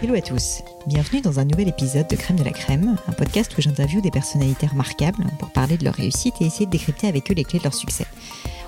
Hello 0.00 0.14
à 0.14 0.20
tous, 0.20 0.62
bienvenue 0.86 1.20
dans 1.22 1.40
un 1.40 1.44
nouvel 1.44 1.66
épisode 1.66 2.06
de 2.06 2.14
Crème 2.14 2.38
de 2.38 2.44
la 2.44 2.52
Crème, 2.52 2.96
un 3.08 3.12
podcast 3.12 3.52
où 3.58 3.60
j'interviewe 3.60 4.00
des 4.00 4.12
personnalités 4.12 4.68
remarquables 4.68 5.26
pour 5.40 5.50
parler 5.50 5.76
de 5.76 5.84
leur 5.84 5.94
réussite 5.94 6.36
et 6.40 6.44
essayer 6.44 6.66
de 6.66 6.70
décrypter 6.70 7.08
avec 7.08 7.28
eux 7.32 7.34
les 7.34 7.42
clés 7.42 7.58
de 7.58 7.64
leur 7.64 7.74
succès. 7.74 8.06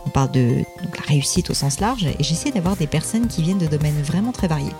On 0.05 0.11
parle 0.11 0.33
de 0.33 0.65
la 0.83 1.03
réussite 1.07 1.49
au 1.51 1.55
sens 1.55 1.79
large 1.79 2.05
et 2.05 2.25
j'essaie 2.25 2.51
d'avoir 2.51 2.77
des 2.77 2.89
personnes 2.89 3.29
qui 3.29 3.43
viennent 3.43 3.59
de 3.59 3.69
domaines 3.69 4.03
vraiment 4.03 4.33
très 4.33 4.49
variés. 4.49 4.73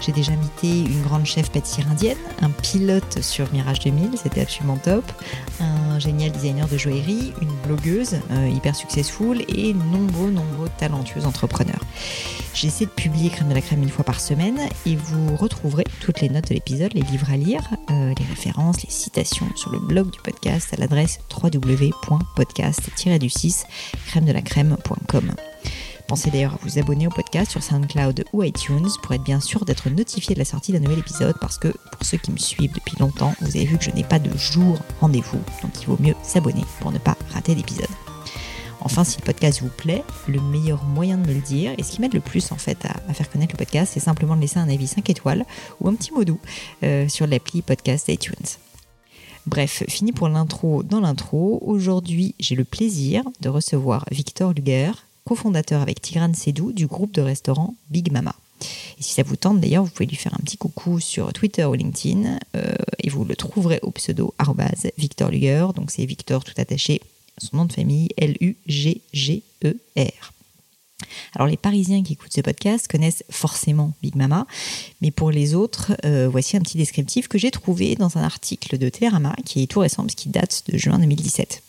J'ai 0.00 0.12
déjà 0.12 0.32
invité 0.32 0.80
une 0.80 1.02
grande 1.04 1.24
chef 1.24 1.50
pâtissière 1.50 1.90
indienne, 1.90 2.18
un 2.42 2.50
pilote 2.50 3.22
sur 3.22 3.50
Mirage 3.54 3.80
2000, 3.80 4.18
c'était 4.22 4.42
absolument 4.42 4.76
top, 4.76 5.10
un 5.58 5.98
génial 5.98 6.32
designer 6.32 6.68
de 6.68 6.76
joaillerie, 6.76 7.32
une 7.40 7.54
blogueuse 7.64 8.16
euh, 8.30 8.48
hyper 8.48 8.76
successful 8.76 9.42
et 9.48 9.72
nombreux, 9.72 10.30
nombreux 10.30 10.68
talentueux 10.76 11.24
entrepreneurs. 11.24 11.80
J'essaie 12.54 12.86
de 12.86 12.90
publier 12.90 13.28
Crème 13.30 13.48
de 13.48 13.54
la 13.54 13.60
Crème 13.60 13.82
une 13.82 13.88
fois 13.88 14.04
par 14.04 14.20
semaine 14.20 14.60
et 14.86 14.94
vous 14.94 15.34
retrouverez 15.34 15.82
toutes 16.00 16.20
les 16.20 16.28
notes 16.28 16.48
de 16.48 16.54
l'épisode, 16.54 16.94
les 16.94 17.02
livres 17.02 17.28
à 17.30 17.36
lire, 17.36 17.68
euh, 17.90 18.14
les 18.16 18.24
références, 18.26 18.80
les 18.84 18.90
citations 18.90 19.48
sur 19.56 19.72
le 19.72 19.80
blog 19.80 20.08
du 20.10 20.20
podcast 20.20 20.72
à 20.72 20.76
l'adresse 20.76 21.18
www.podcast-du6 21.36 23.64
crème 24.06 24.24
de 24.24 24.30
la 24.32 24.40
crème.com. 24.40 25.34
Pensez 26.06 26.30
d'ailleurs 26.30 26.54
à 26.54 26.58
vous 26.62 26.78
abonner 26.78 27.08
au 27.08 27.10
podcast 27.10 27.50
sur 27.50 27.62
SoundCloud 27.62 28.24
ou 28.32 28.42
iTunes 28.44 28.88
pour 29.02 29.12
être 29.12 29.24
bien 29.24 29.40
sûr 29.40 29.64
d'être 29.64 29.90
notifié 29.90 30.34
de 30.34 30.38
la 30.38 30.44
sortie 30.44 30.70
d'un 30.72 30.78
nouvel 30.78 31.00
épisode 31.00 31.34
parce 31.40 31.58
que 31.58 31.68
pour 31.68 32.04
ceux 32.04 32.18
qui 32.18 32.30
me 32.30 32.38
suivent 32.38 32.72
depuis 32.72 32.96
longtemps, 33.00 33.34
vous 33.40 33.56
avez 33.56 33.64
vu 33.64 33.78
que 33.78 33.84
je 33.84 33.90
n'ai 33.90 34.04
pas 34.04 34.20
de 34.20 34.30
jour 34.38 34.78
rendez-vous, 35.00 35.40
donc 35.62 35.72
il 35.80 35.86
vaut 35.86 35.98
mieux 35.98 36.14
s'abonner 36.22 36.62
pour 36.80 36.92
ne 36.92 36.98
pas 36.98 37.16
rater 37.32 37.56
d'épisode. 37.56 37.88
Enfin, 38.84 39.02
si 39.02 39.18
le 39.18 39.24
podcast 39.24 39.62
vous 39.62 39.70
plaît, 39.70 40.04
le 40.28 40.40
meilleur 40.40 40.84
moyen 40.84 41.16
de 41.16 41.26
me 41.26 41.32
le 41.32 41.40
dire, 41.40 41.72
et 41.78 41.82
ce 41.82 41.90
qui 41.90 42.02
m'aide 42.02 42.12
le 42.12 42.20
plus 42.20 42.52
en 42.52 42.56
fait 42.56 42.78
à, 42.84 43.14
faire 43.14 43.30
connaître 43.30 43.54
le 43.54 43.58
podcast, 43.58 43.92
c'est 43.94 44.00
simplement 44.00 44.36
de 44.36 44.42
laisser 44.42 44.58
un 44.58 44.68
avis 44.68 44.86
5 44.86 45.08
étoiles 45.08 45.46
ou 45.80 45.88
un 45.88 45.94
petit 45.94 46.12
mot 46.12 46.22
doux 46.22 46.38
euh, 46.82 47.08
sur 47.08 47.26
l'appli 47.26 47.62
podcast 47.62 48.08
iTunes. 48.08 48.34
Bref, 49.46 49.84
fini 49.88 50.12
pour 50.12 50.28
l'intro 50.28 50.82
dans 50.82 51.00
l'intro. 51.00 51.60
Aujourd'hui, 51.62 52.34
j'ai 52.38 52.54
le 52.54 52.64
plaisir 52.64 53.24
de 53.40 53.48
recevoir 53.48 54.04
Victor 54.10 54.52
Luger, 54.52 54.92
cofondateur 55.24 55.80
avec 55.80 56.02
Tigran 56.02 56.34
Sedou 56.34 56.72
du 56.72 56.86
groupe 56.86 57.12
de 57.12 57.22
restaurants 57.22 57.74
Big 57.88 58.12
Mama. 58.12 58.34
Et 58.98 59.02
si 59.02 59.14
ça 59.14 59.22
vous 59.22 59.36
tente 59.36 59.60
d'ailleurs, 59.60 59.84
vous 59.84 59.90
pouvez 59.90 60.06
lui 60.06 60.16
faire 60.16 60.34
un 60.34 60.42
petit 60.42 60.58
coucou 60.58 61.00
sur 61.00 61.32
Twitter 61.32 61.64
ou 61.64 61.72
LinkedIn 61.72 62.38
euh, 62.56 62.74
et 63.02 63.08
vous 63.08 63.24
le 63.24 63.34
trouverez 63.34 63.80
au 63.82 63.90
pseudo 63.90 64.34
Victor 64.98 65.30
Luger. 65.30 65.68
Donc 65.74 65.90
c'est 65.90 66.04
Victor 66.04 66.44
tout 66.44 66.54
attaché, 66.56 67.00
son 67.38 67.56
nom 67.58 67.64
de 67.64 67.72
famille 67.72 68.08
L-U-G-G-E-R. 68.16 68.54
Alors 71.34 71.48
les 71.48 71.56
Parisiens 71.56 72.02
qui 72.02 72.14
écoutent 72.14 72.32
ce 72.32 72.40
podcast 72.40 72.88
connaissent 72.88 73.24
forcément 73.30 73.92
Big 74.02 74.14
Mama, 74.14 74.46
mais 75.00 75.10
pour 75.10 75.30
les 75.30 75.54
autres, 75.54 75.92
euh, 76.04 76.28
voici 76.28 76.56
un 76.56 76.60
petit 76.60 76.78
descriptif 76.78 77.28
que 77.28 77.38
j'ai 77.38 77.50
trouvé 77.50 77.96
dans 77.96 78.16
un 78.16 78.22
article 78.22 78.78
de 78.78 78.88
Télérama 78.88 79.34
qui 79.44 79.62
est 79.62 79.66
tout 79.66 79.80
récent 79.80 80.06
qu'il 80.06 80.32
date 80.32 80.64
de 80.68 80.78
juin 80.78 80.98
2017. 80.98 81.62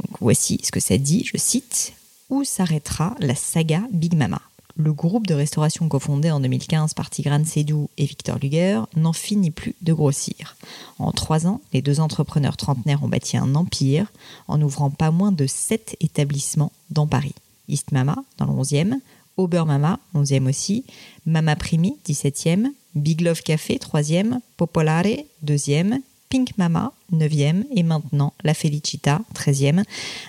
Donc 0.00 0.18
voici 0.20 0.60
ce 0.62 0.70
que 0.70 0.80
ça 0.80 0.98
dit, 0.98 1.24
je 1.24 1.38
cite 1.38 1.92
où 2.30 2.44
s'arrêtera 2.44 3.14
la 3.20 3.34
saga 3.34 3.82
Big 3.92 4.14
Mama? 4.14 4.40
Le 4.76 4.92
groupe 4.92 5.28
de 5.28 5.34
restauration 5.34 5.88
cofondé 5.88 6.32
en 6.32 6.40
2015 6.40 6.94
par 6.94 7.08
Tigran 7.08 7.44
Sedou 7.44 7.90
et 7.96 8.06
Victor 8.06 8.38
Luger 8.40 8.80
n'en 8.96 9.12
finit 9.12 9.52
plus 9.52 9.76
de 9.82 9.92
grossir. 9.92 10.56
En 10.98 11.12
trois 11.12 11.46
ans, 11.46 11.60
les 11.72 11.80
deux 11.80 12.00
entrepreneurs 12.00 12.56
trentenaires 12.56 13.04
ont 13.04 13.08
bâti 13.08 13.36
un 13.36 13.54
empire 13.54 14.10
en 14.48 14.60
ouvrant 14.60 14.90
pas 14.90 15.12
moins 15.12 15.30
de 15.30 15.46
sept 15.46 15.96
établissements 16.00 16.72
dans 16.90 17.06
Paris. 17.06 17.36
East 17.68 17.92
Mama 17.92 18.16
dans 18.38 18.46
le 18.46 18.52
11e, 18.52 18.94
Auber 19.36 19.64
Mama, 19.64 20.00
11e 20.12 20.48
aussi, 20.48 20.84
Mama 21.24 21.54
Primi, 21.54 21.96
17e, 22.04 22.66
Big 22.96 23.20
Love 23.20 23.42
Café, 23.42 23.78
3e, 23.78 24.40
Popolare, 24.56 25.24
2e, 25.46 26.00
Pink 26.28 26.58
Mama, 26.58 26.92
9e, 27.12 27.64
et 27.76 27.84
maintenant 27.84 28.32
la 28.42 28.54
Felicita, 28.54 29.20
13e, 29.36 29.84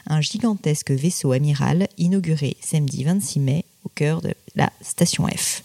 un 0.06 0.22
gigantesque 0.22 0.92
vaisseau 0.92 1.32
amiral 1.32 1.88
inauguré 1.98 2.58
samedi 2.62 3.04
26 3.04 3.40
mai 3.40 3.66
au 3.86 3.90
cœur 3.96 4.22
de 4.22 4.34
la 4.56 4.72
station 4.82 5.28
F. 5.28 5.64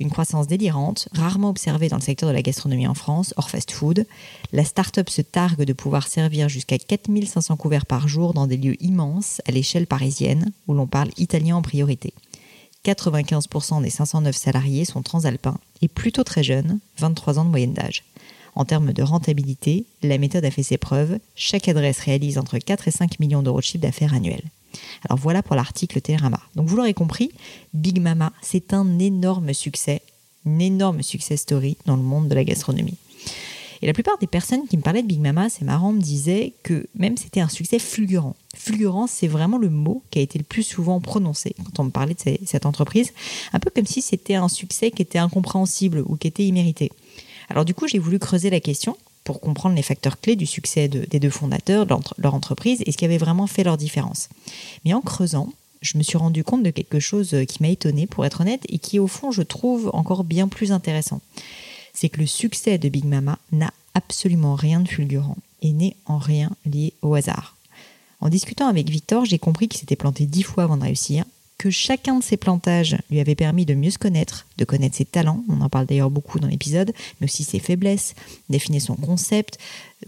Une 0.00 0.10
croissance 0.10 0.46
délirante, 0.46 1.08
rarement 1.12 1.50
observée 1.50 1.88
dans 1.88 1.96
le 1.96 2.02
secteur 2.02 2.28
de 2.28 2.34
la 2.34 2.42
gastronomie 2.42 2.86
en 2.86 2.94
France, 2.94 3.32
hors 3.36 3.48
fast-food. 3.48 4.06
La 4.52 4.64
start-up 4.64 5.08
se 5.08 5.22
targue 5.22 5.62
de 5.62 5.72
pouvoir 5.72 6.08
servir 6.08 6.48
jusqu'à 6.48 6.78
4500 6.78 7.56
couverts 7.56 7.86
par 7.86 8.08
jour 8.08 8.34
dans 8.34 8.46
des 8.46 8.56
lieux 8.56 8.82
immenses 8.82 9.40
à 9.46 9.52
l'échelle 9.52 9.86
parisienne, 9.86 10.52
où 10.66 10.74
l'on 10.74 10.86
parle 10.86 11.10
italien 11.16 11.56
en 11.56 11.62
priorité. 11.62 12.12
95% 12.84 13.82
des 13.82 13.90
509 13.90 14.36
salariés 14.36 14.84
sont 14.84 15.02
transalpins 15.02 15.58
et 15.80 15.88
plutôt 15.88 16.24
très 16.24 16.42
jeunes, 16.42 16.80
23 16.98 17.38
ans 17.38 17.44
de 17.44 17.50
moyenne 17.50 17.72
d'âge. 17.72 18.04
En 18.56 18.64
termes 18.64 18.92
de 18.92 19.02
rentabilité, 19.02 19.84
la 20.02 20.18
méthode 20.18 20.44
a 20.44 20.50
fait 20.50 20.62
ses 20.62 20.76
preuves. 20.76 21.18
Chaque 21.34 21.68
adresse 21.68 21.98
réalise 22.00 22.38
entre 22.38 22.58
4 22.58 22.88
et 22.88 22.92
5 22.92 23.18
millions 23.20 23.42
d'euros 23.42 23.58
de 23.58 23.64
chiffre 23.64 23.82
d'affaires 23.82 24.14
annuel. 24.14 24.42
Alors 25.08 25.18
voilà 25.18 25.42
pour 25.42 25.56
l'article 25.56 26.00
Télérama. 26.00 26.40
Donc 26.54 26.68
vous 26.68 26.76
l'aurez 26.76 26.94
compris, 26.94 27.30
Big 27.72 28.00
Mama, 28.00 28.32
c'est 28.42 28.72
un 28.72 28.98
énorme 28.98 29.52
succès, 29.54 30.02
une 30.46 30.60
énorme 30.60 31.02
success 31.02 31.40
story 31.40 31.76
dans 31.86 31.96
le 31.96 32.02
monde 32.02 32.28
de 32.28 32.34
la 32.34 32.44
gastronomie. 32.44 32.98
Et 33.82 33.86
la 33.86 33.92
plupart 33.92 34.16
des 34.16 34.26
personnes 34.26 34.66
qui 34.66 34.78
me 34.78 34.82
parlaient 34.82 35.02
de 35.02 35.06
Big 35.06 35.20
Mama, 35.20 35.50
c'est 35.50 35.64
marrant, 35.64 35.92
me 35.92 36.00
disaient 36.00 36.54
que 36.62 36.86
même 36.94 37.18
c'était 37.18 37.40
un 37.40 37.50
succès 37.50 37.78
fulgurant. 37.78 38.34
Fulgurant, 38.56 39.06
c'est 39.06 39.26
vraiment 39.26 39.58
le 39.58 39.68
mot 39.68 40.02
qui 40.10 40.20
a 40.20 40.22
été 40.22 40.38
le 40.38 40.44
plus 40.44 40.62
souvent 40.62 41.00
prononcé 41.00 41.54
quand 41.62 41.80
on 41.80 41.84
me 41.84 41.90
parlait 41.90 42.14
de 42.14 42.38
cette 42.46 42.64
entreprise. 42.64 43.12
Un 43.52 43.58
peu 43.58 43.68
comme 43.68 43.84
si 43.84 44.00
c'était 44.00 44.36
un 44.36 44.48
succès 44.48 44.90
qui 44.90 45.02
était 45.02 45.18
incompréhensible 45.18 46.02
ou 46.06 46.16
qui 46.16 46.28
était 46.28 46.46
immérité. 46.46 46.92
Alors 47.50 47.66
du 47.66 47.74
coup, 47.74 47.86
j'ai 47.86 47.98
voulu 47.98 48.18
creuser 48.18 48.48
la 48.48 48.60
question 48.60 48.96
pour 49.24 49.40
comprendre 49.40 49.74
les 49.74 49.82
facteurs 49.82 50.20
clés 50.20 50.36
du 50.36 50.46
succès 50.46 50.86
des 50.88 51.20
deux 51.20 51.30
fondateurs, 51.30 51.86
leur 52.18 52.34
entreprise, 52.34 52.82
et 52.86 52.92
ce 52.92 52.96
qui 52.96 53.04
avait 53.04 53.18
vraiment 53.18 53.46
fait 53.46 53.64
leur 53.64 53.76
différence. 53.76 54.28
Mais 54.84 54.92
en 54.92 55.00
creusant, 55.00 55.52
je 55.80 55.98
me 55.98 56.02
suis 56.02 56.18
rendu 56.18 56.44
compte 56.44 56.62
de 56.62 56.70
quelque 56.70 57.00
chose 57.00 57.34
qui 57.48 57.62
m'a 57.62 57.68
étonné, 57.68 58.06
pour 58.06 58.24
être 58.24 58.42
honnête, 58.42 58.62
et 58.68 58.78
qui 58.78 58.98
au 58.98 59.06
fond, 59.06 59.32
je 59.32 59.42
trouve 59.42 59.90
encore 59.94 60.24
bien 60.24 60.48
plus 60.48 60.72
intéressant. 60.72 61.20
C'est 61.92 62.08
que 62.08 62.20
le 62.20 62.26
succès 62.26 62.78
de 62.78 62.88
Big 62.88 63.04
Mama 63.04 63.38
n'a 63.52 63.72
absolument 63.94 64.54
rien 64.54 64.80
de 64.80 64.88
fulgurant 64.88 65.36
et 65.62 65.72
n'est 65.72 65.96
en 66.06 66.18
rien 66.18 66.50
lié 66.66 66.92
au 67.02 67.14
hasard. 67.14 67.56
En 68.20 68.28
discutant 68.28 68.68
avec 68.68 68.88
Victor, 68.88 69.24
j'ai 69.24 69.38
compris 69.38 69.68
qu'il 69.68 69.80
s'était 69.80 69.96
planté 69.96 70.26
dix 70.26 70.42
fois 70.42 70.64
avant 70.64 70.76
de 70.76 70.82
réussir, 70.82 71.24
que 71.64 71.70
chacun 71.70 72.18
de 72.18 72.22
ces 72.22 72.36
plantages 72.36 72.94
lui 73.10 73.20
avait 73.20 73.34
permis 73.34 73.64
de 73.64 73.72
mieux 73.72 73.88
se 73.88 73.96
connaître, 73.96 74.46
de 74.58 74.66
connaître 74.66 74.96
ses 74.96 75.06
talents, 75.06 75.42
on 75.48 75.62
en 75.62 75.70
parle 75.70 75.86
d'ailleurs 75.86 76.10
beaucoup 76.10 76.38
dans 76.38 76.46
l'épisode, 76.46 76.92
mais 77.18 77.24
aussi 77.24 77.42
ses 77.42 77.58
faiblesses, 77.58 78.14
définir 78.50 78.82
son 78.82 78.96
concept, 78.96 79.56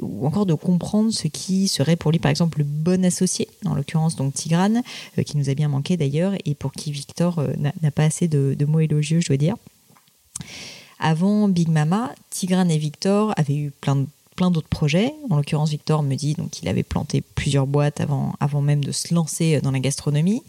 ou 0.03 0.27
encore 0.27 0.45
de 0.45 0.53
comprendre 0.53 1.11
ce 1.15 1.29
qui 1.29 1.67
serait 1.67 1.97
pour 1.97 2.13
lui 2.13 2.19
par 2.19 2.31
exemple 2.31 2.59
le 2.59 2.65
bon 2.65 3.07
associé, 3.07 3.49
en 3.65 3.75
l'occurrence 3.75 4.17
donc 4.17 4.35
Tigrane, 4.35 4.83
euh, 5.19 5.23
qui 5.23 5.39
nous 5.39 5.49
a 5.49 5.55
bien 5.55 5.69
manqué 5.69 5.97
d'ailleurs, 5.97 6.35
et 6.45 6.55
pour 6.55 6.73
qui 6.73 6.93
Victor 6.93 7.39
euh, 7.39 7.55
n'a 7.81 7.91
pas 7.91 8.05
assez 8.05 8.29
de, 8.29 8.55
mots 8.67 8.81
élogieux, 8.81 9.21
je 9.23 9.29
dois 9.29 9.39
dire. 9.39 9.57
Avant 11.01 11.49
Big 11.49 11.71
Mama, 11.71 12.15
Tigrane 12.29 12.71
et 12.71 12.77
Victor 12.77 13.33
avaient 13.39 13.57
eu 13.57 13.71
plein 13.71 14.05
plein 14.35 14.51
d'autres 14.51 14.69
projets. 14.69 15.15
En 15.31 15.37
l'occurrence, 15.37 15.71
Victor 15.71 16.03
me 16.03 16.15
dit 16.15 16.35
donc 16.35 16.51
qu'il 16.51 16.69
avait 16.69 16.83
planté 16.83 17.23
plusieurs 17.23 17.67
boîtes 17.67 18.03
avant, 18.03 18.35
avant 18.39 18.61
même 18.61 18.85
de 18.85 18.93
se 18.93 19.15
lancer 19.15 19.63
dans 19.63 19.71
la 19.71 19.81
gastronomie. 19.81 20.43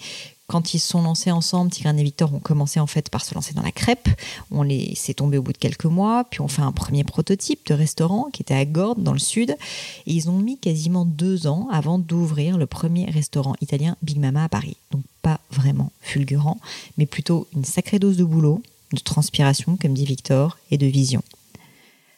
Quand 0.47 0.73
ils 0.73 0.79
se 0.79 0.87
sont 0.87 1.01
lancés 1.01 1.29
ensemble, 1.29 1.71
Tigrane 1.71 1.99
et 1.99 2.03
Victor 2.03 2.33
ont 2.33 2.39
commencé 2.39 2.79
en 2.79 2.87
fait 2.87 3.09
par 3.09 3.25
se 3.25 3.35
lancer 3.35 3.53
dans 3.53 3.61
la 3.61 3.73
crêpe. 3.73 4.07
On 4.49 4.63
les 4.63 4.95
s'est 4.95 5.13
tombé 5.13 5.37
au 5.37 5.41
bout 5.41 5.51
de 5.51 5.57
quelques 5.57 5.83
mois, 5.83 6.23
puis 6.23 6.39
on 6.39 6.47
fait 6.47 6.61
un 6.61 6.71
premier 6.71 7.03
prototype 7.03 7.67
de 7.67 7.73
restaurant 7.73 8.29
qui 8.31 8.43
était 8.43 8.53
à 8.53 8.63
Gordes 8.63 9.03
dans 9.03 9.11
le 9.11 9.19
sud. 9.19 9.57
Et 10.05 10.13
ils 10.13 10.29
ont 10.29 10.37
mis 10.37 10.57
quasiment 10.57 11.03
deux 11.03 11.47
ans 11.47 11.67
avant 11.69 11.99
d'ouvrir 11.99 12.57
le 12.57 12.65
premier 12.65 13.09
restaurant 13.11 13.55
italien 13.59 13.97
Big 14.01 14.19
Mama 14.19 14.45
à 14.45 14.49
Paris. 14.49 14.77
Donc 14.91 15.03
pas 15.21 15.41
vraiment 15.51 15.91
fulgurant, 15.99 16.59
mais 16.97 17.05
plutôt 17.05 17.47
une 17.53 17.65
sacrée 17.65 17.99
dose 17.99 18.15
de 18.15 18.23
boulot, 18.23 18.63
de 18.93 18.99
transpiration, 18.99 19.75
comme 19.75 19.93
dit 19.93 20.05
Victor, 20.05 20.57
et 20.71 20.77
de 20.77 20.85
vision. 20.85 21.23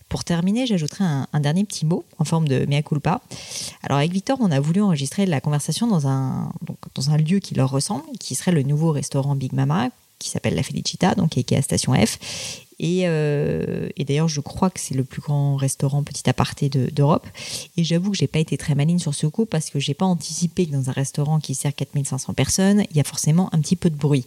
Pour 0.09 0.23
terminer, 0.23 0.65
j'ajouterai 0.65 1.03
un, 1.31 1.39
dernier 1.39 1.63
petit 1.63 1.85
mot 1.85 2.03
en 2.17 2.25
forme 2.25 2.47
de 2.47 2.65
mea 2.65 2.81
culpa. 2.81 3.21
Alors 3.83 3.99
avec 3.99 4.11
Victor, 4.11 4.37
on 4.41 4.51
a 4.51 4.59
voulu 4.59 4.81
enregistrer 4.81 5.27
la 5.27 5.39
conversation 5.39 5.85
dans 5.85 6.07
un, 6.07 6.51
dans 6.95 7.11
un 7.11 7.17
lieu 7.17 7.37
qui 7.39 7.53
leur 7.53 7.69
ressemble, 7.69 8.03
qui 8.19 8.33
serait 8.33 8.51
le 8.51 8.63
nouveau 8.63 8.91
restaurant 8.91 9.35
Big 9.35 9.53
Mama, 9.53 9.89
qui 10.17 10.29
s'appelle 10.29 10.55
La 10.55 10.63
Felicita, 10.63 11.13
donc 11.13 11.29
qui 11.29 11.39
est 11.39 11.57
à 11.57 11.61
Station 11.61 11.93
F. 11.93 12.17
Euh, 12.81 13.89
et, 13.97 14.05
d'ailleurs, 14.05 14.27
je 14.27 14.41
crois 14.41 14.69
que 14.69 14.79
c'est 14.79 14.95
le 14.95 15.03
plus 15.03 15.21
grand 15.21 15.55
restaurant 15.55 16.03
petit 16.03 16.29
aparté 16.29 16.69
d'Europe. 16.69 17.27
et 17.77 17.83
j'avoue 17.83 18.11
que 18.11 18.17
j'ai 18.17 18.27
pas 18.27 18.39
été 18.39 18.57
très 18.57 18.75
maligne 18.75 18.99
sur 18.99 19.13
ce 19.13 19.27
coup 19.27 19.45
parce 19.45 19.69
que 19.69 19.79
j'ai 19.79 19.93
pas 19.93 20.05
anticipé 20.05 20.65
que 20.65 20.71
dans 20.71 20.89
un 20.89 20.93
restaurant 20.93 21.39
qui 21.39 21.55
sert 21.55 21.73
4500 21.75 22.33
personnes, 22.33 22.83
il 22.91 22.97
y 22.97 22.99
a 22.99 23.03
forcément 23.03 23.49
un 23.53 23.59
petit 23.59 23.75
peu 23.75 23.89
de 23.89 23.95
bruit. 23.95 24.25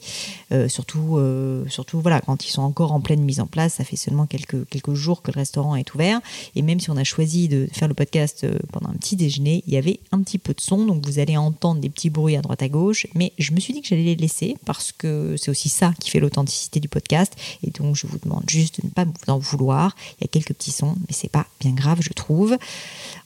Euh, 0.52 0.68
surtout, 0.68 1.16
euh, 1.16 1.64
surtout 1.68 2.00
voilà, 2.00 2.20
quand 2.20 2.44
ils 2.46 2.50
sont 2.50 2.62
encore 2.62 2.92
en 2.92 3.00
pleine 3.00 3.22
mise 3.22 3.40
en 3.40 3.46
place, 3.46 3.74
ça 3.74 3.84
fait 3.84 3.96
seulement 3.96 4.26
quelques, 4.26 4.68
quelques 4.68 4.94
jours 4.94 5.22
que 5.22 5.30
le 5.32 5.36
restaurant 5.38 5.76
est 5.76 5.94
ouvert. 5.94 6.20
Et 6.54 6.62
même 6.62 6.80
si 6.80 6.90
on 6.90 6.96
a 6.96 7.04
choisi 7.04 7.48
de 7.48 7.68
faire 7.72 7.88
le 7.88 7.94
podcast 7.94 8.46
pendant 8.72 8.90
un 8.90 8.94
petit 8.94 9.16
déjeuner, 9.16 9.62
il 9.66 9.72
y 9.72 9.76
avait 9.76 10.00
un 10.12 10.22
petit 10.22 10.38
peu 10.38 10.52
de 10.52 10.60
son. 10.60 10.84
Donc 10.84 11.04
vous 11.06 11.18
allez 11.18 11.36
entendre 11.36 11.80
des 11.80 11.88
petits 11.88 12.10
bruits 12.10 12.36
à 12.36 12.42
droite 12.42 12.62
à 12.62 12.68
gauche. 12.68 13.06
Mais 13.14 13.32
je 13.38 13.52
me 13.52 13.60
suis 13.60 13.72
dit 13.72 13.80
que 13.80 13.88
j'allais 13.88 14.02
les 14.02 14.16
laisser 14.16 14.56
parce 14.64 14.92
que 14.92 15.36
c'est 15.38 15.50
aussi 15.50 15.68
ça 15.68 15.94
qui 15.98 16.10
fait 16.10 16.20
l'authenticité 16.20 16.80
du 16.80 16.88
podcast. 16.88 17.34
Et 17.62 17.70
donc 17.70 17.96
je 17.96 18.06
vous 18.06 18.18
demande 18.18 18.41
juste 18.48 18.80
de 18.80 18.86
ne 18.86 18.90
pas 18.90 19.06
en 19.32 19.38
vouloir. 19.38 19.96
Il 20.18 20.22
y 20.22 20.24
a 20.24 20.28
quelques 20.28 20.54
petits 20.54 20.72
sons, 20.72 20.96
mais 21.00 21.12
c'est 21.14 21.30
pas 21.30 21.46
bien 21.60 21.72
grave, 21.72 21.98
je 22.00 22.12
trouve. 22.12 22.56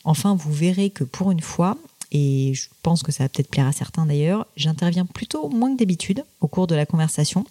Enfin, 0.05 0.35
vous 0.35 0.53
verrez 0.53 0.91
que 0.91 1.05
pour 1.05 1.31
une 1.31 1.41
fois, 1.41 1.77
et 2.13 2.55
je 2.55 2.69
pense 2.83 3.03
que 3.03 3.13
ça 3.13 3.25
va 3.25 3.29
peut-être 3.29 3.51
plaire 3.51 3.67
à 3.67 3.73
certains 3.73 4.07
d'ailleurs, 4.07 4.47
j'interviens 4.57 5.07
plutôt 5.07 5.49
moins 5.49 5.73
que 5.75 5.79
d'habitude 5.79 6.25
au 6.41 6.49
cours 6.49 6.67
de 6.67 6.75
la 6.75 6.87
conversation. 6.87 7.45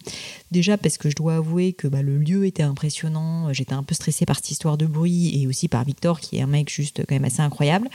Déjà 0.52 0.78
parce 0.78 0.98
que 0.98 1.10
je 1.10 1.16
dois 1.16 1.36
avouer 1.36 1.74
que 1.74 1.88
bah, 1.88 2.02
le 2.02 2.18
lieu 2.18 2.46
était 2.46 2.64
impressionnant, 2.64 3.52
j'étais 3.52 3.74
un 3.74 3.84
peu 3.84 3.94
stressée 3.96 4.26
par 4.26 4.38
cette 4.38 4.52
histoire 4.52 4.78
de 4.78 4.86
bruit 4.86 5.42
et 5.42 5.48
aussi 5.48 5.68
par 5.68 5.84
Victor 5.84 6.20
qui 6.20 6.38
est 6.38 6.42
un 6.42 6.48
mec 6.48 6.70
juste 6.70 7.06
quand 7.06 7.16
même 7.16 7.26
assez 7.26 7.42
incroyable. 7.42 7.90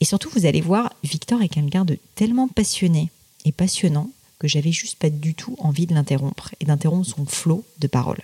Et 0.00 0.04
surtout, 0.04 0.30
vous 0.34 0.46
allez 0.46 0.60
voir, 0.60 0.92
Victor 1.04 1.42
est 1.42 1.48
quelqu'un 1.48 1.84
de 1.84 1.98
tellement 2.14 2.48
passionné 2.48 3.10
et 3.44 3.52
passionnant 3.52 4.10
que 4.38 4.48
j'avais 4.48 4.72
juste 4.72 4.98
pas 4.98 5.10
du 5.10 5.34
tout 5.34 5.56
envie 5.58 5.86
de 5.86 5.94
l'interrompre 5.94 6.54
et 6.60 6.64
d'interrompre 6.64 7.06
son 7.06 7.24
flot 7.24 7.64
de 7.78 7.86
paroles. 7.86 8.22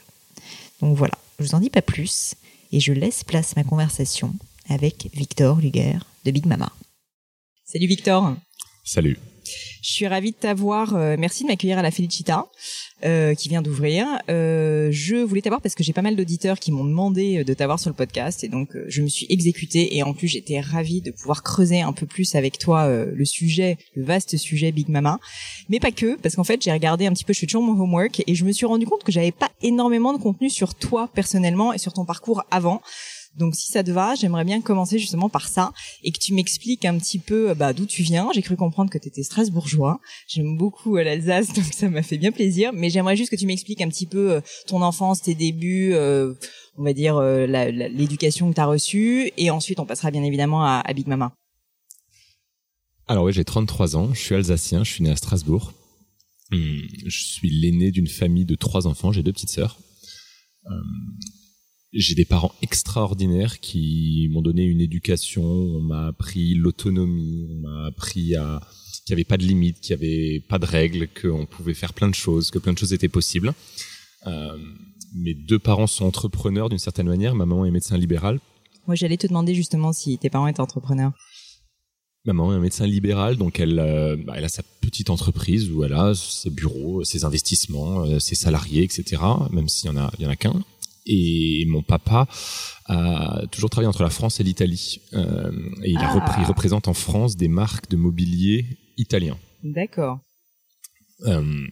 Donc 0.82 0.96
voilà, 0.96 1.14
je 1.38 1.44
vous 1.44 1.54
en 1.54 1.60
dis 1.60 1.70
pas 1.70 1.80
plus 1.80 2.34
et 2.72 2.80
je 2.80 2.92
laisse 2.92 3.22
place 3.22 3.56
à 3.56 3.60
ma 3.60 3.64
conversation 3.64 4.34
avec 4.68 5.08
Victor 5.14 5.60
Luger 5.60 5.98
de 6.24 6.30
Big 6.32 6.44
Mama. 6.44 6.70
Salut 7.64 7.86
Victor. 7.86 8.36
Salut. 8.84 9.16
Je 9.44 9.90
suis 9.90 10.06
ravie 10.06 10.32
de 10.32 10.36
t'avoir. 10.36 10.94
Euh, 10.94 11.16
merci 11.18 11.42
de 11.42 11.48
m'accueillir 11.48 11.78
à 11.78 11.82
la 11.82 11.90
Felicita. 11.90 12.46
Euh, 13.04 13.34
qui 13.34 13.48
vient 13.48 13.62
d'ouvrir. 13.62 14.06
Euh, 14.30 14.90
je 14.92 15.16
voulais 15.16 15.40
t'avoir 15.40 15.60
parce 15.60 15.74
que 15.74 15.82
j'ai 15.82 15.92
pas 15.92 16.02
mal 16.02 16.14
d'auditeurs 16.14 16.60
qui 16.60 16.70
m'ont 16.70 16.84
demandé 16.84 17.42
de 17.42 17.52
t'avoir 17.52 17.80
sur 17.80 17.90
le 17.90 17.96
podcast 17.96 18.44
et 18.44 18.48
donc 18.48 18.76
je 18.86 19.02
me 19.02 19.08
suis 19.08 19.26
exécutée 19.28 19.96
et 19.96 20.04
en 20.04 20.14
plus 20.14 20.28
j'étais 20.28 20.60
ravie 20.60 21.00
de 21.00 21.10
pouvoir 21.10 21.42
creuser 21.42 21.80
un 21.80 21.92
peu 21.92 22.06
plus 22.06 22.36
avec 22.36 22.58
toi 22.58 22.88
le 22.88 23.24
sujet, 23.24 23.76
le 23.96 24.04
vaste 24.04 24.36
sujet 24.36 24.70
Big 24.70 24.88
Mama, 24.88 25.18
mais 25.68 25.80
pas 25.80 25.90
que 25.90 26.14
parce 26.14 26.36
qu'en 26.36 26.44
fait 26.44 26.62
j'ai 26.62 26.70
regardé 26.70 27.06
un 27.06 27.12
petit 27.12 27.24
peu, 27.24 27.32
je 27.32 27.40
fais 27.40 27.46
toujours 27.46 27.64
mon 27.64 27.72
homework 27.72 28.22
et 28.24 28.36
je 28.36 28.44
me 28.44 28.52
suis 28.52 28.66
rendu 28.66 28.86
compte 28.86 29.02
que 29.02 29.10
j'avais 29.10 29.32
pas 29.32 29.50
énormément 29.62 30.12
de 30.12 30.22
contenu 30.22 30.48
sur 30.48 30.76
toi 30.76 31.10
personnellement 31.12 31.72
et 31.72 31.78
sur 31.78 31.92
ton 31.92 32.04
parcours 32.04 32.44
avant. 32.52 32.82
Donc 33.38 33.54
si 33.54 33.72
ça 33.72 33.82
te 33.82 33.90
va, 33.90 34.14
j'aimerais 34.14 34.44
bien 34.44 34.60
commencer 34.60 34.98
justement 34.98 35.28
par 35.28 35.48
ça 35.48 35.72
et 36.02 36.12
que 36.12 36.18
tu 36.18 36.34
m'expliques 36.34 36.84
un 36.84 36.98
petit 36.98 37.18
peu 37.18 37.50
euh, 37.50 37.54
bah, 37.54 37.72
d'où 37.72 37.86
tu 37.86 38.02
viens. 38.02 38.28
J'ai 38.34 38.42
cru 38.42 38.56
comprendre 38.56 38.90
que 38.90 38.98
tu 38.98 39.08
étais 39.08 39.22
strasbourgeois. 39.22 40.00
J'aime 40.28 40.56
beaucoup 40.58 40.96
euh, 40.96 41.02
l'Alsace, 41.02 41.52
donc 41.54 41.64
ça 41.64 41.88
m'a 41.88 42.02
fait 42.02 42.18
bien 42.18 42.32
plaisir. 42.32 42.72
Mais 42.74 42.90
j'aimerais 42.90 43.16
juste 43.16 43.30
que 43.30 43.36
tu 43.36 43.46
m'expliques 43.46 43.80
un 43.80 43.88
petit 43.88 44.06
peu 44.06 44.32
euh, 44.32 44.40
ton 44.66 44.82
enfance, 44.82 45.22
tes 45.22 45.34
débuts, 45.34 45.94
on 46.76 46.82
va 46.82 46.92
dire 46.92 47.20
l'éducation 47.20 48.50
que 48.50 48.54
tu 48.54 48.60
as 48.60 48.66
reçue. 48.66 49.30
Et 49.36 49.50
ensuite, 49.50 49.80
on 49.80 49.86
passera 49.86 50.10
bien 50.10 50.22
évidemment 50.22 50.64
à, 50.64 50.82
Big 50.94 51.06
Mama. 51.06 51.32
Alors 53.08 53.24
oui, 53.24 53.32
j'ai 53.32 53.44
33 53.44 53.96
ans, 53.96 54.14
je 54.14 54.20
suis 54.20 54.34
alsacien, 54.34 54.84
je 54.84 54.92
suis 54.92 55.04
né 55.04 55.10
à 55.10 55.16
Strasbourg. 55.16 55.72
Hum, 56.50 56.82
je 57.06 57.24
suis 57.24 57.50
l'aîné 57.50 57.90
d'une 57.90 58.06
famille 58.06 58.44
de 58.44 58.54
trois 58.54 58.86
enfants, 58.86 59.12
j'ai 59.12 59.22
deux 59.22 59.32
petites 59.32 59.50
sœurs. 59.50 59.78
Hum, 60.66 61.18
j'ai 61.92 62.14
des 62.14 62.24
parents 62.24 62.52
extraordinaires 62.62 63.60
qui 63.60 64.28
m'ont 64.32 64.42
donné 64.42 64.64
une 64.64 64.80
éducation, 64.80 65.44
on 65.44 65.80
m'a 65.80 66.06
appris 66.06 66.54
l'autonomie, 66.54 67.48
on 67.50 67.68
m'a 67.68 67.86
appris 67.86 68.34
à 68.34 68.60
qu'il 69.04 69.14
n'y 69.14 69.20
avait 69.20 69.28
pas 69.28 69.36
de 69.36 69.44
limites, 69.44 69.80
qu'il 69.80 69.96
n'y 69.96 70.04
avait 70.04 70.40
pas 70.40 70.58
de 70.58 70.66
règles, 70.66 71.08
qu'on 71.08 71.46
pouvait 71.46 71.74
faire 71.74 71.92
plein 71.92 72.08
de 72.08 72.14
choses, 72.14 72.50
que 72.50 72.58
plein 72.58 72.72
de 72.72 72.78
choses 72.78 72.92
étaient 72.92 73.08
possibles. 73.08 73.52
Euh, 74.26 74.56
mes 75.14 75.34
deux 75.34 75.58
parents 75.58 75.86
sont 75.86 76.04
entrepreneurs 76.04 76.68
d'une 76.68 76.78
certaine 76.78 77.08
manière. 77.08 77.34
Ma 77.34 77.44
maman 77.44 77.66
est 77.66 77.70
médecin 77.70 77.98
libéral. 77.98 78.38
Moi, 78.86 78.94
j'allais 78.94 79.16
te 79.16 79.26
demander 79.26 79.54
justement 79.54 79.92
si 79.92 80.18
tes 80.18 80.30
parents 80.30 80.46
étaient 80.46 80.60
entrepreneurs. 80.60 81.12
Ma 82.24 82.32
maman 82.32 82.52
est 82.52 82.56
un 82.56 82.60
médecin 82.60 82.86
libéral, 82.86 83.36
donc 83.36 83.58
elle, 83.58 83.80
euh, 83.80 84.16
bah, 84.16 84.34
elle 84.36 84.44
a 84.44 84.48
sa 84.48 84.62
petite 84.80 85.10
entreprise 85.10 85.70
où 85.72 85.82
elle 85.82 85.92
a 85.92 86.14
ses 86.14 86.50
bureaux, 86.50 87.02
ses 87.02 87.24
investissements, 87.24 88.04
euh, 88.04 88.20
ses 88.20 88.36
salariés, 88.36 88.84
etc. 88.84 89.20
Même 89.50 89.68
s'il 89.68 89.90
y 89.90 89.92
en 89.92 89.96
a, 89.96 90.12
il 90.18 90.24
y 90.24 90.26
en 90.26 90.30
a 90.30 90.36
qu'un 90.36 90.62
et 91.06 91.64
mon 91.68 91.82
papa 91.82 92.26
a 92.86 93.42
toujours 93.50 93.70
travaillé 93.70 93.88
entre 93.88 94.02
la 94.02 94.10
France 94.10 94.40
et 94.40 94.44
l'Italie. 94.44 95.00
Euh, 95.14 95.50
et 95.82 95.90
il, 95.90 95.98
a 95.98 96.12
repris, 96.12 96.40
il 96.40 96.46
représente 96.46 96.88
en 96.88 96.94
France 96.94 97.36
des 97.36 97.48
marques 97.48 97.90
de 97.90 97.96
mobilier 97.96 98.66
italiens. 98.96 99.38
D'accord. 99.62 100.20
Euh, 101.26 101.66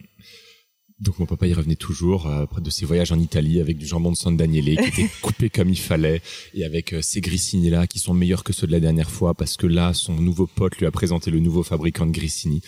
donc 1.01 1.17
mon 1.17 1.25
papa 1.25 1.47
y 1.47 1.53
revenait 1.53 1.75
toujours 1.75 2.27
euh, 2.27 2.43
après 2.43 2.61
de 2.61 2.69
ses 2.69 2.85
voyages 2.85 3.11
en 3.11 3.19
Italie 3.19 3.59
avec 3.59 3.77
du 3.77 3.87
jambon 3.87 4.11
de 4.11 4.15
San 4.15 4.37
Daniele 4.37 4.77
qui 4.77 5.01
était 5.01 5.09
coupé 5.21 5.49
comme 5.49 5.69
il 5.69 5.79
fallait 5.79 6.21
et 6.53 6.63
avec 6.63 6.93
euh, 6.93 7.01
ces 7.01 7.21
grissini 7.21 7.71
là 7.71 7.87
qui 7.87 7.97
sont 7.97 8.13
meilleurs 8.13 8.43
que 8.43 8.53
ceux 8.53 8.67
de 8.67 8.71
la 8.71 8.79
dernière 8.79 9.09
fois 9.09 9.33
parce 9.33 9.57
que 9.57 9.65
là 9.65 9.93
son 9.93 10.13
nouveau 10.13 10.45
pote 10.45 10.77
lui 10.77 10.85
a 10.85 10.91
présenté 10.91 11.31
le 11.31 11.39
nouveau 11.39 11.63
fabricant 11.63 12.05
de 12.05 12.11
grissini 12.11 12.61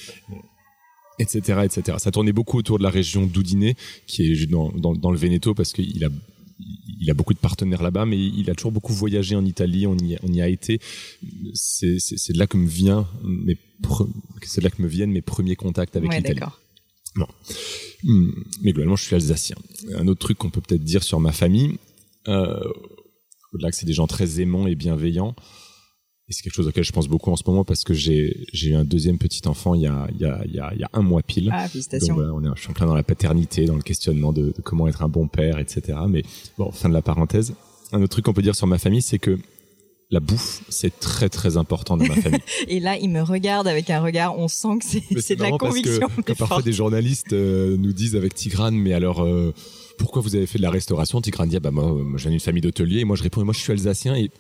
etc 1.20 1.60
etc 1.64 1.98
ça 2.00 2.10
tournait 2.10 2.34
beaucoup 2.34 2.58
autour 2.58 2.80
de 2.80 2.84
la 2.84 2.90
région 2.90 3.28
d'Udine 3.28 3.76
qui 4.08 4.24
est 4.24 4.48
dans, 4.48 4.72
dans, 4.72 4.96
dans 4.96 5.12
le 5.12 5.18
Veneto 5.18 5.54
parce 5.54 5.72
qu'il 5.72 6.04
a 6.04 6.10
il 7.00 7.10
a 7.10 7.14
beaucoup 7.14 7.34
de 7.34 7.40
partenaires 7.40 7.84
là-bas, 7.84 8.06
mais 8.06 8.18
il 8.18 8.50
a 8.50 8.56
toujours 8.56 8.72
beaucoup 8.72 8.94
voyagé 8.94 9.36
en 9.36 9.46
Italie. 9.46 9.88
On 9.88 9.98
y, 9.98 10.18
on 10.24 10.32
y 10.32 10.42
a 10.42 10.48
été. 10.48 10.80
C'est 11.54 11.98
de 11.98 12.38
là 12.38 12.48
que 12.48 12.58
me 12.58 12.68
vient 12.68 13.08
mes 13.24 13.58
c'est 14.44 14.62
là 14.62 14.70
que 14.70 14.82
me 14.82 14.88
viennent 14.88 15.12
mes 15.12 15.22
premiers 15.22 15.56
contacts 15.56 15.96
avec 15.96 16.14
l'Italie. 16.14 16.40
Bon. 17.16 17.28
Hmm, 18.04 18.32
mais 18.62 18.72
globalement, 18.72 18.96
je 18.96 19.04
suis 19.04 19.16
alsacien. 19.16 19.56
Un 19.94 20.08
autre 20.08 20.20
truc 20.20 20.38
qu'on 20.38 20.50
peut 20.50 20.62
peut-être 20.62 20.84
dire 20.84 21.04
sur 21.04 21.20
ma 21.20 21.32
famille, 21.32 21.78
euh, 22.28 22.60
au-delà 23.54 23.70
que 23.70 23.78
c'est 23.78 23.86
des 23.86 23.94
gens 23.94 24.08
très 24.08 24.42
aimants 24.42 24.68
et 24.68 24.76
bienveillants, 24.76 25.36
et 26.30 26.34
c'est 26.34 26.42
quelque 26.42 26.54
chose 26.54 26.68
auquel 26.68 26.84
je 26.84 26.92
pense 26.92 27.08
beaucoup 27.08 27.32
en 27.32 27.36
ce 27.36 27.44
moment 27.46 27.66
parce 27.66 27.84
que 27.84 27.94
j'ai 27.94 28.46
j'ai 28.54 28.70
eu 28.70 28.76
un 28.76 28.86
deuxième 28.86 29.18
petit 29.18 29.46
enfant 29.48 29.76
il 29.76 29.82
y 29.82 29.88
a 29.88 30.08
il 30.14 30.22
y 30.22 30.26
a 30.26 30.42
il 30.46 30.54
y 30.54 30.60
a, 30.60 30.72
il 30.74 30.80
y 30.80 30.84
a 30.84 30.90
un 30.94 31.02
mois 31.02 31.22
pile. 31.22 31.50
Ah 31.54 31.68
félicitations. 31.68 32.16
Donc 32.16 32.24
voilà, 32.24 32.34
on 32.34 32.44
est 32.44 32.56
je 32.56 32.62
suis 32.62 32.70
en 32.70 32.74
plein 32.74 32.86
dans 32.86 32.96
la 32.96 33.04
paternité, 33.04 33.66
dans 33.66 33.76
le 33.76 33.82
questionnement 33.82 34.32
de, 34.32 34.46
de, 34.48 34.62
comment 34.64 34.88
être 34.88 35.04
un 35.04 35.10
bon 35.10 35.28
père, 35.28 35.60
etc. 35.60 35.98
Mais 36.08 36.24
bon, 36.58 36.72
fin 36.72 36.88
de 36.88 36.94
la 36.94 37.02
parenthèse. 37.02 37.54
Un 37.92 38.02
autre 38.02 38.12
truc 38.12 38.26
qu'on 38.26 38.34
peut 38.34 38.42
dire 38.42 38.56
sur 38.56 38.68
ma 38.68 38.80
famille, 38.80 39.02
c'est 39.02 39.20
que 39.20 39.38
la 40.10 40.20
bouffe, 40.20 40.64
c'est 40.70 40.98
très 41.00 41.28
très 41.28 41.58
important 41.58 41.98
dans 41.98 42.06
ma 42.06 42.16
famille. 42.16 42.40
et 42.68 42.80
là, 42.80 42.98
il 42.98 43.10
me 43.10 43.22
regarde 43.22 43.68
avec 43.68 43.90
un 43.90 44.00
regard, 44.00 44.38
on 44.38 44.48
sent 44.48 44.80
que 44.80 44.86
c'est 44.86 45.04
c'est 45.20 45.36
de 45.36 45.42
la 45.42 45.52
conviction. 45.52 46.08
Parce 46.08 46.16
que, 46.16 46.22
quand 46.22 46.38
parfois 46.38 46.62
des 46.62 46.74
journalistes 46.74 47.34
euh, 47.34 47.76
nous 47.78 47.92
disent 47.92 48.16
avec 48.16 48.34
Tigrane, 48.34 48.76
mais 48.76 48.94
alors. 48.94 49.22
Euh, 49.24 49.54
pourquoi 50.00 50.24
vous 50.24 50.36
avez 50.36 50.48
fait 50.48 50.58
de 50.58 50.64
la 50.64 50.72
restauration? 50.72 51.22
Tigrane 51.22 51.50
dit 51.50 51.58
ah 51.58 51.60
bah 51.60 51.70
moi, 51.70 51.94
moi 51.94 52.18
j'ai 52.18 52.32
une 52.32 52.40
famille 52.40 52.64
d'hôteliers 52.64 53.02
et 53.02 53.06
moi 53.06 53.16
je 53.16 53.22
réponds 53.22 53.46
moi 53.46 53.54
je 53.54 53.60
suis 53.60 53.72
alsacien 53.72 54.16
et 54.16 54.32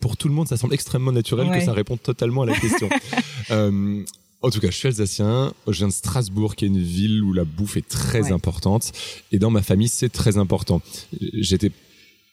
pour 0.00 0.16
tout 0.16 0.28
le 0.28 0.34
monde, 0.34 0.48
ça 0.48 0.56
semble 0.56 0.74
extrêmement 0.74 1.12
naturel 1.12 1.50
que 1.50 1.64
ça 1.64 1.72
réponde 1.72 2.02
totalement 2.02 2.42
à 2.42 2.46
la 2.46 2.58
question. 2.58 2.88
euh, 3.50 4.04
en 4.40 4.50
tout 4.50 4.60
cas, 4.60 4.70
je 4.70 4.76
suis 4.76 4.88
alsacien. 4.88 5.52
Je 5.66 5.78
viens 5.78 5.88
de 5.88 5.92
Strasbourg, 5.92 6.54
qui 6.54 6.64
est 6.64 6.68
une 6.68 6.82
ville 6.82 7.22
où 7.22 7.32
la 7.32 7.44
bouffe 7.44 7.76
est 7.76 7.88
très 7.88 8.30
importante. 8.30 8.92
Et 9.32 9.38
dans 9.38 9.50
ma 9.50 9.62
famille, 9.62 9.88
c'est 9.88 10.10
très 10.10 10.38
important. 10.38 10.80
J'étais 11.34 11.72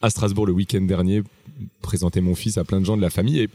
à 0.01 0.09
Strasbourg 0.09 0.45
le 0.45 0.53
week-end 0.53 0.81
dernier, 0.81 1.23
présenter 1.81 2.21
mon 2.21 2.35
fils 2.35 2.57
à 2.57 2.63
plein 2.63 2.79
de 2.79 2.85
gens 2.85 2.97
de 2.97 3.01
la 3.01 3.09
famille. 3.09 3.39
Et 3.39 3.49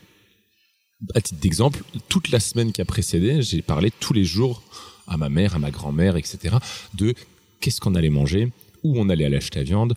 à 1.15 1.21
titre 1.21 1.41
d'exemple, 1.41 1.83
toute 2.09 2.31
la 2.31 2.41
semaine 2.41 2.73
qui 2.73 2.81
a 2.81 2.85
précédé, 2.85 3.41
j'ai 3.43 3.63
parlé 3.63 3.93
tous 4.01 4.13
les 4.13 4.25
jours 4.25 4.63
à 5.07 5.17
ma 5.17 5.29
mère, 5.29 5.55
à 5.55 5.59
ma 5.59 5.71
grand-mère, 5.71 6.17
etc. 6.17 6.57
de 6.95 7.15
qu'est-ce 7.61 7.81
qu'on 7.81 7.95
allait 7.95 8.11
manger, 8.11 8.51
où 8.83 8.99
on 8.99 9.09
allait 9.09 9.25
aller 9.25 9.37
acheter 9.37 9.61
la 9.61 9.65
viande, 9.65 9.95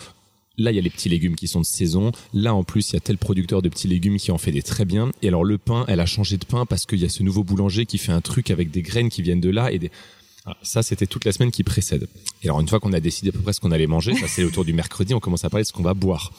là 0.58 0.72
il 0.72 0.76
y 0.76 0.80
a 0.80 0.82
les 0.82 0.90
petits 0.90 1.10
légumes 1.10 1.36
qui 1.36 1.48
sont 1.48 1.62
de 1.62 1.66
saison, 1.66 2.12
là 2.34 2.54
en 2.54 2.64
plus 2.64 2.92
il 2.92 2.94
y 2.94 2.98
a 2.98 3.00
tel 3.00 3.18
producteur 3.18 3.62
de 3.62 3.70
petits 3.70 3.88
légumes 3.88 4.18
qui 4.18 4.32
en 4.32 4.38
fait 4.38 4.52
des 4.52 4.62
très 4.62 4.86
bien, 4.86 5.12
et 5.22 5.28
alors 5.28 5.44
le 5.44 5.58
pain, 5.58 5.86
elle 5.88 6.00
a 6.00 6.06
changé 6.06 6.38
de 6.38 6.46
pain 6.46 6.66
parce 6.66 6.86
qu'il 6.86 7.00
y 7.00 7.06
a 7.06 7.10
ce 7.10 7.24
nouveau 7.24 7.44
boulanger 7.44 7.86
qui 7.86 7.98
fait 7.98 8.12
un 8.12 8.22
truc 8.22 8.52
avec 8.52 8.72
des 8.72 8.82
graines 8.82 9.10
qui 9.10 9.22
viennent 9.22 9.42
de 9.42 9.50
là 9.50 9.72
et 9.72 9.80
des... 9.80 9.92
Ah, 10.46 10.58
ça, 10.62 10.84
c'était 10.84 11.06
toute 11.06 11.24
la 11.24 11.32
semaine 11.32 11.52
qui 11.52 11.64
précède. 11.64 12.08
Et 12.42 12.48
alors, 12.48 12.60
une 12.60 12.68
fois 12.68 12.82
qu'on 12.82 12.92
a 12.92 13.00
décidé 13.00 13.30
à 13.30 13.32
peu 13.32 13.40
près 13.40 13.54
ce 13.54 13.62
qu'on 13.62 13.72
allait 13.72 13.88
manger, 13.88 14.14
ça 14.16 14.28
c'est 14.28 14.44
autour 14.44 14.66
du 14.66 14.74
mercredi, 14.74 15.14
on 15.14 15.22
commence 15.22 15.46
à 15.46 15.50
parler 15.50 15.64
de 15.64 15.68
ce 15.68 15.72
qu'on 15.72 15.84
va 15.84 15.94
boire. 15.94 16.34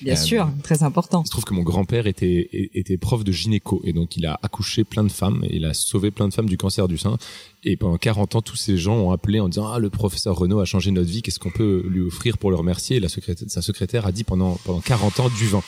Bien 0.00 0.12
euh, 0.12 0.16
sûr, 0.16 0.48
très 0.62 0.84
important. 0.84 1.24
Je 1.26 1.30
trouve 1.30 1.44
que 1.44 1.54
mon 1.54 1.62
grand-père 1.62 2.06
était, 2.06 2.48
était 2.52 2.96
prof 2.96 3.24
de 3.24 3.32
gynéco, 3.32 3.80
et 3.84 3.92
donc 3.92 4.16
il 4.16 4.26
a 4.26 4.38
accouché 4.44 4.84
plein 4.84 5.02
de 5.02 5.10
femmes, 5.10 5.42
et 5.42 5.56
il 5.56 5.64
a 5.64 5.74
sauvé 5.74 6.12
plein 6.12 6.28
de 6.28 6.34
femmes 6.34 6.48
du 6.48 6.56
cancer 6.56 6.86
du 6.86 6.98
sein. 6.98 7.16
Et 7.64 7.76
pendant 7.76 7.96
40 7.96 8.36
ans, 8.36 8.42
tous 8.42 8.54
ces 8.54 8.76
gens 8.76 8.94
ont 8.94 9.10
appelé 9.10 9.40
en 9.40 9.48
disant 9.48 9.66
ah 9.72 9.80
le 9.80 9.90
professeur 9.90 10.36
Renaud 10.36 10.60
a 10.60 10.64
changé 10.64 10.92
notre 10.92 11.10
vie, 11.10 11.22
qu'est-ce 11.22 11.40
qu'on 11.40 11.50
peut 11.50 11.84
lui 11.88 12.02
offrir 12.02 12.38
pour 12.38 12.50
le 12.50 12.56
remercier? 12.56 12.98
Et 12.98 13.00
la 13.00 13.08
secrétaire, 13.08 13.50
sa 13.50 13.62
secrétaire 13.62 14.06
a 14.06 14.12
dit 14.12 14.22
pendant 14.22 14.54
pendant 14.64 14.80
40 14.80 15.18
ans 15.18 15.28
du 15.30 15.46
vin. 15.48 15.62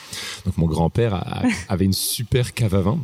Donc 0.45 0.57
mon 0.57 0.67
grand-père 0.67 1.43
avait 1.67 1.85
une 1.85 1.93
super 1.93 2.53
cave 2.53 2.75
à 2.75 2.81
vin 2.81 2.99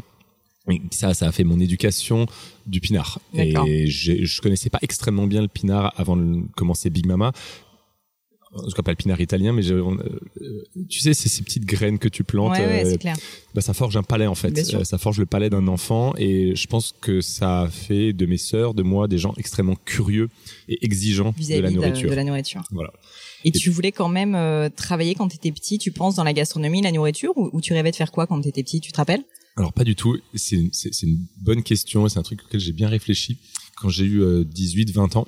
ça, 0.91 1.13
ça 1.13 1.27
a 1.27 1.31
fait 1.31 1.43
mon 1.43 1.59
éducation 1.59 2.25
du 2.65 2.79
pinard. 2.79 3.19
Et 3.33 3.87
je 3.87 4.41
connaissais 4.41 4.69
pas 4.69 4.79
extrêmement 4.81 5.27
bien 5.27 5.41
le 5.41 5.47
pinard 5.47 5.93
avant 5.97 6.17
de 6.17 6.41
commencer 6.55 6.89
Big 6.89 7.05
Mama. 7.05 7.31
En 8.53 8.63
tout 8.63 8.71
cas, 8.71 8.81
pas 8.81 8.91
le 8.91 8.95
pinard 8.95 9.19
italien, 9.19 9.51
mais 9.51 9.69
euh, 9.71 9.83
tu 10.89 10.99
sais, 10.99 11.13
c'est 11.13 11.27
ces 11.27 11.43
petites 11.43 11.65
graines 11.65 11.99
que 11.99 12.07
tu 12.07 12.23
plantes. 12.23 12.57
Ouais, 12.57 12.85
euh, 12.85 12.97
clair. 12.97 13.15
Bah, 13.53 13.61
ça 13.61 13.73
forge 13.73 13.97
un 13.97 14.03
palais, 14.03 14.25
en 14.25 14.35
fait. 14.35 14.73
Euh, 14.73 14.83
ça 14.83 14.97
forge 14.97 15.19
le 15.19 15.25
palais 15.25 15.49
d'un 15.49 15.67
enfant. 15.67 16.13
Et 16.17 16.55
je 16.55 16.67
pense 16.67 16.95
que 17.01 17.19
ça 17.19 17.63
a 17.63 17.67
fait 17.67 18.13
de 18.13 18.25
mes 18.25 18.37
sœurs, 18.37 18.73
de 18.73 18.83
moi, 18.83 19.07
des 19.07 19.17
gens 19.17 19.33
extrêmement 19.37 19.75
curieux 19.75 20.29
et 20.69 20.83
exigeants 20.85 21.33
de 21.37 21.59
la 21.59 21.71
nourriture. 21.71 22.09
De, 22.09 22.15
la 22.15 22.23
nourriture. 22.23 22.63
Voilà. 22.71 22.93
Et, 23.43 23.51
tu 23.51 23.69
voulais 23.69 23.91
quand 23.91 24.09
même 24.09 24.69
travailler 24.75 25.15
quand 25.15 25.27
tu 25.27 25.35
étais 25.35 25.51
petit, 25.51 25.77
tu 25.77 25.91
penses, 25.91 26.15
dans 26.15 26.23
la 26.23 26.33
gastronomie, 26.33 26.81
la 26.81 26.91
nourriture, 26.91 27.33
ou, 27.37 27.49
ou 27.53 27.61
tu 27.61 27.73
rêvais 27.73 27.91
de 27.91 27.95
faire 27.95 28.11
quoi 28.11 28.27
quand 28.27 28.41
tu 28.41 28.49
étais 28.49 28.63
petit, 28.63 28.81
tu 28.81 28.91
te 28.91 28.97
rappelles? 28.97 29.23
Alors 29.57 29.73
pas 29.73 29.83
du 29.83 29.95
tout. 29.95 30.17
C'est 30.35 30.55
une, 31.01 31.25
bonne 31.41 31.63
question. 31.63 32.07
C'est 32.07 32.19
un 32.19 32.23
truc 32.23 32.43
auquel 32.45 32.59
j'ai 32.59 32.71
bien 32.71 32.87
réfléchi. 32.87 33.39
Quand 33.75 33.89
j'ai 33.89 34.05
eu 34.05 34.45
18, 34.45 34.89
euh, 34.89 34.93
20 34.93 35.15
ans, 35.17 35.27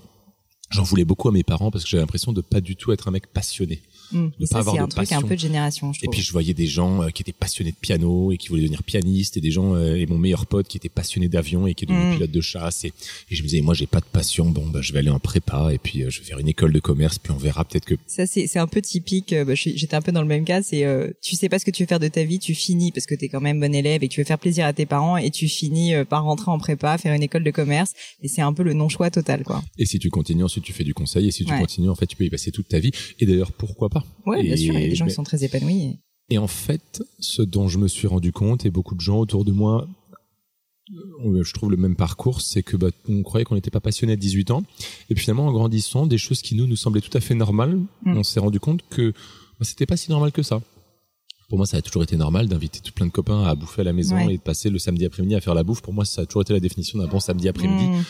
j'en 0.70 0.84
voulais 0.84 1.06
beaucoup 1.06 1.28
à 1.28 1.32
mes 1.32 1.44
parents 1.44 1.72
parce 1.72 1.84
que 1.84 1.90
j'avais 1.90 2.04
l'impression 2.04 2.32
de 2.32 2.42
pas 2.42 2.62
du 2.62 2.76
tout 2.76 2.92
être 2.92 3.08
un 3.08 3.12
mec 3.12 3.28
passionné. 3.34 3.82
Mmh. 4.12 4.30
ça, 4.46 4.56
pas 4.56 4.60
avoir 4.60 4.76
de 4.76 4.82
un 4.82 4.88
truc 4.88 5.12
un 5.12 5.22
peu 5.22 5.36
de 5.36 5.40
génération. 5.40 5.94
Je 5.94 6.00
et 6.04 6.08
puis 6.08 6.22
je 6.22 6.32
voyais 6.32 6.54
des 6.54 6.66
gens 6.66 7.04
euh, 7.04 7.10
qui 7.10 7.22
étaient 7.22 7.32
passionnés 7.32 7.72
de 7.72 7.78
piano 7.78 8.32
et 8.32 8.38
qui 8.38 8.50
voulaient 8.50 8.64
devenir 8.64 8.84
pianistes 8.84 9.38
et 9.38 9.42
des 9.42 9.52
gens 9.52 9.76
euh, 9.76 9.96
et 9.96 10.06
mon 10.06 10.18
meilleur 10.18 10.46
pote 10.46 10.68
qui 10.68 10.78
était 10.78 10.90
passionné 10.90 11.28
d'avion 11.28 11.68
et 11.68 11.74
qui 11.74 11.86
est 11.86 11.88
devenu 11.88 12.06
mmh. 12.06 12.14
pilote 12.14 12.32
de 12.32 12.42
chasse 12.42 12.86
et, 12.86 12.94
et, 13.30 13.36
je 13.36 13.44
me 13.44 13.48
disais 13.48 13.62
moi 13.62 13.74
j'ai 13.74 13.88
pas 13.88 14.00
de 14.00 14.06
passion 14.06 14.50
bon 14.50 14.68
bah 14.68 14.80
je 14.82 14.94
vais 14.94 15.00
aller 15.00 15.10
en 15.10 15.20
prépa 15.20 15.70
et 15.72 15.78
puis 15.78 16.04
euh, 16.04 16.10
je 16.10 16.20
vais 16.20 16.26
faire 16.26 16.40
une 16.40 16.48
école 16.48 16.74
de 16.74 16.80
commerce 16.80 17.20
puis 17.20 17.32
on 17.32 17.38
verra 17.38 17.64
peut-être 17.66 17.86
que 17.86 17.96
ça 18.08 18.26
c'est 18.26 18.48
c'est 18.48 18.60
un 18.60 18.68
peu 18.68 18.82
typique 18.82 19.34
bah, 19.34 19.54
j'étais 19.56 19.96
un 19.96 20.02
peu 20.02 20.12
dans 20.12 20.22
le 20.22 20.28
même 20.28 20.46
cas 20.46 20.64
c'est 20.64 20.86
tu 21.22 21.36
sais 21.36 21.50
pas 21.50 21.60
ce 21.60 21.66
que 21.66 21.72
tu 21.72 21.84
veux 21.84 21.88
faire 21.88 22.00
de 22.00 22.08
ta 22.08 22.24
vie 22.24 22.40
tu 22.40 22.56
finis 22.56 22.92
parce 22.92 23.06
que 23.06 23.16
t'es 23.16 23.30
quand 23.30 23.42
même 23.42 23.60
bon 23.60 23.74
élève 23.74 24.04
et 24.04 24.08
que 24.08 24.14
tu 24.14 24.22
veux 24.22 24.26
faire 24.26 24.40
plaisir 24.40 24.66
à 24.66 24.74
tes 24.74 24.86
parents 24.86 25.18
et 25.18 25.30
tu 25.30 25.48
finis 25.48 25.94
par 26.10 26.24
rentrer 26.24 26.52
en 26.52 26.58
prépa 26.58 26.98
faire 26.98 27.14
une 27.14 27.24
école 27.24 27.44
de 27.44 27.52
commerce 27.52 27.94
et 28.24 28.28
c'est 28.28 28.42
un 28.42 28.54
peu 28.54 28.64
le 28.64 28.74
non 28.74 28.90
choix 28.90 29.12
total 29.12 29.44
quoi 29.44 29.64
et 29.78 29.86
si 29.86 30.00
tu 30.00 30.10
continues 30.10 30.44
ensuite 30.44 30.64
tu 30.64 30.74
fais 30.74 30.84
du 30.84 30.94
conseil 30.94 31.28
et 31.28 31.32
si 31.32 31.46
tu 31.46 31.56
continues 31.58 31.90
en 31.90 31.96
fait 31.96 32.08
tu 32.08 32.16
peux 32.16 32.26
y 32.26 32.30
passer 32.30 32.52
toute 32.52 32.68
ta 32.68 32.80
vie 32.80 32.92
et 33.20 33.26
d'ailleurs 33.26 33.52
pourquoi 33.52 33.90
pas 33.90 33.99
ouais 34.26 34.44
bien 34.44 34.56
sûr 34.56 34.74
il 34.74 34.82
y 34.82 34.86
a 34.86 34.90
des 34.90 34.96
gens 34.96 35.06
qui 35.06 35.14
sont 35.14 35.24
très 35.24 35.44
épanouis. 35.44 36.00
Et... 36.30 36.38
en 36.38 36.48
fait, 36.48 37.04
ce 37.20 37.42
dont 37.42 37.68
je 37.68 37.78
me 37.78 37.88
suis 37.88 38.08
rendu 38.08 38.32
compte, 38.32 38.66
et 38.66 38.70
beaucoup 38.70 38.96
de 38.96 39.02
gens 39.02 39.20
autour 39.20 39.46
de 39.46 39.52
moi, 39.52 39.88
euh, 41.26 41.44
je 41.44 41.54
trouve 41.54 41.72
le 41.72 41.78
même 41.78 41.96
parcours, 41.96 42.42
c'est 42.42 42.64
que 42.64 42.78
bah, 42.78 42.90
on 43.08 43.24
croyait 43.24 43.46
qu'on 43.46 43.56
n'était 43.56 43.72
pas 43.72 43.80
passionné 43.80 44.14
à 44.14 44.16
18 44.16 44.52
ans, 44.52 44.64
et 45.10 45.16
puis 45.16 45.24
finalement 45.24 45.48
en 45.48 45.52
grandissant, 45.52 46.08
des 46.08 46.18
choses 46.18 46.42
qui 46.42 46.56
nous 46.56 46.68
nous 46.68 46.76
semblaient 46.76 47.02
tout 47.02 47.16
à 47.18 47.20
fait 47.20 47.36
normales, 47.36 47.80
mm. 48.06 48.18
on 48.18 48.24
s'est 48.24 48.40
rendu 48.40 48.60
compte 48.60 48.84
que 48.90 49.12
bah, 49.12 49.66
c'était 49.66 49.86
pas 49.86 49.98
si 49.98 50.10
normal 50.10 50.32
que 50.32 50.44
ça. 50.44 50.62
Pour 51.50 51.58
moi, 51.58 51.66
ça 51.66 51.78
a 51.78 51.82
toujours 51.82 52.04
été 52.04 52.16
normal 52.16 52.48
d'inviter 52.48 52.80
tout 52.80 52.94
plein 52.94 53.08
de 53.08 53.12
copains 53.12 53.44
à 53.44 53.56
bouffer 53.56 53.82
à 53.82 53.84
la 53.84 53.94
maison 53.94 54.30
et 54.30 54.38
de 54.38 54.42
passer 54.42 54.70
le 54.70 54.78
samedi 54.78 55.04
après-midi 55.06 55.34
à 55.34 55.42
faire 55.42 55.56
la 55.56 55.64
bouffe. 55.64 55.82
Pour 55.82 55.94
moi, 55.94 56.06
ça 56.06 56.22
a 56.22 56.26
toujours 56.28 56.44
été 56.44 56.54
la 56.54 56.60
définition 56.60 57.00
d'un 57.00 57.08
bon 57.08 57.20
samedi 57.20 57.48
après-midi. 57.50 57.86
Mm. 57.86 58.04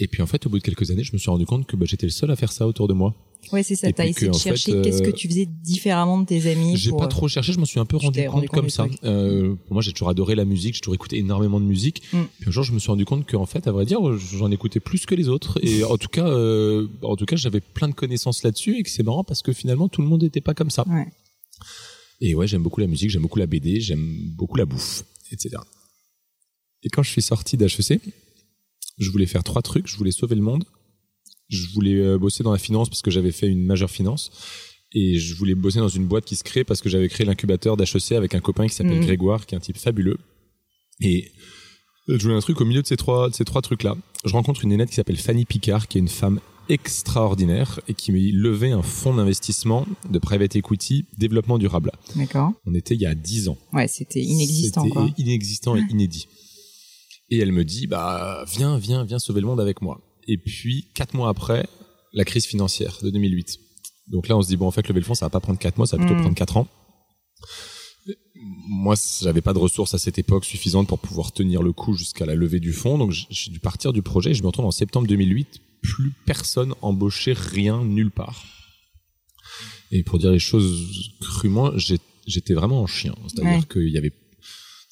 Et 0.00 0.06
puis 0.06 0.22
en 0.22 0.26
fait, 0.26 0.46
au 0.46 0.50
bout 0.50 0.58
de 0.58 0.62
quelques 0.62 0.90
années, 0.90 1.02
je 1.02 1.12
me 1.12 1.18
suis 1.18 1.30
rendu 1.30 1.44
compte 1.44 1.66
que 1.66 1.76
bah, 1.76 1.84
j'étais 1.86 2.06
le 2.06 2.12
seul 2.12 2.30
à 2.30 2.36
faire 2.36 2.52
ça 2.52 2.66
autour 2.66 2.86
de 2.86 2.94
moi. 2.94 3.14
Ouais, 3.52 3.62
c'est 3.62 3.76
ça. 3.76 3.90
T'as 3.92 4.06
essayé 4.06 4.30
de 4.30 4.36
chercher 4.36 4.82
qu'est-ce 4.82 5.02
que 5.02 5.08
euh, 5.08 5.12
tu 5.12 5.28
faisais 5.28 5.46
différemment 5.46 6.20
de 6.20 6.26
tes 6.26 6.50
amis. 6.50 6.76
J'ai 6.76 6.92
pas 6.92 7.06
trop 7.06 7.28
cherché. 7.28 7.52
Je 7.52 7.58
m'en 7.58 7.64
suis 7.64 7.80
un 7.80 7.84
peu 7.84 7.96
rendu 7.96 8.26
compte, 8.28 8.46
comme 8.48 8.70
ça. 8.70 8.86
Euh, 9.04 9.54
pour 9.66 9.74
moi, 9.74 9.82
j'ai 9.82 9.92
toujours 9.92 10.08
adoré 10.08 10.34
la 10.34 10.44
musique. 10.44 10.74
J'ai 10.74 10.80
toujours 10.80 10.94
écouté 10.94 11.18
énormément 11.18 11.60
de 11.60 11.64
musique. 11.64 12.02
Mm. 12.12 12.22
Puis 12.40 12.48
un 12.48 12.50
jour, 12.52 12.62
je 12.62 12.72
me 12.72 12.78
suis 12.78 12.90
rendu 12.90 13.04
compte 13.04 13.28
qu'en 13.28 13.46
fait, 13.46 13.66
à 13.66 13.72
vrai 13.72 13.86
dire, 13.86 14.00
j'en 14.16 14.50
écoutais 14.50 14.80
plus 14.80 15.06
que 15.06 15.14
les 15.14 15.28
autres. 15.28 15.58
Et 15.62 15.82
en 15.84 15.96
tout 15.96 16.08
cas, 16.08 16.28
euh, 16.28 16.88
en 17.02 17.16
tout 17.16 17.26
cas, 17.26 17.36
j'avais 17.36 17.60
plein 17.60 17.88
de 17.88 17.94
connaissances 17.94 18.42
là-dessus 18.42 18.78
et 18.78 18.82
que 18.82 18.90
c'est 18.90 19.02
marrant 19.02 19.24
parce 19.24 19.42
que 19.42 19.52
finalement, 19.52 19.88
tout 19.88 20.02
le 20.02 20.08
monde 20.08 20.22
n'était 20.22 20.40
pas 20.40 20.54
comme 20.54 20.70
ça. 20.70 20.86
Ouais. 20.88 21.06
Et 22.20 22.34
ouais, 22.34 22.46
j'aime 22.46 22.62
beaucoup 22.62 22.80
la 22.80 22.86
musique, 22.86 23.10
j'aime 23.10 23.22
beaucoup 23.22 23.38
la 23.38 23.46
BD, 23.46 23.80
j'aime 23.80 24.16
beaucoup 24.36 24.56
la 24.56 24.64
bouffe, 24.64 25.04
etc. 25.30 25.56
Et 26.82 26.88
quand 26.88 27.02
je 27.02 27.10
suis 27.10 27.22
sorti 27.22 27.56
d'HEC, 27.56 28.00
je 28.98 29.10
voulais 29.10 29.26
faire 29.26 29.44
trois 29.44 29.62
trucs. 29.62 29.86
Je 29.86 29.96
voulais 29.96 30.12
sauver 30.12 30.34
le 30.34 30.42
monde. 30.42 30.64
Je 31.48 31.66
voulais 31.74 31.96
euh, 31.96 32.18
bosser 32.18 32.42
dans 32.42 32.52
la 32.52 32.58
finance 32.58 32.88
parce 32.88 33.02
que 33.02 33.10
j'avais 33.10 33.32
fait 33.32 33.48
une 33.48 33.64
majeure 33.64 33.90
finance. 33.90 34.30
Et 34.92 35.18
je 35.18 35.34
voulais 35.34 35.54
bosser 35.54 35.78
dans 35.78 35.88
une 35.88 36.06
boîte 36.06 36.24
qui 36.24 36.36
se 36.36 36.44
crée 36.44 36.64
parce 36.64 36.80
que 36.80 36.88
j'avais 36.88 37.08
créé 37.08 37.26
l'incubateur 37.26 37.76
d'HEC 37.76 38.12
avec 38.12 38.34
un 38.34 38.40
copain 38.40 38.66
qui 38.66 38.74
s'appelle 38.74 38.98
mmh. 38.98 39.06
Grégoire, 39.06 39.46
qui 39.46 39.54
est 39.54 39.58
un 39.58 39.60
type 39.60 39.78
fabuleux. 39.78 40.18
Et 41.00 41.30
je 42.08 42.22
voulais 42.22 42.34
un 42.34 42.40
truc 42.40 42.60
au 42.60 42.64
milieu 42.64 42.82
de 42.82 42.86
ces 42.86 42.96
trois, 42.96 43.28
de 43.28 43.34
ces 43.34 43.44
trois 43.44 43.60
trucs-là. 43.60 43.96
Je 44.24 44.32
rencontre 44.32 44.64
une 44.64 44.70
nénette 44.70 44.88
qui 44.88 44.94
s'appelle 44.94 45.18
Fanny 45.18 45.44
Picard, 45.44 45.88
qui 45.88 45.98
est 45.98 46.00
une 46.00 46.08
femme 46.08 46.40
extraordinaire 46.68 47.80
et 47.88 47.94
qui 47.94 48.12
m'a 48.12 48.18
levé 48.18 48.72
un 48.72 48.82
fonds 48.82 49.14
d'investissement 49.14 49.86
de 50.10 50.18
private 50.18 50.56
equity 50.56 51.06
développement 51.16 51.58
durable. 51.58 51.92
D'accord. 52.16 52.52
On 52.66 52.74
était 52.74 52.94
il 52.94 53.00
y 53.00 53.06
a 53.06 53.14
dix 53.14 53.48
ans. 53.48 53.58
Ouais, 53.72 53.88
c'était 53.88 54.20
inexistant. 54.20 54.84
C'était 54.84 55.22
inexistant 55.22 55.76
et 55.76 55.82
inédit. 55.90 56.28
Et 57.30 57.38
elle 57.38 57.52
me 57.52 57.64
dit, 57.64 57.86
bah, 57.86 58.44
viens, 58.48 58.78
viens, 58.78 59.04
viens 59.04 59.18
sauver 59.18 59.40
le 59.40 59.46
monde 59.46 59.60
avec 59.60 59.82
moi. 59.82 60.00
Et 60.26 60.38
puis, 60.38 60.88
quatre 60.94 61.14
mois 61.14 61.28
après, 61.28 61.68
la 62.12 62.24
crise 62.24 62.46
financière 62.46 62.98
de 63.02 63.10
2008. 63.10 63.58
Donc 64.08 64.28
là, 64.28 64.36
on 64.36 64.42
se 64.42 64.48
dit, 64.48 64.56
bon, 64.56 64.66
en 64.66 64.70
fait, 64.70 64.88
lever 64.88 65.00
le 65.00 65.04
fonds, 65.04 65.14
ça 65.14 65.26
va 65.26 65.30
pas 65.30 65.40
prendre 65.40 65.58
quatre 65.58 65.76
mois, 65.76 65.86
ça 65.86 65.96
va 65.96 66.04
plutôt 66.04 66.18
mm. 66.18 66.22
prendre 66.22 66.36
quatre 66.36 66.56
ans. 66.56 66.68
Moi, 68.34 68.94
j'avais 69.20 69.42
pas 69.42 69.52
de 69.52 69.58
ressources 69.58 69.94
à 69.94 69.98
cette 69.98 70.18
époque 70.18 70.44
suffisantes 70.44 70.88
pour 70.88 70.98
pouvoir 70.98 71.32
tenir 71.32 71.62
le 71.62 71.72
coup 71.72 71.92
jusqu'à 71.92 72.24
la 72.24 72.34
levée 72.34 72.60
du 72.60 72.72
fonds. 72.72 72.96
Donc, 72.96 73.12
j'ai 73.12 73.50
dû 73.50 73.60
partir 73.60 73.92
du 73.92 74.02
projet. 74.02 74.32
Je 74.32 74.42
me 74.42 74.46
retrouve 74.46 74.66
en 74.66 74.70
septembre 74.70 75.06
2008. 75.06 75.60
Plus 75.82 76.12
personne 76.24 76.74
embauchait 76.80 77.34
rien 77.34 77.84
nulle 77.84 78.10
part. 78.10 78.44
Et 79.90 80.02
pour 80.02 80.18
dire 80.18 80.30
les 80.30 80.38
choses 80.38 81.14
crûment, 81.20 81.72
j'étais 81.76 82.54
vraiment 82.54 82.82
en 82.82 82.86
chien. 82.86 83.14
C'est-à-dire 83.26 83.66
qu'il 83.68 83.88
y 83.88 83.98
avait 83.98 84.12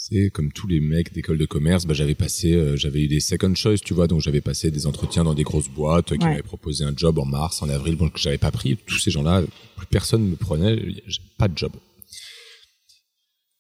c'est 0.09 0.31
comme 0.31 0.53
tous 0.53 0.69
les 0.69 0.81
mecs 0.81 1.13
d'école 1.13 1.39
de 1.39 1.47
commerce, 1.47 1.85
bah, 1.85 1.95
j'avais 1.95 2.15
passé, 2.15 2.53
euh, 2.55 2.77
j'avais 2.77 3.03
eu 3.03 3.09
des 3.09 3.19
second 3.19 3.53
choice, 3.55 3.79
tu 3.79 3.93
vois, 3.93 4.07
donc 4.07 4.21
j'avais 4.21 4.41
passé 4.41 4.71
des 4.71 4.87
entretiens 4.87 5.25
dans 5.25 5.35
des 5.35 5.43
grosses 5.43 5.69
boîtes 5.69 6.17
qui 6.17 6.25
m'avaient 6.25 6.43
proposé 6.43 6.85
un 6.85 6.93
job 6.97 7.19
en 7.19 7.25
mars, 7.25 7.61
en 7.63 7.69
avril, 7.69 7.97
bon, 7.97 8.09
que 8.09 8.19
j'avais 8.19 8.39
pas 8.39 8.53
pris. 8.53 8.77
Tous 8.87 8.99
ces 8.99 9.11
gens-là, 9.11 9.43
plus 9.77 9.87
personne 9.87 10.29
me 10.29 10.37
prenait, 10.37 10.81
pas 11.39 11.49
de 11.49 11.59
job. 11.59 11.73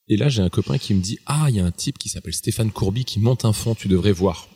Et 0.09 0.17
là, 0.17 0.29
j'ai 0.29 0.43
un 0.43 0.49
copain 0.49 0.79
qui 0.79 0.95
me 0.95 1.01
dit, 1.01 1.19
ah, 1.27 1.47
il 1.49 1.57
y 1.57 1.61
a 1.61 1.65
un 1.65 1.73
type 1.73 1.99
qui 1.99 2.09
s'appelle 2.09 2.35
Stéphane 2.35 2.71
Courby 2.71 3.05
qui 3.05 3.19
monte 3.19 3.45
un 3.45 3.53
fond, 3.53 3.75
tu 3.75 3.89
devrais 3.89 4.13
voir. 4.13 4.49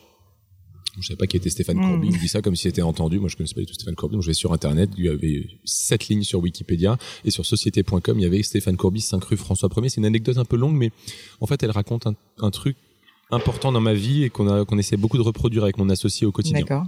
Je 0.99 1.07
savais 1.07 1.17
pas 1.17 1.27
qui 1.27 1.37
était 1.37 1.49
Stéphane. 1.49 1.79
Courby. 1.79 2.09
Il 2.11 2.19
dit 2.19 2.27
ça 2.27 2.41
comme 2.41 2.55
s'il 2.55 2.69
était 2.69 2.81
entendu. 2.81 3.19
Moi, 3.19 3.29
je 3.29 3.37
connaissais 3.37 3.55
pas 3.55 3.61
du 3.61 3.67
tout 3.67 3.73
Stéphane 3.73 3.95
Courby. 3.95 4.15
Donc, 4.15 4.23
je 4.23 4.27
vais 4.27 4.33
sur 4.33 4.51
Internet. 4.51 4.89
Il 4.97 5.05
y 5.05 5.09
avait 5.09 5.47
sept 5.63 6.09
lignes 6.09 6.23
sur 6.23 6.39
Wikipédia. 6.41 6.97
Et 7.23 7.31
sur 7.31 7.45
société.com, 7.45 8.19
il 8.19 8.21
y 8.21 8.25
avait 8.25 8.43
Stéphane 8.43 8.77
Courby, 8.77 9.01
5 9.01 9.23
rue 9.23 9.37
François 9.37 9.69
1er. 9.69 9.89
C'est 9.89 9.97
une 9.97 10.05
anecdote 10.05 10.37
un 10.37 10.45
peu 10.45 10.57
longue, 10.57 10.75
mais 10.75 10.91
en 11.39 11.47
fait, 11.47 11.63
elle 11.63 11.71
raconte 11.71 12.07
un, 12.07 12.51
truc 12.51 12.75
important 13.31 13.71
dans 13.71 13.79
ma 13.79 13.93
vie 13.93 14.23
et 14.23 14.29
qu'on 14.29 14.47
a, 14.49 14.65
qu'on 14.65 14.77
essaie 14.77 14.97
beaucoup 14.97 15.17
de 15.17 15.23
reproduire 15.23 15.63
avec 15.63 15.77
mon 15.77 15.89
associé 15.89 16.27
au 16.27 16.31
quotidien. 16.31 16.59
D'accord. 16.59 16.85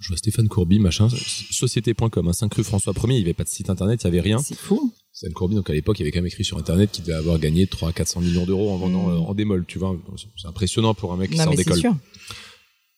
Je 0.00 0.08
vois 0.08 0.16
Stéphane 0.16 0.48
Courby, 0.48 0.78
machin, 0.78 1.08
société.com, 1.08 2.32
5 2.32 2.54
rue 2.54 2.64
François 2.64 2.92
1er. 2.92 3.12
Il 3.12 3.16
n'y 3.16 3.22
avait 3.22 3.34
pas 3.34 3.44
de 3.44 3.48
site 3.48 3.68
Internet, 3.70 4.02
il 4.02 4.06
y 4.06 4.08
avait 4.08 4.20
rien. 4.20 4.38
C'est 4.38 4.56
fou. 4.56 4.92
Stéphane 5.12 5.34
Courby, 5.34 5.54
donc 5.56 5.68
à 5.70 5.72
l'époque, 5.72 5.98
il 5.98 6.02
y 6.02 6.04
avait 6.04 6.12
quand 6.12 6.18
même 6.18 6.26
écrit 6.26 6.44
sur 6.44 6.58
Internet 6.58 6.90
qu'il 6.92 7.04
devait 7.04 7.16
avoir 7.16 7.38
gagné 7.38 7.66
3 7.66 7.92
400 7.92 8.20
millions 8.20 8.46
d'euros 8.46 8.70
en 8.70 8.76
vendant 8.76 9.08
hmm. 9.08 9.10
euh, 9.10 9.18
en 9.18 9.34
démol, 9.34 9.64
tu 9.66 9.78
vois. 9.78 9.96
C'est 10.36 10.46
impressionnant 10.46 10.94
pour 10.94 11.12
un 11.12 11.16
mec 11.16 11.30
qui 11.30 11.38
sort 11.38 11.54
d'école. 11.54 11.80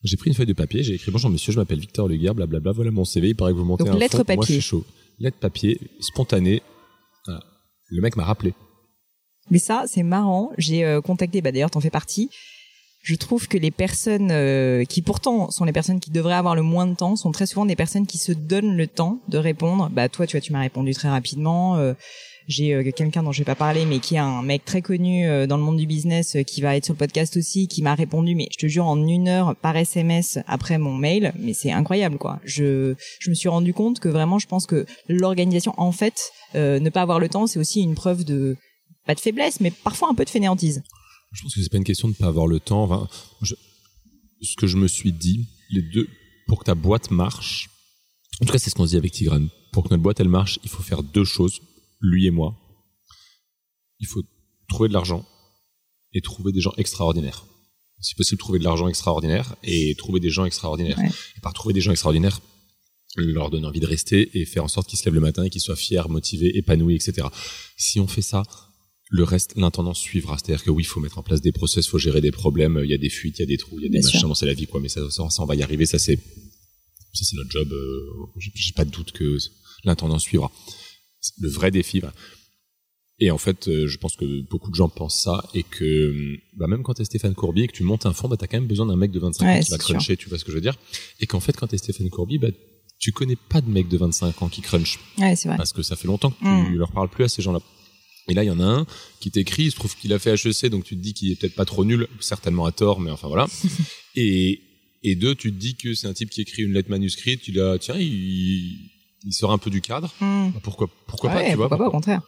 J'ai 0.03 0.17
pris 0.17 0.31
une 0.31 0.35
feuille 0.35 0.47
de 0.47 0.55
papier, 0.55 0.83
j'ai 0.83 0.95
écrit 0.95 1.11
bonjour 1.11 1.31
monsieur, 1.31 1.53
je 1.53 1.59
m'appelle 1.59 1.79
Victor 1.79 2.09
Leguer, 2.09 2.33
blablabla, 2.35 2.73
voilà 2.73 2.91
mon 2.91 3.05
CV, 3.05 3.29
il 3.29 3.37
paraît 3.37 3.53
que 3.53 3.59
vous 3.59 3.65
montez 3.65 3.85
Donc, 3.85 3.95
un 3.95 3.99
lettre 3.99 4.19
fond. 4.19 4.25
papier. 4.25 4.37
Moi 4.37 4.47
je 4.47 4.53
suis 4.53 4.61
chaud. 4.63 4.85
Lettre 5.19 5.39
papier, 5.39 5.79
spontané. 6.01 6.63
Le 7.91 8.01
mec 8.01 8.17
m'a 8.17 8.25
rappelé. 8.25 8.55
Mais 9.51 9.59
ça, 9.59 9.85
c'est 9.87 10.05
marrant. 10.05 10.53
J'ai 10.59 10.85
euh, 10.85 11.01
contacté, 11.01 11.43
bah 11.43 11.51
d'ailleurs, 11.51 11.73
t'en 11.73 11.81
fais 11.81 11.91
partie. 11.91 12.31
Je 13.03 13.17
trouve 13.17 13.49
que 13.49 13.59
les 13.59 13.71
personnes 13.71 14.31
euh, 14.31 14.85
qui 14.85 15.03
pourtant 15.03 15.51
sont 15.51 15.65
les 15.65 15.73
personnes 15.73 15.99
qui 16.01 16.11
devraient 16.11 16.35
avoir 16.35 16.55
le 16.55 16.63
moins 16.63 16.87
de 16.87 16.95
temps 16.95 17.17
sont 17.17 17.33
très 17.33 17.47
souvent 17.47 17.67
des 17.67 17.75
personnes 17.75 18.07
qui 18.07 18.19
se 18.19 18.31
donnent 18.31 18.77
le 18.77 18.87
temps 18.87 19.21
de 19.29 19.39
répondre. 19.39 19.91
Bah 19.91 20.09
toi, 20.09 20.27
tu 20.27 20.37
vois, 20.37 20.41
tu 20.41 20.53
m'as 20.53 20.61
répondu 20.61 20.93
très 20.95 21.09
rapidement. 21.09 21.77
Euh, 21.77 21.95
j'ai 22.51 22.75
euh, 22.75 22.91
quelqu'un 22.91 23.23
dont 23.23 23.33
je 23.33 23.39
vais 23.39 23.45
pas 23.45 23.55
parler, 23.55 23.87
mais 23.87 24.01
qui 24.01 24.17
est 24.17 24.19
un 24.19 24.43
mec 24.43 24.65
très 24.65 24.83
connu 24.83 25.27
euh, 25.27 25.47
dans 25.47 25.57
le 25.57 25.63
monde 25.63 25.77
du 25.77 25.87
business, 25.87 26.37
euh, 26.37 26.43
qui 26.43 26.61
va 26.61 26.77
être 26.77 26.85
sur 26.85 26.95
le 26.95 26.99
podcast 26.99 27.37
aussi, 27.37 27.69
qui 27.69 27.81
m'a 27.81 27.95
répondu, 27.95 28.35
mais 28.35 28.49
je 28.53 28.59
te 28.59 28.67
jure, 28.67 28.87
en 28.87 29.07
une 29.07 29.29
heure 29.29 29.57
par 29.57 29.77
SMS 29.77 30.39
après 30.47 30.77
mon 30.79 30.95
mail, 30.95 31.33
mais 31.39 31.55
c'est 31.55 31.71
incroyable, 31.71 32.19
quoi. 32.19 32.41
Je, 32.45 32.95
je 33.21 33.31
me 33.31 33.35
suis 33.35 33.49
rendu 33.49 33.73
compte 33.73 34.01
que 34.01 34.09
vraiment, 34.09 34.39
je 34.39 34.49
pense 34.49 34.67
que 34.67 34.85
l'organisation, 35.09 35.73
en 35.77 35.93
fait, 35.93 36.33
ne 36.55 36.91
pas 36.91 37.03
avoir 37.03 37.21
le 37.21 37.29
temps, 37.29 37.47
c'est 37.47 37.61
aussi 37.61 37.81
une 37.81 37.95
preuve 37.95 38.25
de, 38.25 38.57
pas 39.07 39.15
de 39.15 39.21
faiblesse, 39.21 39.61
mais 39.61 39.71
parfois 39.71 40.09
un 40.11 40.15
peu 40.15 40.25
de 40.25 40.31
fainéantise. 40.31 40.83
Je 41.33 41.43
pense 41.43 41.55
que 41.55 41.63
c'est 41.63 41.71
pas 41.71 41.79
une 41.79 41.85
question 41.85 42.09
de 42.09 42.15
pas 42.15 42.27
avoir 42.27 42.49
le 42.49 42.59
temps. 42.59 43.09
Ce 43.43 44.57
que 44.57 44.67
je 44.67 44.77
me 44.77 44.89
suis 44.89 45.13
dit, 45.13 45.47
les 45.71 45.83
deux, 45.83 46.09
pour 46.49 46.59
que 46.59 46.65
ta 46.65 46.75
boîte 46.75 47.13
marche, 47.13 47.69
en 48.41 48.47
tout 48.47 48.53
cas, 48.53 48.59
c'est 48.59 48.71
ce 48.71 48.75
qu'on 48.75 48.87
dit 48.87 48.97
avec 48.97 49.13
Tigran. 49.13 49.47
Pour 49.73 49.85
que 49.85 49.91
notre 49.91 50.03
boîte, 50.03 50.19
elle 50.21 50.29
marche, 50.29 50.59
il 50.65 50.71
faut 50.71 50.83
faire 50.83 51.03
deux 51.03 51.25
choses, 51.25 51.61
lui 52.01 52.27
et 52.27 52.31
moi. 52.31 52.57
Il 53.99 54.07
faut 54.07 54.23
trouver 54.69 54.89
de 54.89 54.95
l'argent 54.95 55.27
et 56.13 56.21
trouver 56.21 56.53
des 56.53 56.61
gens 56.61 56.73
extraordinaires. 56.77 57.47
Si 58.01 58.15
possible, 58.15 58.39
trouver 58.39 58.59
de 58.59 58.65
l'argent 58.65 58.89
extraordinaire 58.89 59.57
et 59.63 59.95
trouver 59.97 60.21
des 60.21 60.31
gens 60.31 60.47
extraordinaires. 60.47 60.99
Et 61.37 61.41
par 61.41 61.53
trouver 61.53 61.75
des 61.75 61.83
gens 61.83 61.91
extraordinaires, 61.91 62.41
leur 63.17 63.51
donner 63.51 63.67
envie 63.67 63.81
de 63.81 63.87
rester 63.87 64.39
et 64.39 64.47
faire 64.47 64.65
en 64.65 64.69
sorte 64.69 64.89
qu'ils 64.89 64.99
se 64.99 65.05
lèvent 65.05 65.15
le 65.15 65.21
matin 65.21 65.45
et 65.45 65.51
qu'ils 65.51 65.61
soient 65.61 65.77
fiers, 65.77 66.03
motivés, 66.09 66.57
épanouis, 66.57 66.95
etc. 66.95 67.27
Si 67.77 68.01
on 68.01 68.07
fait 68.07 68.23
ça, 68.23 68.43
le 69.11 69.25
reste, 69.25 69.57
l'intendance 69.57 69.99
suivra. 69.99 70.39
C'est-à-dire 70.39 70.65
que 70.65 70.71
oui, 70.71 70.85
il 70.85 70.87
faut 70.87 71.01
mettre 71.01 71.19
en 71.19 71.23
place 71.23 71.41
des 71.41 71.53
process, 71.53 71.89
faut 71.89 71.99
gérer 71.99 72.21
des 72.21 72.31
problèmes, 72.31 72.81
il 72.83 72.91
y 72.91 72.95
a 72.95 72.99
des 72.99 73.11
fuites, 73.11 73.39
il 73.39 73.43
y 73.43 73.43
a 73.43 73.47
des 73.47 73.59
trous, 73.59 73.79
il 73.81 73.83
y 73.83 73.87
a 73.87 73.91
des 73.91 74.01
machins, 74.01 74.35
c'est 74.35 74.47
la 74.47 74.55
vie, 74.55 74.67
quoi. 74.67 74.81
Mais 74.81 74.89
ça, 74.89 75.11
ça, 75.11 75.25
on 75.43 75.47
va 75.47 75.57
y 75.57 75.63
arriver, 75.63 75.85
ça 75.85 75.99
c'est 75.99 76.17
ça 76.17 77.25
c'est 77.25 77.37
notre 77.37 77.51
job. 77.51 77.73
Euh, 77.73 78.41
J'ai 78.55 78.73
pas 78.73 78.85
de 78.85 78.91
doute 78.91 79.11
que 79.11 79.37
l'intendance 79.85 80.23
suivra. 80.23 80.53
Le 81.41 81.49
vrai 81.49 81.71
défi. 81.71 82.01
Et 83.19 83.31
en 83.31 83.39
fait, 83.39 83.69
euh, 83.69 83.87
je 83.87 83.99
pense 83.99 84.17
que 84.17 84.43
beaucoup 84.49 84.71
de 84.71 84.75
gens 84.75 84.89
pensent 84.89 85.23
ça 85.23 85.45
et 85.53 85.63
que 85.63 86.15
bah, 86.57 86.67
même 86.67 86.83
quand 86.83 86.95
t'es 86.95 87.05
Stéphane 87.05 87.35
Courbier 87.35 87.65
et 87.65 87.67
que 87.67 87.73
tu 87.73 87.83
montes 87.83 88.07
un 88.07 88.15
fond, 88.15 88.29
bah, 88.29 88.37
t'as 88.39 88.47
quand 88.47 88.57
même 88.57 88.67
besoin 88.67 88.87
d'un 88.87 88.97
mec 88.97 89.11
de 89.11 89.21
25 89.21 89.45
ans 89.47 89.61
qui 89.61 89.71
va 89.71 89.79
cruncher, 89.79 90.17
tu 90.17 90.31
vois 90.31 90.39
ce 90.39 90.45
que 90.45 90.51
je 90.51 90.57
veux 90.57 90.63
dire? 90.63 90.77
Et 91.21 91.27
qu'en 91.27 91.41
fait, 91.41 91.55
quand 91.55 91.67
t'es 91.67 91.77
Stéphane 91.77 92.09
Courbier, 92.09 92.39
bah, 92.39 92.49
tu 92.99 93.13
connais 93.13 93.37
pas 93.37 93.61
de 93.61 93.69
mec 93.69 93.89
de 93.89 93.99
25 93.99 94.43
ans 94.43 94.49
qui 94.49 94.63
crunch. 94.63 94.99
Ouais, 95.19 95.37
c'est 95.37 95.49
vrai. 95.49 95.59
Parce 95.59 95.75
que 95.75 95.83
ça 95.83 95.97
fait 95.97 96.07
longtemps 96.07 96.31
que 96.31 96.39
tu 96.39 96.75
mm. 96.75 96.77
leur 96.77 96.93
parles 96.93 97.11
plus 97.11 97.25
à 97.25 97.29
ces 97.29 97.43
gens-là. 97.43 97.61
Et 98.29 98.35
là, 98.35 98.45
il 98.45 98.47
y 98.47 98.51
en 98.51 98.61
a 98.61 98.65
un 98.65 98.87
qui 99.21 99.31
t'écrit, 99.31 99.65
il 99.65 99.71
se 99.71 99.77
trouve 99.77 99.95
qu'il 99.97 100.13
a 100.13 100.19
fait 100.19 100.33
HEC, 100.33 100.71
donc 100.71 100.85
tu 100.85 100.97
te 100.97 101.03
dis 101.03 101.13
qu'il 101.13 101.31
est 101.31 101.37
peut-être 101.37 101.55
pas 101.55 101.65
trop 101.65 101.85
nul, 101.85 102.07
certainement 102.21 102.65
à 102.65 102.73
tort, 102.73 103.01
mais 103.01 103.11
enfin 103.11 103.29
voilà. 103.29 103.47
et, 104.15 104.61
et 105.03 105.15
deux, 105.15 105.35
tu 105.35 105.53
te 105.53 105.59
dis 105.59 105.75
que 105.75 105.95
c'est 105.95 106.07
un 106.07 106.15
type 106.15 106.31
qui 106.31 106.41
écrit 106.41 106.63
une 106.63 106.73
lettre 106.73 106.91
manuscrite, 106.91 107.43
tu 107.43 107.53
l'as, 107.53 107.79
tiens, 107.79 107.97
il, 107.99 108.91
il 109.25 109.33
sort 109.33 109.53
un 109.53 109.59
peu 109.59 109.71
du 109.71 109.81
cadre. 109.81 110.13
Bah, 110.21 110.61
pourquoi, 110.63 110.89
pourquoi 111.07 111.31
pas, 111.31 111.45
tu 111.49 111.57
vois 111.57 111.69
Pourquoi 111.69 111.79
pas, 111.79 111.89
au 111.89 111.93
contraire. 111.93 112.23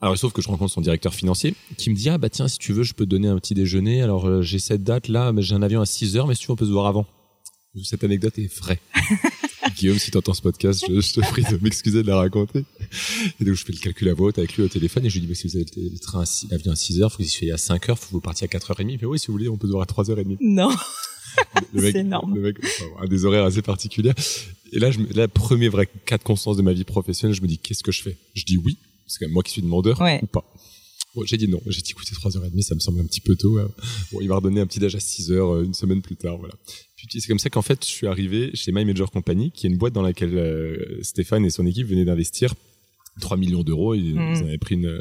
Alors, 0.00 0.18
sauf 0.18 0.32
que 0.32 0.42
je 0.42 0.48
rencontre 0.48 0.72
son 0.72 0.80
directeur 0.80 1.14
financier 1.14 1.54
qui 1.78 1.88
me 1.88 1.94
dit, 1.94 2.10
ah 2.10 2.18
bah 2.18 2.28
tiens, 2.28 2.48
si 2.48 2.58
tu 2.58 2.72
veux, 2.72 2.82
je 2.82 2.92
peux 2.92 3.04
te 3.04 3.10
donner 3.10 3.28
un 3.28 3.38
petit 3.38 3.54
déjeuner. 3.54 4.02
Alors, 4.02 4.26
euh, 4.26 4.42
j'ai 4.42 4.58
cette 4.58 4.82
date 4.82 5.08
là, 5.08 5.32
mais 5.32 5.42
j'ai 5.42 5.54
un 5.54 5.62
avion 5.62 5.80
à 5.80 5.86
6 5.86 6.16
heures, 6.16 6.26
mais 6.26 6.34
si 6.34 6.42
tu 6.42 6.48
veux, 6.48 6.52
on 6.52 6.56
peut 6.56 6.66
se 6.66 6.72
voir 6.72 6.86
avant. 6.86 7.06
Cette 7.82 8.04
anecdote 8.04 8.38
est 8.38 8.54
vraie. 8.54 8.80
Guillaume, 9.76 9.98
si 9.98 10.10
tu 10.10 10.18
entends 10.18 10.34
ce 10.34 10.42
podcast, 10.42 10.84
je, 10.86 11.12
te 11.12 11.20
prie 11.20 11.42
de 11.42 11.56
m'excuser 11.62 12.02
de 12.02 12.08
la 12.08 12.16
raconter. 12.16 12.64
Et 13.40 13.44
donc, 13.44 13.54
je 13.54 13.64
fais 13.64 13.72
le 13.72 13.78
calcul 13.78 14.08
à 14.08 14.14
voix 14.14 14.30
avec 14.36 14.54
lui 14.56 14.62
au 14.62 14.68
téléphone 14.68 15.06
et 15.06 15.10
je 15.10 15.14
lui 15.14 15.22
dis, 15.22 15.26
bah, 15.26 15.34
si 15.34 15.48
vous 15.48 15.56
avez 15.56 15.64
le 15.74 15.98
train 15.98 16.22
à 16.22 16.26
l'avion 16.50 16.72
à 16.72 16.76
6 16.76 17.00
heures, 17.00 17.10
faut 17.10 17.18
que 17.18 17.22
vous 17.22 17.28
y 17.28 17.32
soyez 17.32 17.52
à 17.52 17.56
5 17.56 17.88
heures, 17.88 17.98
faut 17.98 18.08
que 18.08 18.12
vous 18.12 18.20
partiez 18.20 18.46
à 18.46 18.48
4h30. 18.48 18.90
Il 18.90 18.98
fait, 18.98 19.06
oui, 19.06 19.18
si 19.18 19.28
vous 19.28 19.32
voulez, 19.32 19.48
on 19.48 19.56
peut 19.56 19.66
se 19.66 19.72
voir 19.72 19.82
à 19.82 19.86
3h30. 19.86 20.36
Non. 20.40 20.70
C'est 21.76 21.96
énorme. 21.96 22.34
Le 22.34 22.40
mec, 22.40 22.56
a 23.00 23.06
des 23.06 23.24
horaires 23.24 23.44
assez 23.44 23.62
particuliers. 23.62 24.12
Et 24.72 24.78
là, 24.78 24.90
je, 24.90 24.98
la 25.14 25.28
première 25.28 25.70
vraie 25.70 25.88
cas 26.04 26.18
de 26.18 26.22
conscience 26.22 26.56
de 26.56 26.62
ma 26.62 26.72
vie 26.72 26.84
professionnelle, 26.84 27.34
je 27.34 27.42
me 27.42 27.46
dis, 27.46 27.58
qu'est-ce 27.58 27.82
que 27.82 27.92
je 27.92 28.02
fais? 28.02 28.16
Je 28.34 28.44
dis 28.44 28.56
oui. 28.56 28.78
C'est 29.06 29.18
quand 29.18 29.26
même 29.26 29.34
moi 29.34 29.42
qui 29.42 29.52
suis 29.52 29.62
demandeur 29.62 30.00
ou 30.00 30.26
pas. 30.26 30.44
Bon, 31.14 31.24
j'ai 31.24 31.36
dit 31.36 31.46
non. 31.46 31.60
J'ai 31.66 31.80
dit, 31.80 31.92
écoutez, 31.92 32.12
3h30, 32.12 32.62
ça 32.62 32.74
me 32.74 32.80
semble 32.80 33.00
un 33.00 33.04
petit 33.04 33.20
peu 33.20 33.36
tôt. 33.36 33.58
Hein. 33.58 33.70
Bon, 34.10 34.20
il 34.20 34.28
m'a 34.28 34.36
redonné 34.36 34.60
un 34.60 34.66
petit 34.66 34.84
âge 34.84 34.96
à 34.96 34.98
6h 34.98 35.32
euh, 35.32 35.64
une 35.64 35.74
semaine 35.74 36.02
plus 36.02 36.16
tard, 36.16 36.38
voilà. 36.38 36.54
Puis 36.96 37.20
c'est 37.20 37.28
comme 37.28 37.38
ça 37.38 37.50
qu'en 37.50 37.62
fait, 37.62 37.84
je 37.84 37.88
suis 37.88 38.06
arrivé 38.06 38.50
chez 38.54 38.72
My 38.72 38.84
Major 38.84 39.10
Company, 39.10 39.52
qui 39.52 39.66
est 39.66 39.70
une 39.70 39.76
boîte 39.76 39.92
dans 39.92 40.02
laquelle 40.02 40.36
euh, 40.36 41.02
Stéphane 41.02 41.44
et 41.44 41.50
son 41.50 41.66
équipe 41.66 41.86
venaient 41.86 42.04
d'investir 42.04 42.54
3 43.20 43.36
millions 43.36 43.62
d'euros. 43.62 43.94
Ils, 43.94 44.14
mmh. 44.14 44.34
ils, 44.34 44.42
avaient 44.42 44.58
pris 44.58 44.74
une, 44.74 45.00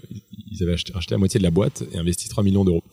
ils 0.52 0.62
avaient 0.62 0.74
acheté, 0.74 0.94
acheté 0.96 1.16
la 1.16 1.20
moitié 1.20 1.40
de 1.40 1.44
la 1.44 1.52
boîte 1.52 1.84
et 1.94 1.98
investi 1.98 2.30
3 2.30 2.44
millions 2.44 2.64
d'euros. 2.64 2.84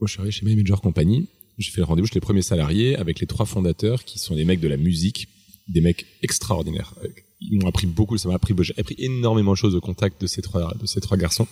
Moi, 0.00 0.06
je 0.06 0.12
suis 0.12 0.20
arrivé 0.20 0.32
chez 0.32 0.46
My 0.46 0.56
Major 0.56 0.80
Company 0.80 1.26
j'ai 1.58 1.70
fait 1.70 1.80
le 1.80 1.86
rendez-vous 1.86 2.06
chez 2.06 2.14
les 2.14 2.20
premiers 2.20 2.42
salariés 2.42 2.96
avec 2.96 3.20
les 3.20 3.26
trois 3.26 3.46
fondateurs 3.46 4.04
qui 4.04 4.18
sont 4.18 4.34
des 4.34 4.44
mecs 4.44 4.60
de 4.60 4.68
la 4.68 4.76
musique, 4.76 5.28
des 5.68 5.80
mecs 5.80 6.06
extraordinaires. 6.22 6.94
Ils 7.40 7.60
m'ont 7.60 7.68
appris 7.68 7.86
beaucoup, 7.86 8.18
ça 8.18 8.28
m'a 8.28 8.34
appris, 8.34 8.54
énormément 8.98 9.52
de 9.52 9.56
choses 9.56 9.74
au 9.74 9.80
contact 9.80 10.20
de 10.20 10.26
ces 10.26 10.42
trois, 10.42 10.72
garçons. 11.16 11.48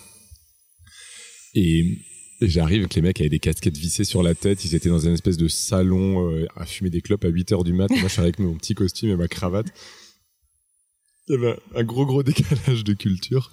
Et, 1.53 1.99
j'arrive 2.41 2.79
avec 2.81 2.95
les 2.95 3.01
mecs 3.01 3.19
avec 3.19 3.31
des 3.31 3.39
casquettes 3.39 3.77
vissées 3.77 4.03
sur 4.03 4.21
la 4.21 4.35
tête. 4.35 4.65
Ils 4.65 4.75
étaient 4.75 4.89
dans 4.89 4.99
une 4.99 5.13
espèce 5.13 5.37
de 5.37 5.47
salon 5.47 6.29
euh, 6.29 6.45
à 6.55 6.65
fumer 6.65 6.89
des 6.89 7.01
clopes 7.01 7.23
à 7.23 7.29
8 7.29 7.53
heures 7.53 7.63
du 7.63 7.73
mat. 7.73 7.89
Moi, 7.89 8.01
je 8.03 8.07
suis 8.07 8.21
avec 8.21 8.39
mon 8.39 8.55
petit 8.55 8.75
costume 8.75 9.09
et 9.09 9.15
ma 9.15 9.27
cravate. 9.27 9.67
Il 11.27 11.35
y 11.35 11.37
avait 11.37 11.57
un 11.73 11.83
gros, 11.83 12.05
gros 12.05 12.23
décalage 12.23 12.83
de 12.83 12.93
culture. 12.93 13.51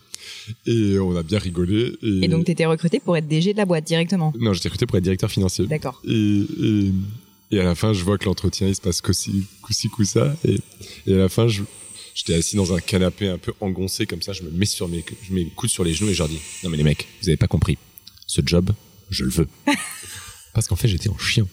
Et 0.66 0.98
on 0.98 1.16
a 1.16 1.22
bien 1.22 1.38
rigolé. 1.38 1.96
Et, 2.02 2.28
donc, 2.28 2.44
tu 2.44 2.52
étais 2.52 2.66
recruté 2.66 3.00
pour 3.00 3.16
être 3.16 3.28
DG 3.28 3.52
de 3.52 3.58
la 3.58 3.64
boîte 3.64 3.84
directement? 3.84 4.32
Non, 4.38 4.52
j'étais 4.52 4.68
recruté 4.68 4.86
pour 4.86 4.96
être 4.96 5.04
directeur 5.04 5.30
financier. 5.30 5.66
D'accord. 5.66 6.00
Et, 6.06 6.44
et, 7.50 7.60
à 7.60 7.64
la 7.64 7.74
fin, 7.74 7.92
je 7.92 8.02
vois 8.04 8.18
que 8.18 8.24
l'entretien, 8.24 8.68
il 8.68 8.74
se 8.74 8.80
passe 8.80 9.00
coup 9.00 10.04
ça. 10.04 10.34
Et, 10.44 10.58
et 11.06 11.14
à 11.14 11.18
la 11.18 11.28
fin, 11.28 11.48
je, 11.48 11.62
j'étais 12.14 12.34
assis 12.34 12.56
dans 12.56 12.72
un 12.72 12.80
canapé 12.80 13.28
un 13.28 13.38
peu 13.38 13.52
engoncé 13.60 14.06
comme 14.06 14.22
ça. 14.22 14.32
Je 14.32 14.42
me 14.42 14.50
mets 14.50 14.66
sur 14.66 14.88
mes, 14.88 15.04
je 15.22 15.32
mets 15.32 15.44
les 15.44 15.50
coudes 15.50 15.70
sur 15.70 15.84
les 15.84 15.94
genoux 15.94 16.10
et 16.10 16.14
je 16.14 16.18
leur 16.18 16.28
dis, 16.28 16.40
non 16.62 16.70
mais 16.70 16.76
les 16.76 16.84
mecs, 16.84 17.06
vous 17.22 17.28
avez 17.28 17.36
pas 17.36 17.48
compris. 17.48 17.78
Ce 18.26 18.40
job, 18.44 18.70
je 19.10 19.24
le 19.24 19.30
veux. 19.30 19.48
Parce 20.54 20.68
qu'en 20.68 20.76
fait, 20.76 20.88
j'étais 20.88 21.08
en 21.08 21.18
chien. 21.18 21.46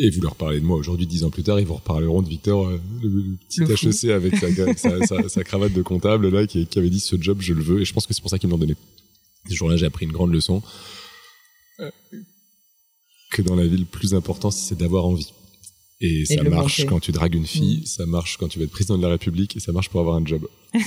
Et 0.00 0.10
vous 0.10 0.20
leur 0.20 0.36
parlez 0.36 0.60
de 0.60 0.64
moi 0.64 0.76
aujourd'hui, 0.76 1.08
dix 1.08 1.24
ans 1.24 1.30
plus 1.30 1.42
tard, 1.42 1.58
ils 1.58 1.66
vous 1.66 1.74
reparleront 1.74 2.22
de 2.22 2.28
Victor, 2.28 2.68
euh, 2.68 2.80
le, 3.02 3.36
petit 3.48 3.62
HEC 3.62 4.12
avec 4.12 4.36
sa, 5.28 5.44
cravate 5.44 5.72
de 5.72 5.82
comptable 5.82 6.28
là, 6.28 6.46
qui, 6.46 6.68
avait 6.76 6.88
dit 6.88 7.00
ce 7.00 7.20
job, 7.20 7.38
je 7.40 7.52
le 7.52 7.62
veux. 7.62 7.80
Et 7.80 7.84
je 7.84 7.92
pense 7.92 8.06
que 8.06 8.14
c'est 8.14 8.20
pour 8.20 8.30
ça 8.30 8.38
qu'ils 8.38 8.48
m'ont 8.48 8.58
donné. 8.58 8.76
Ce 9.48 9.54
jour-là, 9.54 9.76
j'ai 9.76 9.86
appris 9.86 10.06
une 10.06 10.12
grande 10.12 10.32
leçon. 10.32 10.62
Euh, 11.80 11.90
que 13.32 13.42
dans 13.42 13.56
la 13.56 13.66
vie, 13.66 13.76
le 13.76 13.84
plus 13.84 14.14
important, 14.14 14.52
c'est 14.52 14.78
d'avoir 14.78 15.04
envie. 15.04 15.32
Et, 16.00 16.24
ça 16.24 16.42
marche 16.44 16.86
quand 16.86 17.00
tu 17.00 17.12
dragues 17.12 17.34
une 17.34 17.46
fille, 17.46 17.80
mm. 17.82 17.86
ça 17.86 18.06
marche 18.06 18.36
quand 18.36 18.48
tu 18.48 18.58
veux 18.58 18.64
être 18.66 18.70
président 18.70 18.96
de 18.96 19.02
la 19.02 19.08
République, 19.08 19.56
et 19.56 19.60
ça 19.60 19.72
marche 19.72 19.88
pour 19.88 20.00
avoir 20.00 20.16
un 20.16 20.24
job. 20.24 20.46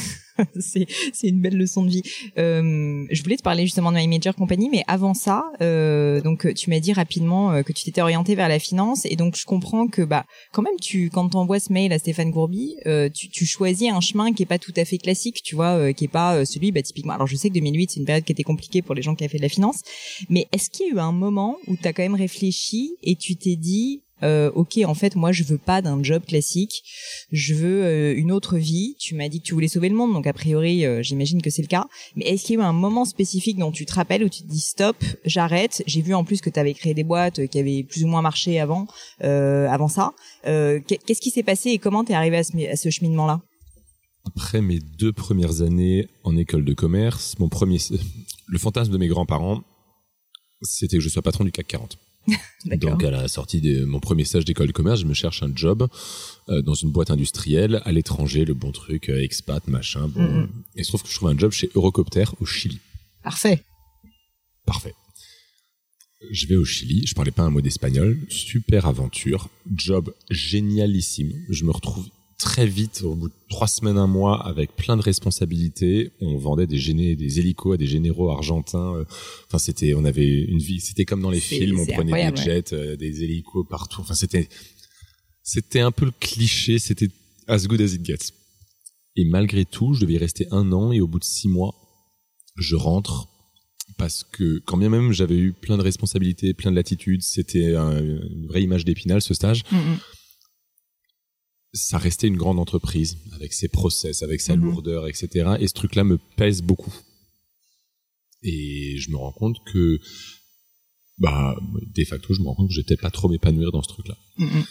c'est 0.59 0.85
c'est 1.13 1.27
une 1.27 1.41
belle 1.41 1.57
leçon 1.57 1.83
de 1.83 1.89
vie. 1.89 2.03
Euh, 2.37 3.05
je 3.09 3.23
voulais 3.23 3.37
te 3.37 3.43
parler 3.43 3.63
justement 3.65 3.91
de 3.91 3.97
My 3.97 4.07
Major 4.07 4.35
Company, 4.35 4.69
mais 4.69 4.83
avant 4.87 5.13
ça, 5.13 5.43
euh, 5.61 6.21
donc 6.21 6.53
tu 6.53 6.69
m'as 6.69 6.79
dit 6.79 6.93
rapidement 6.93 7.51
euh, 7.51 7.63
que 7.63 7.73
tu 7.73 7.83
t'étais 7.83 8.01
orienté 8.01 8.35
vers 8.35 8.49
la 8.49 8.59
finance, 8.59 9.05
et 9.05 9.15
donc 9.15 9.35
je 9.35 9.45
comprends 9.45 9.87
que 9.87 10.01
bah 10.01 10.25
quand 10.51 10.61
même 10.61 10.79
tu 10.79 11.09
quand 11.09 11.29
t'envoies 11.29 11.59
ce 11.59 11.73
mail 11.73 11.91
à 11.93 11.99
Stéphane 11.99 12.31
Gourbi, 12.31 12.75
euh, 12.85 13.09
tu, 13.09 13.29
tu 13.29 13.45
choisis 13.45 13.91
un 13.91 14.01
chemin 14.01 14.33
qui 14.33 14.43
est 14.43 14.47
pas 14.47 14.59
tout 14.59 14.73
à 14.77 14.85
fait 14.85 14.97
classique, 14.97 15.41
tu 15.43 15.55
vois, 15.55 15.77
euh, 15.77 15.93
qui 15.93 16.05
est 16.05 16.09
pas 16.09 16.35
euh, 16.35 16.45
celui 16.45 16.71
bah 16.71 16.81
typiquement. 16.81 17.13
Alors 17.13 17.27
je 17.27 17.35
sais 17.35 17.49
que 17.49 17.55
2008 17.55 17.91
c'est 17.91 17.99
une 17.99 18.05
période 18.05 18.23
qui 18.23 18.31
était 18.31 18.43
compliquée 18.43 18.81
pour 18.81 18.95
les 18.95 19.01
gens 19.01 19.15
qui 19.15 19.23
avaient 19.23 19.31
fait 19.31 19.37
de 19.37 19.43
la 19.43 19.49
finance, 19.49 19.81
mais 20.29 20.47
est-ce 20.51 20.69
qu'il 20.69 20.87
y 20.87 20.89
a 20.91 20.93
eu 20.93 20.99
un 20.99 21.11
moment 21.11 21.57
où 21.67 21.75
tu 21.75 21.87
as 21.87 21.93
quand 21.93 22.03
même 22.03 22.15
réfléchi 22.15 22.95
et 23.03 23.15
tu 23.15 23.35
t'es 23.35 23.55
dit 23.55 24.03
euh, 24.23 24.51
ok 24.53 24.79
en 24.85 24.93
fait 24.93 25.15
moi 25.15 25.31
je 25.31 25.43
veux 25.43 25.57
pas 25.57 25.81
d'un 25.81 26.01
job 26.03 26.23
classique. 26.25 26.83
Je 27.31 27.53
veux 27.53 27.83
euh, 27.83 28.15
une 28.15 28.31
autre 28.31 28.57
vie. 28.57 28.95
Tu 28.99 29.15
m'as 29.15 29.29
dit 29.29 29.39
que 29.39 29.45
tu 29.45 29.53
voulais 29.53 29.67
sauver 29.67 29.89
le 29.89 29.95
monde 29.95 30.13
donc 30.13 30.27
a 30.27 30.33
priori 30.33 30.85
euh, 30.85 31.01
j'imagine 31.01 31.41
que 31.41 31.49
c'est 31.49 31.61
le 31.61 31.67
cas. 31.67 31.85
Mais 32.15 32.25
est-ce 32.25 32.45
qu'il 32.45 32.55
y 32.55 32.59
a 32.59 32.61
eu 32.61 32.65
un 32.65 32.73
moment 32.73 33.05
spécifique 33.05 33.57
dont 33.57 33.71
tu 33.71 33.85
te 33.85 33.93
rappelles 33.93 34.23
où 34.23 34.29
tu 34.29 34.43
te 34.43 34.47
dis 34.47 34.59
stop 34.59 34.97
j'arrête? 35.25 35.83
J'ai 35.87 36.01
vu 36.01 36.13
en 36.13 36.23
plus 36.23 36.41
que 36.41 36.49
tu 36.49 36.59
avais 36.59 36.73
créé 36.73 36.93
des 36.93 37.03
boîtes 37.03 37.47
qui 37.47 37.59
avaient 37.59 37.83
plus 37.83 38.03
ou 38.03 38.07
moins 38.07 38.21
marché 38.21 38.59
avant 38.59 38.87
avant 39.19 39.87
ça. 39.87 40.13
Qu'est-ce 40.43 41.21
qui 41.21 41.31
s'est 41.31 41.43
passé 41.43 41.71
et 41.71 41.77
comment 41.77 42.03
t'es 42.03 42.13
arrivé 42.13 42.37
à 42.37 42.43
ce, 42.43 42.71
à 42.71 42.75
ce 42.75 42.89
cheminement 42.89 43.27
là 43.27 43.41
après 44.25 44.61
mes 44.61 44.79
deux 44.79 45.11
premières 45.11 45.61
années 45.61 46.07
en 46.23 46.37
école 46.37 46.63
de 46.63 46.73
commerce 46.73 47.39
mon 47.39 47.49
premier 47.49 47.77
le 48.47 48.59
fantasme 48.59 48.91
de 48.91 48.97
mes 48.97 49.07
grands-parents 49.07 49.63
c'était 50.61 50.97
que 50.97 51.03
je 51.03 51.09
sois 51.09 51.23
patron 51.23 51.43
du 51.43 51.51
CAC 51.51 51.67
40 51.67 51.97
donc 52.65 53.03
à 53.03 53.11
la 53.11 53.27
sortie 53.27 53.61
de 53.61 53.83
mon 53.85 53.99
premier 53.99 54.23
stage 54.23 54.45
d'école 54.45 54.67
de 54.67 54.71
commerce, 54.71 55.01
je 55.01 55.05
me 55.05 55.13
cherche 55.13 55.43
un 55.43 55.51
job 55.55 55.87
euh, 56.49 56.61
dans 56.61 56.73
une 56.73 56.91
boîte 56.91 57.11
industrielle 57.11 57.81
à 57.85 57.91
l'étranger, 57.91 58.45
le 58.45 58.53
bon 58.53 58.71
truc, 58.71 59.09
euh, 59.09 59.23
expat, 59.23 59.67
machin. 59.67 60.07
Bon. 60.07 60.21
Mm-hmm. 60.21 60.47
Et 60.75 60.79
il 60.79 60.85
se 60.85 60.89
trouve 60.89 61.03
que 61.03 61.09
je 61.09 61.15
trouve 61.15 61.29
un 61.29 61.37
job 61.37 61.51
chez 61.51 61.69
Eurocopter 61.75 62.25
au 62.39 62.45
Chili. 62.45 62.79
Parfait. 63.23 63.63
Parfait. 64.65 64.93
Je 66.29 66.45
vais 66.45 66.55
au 66.55 66.65
Chili, 66.65 67.05
je 67.07 67.15
parlais 67.15 67.31
pas 67.31 67.41
un 67.41 67.49
mot 67.49 67.61
d'espagnol, 67.61 68.19
super 68.29 68.85
aventure, 68.85 69.49
job 69.73 70.13
génialissime. 70.29 71.33
Je 71.49 71.65
me 71.65 71.71
retrouve 71.71 72.07
très 72.41 72.65
vite, 72.65 73.03
au 73.03 73.13
bout 73.13 73.29
de 73.29 73.33
trois 73.49 73.67
semaines, 73.67 73.97
un 73.97 74.07
mois, 74.07 74.45
avec 74.45 74.75
plein 74.75 74.97
de 74.97 75.01
responsabilités. 75.01 76.11
On 76.19 76.37
vendait 76.37 76.65
des 76.65 76.79
géné 76.79 77.15
des 77.15 77.39
hélicos 77.39 77.75
à 77.75 77.77
des 77.77 77.85
généraux 77.85 78.31
argentins. 78.31 78.95
Euh, 78.95 79.05
enfin, 79.47 79.59
c'était, 79.59 79.93
on 79.93 80.03
avait 80.05 80.27
une 80.27 80.57
vie, 80.57 80.79
c'était 80.79 81.05
comme 81.05 81.21
dans 81.21 81.29
les 81.29 81.39
films, 81.39 81.79
on 81.79 81.85
prenait 81.85 82.31
des 82.31 82.41
jets, 82.41 82.73
euh, 82.73 82.95
des 82.95 83.23
hélicos 83.23 83.65
partout. 83.69 84.01
Enfin, 84.01 84.15
c'était, 84.15 84.49
c'était 85.43 85.81
un 85.81 85.91
peu 85.91 86.05
le 86.05 86.13
cliché, 86.19 86.79
c'était 86.79 87.09
as 87.47 87.67
good 87.67 87.79
as 87.79 87.93
it 87.93 88.03
gets. 88.03 88.33
Et 89.15 89.25
malgré 89.25 89.63
tout, 89.63 89.93
je 89.93 90.01
devais 90.01 90.13
y 90.13 90.17
rester 90.17 90.47
un 90.51 90.71
an 90.71 90.91
et 90.91 90.99
au 90.99 91.07
bout 91.07 91.19
de 91.19 91.23
six 91.23 91.47
mois, 91.47 91.75
je 92.55 92.75
rentre 92.75 93.27
parce 93.97 94.23
que 94.23 94.59
quand 94.65 94.77
bien 94.77 94.89
même 94.89 95.11
j'avais 95.11 95.37
eu 95.37 95.53
plein 95.53 95.77
de 95.77 95.83
responsabilités, 95.83 96.53
plein 96.53 96.71
de 96.71 96.75
latitudes, 96.75 97.21
c'était 97.21 97.75
une 97.75 98.47
vraie 98.47 98.63
image 98.63 98.83
d'épinal 98.83 99.21
ce 99.21 99.33
stage. 99.33 99.63
Mm, 99.71 99.77
mm. 99.77 99.99
Ça 101.73 101.97
restait 101.97 102.27
une 102.27 102.35
grande 102.37 102.59
entreprise 102.59 103.17
avec 103.33 103.53
ses 103.53 103.69
process, 103.69 104.23
avec 104.23 104.41
sa 104.41 104.55
Mhm. 104.55 104.63
lourdeur, 104.65 105.07
etc. 105.07 105.55
Et 105.59 105.67
ce 105.67 105.73
truc-là 105.73 106.03
me 106.03 106.17
pèse 106.35 106.61
beaucoup. 106.61 106.93
Et 108.43 108.97
je 108.97 109.09
me 109.11 109.17
rends 109.17 109.31
compte 109.31 109.57
que, 109.71 109.99
bah, 111.19 111.55
de 111.95 112.03
facto, 112.03 112.33
je 112.33 112.41
me 112.41 112.47
rends 112.47 112.55
compte 112.55 112.67
que 112.69 112.73
je 112.73 112.79
vais 112.81 112.85
peut-être 112.85 113.01
pas 113.01 113.11
trop 113.11 113.29
m'épanouir 113.29 113.71
dans 113.71 113.81
ce 113.83 113.87
truc-là. 113.89 114.17
Mm. 114.37 114.61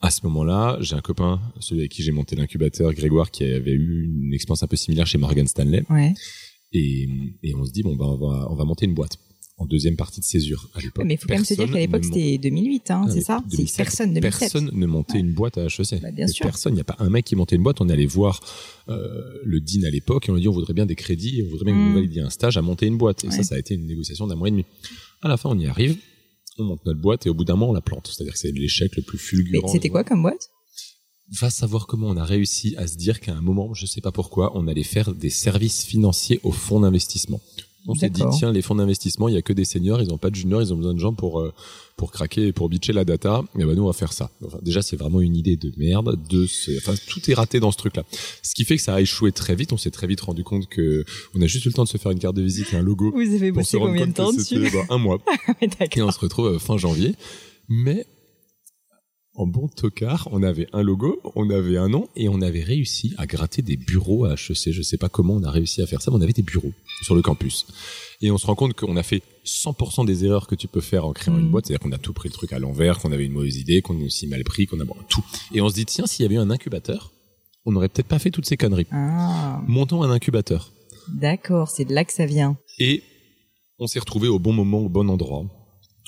À 0.00 0.10
ce 0.10 0.22
moment-là, 0.24 0.78
j'ai 0.80 0.94
un 0.96 1.02
copain, 1.02 1.40
celui 1.60 1.82
avec 1.82 1.92
qui 1.92 2.02
j'ai 2.02 2.12
monté 2.12 2.34
l'incubateur, 2.34 2.92
Grégoire, 2.94 3.30
qui 3.30 3.44
avait 3.44 3.72
eu 3.72 4.06
une 4.06 4.32
expérience 4.32 4.62
un 4.62 4.66
peu 4.66 4.76
similaire 4.76 5.06
chez 5.06 5.18
Morgan 5.18 5.46
Stanley. 5.46 5.84
Ouais. 5.90 6.14
Et, 6.72 7.06
et 7.42 7.54
on 7.54 7.64
se 7.66 7.70
dit, 7.72 7.82
bon, 7.82 7.96
on 7.98 8.16
va, 8.16 8.50
on 8.50 8.54
va 8.54 8.64
monter 8.64 8.86
une 8.86 8.94
boîte 8.94 9.18
en 9.60 9.66
deuxième 9.66 9.94
partie 9.94 10.20
de 10.20 10.24
césure. 10.24 10.68
À 10.74 10.80
l'époque, 10.80 11.04
Mais 11.04 11.14
il 11.14 11.16
faut 11.18 11.28
quand 11.28 11.34
même 11.34 11.44
se 11.44 11.54
dire 11.54 11.70
qu'à 11.70 11.78
l'époque, 11.78 12.00
ne 12.02 12.06
c'était 12.06 12.38
2008, 12.38 12.90
hein, 12.90 13.02
Ah, 13.04 13.08
c'est 13.10 13.14
mais 13.16 13.20
ça 13.20 13.40
C'est 13.48 13.56
2007, 13.56 13.76
personne, 13.76 14.14
2007. 14.14 14.40
Personne 14.40 14.70
ne 14.72 14.86
montait 14.86 15.12
Ouais. 15.14 15.20
une 15.20 15.32
boîte 15.34 15.58
à 15.58 15.66
HEC. 15.66 16.00
Bah, 16.00 16.10
bien 16.10 16.26
Mais 16.26 16.32
sûr. 16.32 16.46
Personne. 16.46 16.72
Il 16.72 16.76
n'y 16.76 16.80
a 16.80 16.84
pas 16.84 16.96
un 16.98 17.10
mec 17.10 17.24
qui 17.26 17.36
montait 17.36 17.56
une 17.56 17.62
boîte. 17.62 17.80
On 17.80 17.88
est 17.88 17.92
allé 17.92 18.06
voir 18.06 18.40
euh, 18.88 18.96
le 19.44 19.60
dean 19.60 19.84
à 19.86 19.90
l'époque 19.90 20.28
et 20.28 20.32
on 20.32 20.34
lui 20.34 20.40
a 20.40 20.42
dit 20.42 20.48
on 20.48 20.52
voudrait 20.52 20.72
bien 20.74 20.86
des 20.86 20.96
crédits, 20.96 21.42
on 21.46 21.50
voudrait 21.50 21.66
bien 21.66 21.74
que 21.74 21.78
Mm. 21.78 21.88
vous 21.88 21.94
validiez 21.94 22.22
un 22.22 22.30
stage 22.30 22.56
à 22.56 22.62
monter 22.62 22.86
une 22.86 22.96
boîte. 22.98 23.22
Et 23.24 23.28
Ouais. 23.28 23.34
ça, 23.36 23.42
ça 23.42 23.54
a 23.54 23.58
été 23.58 23.74
une 23.74 23.86
négociation 23.86 24.26
d'un 24.26 24.34
mois 24.34 24.48
et 24.48 24.50
demi. 24.50 24.64
À 25.22 25.28
la 25.28 25.36
fin, 25.36 25.50
on 25.50 25.58
y 25.58 25.66
arrive. 25.66 25.96
On 26.58 26.64
monte 26.64 26.84
notre 26.86 27.00
boîte 27.00 27.26
et 27.26 27.30
au 27.30 27.34
bout 27.34 27.44
d'un 27.44 27.56
mois, 27.56 27.68
on 27.68 27.72
la 27.74 27.80
plante. 27.82 28.08
C'est-à-dire 28.12 28.32
que 28.32 28.38
c'est 28.38 28.50
l'échec 28.52 28.96
le 28.96 29.02
plus 29.02 29.18
Mais 29.18 29.22
fulgurant. 29.22 29.68
c'était 29.68 29.88
quoi 29.90 30.04
comme 30.04 30.22
boîte? 30.22 30.48
Va 31.40 31.48
savoir 31.50 31.86
comment 31.86 32.08
on 32.08 32.16
a 32.16 32.24
réussi 32.24 32.74
à 32.76 32.88
se 32.88 32.96
dire 32.96 33.20
qu'à 33.20 33.32
un 33.36 33.40
moment, 33.40 33.72
je 33.74 33.86
sais 33.86 34.00
pas 34.00 34.10
pourquoi, 34.10 34.56
on 34.58 34.66
allait 34.66 34.82
faire 34.82 35.14
des 35.14 35.30
services 35.30 35.84
financiers 35.84 36.40
aux 36.42 36.50
fonds 36.50 36.80
d'investissement. 36.80 37.40
On 37.86 37.94
s'est 37.94 38.10
dit, 38.10 38.22
tiens, 38.32 38.52
les 38.52 38.62
fonds 38.62 38.74
d'investissement, 38.74 39.28
il 39.28 39.34
y 39.34 39.38
a 39.38 39.42
que 39.42 39.52
des 39.52 39.64
seniors, 39.64 40.02
ils 40.02 40.12
ont 40.12 40.18
pas 40.18 40.30
de 40.30 40.34
juniors, 40.34 40.60
ils 40.60 40.72
ont 40.72 40.76
besoin 40.76 40.92
de 40.92 40.98
gens 40.98 41.14
pour 41.14 41.40
euh, 41.40 41.52
pour 41.96 42.12
craquer 42.12 42.48
et 42.48 42.52
pour 42.52 42.68
bitcher 42.68 42.92
la 42.92 43.04
data. 43.04 43.42
Et 43.58 43.64
ben 43.64 43.74
nous, 43.74 43.82
on 43.82 43.86
va 43.86 43.92
faire 43.92 44.12
ça. 44.12 44.30
Enfin, 44.44 44.58
déjà, 44.62 44.82
c'est 44.82 44.96
vraiment 44.96 45.20
une 45.20 45.36
idée 45.36 45.56
de 45.56 45.72
merde. 45.76 46.18
De 46.28 46.46
ce... 46.46 46.76
enfin, 46.78 46.94
tout 47.08 47.30
est 47.30 47.34
raté 47.34 47.58
dans 47.58 47.72
ce 47.72 47.78
truc-là. 47.78 48.04
Ce 48.42 48.54
qui 48.54 48.64
fait 48.64 48.76
que 48.76 48.82
ça 48.82 48.94
a 48.94 49.00
échoué 49.00 49.32
très 49.32 49.54
vite. 49.54 49.72
On 49.72 49.76
s'est 49.76 49.90
très 49.90 50.06
vite 50.06 50.20
rendu 50.20 50.44
compte 50.44 50.66
que 50.66 51.04
on 51.34 51.40
a 51.40 51.46
juste 51.46 51.64
eu 51.64 51.68
le 51.68 51.74
temps 51.74 51.84
de 51.84 51.88
se 51.88 51.96
faire 51.96 52.12
une 52.12 52.18
carte 52.18 52.36
de 52.36 52.42
visite 52.42 52.72
et 52.72 52.76
un 52.76 52.82
logo. 52.82 53.12
Vous 53.12 53.34
avez 53.34 53.50
bossé 53.50 53.78
combien 53.78 54.06
de 54.06 54.12
temps 54.12 54.32
dessus 54.32 54.70
bah, 54.70 54.84
un 54.90 54.98
mois. 54.98 55.18
Ouais, 55.60 55.68
Et 55.96 56.02
on 56.02 56.10
se 56.10 56.18
retrouve 56.20 56.46
euh, 56.46 56.58
fin 56.58 56.76
janvier. 56.76 57.14
Mais 57.68 58.06
en 59.40 59.46
bon 59.46 59.68
tocard, 59.68 60.28
on 60.32 60.42
avait 60.42 60.68
un 60.74 60.82
logo, 60.82 61.18
on 61.34 61.48
avait 61.48 61.78
un 61.78 61.88
nom 61.88 62.08
et 62.14 62.28
on 62.28 62.42
avait 62.42 62.62
réussi 62.62 63.14
à 63.16 63.26
gratter 63.26 63.62
des 63.62 63.78
bureaux 63.78 64.26
à 64.26 64.34
HEC. 64.34 64.70
Je 64.70 64.82
sais 64.82 64.98
pas 64.98 65.08
comment 65.08 65.34
on 65.34 65.42
a 65.44 65.50
réussi 65.50 65.80
à 65.80 65.86
faire 65.86 66.02
ça, 66.02 66.10
mais 66.10 66.18
on 66.18 66.20
avait 66.20 66.34
des 66.34 66.42
bureaux 66.42 66.74
sur 67.00 67.14
le 67.14 67.22
campus. 67.22 67.66
Et 68.20 68.30
on 68.30 68.36
se 68.36 68.46
rend 68.46 68.54
compte 68.54 68.74
qu'on 68.74 68.98
a 68.98 69.02
fait 69.02 69.22
100% 69.46 70.04
des 70.04 70.26
erreurs 70.26 70.46
que 70.46 70.54
tu 70.54 70.68
peux 70.68 70.82
faire 70.82 71.06
en 71.06 71.14
créant 71.14 71.38
une 71.38 71.50
boîte. 71.50 71.66
C'est-à-dire 71.66 71.80
qu'on 71.80 71.92
a 71.92 71.98
tout 71.98 72.12
pris 72.12 72.28
le 72.28 72.34
truc 72.34 72.52
à 72.52 72.58
l'envers, 72.58 72.98
qu'on 72.98 73.12
avait 73.12 73.24
une 73.24 73.32
mauvaise 73.32 73.56
idée, 73.56 73.80
qu'on 73.80 73.98
a 73.98 74.04
aussi 74.04 74.26
mal 74.26 74.44
pris, 74.44 74.66
qu'on 74.66 74.78
a 74.78 74.84
bon, 74.84 74.94
tout. 75.08 75.24
Et 75.54 75.62
on 75.62 75.70
se 75.70 75.74
dit, 75.74 75.86
tiens, 75.86 76.06
s'il 76.06 76.22
y 76.24 76.26
avait 76.26 76.34
eu 76.34 76.38
un 76.38 76.50
incubateur, 76.50 77.10
on 77.64 77.72
n'aurait 77.72 77.88
peut-être 77.88 78.08
pas 78.08 78.18
fait 78.18 78.30
toutes 78.30 78.46
ces 78.46 78.58
conneries. 78.58 78.88
Ah, 78.92 79.62
Montons 79.66 80.02
un 80.02 80.10
incubateur. 80.10 80.70
d'accord, 81.14 81.70
c'est 81.70 81.86
de 81.86 81.94
là 81.94 82.04
que 82.04 82.12
ça 82.12 82.26
vient. 82.26 82.58
Et 82.78 83.02
on 83.78 83.86
s'est 83.86 84.00
retrouvé 84.00 84.28
au 84.28 84.38
bon 84.38 84.52
moment, 84.52 84.80
au 84.80 84.90
bon 84.90 85.08
endroit. 85.08 85.46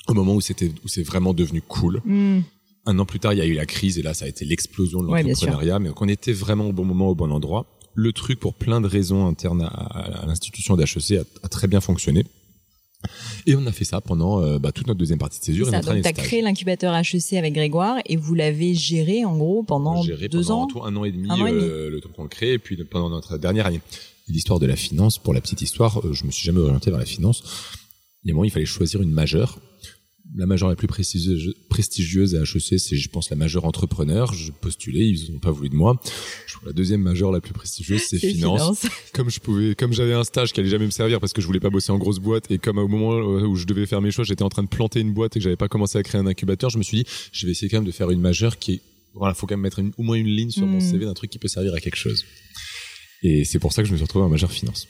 Au 0.07 0.13
moment 0.13 0.35
où 0.35 0.41
c'était, 0.41 0.71
où 0.83 0.87
c'est 0.87 1.01
vraiment 1.01 1.33
devenu 1.33 1.61
cool. 1.63 2.01
Hmm, 2.05 2.41
Un 2.85 2.99
an 2.99 3.05
plus 3.05 3.19
tard, 3.19 3.33
il 3.33 3.39
y 3.39 3.41
a 3.41 3.45
eu 3.45 3.53
la 3.53 3.65
crise 3.65 3.97
et 3.97 4.01
là, 4.01 4.13
ça 4.13 4.25
a 4.25 4.27
été 4.27 4.43
l'explosion 4.45 5.01
de 5.01 5.07
Ouais, 5.07 5.23
l'entrepreneuriat. 5.23 5.79
mais 5.79 5.89
qu'on 5.91 6.07
était 6.09 6.33
vraiment 6.33 6.67
au 6.67 6.73
bon 6.73 6.83
moment, 6.85 7.07
au 7.09 7.15
bon 7.15 7.31
endroit. 7.31 7.65
Le 7.95 8.11
truc, 8.11 8.39
pour 8.39 8.55
plein 8.55 8.81
de 8.81 8.87
raisons 8.87 9.25
internes 9.27 9.61
à, 9.61 9.67
à- 9.67 10.23
à 10.23 10.25
l'institution 10.25 10.75
d'HEC, 10.75 11.17
a, 11.19 11.23
a 11.43 11.47
très 11.49 11.67
bien 11.67 11.79
fonctionné. 11.79 12.25
Et 13.45 13.55
on 13.55 13.65
a 13.65 13.71
fait 13.73 13.83
ça 13.83 13.99
pendant 14.01 14.41
euh, 14.41 14.59
bah, 14.59 14.71
toute 14.71 14.87
notre 14.87 14.97
deuxième 14.97 15.19
partie 15.19 15.39
de 15.39 15.43
césure 15.45 15.67
et 15.67 15.71
ça, 15.71 15.77
notre 15.77 15.93
donc 15.93 16.01
tu 16.01 16.07
as 16.07 16.13
créé 16.13 16.41
l'incubateur 16.41 16.95
HEC 16.95 17.33
avec 17.33 17.53
Grégoire 17.53 17.97
et 18.05 18.15
vous 18.15 18.33
l'avez 18.33 18.73
géré 18.75 19.25
en 19.25 19.37
gros 19.37 19.61
pendant 19.63 20.01
Géré 20.01 20.29
deux 20.29 20.41
pendant 20.41 20.61
ans? 20.61 20.67
tout 20.67 20.81
un 20.83 20.95
an 20.95 21.03
et 21.03 21.11
demi, 21.11 21.29
an 21.29 21.45
et 21.45 21.51
demi. 21.51 21.63
euh, 21.63 21.89
le 21.89 21.99
temps 21.99 22.09
qu'on 22.15 22.23
le 22.23 22.29
crée, 22.29 22.53
et 22.53 22.59
puis 22.59 22.77
pendant 22.85 23.09
notre 23.09 23.37
dernière 23.37 23.65
année. 23.65 23.81
L'histoire 24.29 24.57
de 24.59 24.65
la 24.65 24.77
finance, 24.77 25.17
pour 25.19 25.33
la 25.33 25.41
petite 25.41 25.61
histoire, 25.61 25.99
euh, 26.05 26.13
je 26.13 26.23
me 26.25 26.31
suis 26.31 26.45
jamais 26.45 26.59
orienté 26.61 26.89
vers 26.91 26.99
la 26.99 27.05
finance. 27.05 27.43
Il 28.23 28.29
y 28.29 28.31
a 28.31 28.33
un 28.33 28.35
moment, 28.35 28.45
il 28.45 28.51
fallait 28.51 28.65
choisir 28.65 29.01
une 29.01 29.11
majeure. 29.11 29.59
La 30.35 30.45
majeure 30.47 30.67
la 30.69 30.75
plus 30.75 30.87
prestigieuse, 30.87 31.53
prestigieuse 31.69 32.33
à 32.35 32.39
HEC, 32.41 32.79
c'est, 32.79 32.95
je 32.97 33.09
pense, 33.09 33.29
la 33.29 33.35
majeure 33.35 33.65
entrepreneur. 33.65 34.33
Je 34.33 34.51
postulais, 34.51 35.07
ils 35.07 35.31
n'ont 35.31 35.39
pas 35.39 35.51
voulu 35.51 35.69
de 35.69 35.75
moi. 35.75 36.01
La 36.65 36.73
deuxième 36.73 37.01
majeure 37.01 37.31
la 37.31 37.39
plus 37.41 37.53
prestigieuse, 37.53 38.01
c'est 38.09 38.17
finance. 38.17 38.79
finance. 38.79 38.87
Comme 39.13 39.29
je 39.29 39.39
pouvais, 39.39 39.75
comme 39.75 39.93
j'avais 39.93 40.13
un 40.13 40.23
stage 40.23 40.51
qui 40.53 40.59
allait 40.59 40.69
jamais 40.69 40.85
me 40.85 40.91
servir 40.91 41.19
parce 41.19 41.33
que 41.33 41.41
je 41.41 41.45
voulais 41.45 41.59
pas 41.59 41.69
bosser 41.69 41.91
en 41.91 41.97
grosse 41.99 42.19
boîte 42.19 42.49
et 42.49 42.57
comme 42.57 42.77
au 42.79 42.87
moment 42.87 43.13
euh, 43.13 43.45
où 43.45 43.55
je 43.55 43.65
devais 43.65 43.85
faire 43.85 44.01
mes 44.01 44.09
choix, 44.11 44.23
j'étais 44.23 44.43
en 44.43 44.49
train 44.49 44.63
de 44.63 44.69
planter 44.69 45.01
une 45.01 45.13
boîte 45.13 45.35
et 45.35 45.39
que 45.39 45.43
j'avais 45.43 45.55
pas 45.57 45.67
commencé 45.67 45.97
à 45.99 46.03
créer 46.03 46.19
un 46.21 46.25
incubateur, 46.25 46.69
je 46.71 46.77
me 46.77 46.83
suis 46.83 46.97
dit, 47.03 47.05
je 47.31 47.45
vais 47.45 47.51
essayer 47.51 47.69
quand 47.69 47.77
même 47.77 47.85
de 47.85 47.91
faire 47.91 48.09
une 48.09 48.21
majeure 48.21 48.57
qui 48.57 48.73
est, 48.73 48.81
voilà, 49.13 49.33
faut 49.35 49.45
quand 49.45 49.53
même 49.55 49.61
mettre 49.61 49.79
une- 49.79 49.91
au 49.97 50.03
moins 50.03 50.15
une 50.15 50.27
ligne 50.27 50.49
sur 50.51 50.65
mon 50.65 50.77
Mm. 50.77 50.81
CV 50.81 51.05
d'un 51.05 51.13
truc 51.13 51.29
qui 51.29 51.37
peut 51.37 51.47
servir 51.49 51.73
à 51.75 51.79
quelque 51.79 51.97
chose. 51.97 52.25
Et 53.21 53.43
c'est 53.45 53.59
pour 53.59 53.71
ça 53.73 53.83
que 53.83 53.87
je 53.87 53.91
me 53.93 53.97
suis 53.97 54.03
retrouvé 54.05 54.25
en 54.25 54.29
majeure 54.29 54.51
finance. 54.51 54.87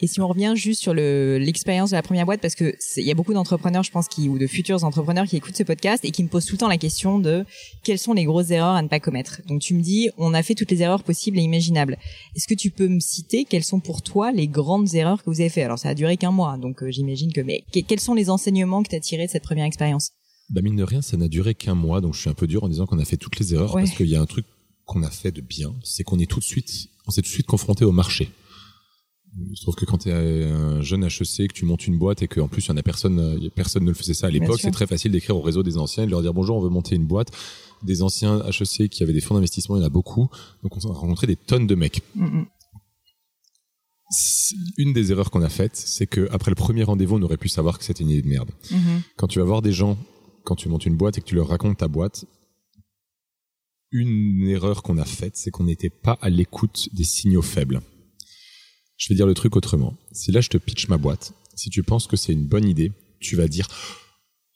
Et 0.00 0.06
si 0.08 0.20
on 0.20 0.26
revient 0.26 0.54
juste 0.56 0.80
sur 0.82 0.92
le 0.92 1.38
l'expérience 1.38 1.90
de 1.90 1.94
la 1.96 2.02
première 2.02 2.26
boîte, 2.26 2.40
parce 2.40 2.56
que 2.56 2.74
il 2.96 3.04
y 3.04 3.10
a 3.12 3.14
beaucoup 3.14 3.32
d'entrepreneurs, 3.32 3.84
je 3.84 3.92
pense, 3.92 4.08
qui 4.08 4.28
ou 4.28 4.38
de 4.38 4.46
futurs 4.48 4.82
entrepreneurs 4.82 5.26
qui 5.26 5.36
écoutent 5.36 5.56
ce 5.56 5.62
podcast 5.62 6.04
et 6.04 6.10
qui 6.10 6.22
me 6.24 6.28
posent 6.28 6.46
tout 6.46 6.54
le 6.54 6.58
temps 6.58 6.68
la 6.68 6.78
question 6.78 7.20
de 7.20 7.44
quelles 7.84 7.98
sont 8.00 8.12
les 8.12 8.24
grosses 8.24 8.50
erreurs 8.50 8.74
à 8.74 8.82
ne 8.82 8.88
pas 8.88 8.98
commettre. 8.98 9.40
Donc 9.46 9.60
tu 9.62 9.72
me 9.74 9.80
dis, 9.82 10.10
on 10.18 10.34
a 10.34 10.42
fait 10.42 10.54
toutes 10.56 10.70
les 10.72 10.82
erreurs 10.82 11.04
possibles 11.04 11.38
et 11.38 11.42
imaginables. 11.42 11.96
Est-ce 12.34 12.48
que 12.48 12.54
tu 12.54 12.70
peux 12.70 12.88
me 12.88 12.98
citer 12.98 13.44
quelles 13.44 13.62
sont 13.64 13.78
pour 13.80 14.02
toi 14.02 14.32
les 14.32 14.48
grandes 14.48 14.92
erreurs 14.94 15.22
que 15.22 15.30
vous 15.30 15.40
avez 15.40 15.48
fait 15.48 15.62
Alors 15.62 15.78
ça 15.78 15.90
a 15.90 15.94
duré 15.94 16.16
qu'un 16.16 16.32
mois, 16.32 16.56
donc 16.58 16.82
euh, 16.82 16.90
j'imagine 16.90 17.32
que. 17.32 17.40
Mais 17.40 17.62
que- 17.72 17.80
quels 17.80 18.00
sont 18.00 18.14
les 18.14 18.30
enseignements 18.30 18.82
que 18.82 18.88
tu 18.88 18.96
as 18.96 19.00
tirés 19.00 19.26
de 19.26 19.30
cette 19.30 19.44
première 19.44 19.64
expérience? 19.64 20.10
Bah 20.50 20.60
mine 20.60 20.76
de 20.76 20.82
rien, 20.82 21.02
ça 21.02 21.16
n'a 21.16 21.28
duré 21.28 21.54
qu'un 21.54 21.74
mois, 21.76 22.00
donc 22.00 22.14
je 22.14 22.20
suis 22.20 22.28
un 22.30 22.34
peu 22.34 22.46
dur 22.48 22.64
en 22.64 22.68
disant 22.68 22.86
qu'on 22.86 22.98
a 22.98 23.04
fait 23.04 23.16
toutes 23.16 23.38
les 23.38 23.54
erreurs 23.54 23.74
Ouais. 23.74 23.82
parce 23.84 23.96
qu'il 23.96 24.08
y 24.08 24.16
a 24.16 24.20
un 24.20 24.26
truc 24.26 24.44
qu'on 24.84 25.02
a 25.04 25.10
fait 25.10 25.30
de 25.30 25.40
bien, 25.40 25.72
c'est 25.84 26.02
qu'on 26.04 26.18
est 26.18 26.26
tout 26.30 26.40
de 26.40 26.44
suite, 26.44 26.88
on 27.06 27.10
s'est 27.12 27.22
tout 27.22 27.28
de 27.28 27.32
suite 27.32 27.46
confronté 27.46 27.84
au 27.86 27.92
marché. 27.92 28.28
Je 29.52 29.60
trouve 29.62 29.74
que 29.74 29.84
quand 29.84 29.98
tu 29.98 30.10
es 30.10 30.12
un 30.12 30.80
jeune 30.82 31.04
HEC, 31.04 31.48
que 31.48 31.54
tu 31.54 31.64
montes 31.64 31.86
une 31.86 31.98
boîte 31.98 32.22
et 32.22 32.28
qu'en 32.28 32.46
plus 32.46 32.66
il 32.66 32.68
y 32.68 32.72
en 32.72 32.76
a 32.76 32.82
personne, 32.82 33.18
euh, 33.18 33.48
personne 33.54 33.82
ne 33.82 33.88
le 33.88 33.94
faisait 33.94 34.14
ça 34.14 34.28
à 34.28 34.30
l'époque, 34.30 34.60
c'est 34.60 34.70
très 34.70 34.86
facile 34.86 35.12
d'écrire 35.12 35.36
au 35.36 35.40
réseau 35.40 35.62
des 35.62 35.76
anciens 35.76 36.04
et 36.04 36.06
de 36.06 36.10
leur 36.12 36.22
dire 36.22 36.32
bonjour, 36.32 36.56
on 36.56 36.60
veut 36.60 36.68
monter 36.68 36.94
une 36.94 37.06
boîte. 37.06 37.30
Des 37.82 38.02
anciens 38.02 38.42
HEC 38.46 38.88
qui 38.88 39.02
avaient 39.02 39.12
des 39.12 39.20
fonds 39.20 39.34
d'investissement, 39.34 39.76
il 39.76 39.80
y 39.80 39.82
en 39.82 39.86
a 39.86 39.90
beaucoup, 39.90 40.28
donc 40.62 40.76
on 40.76 40.90
a 40.90 40.94
rencontré 40.94 41.26
des 41.26 41.36
tonnes 41.36 41.66
de 41.66 41.74
mecs. 41.74 42.02
Mm, 42.14 42.24
mm. 42.24 42.46
Une 44.78 44.92
des 44.92 45.10
erreurs 45.10 45.30
qu'on 45.30 45.42
a 45.42 45.48
faites, 45.48 45.76
c'est 45.76 46.06
que 46.06 46.28
après 46.30 46.50
le 46.50 46.54
premier 46.54 46.84
rendez-vous, 46.84 47.16
on 47.16 47.22
aurait 47.22 47.36
pu 47.36 47.48
savoir 47.48 47.78
que 47.78 47.84
c'était 47.84 48.04
une 48.04 48.10
idée 48.10 48.22
de 48.22 48.28
merde. 48.28 48.50
Mhm. 48.70 49.02
Quand 49.16 49.26
tu 49.26 49.40
vas 49.40 49.44
voir 49.44 49.62
des 49.62 49.72
gens, 49.72 49.98
quand 50.44 50.54
tu 50.54 50.68
montes 50.68 50.86
une 50.86 50.96
boîte 50.96 51.18
et 51.18 51.20
que 51.20 51.26
tu 51.26 51.34
leur 51.34 51.48
racontes 51.48 51.78
ta 51.78 51.88
boîte, 51.88 52.26
une 53.90 54.46
erreur 54.46 54.82
qu'on 54.82 54.98
a 54.98 55.04
faite, 55.04 55.36
c'est 55.36 55.50
qu'on 55.50 55.64
n'était 55.64 55.90
pas 55.90 56.18
à 56.20 56.28
l'écoute 56.28 56.88
des 56.92 57.04
signaux 57.04 57.42
faibles. 57.42 57.80
Je 58.96 59.08
vais 59.08 59.14
dire 59.14 59.26
le 59.26 59.34
truc 59.34 59.56
autrement. 59.56 59.94
Si 60.12 60.32
là 60.32 60.40
je 60.40 60.48
te 60.48 60.58
pitch 60.58 60.88
ma 60.88 60.96
boîte, 60.98 61.32
si 61.54 61.70
tu 61.70 61.82
penses 61.82 62.06
que 62.06 62.16
c'est 62.16 62.32
une 62.32 62.46
bonne 62.46 62.68
idée, 62.68 62.92
tu 63.20 63.36
vas 63.36 63.48
dire 63.48 63.66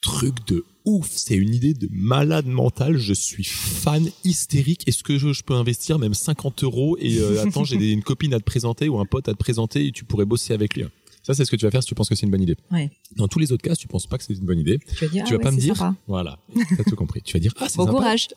truc 0.01 0.47
de 0.47 0.65
ouf, 0.85 1.09
c'est 1.11 1.35
une 1.35 1.55
idée 1.55 1.75
de 1.75 1.89
malade 1.93 2.47
mental, 2.47 2.97
je 2.99 3.13
suis 3.13 3.45
fan 3.45 4.09
hystérique, 4.25 4.87
est-ce 4.87 5.03
que 5.03 5.19
je, 5.19 5.33
je 5.33 5.43
peux 5.43 5.55
investir 5.55 5.99
même 5.99 6.15
50 6.15 6.63
euros 6.65 6.97
et 7.01 7.19
euh, 7.19 7.43
attends, 7.47 7.65
j'ai 7.65 7.91
une 7.93 8.03
copine 8.03 8.33
à 8.33 8.39
te 8.39 8.45
présenter 8.45 8.89
ou 8.89 8.99
un 9.01 9.05
pote 9.07 9.29
à 9.29 9.33
te 9.33 9.39
présenter 9.39 9.87
et 9.87 9.93
tu 9.93 10.05
pourrais 10.05 10.25
bosser 10.25 10.55
avec 10.55 10.77
lui. 10.77 10.85
Ça, 11.25 11.35
c'est 11.35 11.45
ce 11.45 11.51
que 11.51 11.57
tu 11.57 11.67
vas 11.67 11.71
faire 11.71 11.83
si 11.83 11.89
tu 11.89 11.95
penses 11.95 12.09
que 12.09 12.15
c'est 12.15 12.25
une 12.25 12.31
bonne 12.31 12.41
idée. 12.43 12.57
Ouais. 12.71 12.91
Dans 13.17 13.29
tous 13.29 13.39
les 13.39 13.53
autres 13.53 13.63
cas, 13.63 13.75
si 13.75 13.83
tu 13.83 13.89
penses 13.89 14.07
pas 14.07 14.17
que 14.17 14.25
c'est 14.25 14.33
une 14.33 14.47
bonne 14.47 14.61
idée, 14.61 14.79
Tu 14.79 15.05
vas 15.05 15.11
dire, 15.11 15.25
tu 15.25 15.35
ah 15.35 15.37
vas 15.37 15.43
pas 15.43 15.51
me 15.51 15.59
dire, 15.59 15.77
sympa. 15.77 15.95
voilà, 16.07 16.39
t'as 16.77 16.85
tout 16.85 16.97
compris. 16.97 17.21
Tu 17.23 17.35
vas 17.35 17.41
dire, 17.41 17.53
ah, 17.59 17.69
c'est 17.69 17.77
Bon 17.77 17.85
sympa, 17.85 17.99
courage. 17.99 18.29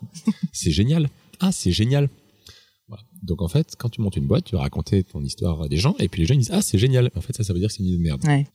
c'est 0.52 0.72
génial. 0.72 1.10
Ah, 1.40 1.52
c'est 1.54 1.72
génial. 1.72 2.10
Voilà. 2.92 3.06
Donc 3.24 3.42
en 3.42 3.48
fait, 3.48 3.76
quand 3.78 3.88
tu 3.88 4.02
montes 4.02 4.18
une 4.18 4.28
boîte, 4.28 4.44
tu 4.44 4.56
vas 4.56 4.62
raconter 4.62 5.06
ton 5.06 5.24
histoire 5.24 5.62
à 5.62 5.70
des 5.70 5.78
gens, 5.78 5.96
et 6.00 6.10
puis 6.10 6.20
les 6.20 6.26
gens 6.26 6.34
ils 6.34 6.40
disent, 6.40 6.52
ah, 6.52 6.62
c'est 6.62 6.78
génial. 6.78 7.10
En 7.16 7.22
fait, 7.22 7.34
ça, 7.34 7.46
ça 7.46 7.54
veut 7.54 7.60
dire 7.60 7.70
que 7.70 7.74
c'est 7.74 7.80
une 7.80 7.86
idée 7.86 7.98
de 7.98 8.04
merde. 8.04 8.22
Ouais. 8.26 8.46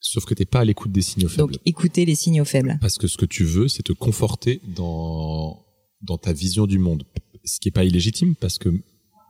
Sauf 0.00 0.24
que 0.24 0.34
t'es 0.34 0.44
pas 0.44 0.60
à 0.60 0.64
l'écoute 0.64 0.90
des 0.90 1.02
signaux 1.02 1.28
faibles. 1.28 1.52
Donc 1.52 1.62
écoutez 1.64 2.04
les 2.04 2.16
signaux 2.16 2.44
faibles. 2.44 2.76
Parce 2.80 2.98
que 2.98 3.06
ce 3.06 3.16
que 3.16 3.24
tu 3.24 3.44
veux, 3.44 3.68
c'est 3.68 3.84
te 3.84 3.92
conforter 3.92 4.60
dans, 4.74 5.64
dans 6.02 6.18
ta 6.18 6.32
vision 6.32 6.66
du 6.66 6.80
monde. 6.80 7.04
Ce 7.44 7.60
qui 7.60 7.68
est 7.68 7.72
pas 7.72 7.84
illégitime, 7.84 8.34
parce 8.34 8.58
que 8.58 8.68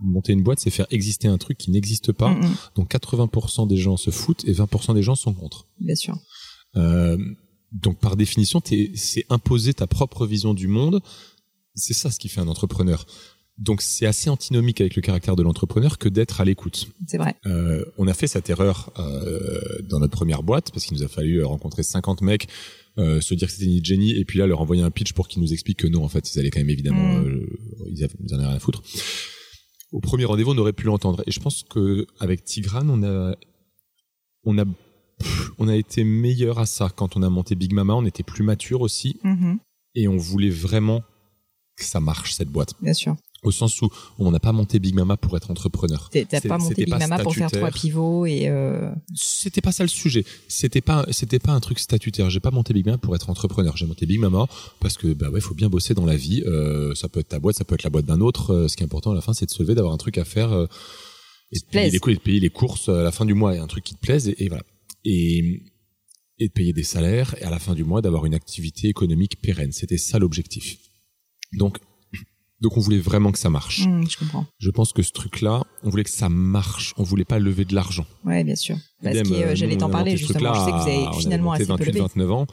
monter 0.00 0.32
une 0.32 0.42
boîte, 0.42 0.60
c'est 0.60 0.70
faire 0.70 0.86
exister 0.90 1.28
un 1.28 1.36
truc 1.36 1.58
qui 1.58 1.70
n'existe 1.70 2.12
pas. 2.12 2.30
Mm, 2.30 2.46
mm. 2.46 2.56
Donc 2.76 2.90
80% 2.90 3.68
des 3.68 3.76
gens 3.76 3.98
se 3.98 4.10
foutent 4.10 4.46
et 4.46 4.52
20% 4.52 4.94
des 4.94 5.02
gens 5.02 5.14
sont 5.14 5.34
contre. 5.34 5.66
Bien 5.78 5.94
sûr. 5.94 6.16
Euh, 6.76 7.18
donc 7.72 7.98
par 7.98 8.16
définition, 8.16 8.62
c'est 8.94 9.26
imposer 9.28 9.74
ta 9.74 9.86
propre 9.86 10.26
vision 10.26 10.54
du 10.54 10.68
monde. 10.68 11.02
C'est 11.74 11.94
ça 11.94 12.10
ce 12.10 12.18
qui 12.18 12.30
fait 12.30 12.40
un 12.40 12.48
entrepreneur. 12.48 13.04
Donc 13.58 13.80
c'est 13.80 14.04
assez 14.06 14.28
antinomique 14.28 14.80
avec 14.82 14.96
le 14.96 15.02
caractère 15.02 15.34
de 15.34 15.42
l'entrepreneur 15.42 15.96
que 15.98 16.08
d'être 16.10 16.40
à 16.40 16.44
l'écoute. 16.44 16.88
C'est 17.06 17.16
vrai. 17.16 17.36
Euh, 17.46 17.84
on 17.96 18.06
a 18.06 18.12
fait 18.14 18.26
cette 18.26 18.50
erreur 18.50 18.92
euh, 18.98 19.60
dans 19.88 19.98
notre 19.98 20.12
première 20.12 20.42
boîte 20.42 20.70
parce 20.72 20.84
qu'il 20.84 20.96
nous 20.96 21.02
a 21.02 21.08
fallu 21.08 21.38
euh, 21.40 21.46
rencontrer 21.46 21.82
50 21.82 22.20
mecs, 22.20 22.48
euh, 22.98 23.20
se 23.22 23.32
dire 23.34 23.48
que 23.48 23.54
c'était 23.54 23.64
une 23.74 23.84
génie 23.84 24.10
et 24.14 24.24
puis 24.26 24.38
là 24.38 24.46
leur 24.46 24.60
envoyer 24.60 24.82
un 24.82 24.90
pitch 24.90 25.14
pour 25.14 25.26
qu'ils 25.26 25.40
nous 25.42 25.52
expliquent 25.54 25.78
que 25.78 25.86
non 25.86 26.04
en 26.04 26.08
fait 26.08 26.34
ils 26.34 26.38
allaient 26.38 26.50
quand 26.50 26.60
même 26.60 26.68
évidemment 26.70 27.14
Mm. 27.18 27.26
euh, 27.26 27.46
ils, 27.88 28.04
avaient, 28.04 28.12
ils 28.24 28.34
en 28.34 28.38
avaient 28.38 28.46
rien 28.48 28.56
à 28.56 28.60
foutre. 28.60 28.82
au 29.92 30.00
premier 30.00 30.26
rendez-vous, 30.26 30.50
on 30.52 30.58
aurait 30.58 30.72
pu 30.74 30.84
l'entendre. 30.84 31.22
Et 31.26 31.30
je 31.30 31.40
pense 31.40 31.62
que 31.62 32.06
avec 32.20 32.44
Tigrane, 32.44 32.90
on 32.90 33.02
a, 33.04 33.34
on 34.44 34.58
a, 34.58 34.64
on 35.58 35.68
a 35.68 35.76
été 35.76 36.04
meilleur 36.04 36.58
à 36.58 36.66
ça 36.66 36.90
quand 36.94 37.16
on 37.16 37.22
a 37.22 37.30
monté 37.30 37.54
Big 37.54 37.72
Mama. 37.72 37.94
On 37.94 38.04
était 38.04 38.22
plus 38.22 38.42
mature 38.44 38.82
aussi, 38.82 39.16
Mhm. 39.24 39.58
et 39.94 40.08
on 40.08 40.18
voulait 40.18 40.50
vraiment 40.50 41.02
que 41.78 41.84
ça 41.84 42.00
marche 42.00 42.32
cette 42.34 42.48
boîte. 42.48 42.74
Bien 42.82 42.94
sûr. 42.94 43.16
Au 43.46 43.52
sens 43.52 43.80
où 43.80 43.88
on 44.18 44.30
n'a 44.30 44.40
pas 44.40 44.52
monté 44.52 44.78
Big 44.78 44.94
Mama 44.94 45.16
pour 45.16 45.36
être 45.36 45.50
entrepreneur. 45.50 46.10
T'as 46.12 46.40
pas 46.40 46.58
monté 46.58 46.84
Big 46.84 46.90
pas 46.90 46.98
Mama 46.98 47.18
pour 47.18 47.34
faire 47.34 47.50
trois 47.50 47.70
pivots 47.70 48.26
et 48.26 48.48
euh, 48.48 48.90
C'était 49.14 49.60
pas 49.60 49.72
ça 49.72 49.84
le 49.84 49.88
sujet. 49.88 50.24
C'était 50.48 50.80
pas, 50.80 51.06
c'était 51.10 51.38
pas 51.38 51.52
un 51.52 51.60
truc 51.60 51.78
statutaire. 51.78 52.28
J'ai 52.28 52.40
pas 52.40 52.50
monté 52.50 52.74
Big 52.74 52.84
Mama 52.84 52.98
pour 52.98 53.14
être 53.14 53.30
entrepreneur. 53.30 53.76
J'ai 53.76 53.86
monté 53.86 54.04
Big 54.04 54.18
Mama 54.18 54.46
parce 54.80 54.96
que 54.96 55.14
bah 55.14 55.30
ouais, 55.30 55.40
faut 55.40 55.54
bien 55.54 55.68
bosser 55.68 55.94
dans 55.94 56.06
la 56.06 56.16
vie. 56.16 56.42
Euh, 56.46 56.94
ça 56.94 57.08
peut 57.08 57.20
être 57.20 57.28
ta 57.28 57.38
boîte, 57.38 57.56
ça 57.56 57.64
peut 57.64 57.74
être 57.76 57.84
la 57.84 57.90
boîte 57.90 58.06
d'un 58.06 58.20
autre. 58.20 58.52
Euh, 58.52 58.68
ce 58.68 58.76
qui 58.76 58.82
est 58.82 58.86
important 58.86 59.12
à 59.12 59.14
la 59.14 59.20
fin, 59.20 59.32
c'est 59.32 59.46
de 59.46 59.50
se 59.50 59.62
lever, 59.62 59.74
d'avoir 59.74 59.94
un 59.94 59.98
truc 59.98 60.18
à 60.18 60.24
faire 60.24 60.52
euh, 60.52 60.66
et, 61.52 61.58
de 61.58 61.64
payer 61.64 61.90
les, 61.90 61.96
et 61.96 62.14
de 62.14 62.20
payer 62.20 62.40
les 62.40 62.50
courses 62.50 62.88
à 62.88 63.02
la 63.02 63.12
fin 63.12 63.24
du 63.24 63.34
mois 63.34 63.54
et 63.54 63.58
un 63.58 63.66
truc 63.68 63.84
qui 63.84 63.94
te 63.94 64.00
plaise 64.00 64.28
et, 64.28 64.44
et 64.44 64.48
voilà. 64.48 64.64
Et 65.04 65.62
et 66.38 66.48
de 66.48 66.52
payer 66.52 66.72
des 66.72 66.82
salaires 66.82 67.34
et 67.40 67.44
à 67.44 67.50
la 67.50 67.58
fin 67.58 67.74
du 67.74 67.84
mois 67.84 68.02
d'avoir 68.02 68.26
une 68.26 68.34
activité 68.34 68.88
économique 68.88 69.40
pérenne. 69.40 69.72
C'était 69.72 69.98
ça 69.98 70.18
l'objectif. 70.18 70.78
Donc 71.52 71.78
donc 72.60 72.76
on 72.76 72.80
voulait 72.80 72.98
vraiment 72.98 73.32
que 73.32 73.38
ça 73.38 73.50
marche. 73.50 73.86
hmm, 73.86 74.04
je 74.08 74.16
comprends. 74.16 74.46
Je 74.58 74.70
pense 74.70 74.92
que 74.92 75.02
ce 75.02 75.12
truc-là, 75.12 75.62
on 75.82 75.90
voulait 75.90 76.04
que 76.04 76.10
ça 76.10 76.28
marche. 76.28 76.94
On 76.96 77.02
voulait 77.02 77.24
pas 77.24 77.38
lever 77.38 77.64
de 77.64 77.74
l'argent. 77.74 78.06
Ouais, 78.24 78.44
bien 78.44 78.56
sûr. 78.56 78.76
Parce 79.02 79.16
que 79.16 79.32
euh, 79.32 79.46
euh, 79.48 79.54
j'allais 79.54 79.76
t'en 79.76 79.90
parler 79.90 80.16
justement. 80.16 80.54
Je 80.54 80.60
sais 80.60 80.72
que 80.72 80.76
vous 80.76 80.88
avez 80.88 81.20
finalement 81.20 81.52
assez 81.52 81.66
peu 81.66 81.72
28, 81.72 81.86
levé. 81.86 82.00
29 82.00 82.32
ans. 82.32 82.46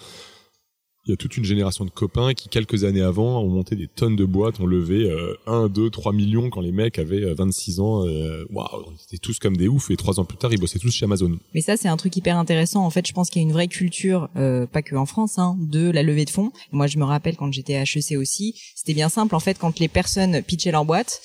Il 1.05 1.09
y 1.09 1.13
a 1.13 1.17
toute 1.17 1.35
une 1.35 1.43
génération 1.43 1.83
de 1.83 1.89
copains 1.89 2.33
qui, 2.33 2.47
quelques 2.47 2.85
années 2.85 3.01
avant, 3.01 3.41
ont 3.41 3.49
monté 3.49 3.75
des 3.75 3.87
tonnes 3.87 4.15
de 4.15 4.23
boîtes, 4.23 4.61
ont 4.61 4.65
levé 4.65 5.11
euh, 5.11 5.35
1, 5.47 5.67
2, 5.67 5.89
3 5.89 6.13
millions 6.13 6.49
quand 6.49 6.61
les 6.61 6.71
mecs 6.71 6.97
avaient 6.97 7.25
euh, 7.25 7.33
26 7.33 7.81
ans. 7.81 8.05
euh, 8.07 8.45
Waouh, 8.49 8.85
on 8.87 8.93
était 8.93 9.17
tous 9.17 9.37
comme 9.37 9.57
des 9.57 9.67
oufs 9.67 9.91
et 9.91 9.97
trois 9.97 10.21
ans 10.21 10.23
plus 10.23 10.37
tard, 10.37 10.53
ils 10.53 10.59
bossaient 10.59 10.79
tous 10.79 10.91
chez 10.91 11.03
Amazon. 11.03 11.37
Mais 11.53 11.59
ça, 11.59 11.75
c'est 11.75 11.89
un 11.89 11.97
truc 11.97 12.15
hyper 12.15 12.37
intéressant. 12.37 12.85
En 12.85 12.89
fait, 12.89 13.05
je 13.05 13.11
pense 13.11 13.29
qu'il 13.29 13.41
y 13.41 13.45
a 13.45 13.47
une 13.47 13.51
vraie 13.53 13.67
culture, 13.67 14.29
euh, 14.37 14.65
pas 14.65 14.81
que 14.81 14.95
en 14.95 15.05
France, 15.05 15.37
hein, 15.39 15.57
de 15.59 15.89
la 15.91 16.03
levée 16.03 16.23
de 16.23 16.29
fonds. 16.29 16.53
Moi, 16.71 16.87
je 16.87 16.97
me 16.97 17.03
rappelle 17.03 17.35
quand 17.35 17.51
j'étais 17.51 17.75
à 17.75 17.81
HEC 17.83 18.17
aussi, 18.17 18.55
c'était 18.73 18.93
bien 18.93 19.09
simple. 19.09 19.35
En 19.35 19.41
fait, 19.41 19.57
quand 19.59 19.79
les 19.79 19.89
personnes 19.89 20.41
pitchaient 20.41 20.71
leur 20.71 20.85
boîte, 20.85 21.19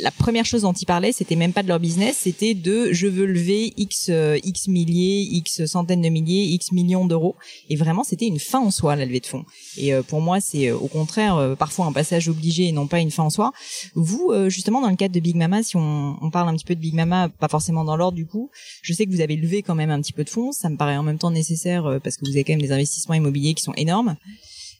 la 0.00 0.10
première 0.10 0.44
chose 0.44 0.62
dont 0.62 0.72
ils 0.72 0.86
parlaient, 0.86 1.12
c'était 1.12 1.36
même 1.36 1.52
pas 1.52 1.62
de 1.62 1.68
leur 1.68 1.78
business, 1.78 2.18
c'était 2.20 2.54
de 2.54 2.92
je 2.92 3.06
veux 3.06 3.26
lever 3.26 3.72
x 3.76 4.06
euh, 4.08 4.38
x 4.42 4.68
milliers, 4.68 5.28
x 5.32 5.66
centaines 5.66 6.00
de 6.00 6.08
milliers, 6.08 6.44
x 6.54 6.72
millions 6.72 7.06
d'euros. 7.06 7.36
Et 7.68 7.76
vraiment, 7.76 8.04
c'était 8.04 8.26
une 8.26 8.38
fin 8.38 8.60
en 8.60 8.70
soi 8.70 8.96
la 8.96 9.04
levée 9.04 9.20
de 9.20 9.26
fonds. 9.26 9.44
Et 9.76 9.92
euh, 9.92 10.02
pour 10.02 10.20
moi, 10.20 10.40
c'est 10.40 10.68
euh, 10.68 10.76
au 10.76 10.88
contraire 10.88 11.56
parfois 11.58 11.86
un 11.86 11.92
passage 11.92 12.28
obligé 12.28 12.68
et 12.68 12.72
non 12.72 12.86
pas 12.86 13.00
une 13.00 13.10
fin 13.10 13.24
en 13.24 13.30
soi. 13.30 13.52
Vous, 13.94 14.32
justement, 14.48 14.80
dans 14.80 14.90
le 14.90 14.96
cadre 14.96 15.14
de 15.14 15.20
Big 15.20 15.36
Mama, 15.36 15.62
si 15.62 15.76
on, 15.76 16.30
parle 16.32 16.48
un 16.48 16.54
petit 16.54 16.64
peu 16.64 16.74
de 16.74 16.80
Big 16.80 16.94
Mama, 16.94 17.28
pas 17.28 17.48
forcément 17.48 17.84
dans 17.84 17.96
l'ordre 17.96 18.16
du 18.16 18.26
coup, 18.26 18.50
je 18.82 18.92
sais 18.92 19.06
que 19.06 19.10
vous 19.10 19.20
avez 19.20 19.36
levé 19.36 19.62
quand 19.62 19.74
même 19.74 19.90
un 19.90 20.00
petit 20.00 20.12
peu 20.12 20.24
de 20.24 20.30
fonds. 20.30 20.52
Ça 20.52 20.68
me 20.68 20.76
paraît 20.76 20.96
en 20.96 21.02
même 21.02 21.18
temps 21.18 21.30
nécessaire 21.30 22.00
parce 22.02 22.16
que 22.16 22.24
vous 22.24 22.32
avez 22.32 22.44
quand 22.44 22.52
même 22.52 22.62
des 22.62 22.72
investissements 22.72 23.14
immobiliers 23.14 23.54
qui 23.54 23.62
sont 23.62 23.74
énormes. 23.74 24.16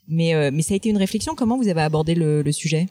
Mais, 0.08 0.32
ça 0.62 0.74
a 0.74 0.76
été 0.76 0.88
une 0.88 0.96
réflexion. 0.96 1.34
Comment 1.34 1.58
vous 1.58 1.68
avez 1.68 1.82
abordé 1.82 2.14
le 2.14 2.52
sujet? 2.52 2.86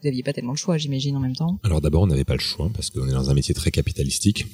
Vous 0.00 0.06
n'aviez 0.08 0.22
pas 0.22 0.32
tellement 0.32 0.52
le 0.52 0.58
choix, 0.58 0.78
j'imagine, 0.78 1.16
en 1.16 1.20
même 1.20 1.34
temps. 1.34 1.58
Alors 1.64 1.80
d'abord, 1.80 2.02
on 2.02 2.06
n'avait 2.06 2.24
pas 2.24 2.34
le 2.34 2.40
choix 2.40 2.70
parce 2.72 2.90
qu'on 2.90 3.08
est 3.08 3.12
dans 3.12 3.30
un 3.30 3.34
métier 3.34 3.54
très 3.54 3.70
capitalistique 3.70 4.46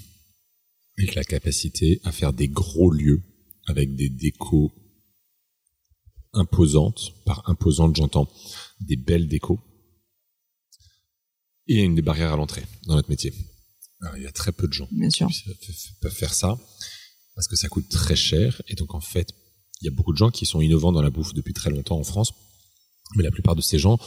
avec 0.99 1.15
la 1.15 1.25
capacité 1.25 2.01
à 2.05 2.13
faire 2.13 2.33
des 2.33 2.49
gros 2.49 2.91
lieux 2.91 3.23
avec 3.67 3.95
des 3.95 4.09
décos 4.09 4.73
imposantes. 6.33 7.13
Par 7.27 7.49
imposantes, 7.49 7.97
j'entends 7.97 8.29
des 8.81 8.97
belles 8.97 9.29
décos 9.29 9.61
et 11.67 11.83
une 11.83 11.95
des 11.95 12.03
barrières 12.03 12.33
à 12.33 12.37
l'entrée 12.37 12.65
dans 12.87 12.95
notre 12.95 13.11
métier. 13.11 13.33
Alors, 14.01 14.17
il 14.17 14.23
y 14.23 14.27
a 14.27 14.33
très 14.33 14.53
peu 14.53 14.67
de 14.69 14.73
gens 14.73 14.89
Bien 14.93 15.11
sûr. 15.11 15.29
qui 15.29 15.45
peuvent 16.01 16.13
faire 16.15 16.35
ça 16.35 16.59
parce 17.35 17.49
que 17.49 17.57
ça 17.57 17.69
coûte 17.69 17.89
très 17.89 18.17
cher 18.17 18.63
et 18.69 18.75
donc 18.75 18.95
en 18.95 19.01
fait, 19.01 19.33
il 19.81 19.87
y 19.87 19.89
a 19.89 19.91
beaucoup 19.91 20.13
de 20.13 20.19
gens 20.19 20.31
qui 20.31 20.47
sont 20.47 20.61
innovants 20.61 20.93
dans 20.93 21.03
la 21.03 21.11
bouffe 21.11 21.35
depuis 21.35 21.53
très 21.53 21.71
longtemps 21.71 21.99
en 21.99 22.05
France, 22.05 22.33
mais 23.17 23.23
la 23.23 23.31
plupart 23.31 23.55
de 23.57 23.61
ces 23.61 23.79
gens, 23.79 23.99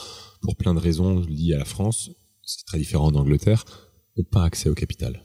pour 0.42 0.56
plein 0.56 0.74
de 0.74 0.78
raisons 0.80 1.20
liées 1.20 1.54
à 1.54 1.58
la 1.58 1.64
France, 1.64 2.10
ce 2.42 2.56
qui 2.56 2.62
est 2.62 2.66
très 2.66 2.78
différent 2.78 3.10
d'Angleterre, 3.12 3.64
n'ont 4.16 4.24
pas 4.24 4.44
accès 4.44 4.68
au 4.68 4.74
capital. 4.74 5.24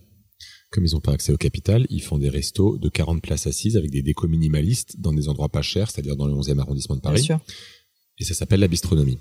Comme 0.71 0.85
ils 0.85 0.93
n'ont 0.93 1.01
pas 1.01 1.13
accès 1.13 1.31
au 1.31 1.37
capital, 1.37 1.85
ils 1.89 2.01
font 2.01 2.17
des 2.17 2.29
restos 2.29 2.77
de 2.77 2.89
40 2.89 3.21
places 3.21 3.45
assises 3.47 3.77
avec 3.77 3.91
des 3.91 4.01
décos 4.01 4.27
minimalistes 4.27 4.99
dans 4.99 5.13
des 5.13 5.29
endroits 5.29 5.49
pas 5.49 5.61
chers, 5.61 5.91
c'est-à-dire 5.91 6.15
dans 6.15 6.25
le 6.27 6.33
11e 6.33 6.59
arrondissement 6.59 6.95
de 6.95 7.01
Bien 7.01 7.11
Paris. 7.11 7.23
sûr. 7.23 7.39
Et 8.19 8.23
ça 8.23 8.33
s'appelle 8.33 8.59
la 8.59 8.67
bistronomie. 8.67 9.19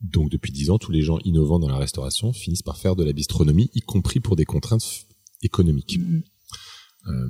Donc 0.00 0.30
depuis 0.30 0.50
dix 0.52 0.70
ans, 0.70 0.78
tous 0.78 0.92
les 0.92 1.02
gens 1.02 1.18
innovants 1.24 1.58
dans 1.58 1.68
la 1.68 1.76
restauration 1.76 2.32
finissent 2.32 2.62
par 2.62 2.78
faire 2.78 2.96
de 2.96 3.04
la 3.04 3.12
bistronomie, 3.12 3.70
y 3.74 3.80
compris 3.80 4.18
pour 4.18 4.34
des 4.34 4.44
contraintes 4.46 5.04
économiques. 5.42 5.98
Mhm. 5.98 6.22
Euh, 7.08 7.28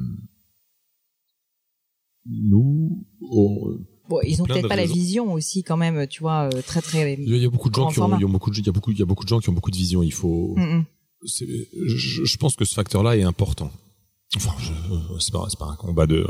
nous, 2.26 3.06
on- 3.20 3.78
Bon, 4.10 4.18
ils 4.24 4.42
ont 4.42 4.44
peut-être 4.44 4.68
pas 4.68 4.74
la 4.76 4.84
vision 4.86 5.32
aussi, 5.32 5.62
quand 5.62 5.76
même, 5.78 6.06
tu 6.08 6.20
vois, 6.20 6.50
euh, 6.52 6.62
très 6.62 6.82
très. 6.82 7.14
il 7.14 7.36
y 7.36 7.46
a 7.46 7.48
beaucoup 7.48 7.70
de 7.70 7.74
gens 7.76 7.88
qui 7.88 8.00
ont, 8.00 8.08
beaucoup 8.28 8.50
de, 8.50 8.58
il 8.58 8.66
y 8.66 8.68
a 8.68 8.72
beaucoup, 8.72 8.90
il 8.90 8.98
y 8.98 9.02
a 9.02 9.06
beaucoup 9.06 9.22
de 9.24 9.28
gens 9.28 9.38
qui 9.38 9.48
ont 9.48 9.52
beaucoup 9.52 9.70
de 9.70 9.76
vision. 9.76 10.02
Il 10.02 10.12
faut, 10.12 10.54
Mhm. 10.58 10.84
c'est- 11.26 11.46
je, 11.86 12.24
je 12.24 12.36
pense 12.36 12.56
que 12.56 12.64
ce 12.64 12.74
facteur-là 12.74 13.16
est 13.16 13.22
important. 13.22 13.70
Enfin, 14.36 14.52
je- 14.60 14.72
c'est 15.20 15.32
pas, 15.32 15.46
c'est 15.48 15.58
pas 15.58 15.66
un 15.66 15.76
combat 15.76 16.06
de, 16.08 16.26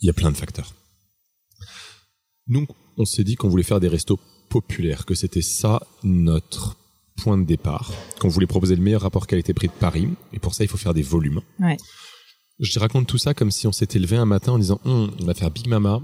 il 0.00 0.06
y 0.06 0.10
a 0.10 0.12
plein 0.12 0.30
de 0.32 0.36
facteurs. 0.36 0.74
Donc, 2.46 2.68
on 2.96 3.04
s'est 3.04 3.24
dit 3.24 3.36
qu'on 3.36 3.48
voulait 3.48 3.62
faire 3.62 3.80
des 3.80 3.88
restos 3.88 4.18
populaires, 4.48 5.04
que 5.06 5.14
c'était 5.14 5.42
ça 5.42 5.80
notre 6.02 6.76
point 7.22 7.36
de 7.38 7.44
départ, 7.44 7.92
qu'on 8.20 8.28
voulait 8.28 8.46
proposer 8.46 8.74
le 8.76 8.82
meilleur 8.82 9.02
rapport 9.02 9.26
qualité-prix 9.26 9.68
de 9.68 9.72
Paris, 9.72 10.08
et 10.32 10.38
pour 10.38 10.54
ça, 10.54 10.64
il 10.64 10.68
faut 10.68 10.78
faire 10.78 10.94
des 10.94 11.02
volumes. 11.02 11.42
Ouais. 11.60 11.76
Je 12.60 12.72
te 12.72 12.78
raconte 12.78 13.06
tout 13.06 13.18
ça 13.18 13.34
comme 13.34 13.50
si 13.50 13.66
on 13.66 13.72
s'était 13.72 13.98
levé 13.98 14.16
un 14.16 14.24
matin 14.24 14.52
en 14.52 14.58
disant, 14.58 14.80
Hum, 14.84 15.10
on 15.20 15.24
va 15.24 15.34
faire 15.34 15.50
Big 15.50 15.68
Mama, 15.68 16.00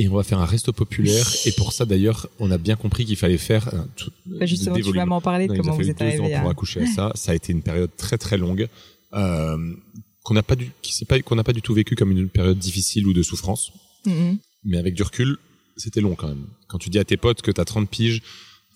et 0.00 0.08
on 0.08 0.14
va 0.14 0.22
faire 0.22 0.38
un 0.38 0.46
resto 0.46 0.72
populaire, 0.72 1.28
et 1.44 1.52
pour 1.52 1.72
ça, 1.72 1.84
d'ailleurs, 1.84 2.28
on 2.38 2.50
a 2.50 2.56
bien 2.56 2.76
compris 2.76 3.04
qu'il 3.04 3.16
fallait 3.16 3.36
faire 3.36 3.74
euh, 3.74 3.78
tout- 3.96 4.12
Bah, 4.26 4.46
justement, 4.46 4.76
des 4.76 4.82
tu 4.82 4.92
vas 4.92 5.04
m'en 5.04 5.20
parler 5.20 5.48
de 5.48 5.56
comment 5.56 5.74
vous 5.74 5.90
êtes 5.90 6.00
arrivé 6.00 6.32
à. 6.34 6.40
pour 6.40 6.50
accoucher 6.50 6.82
à 6.82 6.86
ça. 6.86 7.12
Ça 7.16 7.32
a 7.32 7.34
été 7.34 7.52
une 7.52 7.62
période 7.62 7.90
très 7.96 8.16
très 8.16 8.38
longue 8.38 8.68
euh, 9.12 9.74
qu'on 10.22 10.34
n'a 10.34 10.42
pas 10.44 10.54
du, 10.56 10.70
qui 10.82 11.04
pas, 11.04 11.20
qu'on 11.20 11.34
n'a 11.34 11.44
pas 11.44 11.52
du 11.52 11.62
tout 11.62 11.74
vécu 11.74 11.96
comme 11.96 12.12
une 12.12 12.28
période 12.28 12.58
difficile 12.58 13.06
ou 13.08 13.12
de 13.12 13.22
souffrance. 13.22 13.72
Mhm. 14.06 14.38
Mais 14.64 14.78
avec 14.78 14.94
du 14.94 15.02
recul, 15.02 15.36
c'était 15.76 16.00
long 16.00 16.14
quand 16.14 16.28
même. 16.28 16.46
Quand 16.68 16.78
tu 16.78 16.90
dis 16.90 16.98
à 16.98 17.04
tes 17.04 17.16
potes 17.16 17.42
que 17.42 17.50
t'as 17.50 17.64
30 17.64 17.88
piges, 17.90 18.22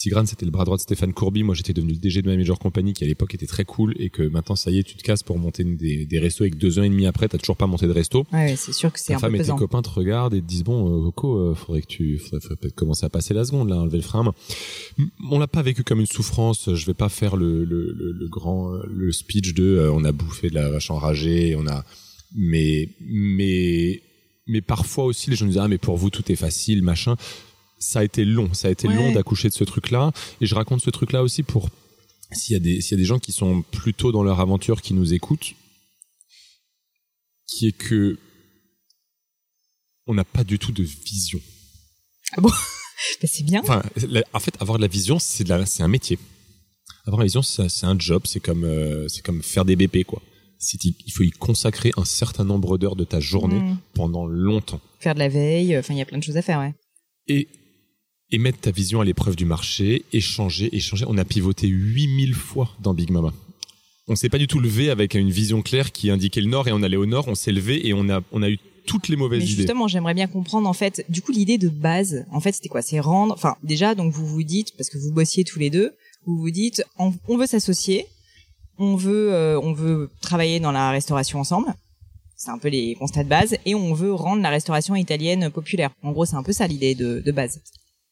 Tigrane 0.02 0.26
c'était 0.26 0.44
le 0.44 0.50
bras 0.50 0.64
droit 0.64 0.76
de 0.76 0.82
Stéphane 0.82 1.12
Courby, 1.12 1.44
moi 1.44 1.54
j'étais 1.54 1.72
devenu 1.72 1.92
le 1.92 1.98
DG 1.98 2.22
de 2.22 2.28
ma 2.28 2.36
major 2.36 2.58
compagnie 2.58 2.92
qui 2.92 3.04
à 3.04 3.06
l'époque 3.06 3.34
était 3.36 3.46
très 3.46 3.64
cool 3.64 3.94
et 4.00 4.10
que 4.10 4.24
maintenant 4.24 4.56
ça 4.56 4.72
y 4.72 4.78
est, 4.78 4.82
tu 4.82 4.96
te 4.96 5.02
casses 5.04 5.22
pour 5.22 5.38
monter 5.38 5.62
des, 5.62 6.06
des 6.06 6.18
restos 6.18 6.44
et 6.44 6.50
que 6.50 6.56
deux 6.56 6.80
ans 6.80 6.82
et 6.82 6.88
demi 6.88 7.06
après 7.06 7.28
t'as 7.28 7.38
toujours 7.38 7.56
pas 7.56 7.68
monté 7.68 7.86
de 7.86 7.92
resto. 7.92 8.26
Ouais, 8.32 8.56
c'est 8.56 8.72
sûr 8.72 8.92
que 8.92 8.98
c'est 8.98 9.12
un 9.12 9.16
peu 9.16 9.20
femme 9.20 9.36
et 9.36 9.44
tes 9.44 9.52
copains 9.52 9.80
te 9.80 9.90
regardent 9.90 10.34
et 10.34 10.40
te 10.40 10.46
disent 10.46 10.64
bon 10.64 10.88
euh, 10.88 11.04
Coco 11.04 11.38
euh, 11.38 11.54
faudrait 11.54 11.82
que 11.82 11.86
tu 11.86 12.18
faudrait, 12.18 12.40
faudrait 12.40 12.56
peut-être 12.56 12.74
commencer 12.74 13.06
à 13.06 13.10
passer 13.10 13.32
la 13.32 13.44
seconde 13.44 13.68
là 13.68 13.76
enlever 13.76 13.98
le 13.98 14.02
frein 14.02 14.34
on 15.30 15.38
l'a 15.38 15.46
pas 15.46 15.62
vécu 15.62 15.84
comme 15.84 16.00
une 16.00 16.06
souffrance. 16.06 16.74
Je 16.74 16.86
vais 16.86 16.94
pas 16.94 17.08
faire 17.08 17.36
le 17.36 17.64
le, 17.64 17.92
le, 17.92 18.10
le 18.10 18.28
grand 18.28 18.74
euh, 18.74 18.82
le 18.88 19.12
speech 19.12 19.54
de 19.54 19.62
euh, 19.62 19.92
on 19.92 20.02
a 20.04 20.10
bouffé 20.10 20.50
de 20.50 20.54
la 20.56 20.68
vache 20.68 20.90
enragée 20.90 21.54
on 21.56 21.68
a 21.68 21.84
mais 22.34 22.88
mais 23.00 24.02
mais 24.48 24.62
parfois 24.62 25.04
aussi 25.04 25.30
les 25.30 25.36
gens 25.36 25.46
disent 25.46 25.58
ah 25.58 25.68
mais 25.68 25.78
pour 25.78 25.96
vous 25.96 26.10
tout 26.10 26.32
est 26.32 26.36
facile 26.36 26.82
machin 26.82 27.14
ça 27.82 27.98
a 28.00 28.04
été 28.04 28.24
long 28.24 28.54
ça 28.54 28.68
a 28.68 28.70
été 28.70 28.88
Ouais. 28.88 28.94
long 28.94 29.12
d'accoucher 29.12 29.48
de 29.48 29.54
ce 29.54 29.64
truc 29.64 29.90
là 29.90 30.12
et 30.40 30.46
je 30.46 30.54
raconte 30.54 30.80
ce 30.82 30.90
truc 30.90 31.12
là 31.12 31.22
aussi 31.22 31.42
pour 31.42 31.68
s'il 32.32 32.54
y 32.54 32.56
a 32.56 32.60
des 32.60 32.80
s'il 32.80 32.92
y 32.92 32.94
a 32.94 33.02
des 33.02 33.04
gens 33.04 33.18
qui 33.18 33.32
sont 33.32 33.62
plutôt 33.62 34.10
dans 34.12 34.22
leur 34.22 34.40
aventure 34.40 34.80
qui 34.80 34.94
nous 34.94 35.12
écoutent 35.12 35.52
qui 37.46 37.66
est 37.66 37.72
que 37.72 38.18
on 40.06 40.14
n'a 40.14 40.24
pas 40.24 40.42
du 40.44 40.58
tout 40.58 40.72
de 40.72 40.82
vision. 40.82 41.40
Bah, 42.38 42.48
c'est 43.24 43.44
bien. 43.44 43.60
Enfin, 43.62 43.82
la- 44.08 44.24
en 44.32 44.40
fait, 44.40 44.54
avoir 44.60 44.78
de 44.78 44.82
la 44.82 44.88
vision, 44.88 45.18
c'est 45.18 45.44
de 45.44 45.48
la- 45.50 45.66
c'est 45.66 45.82
un 45.82 45.88
métier. 45.88 46.18
Avoir 47.06 47.20
la 47.20 47.24
vision, 47.26 47.42
c'est 47.42 47.68
c'est 47.68 47.86
un 47.86 47.98
job, 47.98 48.22
c'est 48.26 48.40
comme, 48.40 48.64
euh, 48.64 49.06
c'est 49.08 49.22
comme 49.22 49.42
faire 49.42 49.64
des 49.64 49.76
BP, 49.76 50.04
quoi. 50.04 50.20
C'est- 50.58 50.78
Il 50.84 51.12
faut 51.12 51.22
y 51.24 51.30
consacrer 51.30 51.90
un 51.96 52.04
certain 52.04 52.44
nombre 52.44 52.78
d'heures 52.78 52.96
de 52.96 53.04
ta 53.04 53.20
journée 53.20 53.60
Mhm. 53.60 53.78
pendant 53.94 54.26
longtemps. 54.26 54.80
Faire 55.00 55.14
de 55.14 55.18
la 55.20 55.28
veille, 55.28 55.76
enfin, 55.78 55.94
il 55.94 55.98
y 55.98 56.02
a 56.02 56.04
plein 56.06 56.18
de 56.18 56.22
choses 56.24 56.36
à 56.36 56.42
faire, 56.42 56.58
ouais. 56.60 56.74
Et, 57.28 57.48
et 58.32 58.38
mettre 58.38 58.58
ta 58.58 58.70
vision 58.70 59.00
à 59.00 59.04
l'épreuve 59.04 59.36
du 59.36 59.44
marché, 59.44 60.04
échanger, 60.12 60.74
échanger. 60.74 61.04
On 61.08 61.18
a 61.18 61.24
pivoté 61.24 61.68
8000 61.68 62.34
fois 62.34 62.70
dans 62.80 62.94
Big 62.94 63.10
Mama. 63.10 63.32
On 64.08 64.16
s'est 64.16 64.28
pas 64.28 64.38
du 64.38 64.48
tout 64.48 64.58
levé 64.58 64.90
avec 64.90 65.14
une 65.14 65.30
vision 65.30 65.62
claire 65.62 65.92
qui 65.92 66.10
indiquait 66.10 66.40
le 66.40 66.48
nord 66.48 66.66
et 66.66 66.72
on 66.72 66.82
allait 66.82 66.96
au 66.96 67.06
nord. 67.06 67.28
On 67.28 67.34
s'est 67.34 67.52
levé 67.52 67.86
et 67.86 67.94
on 67.94 68.08
a, 68.08 68.20
on 68.32 68.42
a 68.42 68.48
eu 68.50 68.58
toutes 68.86 69.08
les 69.08 69.16
mauvaises 69.16 69.40
Mais 69.40 69.46
idées. 69.46 69.56
justement, 69.58 69.86
j'aimerais 69.86 70.14
bien 70.14 70.26
comprendre 70.26 70.68
en 70.68 70.72
fait. 70.72 71.04
Du 71.08 71.22
coup, 71.22 71.30
l'idée 71.30 71.58
de 71.58 71.68
base, 71.68 72.24
en 72.32 72.40
fait, 72.40 72.52
c'était 72.52 72.68
quoi? 72.68 72.82
C'est 72.82 72.98
rendre. 72.98 73.34
Enfin, 73.34 73.56
déjà, 73.62 73.94
donc 73.94 74.12
vous 74.12 74.26
vous 74.26 74.42
dites 74.42 74.76
parce 74.76 74.88
que 74.90 74.98
vous 74.98 75.12
bossiez 75.12 75.44
tous 75.44 75.58
les 75.60 75.70
deux, 75.70 75.92
vous 76.26 76.36
vous 76.36 76.50
dites, 76.50 76.82
on, 76.98 77.12
on 77.28 77.36
veut 77.36 77.46
s'associer, 77.46 78.06
on 78.78 78.96
veut, 78.96 79.32
euh, 79.32 79.60
on 79.62 79.72
veut 79.72 80.10
travailler 80.20 80.58
dans 80.58 80.72
la 80.72 80.90
restauration 80.90 81.38
ensemble. 81.38 81.72
C'est 82.36 82.50
un 82.50 82.58
peu 82.58 82.68
les 82.68 82.96
constats 82.96 83.22
de 83.22 83.28
base, 83.28 83.56
et 83.64 83.76
on 83.76 83.94
veut 83.94 84.12
rendre 84.12 84.42
la 84.42 84.50
restauration 84.50 84.96
italienne 84.96 85.48
populaire. 85.50 85.90
En 86.02 86.10
gros, 86.10 86.24
c'est 86.24 86.34
un 86.34 86.42
peu 86.42 86.52
ça 86.52 86.66
l'idée 86.66 86.96
de, 86.96 87.22
de 87.24 87.30
base. 87.30 87.60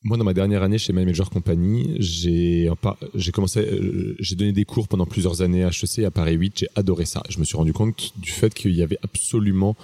Moi, 0.03 0.17
dans 0.17 0.25
ma 0.25 0.33
dernière 0.33 0.63
année 0.63 0.79
chez 0.79 0.95
My 0.95 1.05
Major 1.05 1.29
Company, 1.29 1.97
j'ai 1.99 2.71
j'ai 3.15 3.33
commencé, 3.33 3.61
euh, 3.61 4.17
j'ai 4.19 4.35
donné 4.35 4.53
des 4.53 4.65
cours 4.65 4.89
pendant 4.89 5.05
plusieurs 5.05 5.43
années 5.43 5.63
à 5.63 5.69
HEC 5.69 6.05
à 6.05 6.11
Paris 6.11 6.35
8. 6.35 6.61
J'ai 6.61 6.69
adoré 6.75 7.05
ça. 7.05 7.23
Je 7.29 7.39
me 7.39 7.45
suis 7.45 7.57
rendu 7.57 7.75
compte 7.75 8.13
du 8.17 8.31
fait 8.31 8.55
qu'il 8.55 8.73
y 8.73 8.83
avait 8.83 8.99
absolument 9.03 9.77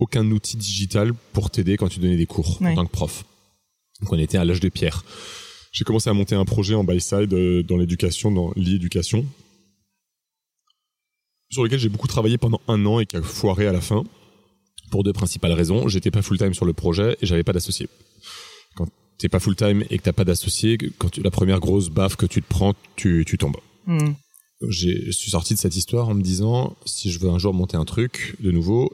aucun 0.00 0.28
outil 0.32 0.56
digital 0.56 1.12
pour 1.32 1.50
t'aider 1.50 1.76
quand 1.76 1.88
tu 1.88 2.00
donnais 2.00 2.16
des 2.16 2.26
cours 2.26 2.60
en 2.60 2.74
tant 2.74 2.86
que 2.86 2.90
prof. 2.90 3.24
Donc, 4.00 4.12
on 4.12 4.18
était 4.18 4.36
à 4.36 4.44
l'âge 4.44 4.58
de 4.58 4.68
pierre. 4.68 5.04
J'ai 5.70 5.84
commencé 5.84 6.10
à 6.10 6.12
monter 6.12 6.34
un 6.34 6.44
projet 6.44 6.74
en 6.74 6.82
by 6.82 7.00
side 7.00 7.32
euh, 7.32 7.62
dans 7.62 7.76
l'éducation, 7.76 8.32
dans 8.32 8.52
l'éducation, 8.56 9.24
sur 11.50 11.62
lequel 11.62 11.78
j'ai 11.78 11.88
beaucoup 11.88 12.08
travaillé 12.08 12.36
pendant 12.36 12.60
un 12.66 12.84
an 12.84 12.98
et 12.98 13.06
qui 13.06 13.16
a 13.16 13.22
foiré 13.22 13.68
à 13.68 13.72
la 13.72 13.80
fin 13.80 14.02
pour 14.90 15.04
deux 15.04 15.12
principales 15.12 15.52
raisons. 15.52 15.86
J'étais 15.86 16.10
pas 16.10 16.20
full 16.20 16.36
time 16.36 16.52
sur 16.52 16.64
le 16.64 16.72
projet 16.72 17.16
et 17.22 17.26
j'avais 17.26 17.44
pas 17.44 17.52
d'associé 17.52 17.88
t'es 19.22 19.28
pas 19.28 19.38
full 19.38 19.54
time 19.54 19.84
et 19.88 19.98
que 19.98 20.02
t'as 20.02 20.12
pas 20.12 20.24
d'associé, 20.24 20.76
quand 20.98 21.08
tu, 21.08 21.22
la 21.22 21.30
première 21.30 21.60
grosse 21.60 21.90
baffe 21.90 22.16
que 22.16 22.26
tu 22.26 22.42
te 22.42 22.48
prends, 22.48 22.74
tu, 22.96 23.24
tu 23.24 23.38
tombes. 23.38 23.56
Hmm. 23.86 24.14
Je 24.68 25.10
suis 25.12 25.30
sorti 25.30 25.54
de 25.54 25.58
cette 25.58 25.76
histoire 25.76 26.08
en 26.08 26.14
me 26.14 26.22
disant, 26.22 26.76
si 26.86 27.10
je 27.10 27.20
veux 27.20 27.30
un 27.30 27.38
jour 27.38 27.54
monter 27.54 27.76
un 27.76 27.84
truc 27.84 28.36
de 28.40 28.50
nouveau, 28.50 28.92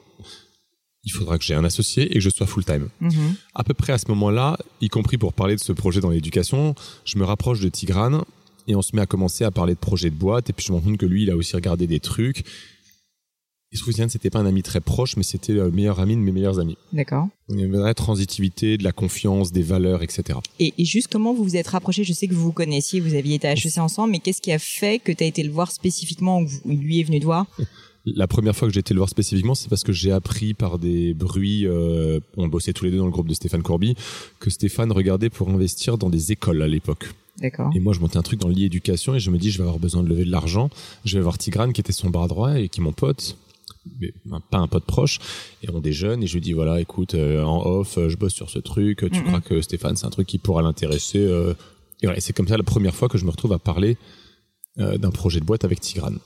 il 1.03 1.11
faudra 1.11 1.37
que 1.39 1.43
j'ai 1.43 1.55
un 1.55 1.63
associé 1.63 2.11
et 2.11 2.13
que 2.15 2.19
je 2.19 2.29
sois 2.29 2.45
full 2.45 2.63
time. 2.63 2.89
Mhm. 3.01 3.35
À 3.55 3.63
peu 3.63 3.73
près 3.73 3.93
à 3.93 3.97
ce 3.97 4.07
moment-là, 4.09 4.57
y 4.81 4.89
compris 4.89 5.17
pour 5.17 5.33
parler 5.33 5.55
de 5.55 5.59
ce 5.59 5.71
projet 5.71 5.99
dans 5.99 6.09
l'éducation, 6.11 6.75
je 7.05 7.17
me 7.17 7.23
rapproche 7.23 7.59
de 7.59 7.69
Tigrane 7.69 8.23
et 8.67 8.75
on 8.75 8.83
se 8.83 8.95
met 8.95 9.01
à 9.01 9.07
commencer 9.07 9.43
à 9.43 9.51
parler 9.51 9.73
de 9.73 9.79
projet 9.79 10.11
de 10.11 10.15
boîte 10.15 10.49
et 10.49 10.53
puis 10.53 10.65
je 10.65 10.71
me 10.71 10.77
rends 10.77 10.83
compte 10.83 10.97
que 10.97 11.07
lui, 11.07 11.23
il 11.23 11.31
a 11.31 11.35
aussi 11.35 11.55
regardé 11.55 11.87
des 11.87 11.99
trucs 11.99 12.45
il 13.71 13.77
se 13.77 13.85
souvient 13.85 14.07
que 14.07 14.11
c'était 14.11 14.31
pas 14.31 14.39
un 14.39 14.47
ami 14.47 14.63
très 14.63 14.81
proche, 14.81 15.15
mais 15.15 15.23
c'était 15.23 15.53
le 15.53 15.69
meilleur 15.69 15.99
ami 15.99 16.15
de 16.15 16.21
mes 16.21 16.31
meilleurs 16.31 16.59
amis. 16.59 16.77
D'accord. 16.91 17.27
Il 17.49 17.55
y 17.55 17.59
avait 17.59 17.67
une 17.67 17.77
vraie 17.77 17.93
transitivité, 17.93 18.77
de 18.77 18.83
la 18.83 18.91
confiance, 18.91 19.51
des 19.51 19.61
valeurs, 19.61 20.01
etc. 20.01 20.39
Et, 20.59 20.73
et, 20.77 20.85
juste 20.85 21.07
comment 21.11 21.33
vous 21.33 21.43
vous 21.43 21.55
êtes 21.55 21.67
rapprochés 21.67 22.03
Je 22.03 22.13
sais 22.13 22.27
que 22.27 22.33
vous 22.33 22.45
vous 22.45 22.51
connaissiez, 22.51 22.99
vous 22.99 23.13
aviez 23.13 23.35
été 23.35 23.47
à 23.47 23.53
HEC 23.53 23.77
ensemble, 23.77 24.11
mais 24.11 24.19
qu'est-ce 24.19 24.41
qui 24.41 24.51
a 24.51 24.59
fait 24.59 24.99
que 24.99 25.11
tu 25.11 25.23
as 25.23 25.27
été 25.27 25.43
le 25.43 25.51
voir 25.51 25.71
spécifiquement 25.71 26.41
ou 26.41 26.47
lui 26.65 26.99
est 26.99 27.03
venu 27.03 27.19
te 27.19 27.25
voir? 27.25 27.45
La 28.05 28.27
première 28.27 28.55
fois 28.55 28.67
que 28.67 28.73
j'ai 28.73 28.79
été 28.79 28.95
le 28.95 28.99
voir 28.99 29.09
spécifiquement, 29.09 29.53
c'est 29.53 29.69
parce 29.69 29.83
que 29.83 29.91
j'ai 29.91 30.11
appris 30.11 30.55
par 30.55 30.79
des 30.79 31.13
bruits, 31.13 31.67
euh, 31.67 32.19
on 32.37 32.47
bossait 32.47 32.73
tous 32.73 32.85
les 32.85 32.91
deux 32.91 32.97
dans 32.97 33.05
le 33.05 33.11
groupe 33.11 33.27
de 33.27 33.33
Stéphane 33.35 33.61
Corby, 33.61 33.93
que 34.39 34.49
Stéphane 34.49 34.91
regardait 34.91 35.29
pour 35.29 35.49
investir 35.49 35.99
dans 35.99 36.09
des 36.09 36.31
écoles 36.31 36.63
à 36.63 36.67
l'époque. 36.67 37.09
D'accord. 37.39 37.69
Et 37.75 37.79
moi, 37.79 37.93
je 37.93 37.99
montais 37.99 38.17
un 38.17 38.23
truc 38.23 38.39
dans 38.39 38.47
l'e-éducation 38.47 39.15
et 39.15 39.19
je 39.19 39.29
me 39.29 39.37
dis, 39.37 39.51
je 39.51 39.57
vais 39.57 39.63
avoir 39.63 39.79
besoin 39.79 40.01
de 40.01 40.09
lever 40.09 40.25
de 40.25 40.31
l'argent. 40.31 40.69
Je 41.05 41.17
vais 41.17 41.23
voir 41.23 41.37
Tigrane 41.37 41.71
qui 41.71 41.81
était 41.81 41.93
son 41.93 42.09
bras 42.09 42.27
droit 42.27 42.59
et 42.59 42.67
qui 42.67 42.79
est 42.79 42.83
mon 42.83 42.93
pote 42.93 43.37
mais 43.99 44.13
pas 44.51 44.57
un 44.57 44.67
pote 44.67 44.85
proche 44.85 45.19
et 45.63 45.69
on 45.69 45.79
déjeune 45.79 46.23
et 46.23 46.27
je 46.27 46.33
lui 46.33 46.41
dis 46.41 46.53
voilà 46.53 46.79
écoute 46.79 47.15
euh, 47.15 47.43
en 47.43 47.65
off 47.65 47.97
euh, 47.97 48.09
je 48.09 48.17
bosse 48.17 48.33
sur 48.33 48.49
ce 48.49 48.59
truc 48.59 49.05
tu 49.11 49.23
crois 49.23 49.41
que 49.41 49.61
Stéphane 49.61 49.95
c'est 49.95 50.05
un 50.05 50.11
truc 50.11 50.27
qui 50.27 50.37
pourra 50.37 50.61
l'intéresser 50.61 51.19
euh, 51.19 51.53
et 52.01 52.05
voilà. 52.05 52.19
C'est 52.19 52.33
comme 52.33 52.47
ça 52.47 52.57
la 52.57 52.63
première 52.63 52.95
fois 52.95 53.09
que 53.09 53.17
je 53.17 53.25
me 53.25 53.31
retrouve 53.31 53.53
à 53.53 53.59
parler 53.59 53.97
d'un 54.77 55.11
projet 55.11 55.41
de 55.41 55.45
boîte 55.45 55.65
avec 55.65 55.81
Tigrane. 55.81 56.19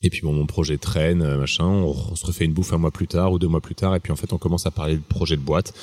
Et 0.00 0.08
puis 0.08 0.22
bon 0.22 0.32
mon 0.32 0.46
projet 0.46 0.78
traîne 0.78 1.36
machin 1.36 1.66
on, 1.66 2.16
se 2.16 2.24
refait 2.24 2.46
une 2.46 2.54
bouffe 2.54 2.72
un 2.72 2.78
mois 2.78 2.90
plus 2.90 3.06
tard 3.06 3.32
ou 3.32 3.38
deux 3.38 3.48
mois 3.48 3.60
plus 3.60 3.74
tard 3.74 3.94
et 3.94 4.00
puis 4.00 4.12
en 4.12 4.16
fait 4.16 4.32
on 4.32 4.38
commence 4.38 4.64
à 4.64 4.70
parler 4.70 4.96
de 4.96 5.02
projet 5.02 5.36
de 5.36 5.42
boîte. 5.42 5.74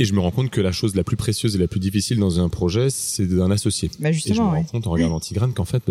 Et 0.00 0.04
je 0.04 0.14
me 0.14 0.20
rends 0.20 0.30
compte 0.30 0.50
que 0.50 0.60
la 0.60 0.70
chose 0.70 0.94
la 0.94 1.02
plus 1.02 1.16
précieuse 1.16 1.56
et 1.56 1.58
la 1.58 1.66
plus 1.66 1.80
difficile 1.80 2.18
dans 2.20 2.38
un 2.38 2.48
projet, 2.48 2.88
c'est 2.88 3.26
d'un 3.26 3.50
associé. 3.50 3.90
Bah 3.98 4.12
justement, 4.12 4.32
et 4.32 4.36
je 4.36 4.42
me 4.42 4.46
rends 4.46 4.64
compte 4.64 4.86
en 4.86 4.90
regardant 4.92 5.18
Tigrane 5.18 5.52
qu'en 5.52 5.64
fait, 5.64 5.82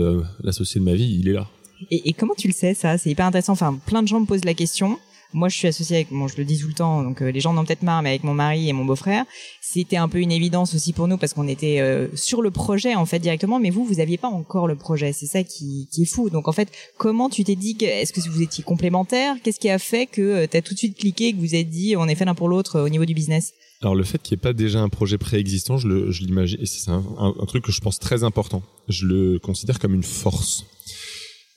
l'associé 0.41 0.79
de 0.79 0.85
ma 0.85 0.93
vie, 0.93 1.17
il 1.19 1.27
est 1.27 1.33
là. 1.33 1.49
Et, 1.91 2.09
et, 2.09 2.13
comment 2.13 2.33
tu 2.35 2.47
le 2.47 2.53
sais 2.53 2.73
ça? 2.73 2.97
C'est 2.97 3.09
hyper 3.09 3.25
intéressant. 3.25 3.53
Enfin, 3.53 3.79
plein 3.85 4.01
de 4.01 4.07
gens 4.07 4.19
me 4.19 4.25
posent 4.25 4.45
la 4.45 4.53
question. 4.53 4.99
Moi, 5.33 5.49
je 5.49 5.57
suis 5.57 5.67
associée 5.67 5.97
avec, 5.97 6.07
bon, 6.09 6.27
je 6.27 6.37
le 6.37 6.45
dis 6.45 6.57
tout 6.57 6.69
le 6.69 6.73
temps, 6.73 7.03
donc 7.03 7.21
euh, 7.21 7.31
les 7.31 7.41
gens 7.41 7.51
en 7.53 7.57
ont 7.57 7.65
peut-être 7.65 7.83
marre, 7.83 8.01
mais 8.01 8.09
avec 8.09 8.23
mon 8.23 8.33
mari 8.33 8.69
et 8.69 8.73
mon 8.73 8.85
beau-frère, 8.85 9.25
c'était 9.61 9.97
un 9.97 10.07
peu 10.07 10.19
une 10.19 10.31
évidence 10.31 10.73
aussi 10.73 10.93
pour 10.93 11.09
nous 11.09 11.17
parce 11.17 11.33
qu'on 11.33 11.49
était 11.49 11.81
euh, 11.81 12.07
sur 12.15 12.41
le 12.41 12.49
projet 12.49 12.95
en 12.95 13.05
fait 13.05 13.19
directement. 13.19 13.59
Mais 13.59 13.69
vous, 13.69 13.83
vous 13.83 13.99
aviez 13.99 14.17
pas 14.17 14.29
encore 14.29 14.67
le 14.67 14.75
projet. 14.75 15.11
C'est 15.11 15.25
ça 15.25 15.43
qui, 15.43 15.89
qui, 15.91 16.03
est 16.03 16.05
fou. 16.05 16.29
Donc 16.29 16.47
en 16.47 16.53
fait, 16.53 16.71
comment 16.97 17.29
tu 17.29 17.43
t'es 17.43 17.55
dit 17.55 17.75
que, 17.75 17.85
est-ce 17.85 18.13
que 18.13 18.21
vous 18.21 18.41
étiez 18.41 18.63
complémentaires? 18.63 19.35
Qu'est-ce 19.43 19.59
qui 19.59 19.69
a 19.69 19.79
fait 19.79 20.05
que 20.05 20.21
euh, 20.21 20.47
tu 20.49 20.55
as 20.55 20.61
tout 20.61 20.73
de 20.73 20.79
suite 20.79 20.97
cliqué, 20.97 21.33
que 21.33 21.39
vous 21.39 21.55
êtes 21.55 21.69
dit, 21.69 21.95
on 21.97 22.07
est 22.07 22.15
fait 22.15 22.25
l'un 22.25 22.35
pour 22.35 22.47
l'autre 22.47 22.79
au 22.79 22.89
niveau 22.89 23.05
du 23.05 23.13
business? 23.13 23.53
Alors 23.81 23.95
le 23.95 24.03
fait 24.03 24.19
qu'il 24.21 24.35
n'y 24.35 24.39
ait 24.39 24.41
pas 24.41 24.53
déjà 24.53 24.79
un 24.79 24.89
projet 24.89 25.17
préexistant, 25.17 25.77
je 25.77 25.87
l'imagine, 26.23 26.59
et 26.59 26.65
c'est 26.65 26.89
un, 26.89 27.03
truc 27.45 27.63
que 27.63 27.71
je 27.71 27.79
pense 27.79 27.99
très 27.99 28.23
important. 28.23 28.63
Je 28.87 29.05
le 29.05 29.39
considère 29.39 29.77
comme 29.77 29.93
une 29.93 30.03
force. 30.03 30.65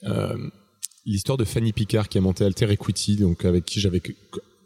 Euh, 0.03 0.49
l'histoire 1.05 1.37
de 1.37 1.45
Fanny 1.45 1.73
Picard 1.73 2.09
qui 2.09 2.17
a 2.17 2.21
monté 2.21 2.43
Alter 2.43 2.71
Equity, 2.71 3.17
donc 3.17 3.45
avec 3.45 3.65
qui 3.65 3.79
j'avais 3.79 4.01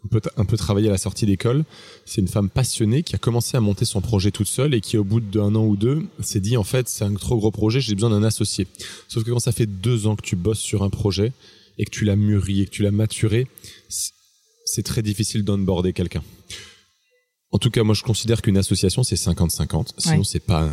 un 0.04 0.08
peu, 0.08 0.20
un 0.36 0.44
peu 0.44 0.56
travaillé 0.56 0.88
à 0.88 0.92
la 0.92 0.98
sortie 0.98 1.26
d'école. 1.26 1.64
C'est 2.04 2.20
une 2.20 2.28
femme 2.28 2.50
passionnée 2.50 3.02
qui 3.02 3.14
a 3.14 3.18
commencé 3.18 3.56
à 3.56 3.60
monter 3.60 3.84
son 3.84 4.00
projet 4.00 4.30
toute 4.30 4.48
seule 4.48 4.74
et 4.74 4.80
qui, 4.80 4.96
au 4.96 5.04
bout 5.04 5.20
d'un 5.20 5.54
an 5.54 5.64
ou 5.64 5.76
deux, 5.76 6.06
s'est 6.20 6.40
dit 6.40 6.56
en 6.56 6.64
fait 6.64 6.88
c'est 6.88 7.04
un 7.04 7.14
trop 7.14 7.36
gros 7.36 7.50
projet, 7.50 7.80
j'ai 7.80 7.94
besoin 7.94 8.10
d'un 8.10 8.22
associé. 8.22 8.66
Sauf 9.08 9.24
que 9.24 9.30
quand 9.30 9.40
ça 9.40 9.52
fait 9.52 9.66
deux 9.66 10.06
ans 10.06 10.16
que 10.16 10.22
tu 10.22 10.36
bosses 10.36 10.60
sur 10.60 10.82
un 10.82 10.90
projet 10.90 11.32
et 11.78 11.84
que 11.84 11.90
tu 11.90 12.04
l'as 12.04 12.16
mûri 12.16 12.62
et 12.62 12.66
que 12.66 12.70
tu 12.70 12.82
l'as 12.82 12.90
maturé, 12.90 13.48
c'est 13.88 14.82
très 14.82 15.02
difficile 15.02 15.44
d'onboarder 15.44 15.92
quelqu'un. 15.92 16.22
En 17.52 17.58
tout 17.58 17.70
cas, 17.70 17.84
moi 17.84 17.94
je 17.94 18.02
considère 18.02 18.42
qu'une 18.42 18.58
association 18.58 19.02
c'est 19.02 19.16
50-50. 19.16 19.92
Sinon 19.98 20.24
c'est 20.24 20.40
pas 20.40 20.70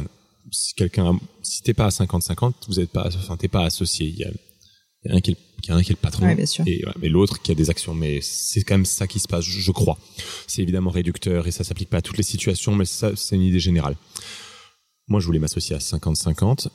si 0.51 0.73
quelqu'un 0.73 1.17
si 1.41 1.61
t'es 1.61 1.73
pas 1.73 1.85
à 1.85 1.89
50-50, 1.89 2.53
vous 2.67 2.79
êtes 2.79 2.89
pas 2.89 3.07
enfin 3.07 3.37
t'es 3.37 3.47
pas 3.47 3.63
associé. 3.63 4.07
Il 4.07 4.17
y 4.17 4.23
a 4.23 4.31
il 5.05 5.11
y 5.11 5.13
a 5.13 5.17
un 5.17 5.21
qui 5.21 5.31
est, 5.31 5.37
qui 5.61 5.71
est 5.71 5.89
le 5.89 5.95
patron 5.95 6.27
et 6.29 6.83
mais 7.01 7.09
l'autre 7.09 7.41
qui 7.41 7.51
a 7.51 7.55
des 7.55 7.69
actions 7.69 7.93
mais 7.93 8.19
c'est 8.21 8.63
quand 8.63 8.75
même 8.75 8.85
ça 8.85 9.07
qui 9.07 9.19
se 9.19 9.27
passe 9.27 9.45
je, 9.45 9.71
crois. 9.71 9.97
C'est 10.47 10.61
évidemment 10.61 10.91
réducteur 10.91 11.47
et 11.47 11.51
ça 11.51 11.63
s'applique 11.63 11.89
pas 11.89 11.97
à 11.97 12.01
toutes 12.01 12.17
les 12.17 12.23
situations 12.23 12.75
mais 12.75 12.85
ça 12.85 13.15
c'est 13.15 13.35
une 13.35 13.41
idée 13.43 13.59
générale. 13.59 13.95
Moi 15.07 15.19
je 15.19 15.25
voulais 15.25 15.39
m'associer 15.39 15.75
à 15.75 15.79
50-50 15.79 16.67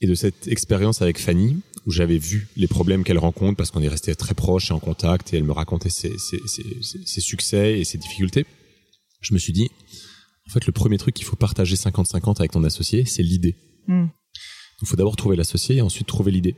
et 0.00 0.06
de 0.06 0.14
cette 0.14 0.48
expérience 0.48 1.02
avec 1.02 1.18
Fanny 1.18 1.60
où 1.86 1.90
j'avais 1.90 2.16
vu 2.16 2.48
les 2.56 2.66
problèmes 2.66 3.04
qu'elle 3.04 3.18
rencontre 3.18 3.56
parce 3.56 3.70
qu'on 3.70 3.82
est 3.82 3.88
resté 3.88 4.14
très 4.14 4.34
proches 4.34 4.70
et 4.70 4.74
en 4.74 4.80
contact 4.80 5.34
et 5.34 5.36
elle 5.36 5.44
me 5.44 5.52
racontait 5.52 5.90
ses, 5.90 6.16
ses, 6.18 6.38
ses, 6.46 6.64
ses 7.04 7.20
succès 7.20 7.78
et 7.78 7.84
ses 7.84 7.98
difficultés 7.98 8.46
je 9.20 9.34
me 9.34 9.38
suis 9.38 9.52
dit 9.52 9.70
en 10.48 10.52
fait 10.52 10.66
le 10.66 10.72
premier 10.72 10.96
truc 10.96 11.14
qu'il 11.14 11.26
faut 11.26 11.36
partager 11.36 11.76
50-50 11.76 12.38
avec 12.38 12.52
ton 12.52 12.64
associé 12.64 13.04
c'est 13.04 13.22
l'idée. 13.22 13.56
Hmm. 13.86 14.06
il 14.80 14.88
faut 14.88 14.96
d'abord 14.96 15.16
trouver 15.16 15.36
l'associé 15.36 15.76
et 15.76 15.82
ensuite 15.82 16.06
trouver 16.06 16.32
l'idée 16.32 16.56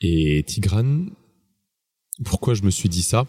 et 0.00 0.44
Tigrane, 0.46 1.10
pourquoi 2.24 2.54
je 2.54 2.62
me 2.62 2.70
suis 2.70 2.88
dit 2.88 3.02
ça? 3.02 3.26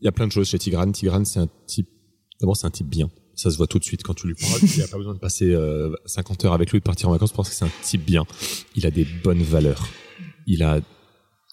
Il 0.00 0.04
y 0.04 0.08
a 0.08 0.12
plein 0.12 0.26
de 0.26 0.32
choses 0.32 0.48
chez 0.48 0.58
Tigrane. 0.58 0.92
Tigrane, 0.92 1.24
c'est 1.24 1.40
un 1.40 1.48
type. 1.66 1.88
D'abord, 2.40 2.56
c'est 2.56 2.66
un 2.66 2.70
type 2.70 2.88
bien. 2.88 3.10
Ça 3.34 3.50
se 3.50 3.56
voit 3.56 3.66
tout 3.66 3.78
de 3.78 3.84
suite 3.84 4.02
quand 4.02 4.14
tu 4.14 4.26
lui 4.26 4.34
parles. 4.34 4.60
Il 4.62 4.76
n'y 4.76 4.82
a 4.82 4.88
pas 4.88 4.96
besoin 4.96 5.14
de 5.14 5.18
passer 5.18 5.54
50 6.06 6.44
euh, 6.44 6.48
heures 6.48 6.54
avec 6.54 6.70
lui, 6.72 6.78
de 6.78 6.84
partir 6.84 7.08
en 7.08 7.12
vacances, 7.12 7.32
parce 7.32 7.48
que 7.48 7.54
c'est 7.54 7.64
un 7.64 7.70
type 7.82 8.04
bien. 8.04 8.26
Il 8.76 8.86
a 8.86 8.90
des 8.90 9.04
bonnes 9.04 9.42
valeurs. 9.42 9.88
Il 10.46 10.62
a, 10.62 10.80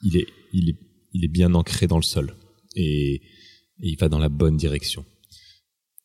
il 0.04 0.18
est, 0.18 0.28
il 0.54 0.70
est, 0.70 0.76
il 1.14 1.26
est 1.26 1.30
bien 1.30 1.54
ancré 1.54 1.88
dans 1.88 1.98
le 1.98 2.04
sol 2.04 2.36
et, 2.76 3.16
et 3.16 3.22
il 3.80 3.98
va 3.98 4.10
dans 4.10 4.20
la 4.20 4.30
bonne 4.30 4.58
direction. 4.58 5.06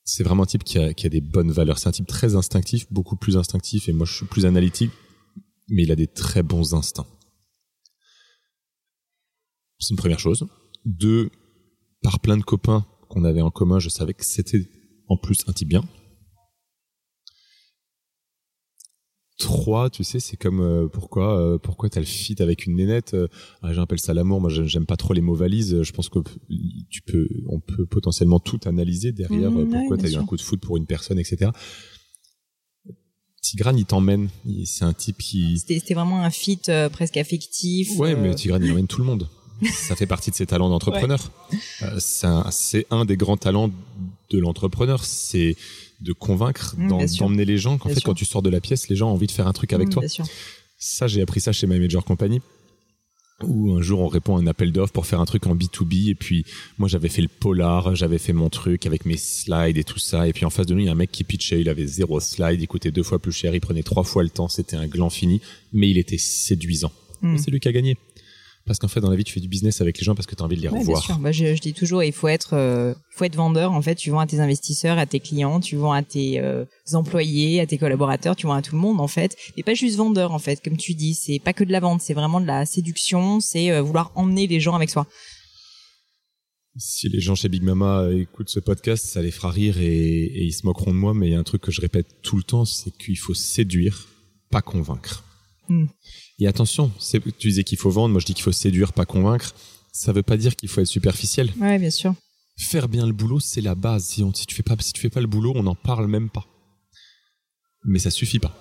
C'est 0.04 0.24
vraiment 0.24 0.42
un 0.42 0.46
type 0.46 0.64
qui 0.64 0.78
a, 0.78 0.94
qui 0.94 1.06
a 1.06 1.08
des 1.08 1.20
bonnes 1.20 1.52
valeurs. 1.52 1.78
C'est 1.78 1.88
un 1.88 1.92
type 1.92 2.06
très 2.06 2.34
instinctif, 2.34 2.86
beaucoup 2.90 3.16
plus 3.16 3.36
instinctif, 3.36 3.88
et 3.88 3.92
moi 3.92 4.06
je 4.06 4.14
suis 4.14 4.26
plus 4.26 4.46
analytique, 4.46 4.90
mais 5.68 5.84
il 5.84 5.92
a 5.92 5.96
des 5.96 6.08
très 6.08 6.42
bons 6.42 6.74
instincts. 6.74 7.06
C'est 9.82 9.90
une 9.90 9.96
première 9.96 10.20
chose. 10.20 10.46
Deux, 10.84 11.30
par 12.02 12.20
plein 12.20 12.36
de 12.36 12.42
copains 12.42 12.86
qu'on 13.08 13.24
avait 13.24 13.42
en 13.42 13.50
commun, 13.50 13.80
je 13.80 13.88
savais 13.88 14.14
que 14.14 14.24
c'était 14.24 14.68
en 15.08 15.16
plus 15.16 15.38
un 15.48 15.52
type 15.52 15.68
bien. 15.68 15.82
Trois, 19.38 19.90
tu 19.90 20.04
sais, 20.04 20.20
c'est 20.20 20.36
comme 20.36 20.60
euh, 20.60 20.86
pourquoi 20.86 21.36
euh, 21.36 21.58
pourquoi 21.58 21.90
t'as 21.90 21.98
le 21.98 22.06
fit 22.06 22.36
avec 22.40 22.66
une 22.66 22.76
nénette. 22.76 23.14
Euh, 23.14 23.26
ah, 23.62 23.72
J'appelle 23.72 23.98
ça 23.98 24.14
l'amour. 24.14 24.40
Moi, 24.40 24.50
j'aime 24.50 24.86
pas 24.86 24.96
trop 24.96 25.14
les 25.14 25.20
mots 25.20 25.34
valises. 25.34 25.82
Je 25.82 25.92
pense 25.92 26.08
que 26.08 26.20
tu 26.88 27.02
peux, 27.02 27.26
on 27.48 27.58
peut 27.58 27.84
potentiellement 27.84 28.38
tout 28.38 28.60
analyser 28.66 29.10
derrière. 29.10 29.50
Mmh, 29.50 29.68
pourquoi 29.68 29.98
t'as 29.98 30.10
eu 30.10 30.14
un 30.14 30.24
coup 30.24 30.36
de 30.36 30.42
foot 30.42 30.60
pour 30.60 30.76
une 30.76 30.86
personne, 30.86 31.18
etc. 31.18 31.50
Tigrane, 33.40 33.78
il 33.78 33.84
t'emmène. 33.84 34.28
C'est 34.64 34.84
un 34.84 34.92
type 34.92 35.18
qui. 35.18 35.58
C'était 35.58 35.94
vraiment 35.94 36.22
un 36.22 36.30
fit 36.30 36.60
presque 36.92 37.16
affectif. 37.16 37.98
Ouais, 37.98 38.14
mais 38.14 38.36
Tigrane, 38.36 38.62
il 38.62 38.70
emmène 38.70 38.86
tout 38.86 39.00
le 39.00 39.06
monde 39.06 39.28
ça 39.70 39.96
fait 39.96 40.06
partie 40.06 40.30
de 40.30 40.36
ses 40.36 40.46
talents 40.46 40.68
d'entrepreneur. 40.68 41.30
Euh, 41.82 41.98
c'est 41.98 42.86
un, 42.90 43.04
des 43.04 43.16
grands 43.16 43.36
talents 43.36 43.70
de 44.30 44.38
l'entrepreneur, 44.38 45.04
c'est 45.04 45.56
de 46.00 46.12
convaincre, 46.12 46.74
mmh, 46.76 47.16
d'emmener 47.18 47.44
les 47.44 47.58
gens 47.58 47.78
qu'en 47.78 47.88
fait, 47.88 48.00
quand 48.00 48.14
tu 48.14 48.24
sors 48.24 48.42
de 48.42 48.50
la 48.50 48.60
pièce, 48.60 48.88
les 48.88 48.96
gens 48.96 49.10
ont 49.10 49.14
envie 49.14 49.26
de 49.26 49.32
faire 49.32 49.46
un 49.46 49.52
truc 49.52 49.72
avec 49.72 49.88
mmh, 49.88 49.92
toi. 49.92 50.02
Ça, 50.78 51.06
j'ai 51.06 51.22
appris 51.22 51.40
ça 51.40 51.52
chez 51.52 51.66
My 51.66 51.78
Major 51.78 52.04
Company 52.04 52.40
où 53.44 53.72
un 53.72 53.82
jour 53.82 54.00
on 54.00 54.08
répond 54.08 54.36
à 54.36 54.40
un 54.40 54.46
appel 54.46 54.72
d'offres 54.72 54.92
pour 54.92 55.06
faire 55.06 55.20
un 55.20 55.24
truc 55.24 55.46
en 55.46 55.56
B2B 55.56 56.10
et 56.10 56.14
puis 56.14 56.44
moi 56.78 56.88
j'avais 56.88 57.08
fait 57.08 57.22
le 57.22 57.28
polar, 57.28 57.94
j'avais 57.94 58.18
fait 58.18 58.32
mon 58.32 58.48
truc 58.50 58.86
avec 58.86 59.04
mes 59.06 59.16
slides 59.16 59.78
et 59.78 59.84
tout 59.84 59.98
ça 59.98 60.28
et 60.28 60.32
puis 60.32 60.44
en 60.44 60.50
face 60.50 60.66
de 60.66 60.74
nous 60.74 60.80
il 60.80 60.86
y 60.86 60.88
a 60.88 60.92
un 60.92 60.96
mec 60.96 61.10
qui 61.10 61.24
pitchait, 61.24 61.60
il 61.60 61.68
avait 61.68 61.86
zéro 61.86 62.20
slide, 62.20 62.60
il 62.60 62.66
coûtait 62.66 62.90
deux 62.90 63.02
fois 63.02 63.18
plus 63.18 63.32
cher, 63.32 63.54
il 63.54 63.60
prenait 63.60 63.82
trois 63.82 64.04
fois 64.04 64.22
le 64.22 64.30
temps, 64.30 64.48
c'était 64.48 64.76
un 64.76 64.86
gland 64.86 65.10
fini 65.10 65.40
mais 65.72 65.90
il 65.90 65.98
était 65.98 66.18
séduisant. 66.18 66.92
Mmh. 67.22 67.38
C'est 67.38 67.50
lui 67.50 67.60
qui 67.60 67.68
a 67.68 67.72
gagné 67.72 67.96
Parce 68.64 68.78
qu'en 68.78 68.86
fait, 68.88 69.00
dans 69.00 69.10
la 69.10 69.16
vie, 69.16 69.24
tu 69.24 69.32
fais 69.32 69.40
du 69.40 69.48
business 69.48 69.80
avec 69.80 69.98
les 69.98 70.04
gens 70.04 70.14
parce 70.14 70.26
que 70.26 70.36
tu 70.36 70.42
as 70.42 70.44
envie 70.44 70.56
de 70.56 70.62
les 70.62 70.68
Ouais, 70.68 70.74
bien 70.74 70.80
revoir. 70.82 71.02
sûr. 71.02 71.18
Bah, 71.18 71.32
je, 71.32 71.54
je 71.56 71.60
dis 71.60 71.72
toujours, 71.74 72.04
il 72.04 72.12
faut 72.12 72.28
être, 72.28 72.54
euh, 72.54 72.94
faut 73.16 73.24
être 73.24 73.34
vendeur. 73.34 73.72
En 73.72 73.82
fait, 73.82 73.96
tu 73.96 74.10
vends 74.10 74.20
à 74.20 74.26
tes 74.26 74.38
investisseurs, 74.38 74.98
à 74.98 75.06
tes 75.06 75.18
clients, 75.18 75.58
tu 75.58 75.74
vends 75.76 75.92
à 75.92 76.02
tes 76.02 76.38
euh, 76.38 76.64
employés, 76.92 77.60
à 77.60 77.66
tes 77.66 77.76
collaborateurs, 77.76 78.36
tu 78.36 78.46
vends 78.46 78.54
à 78.54 78.62
tout 78.62 78.76
le 78.76 78.80
monde 78.80 79.00
en 79.00 79.08
fait. 79.08 79.36
Et 79.56 79.64
pas 79.64 79.74
juste 79.74 79.96
vendeur 79.96 80.30
en 80.32 80.38
fait, 80.38 80.62
comme 80.62 80.76
tu 80.76 80.94
dis. 80.94 81.14
C'est 81.14 81.40
pas 81.40 81.52
que 81.52 81.64
de 81.64 81.72
la 81.72 81.80
vente, 81.80 82.00
c'est 82.02 82.14
vraiment 82.14 82.40
de 82.40 82.46
la 82.46 82.64
séduction. 82.64 83.40
C'est 83.40 83.72
euh, 83.72 83.82
vouloir 83.82 84.12
emmener 84.14 84.46
les 84.46 84.60
gens 84.60 84.74
avec 84.76 84.90
soi. 84.90 85.06
Si 86.76 87.08
les 87.08 87.20
gens 87.20 87.34
chez 87.34 87.48
Big 87.50 87.62
Mama 87.62 88.08
écoutent 88.12 88.48
ce 88.48 88.60
podcast, 88.60 89.04
ça 89.06 89.20
les 89.20 89.30
fera 89.30 89.50
rire 89.50 89.78
et, 89.78 89.84
et 90.24 90.44
ils 90.44 90.52
se 90.52 90.64
moqueront 90.64 90.92
de 90.92 90.96
moi, 90.98 91.12
mais 91.12 91.28
il 91.28 91.32
y 91.32 91.34
a 91.34 91.38
un 91.38 91.42
truc 91.42 91.60
que 91.62 91.70
je 91.70 91.80
répète 91.82 92.22
tout 92.22 92.36
le 92.36 92.42
temps, 92.44 92.64
c'est 92.64 92.90
qu'il 92.96 93.18
faut 93.18 93.34
séduire, 93.34 94.08
pas 94.50 94.62
convaincre. 94.62 95.22
Hmm. 95.68 95.86
Et 96.38 96.46
attention, 96.46 96.90
tu 97.38 97.48
disais 97.48 97.64
qu'il 97.64 97.78
faut 97.78 97.90
vendre, 97.90 98.12
moi 98.12 98.20
je 98.20 98.26
dis 98.26 98.34
qu'il 98.34 98.42
faut 98.42 98.52
séduire, 98.52 98.92
pas 98.92 99.04
convaincre. 99.04 99.54
Ça 99.92 100.12
veut 100.12 100.22
pas 100.22 100.36
dire 100.36 100.56
qu'il 100.56 100.68
faut 100.68 100.80
être 100.80 100.86
superficiel. 100.86 101.52
Ouais, 101.60 101.78
bien 101.78 101.90
sûr. 101.90 102.14
Faire 102.56 102.88
bien 102.88 103.06
le 103.06 103.12
boulot, 103.12 103.40
c'est 103.40 103.60
la 103.60 103.74
base. 103.74 104.04
Si, 104.06 104.22
on, 104.22 104.32
si 104.32 104.46
tu 104.46 104.54
fais 104.54 104.62
pas, 104.62 104.76
si 104.80 104.92
tu 104.92 105.00
fais 105.00 105.10
pas 105.10 105.20
le 105.20 105.26
boulot, 105.26 105.52
on 105.54 105.62
n'en 105.62 105.74
parle 105.74 106.06
même 106.06 106.30
pas. 106.30 106.46
Mais 107.84 107.98
ça 107.98 108.10
suffit 108.10 108.38
pas. 108.38 108.56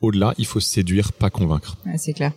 Au-delà, 0.00 0.34
il 0.38 0.46
faut 0.46 0.60
séduire, 0.60 1.12
pas 1.12 1.30
convaincre. 1.30 1.76
Ouais, 1.86 1.98
c'est 1.98 2.12
clair. 2.14 2.32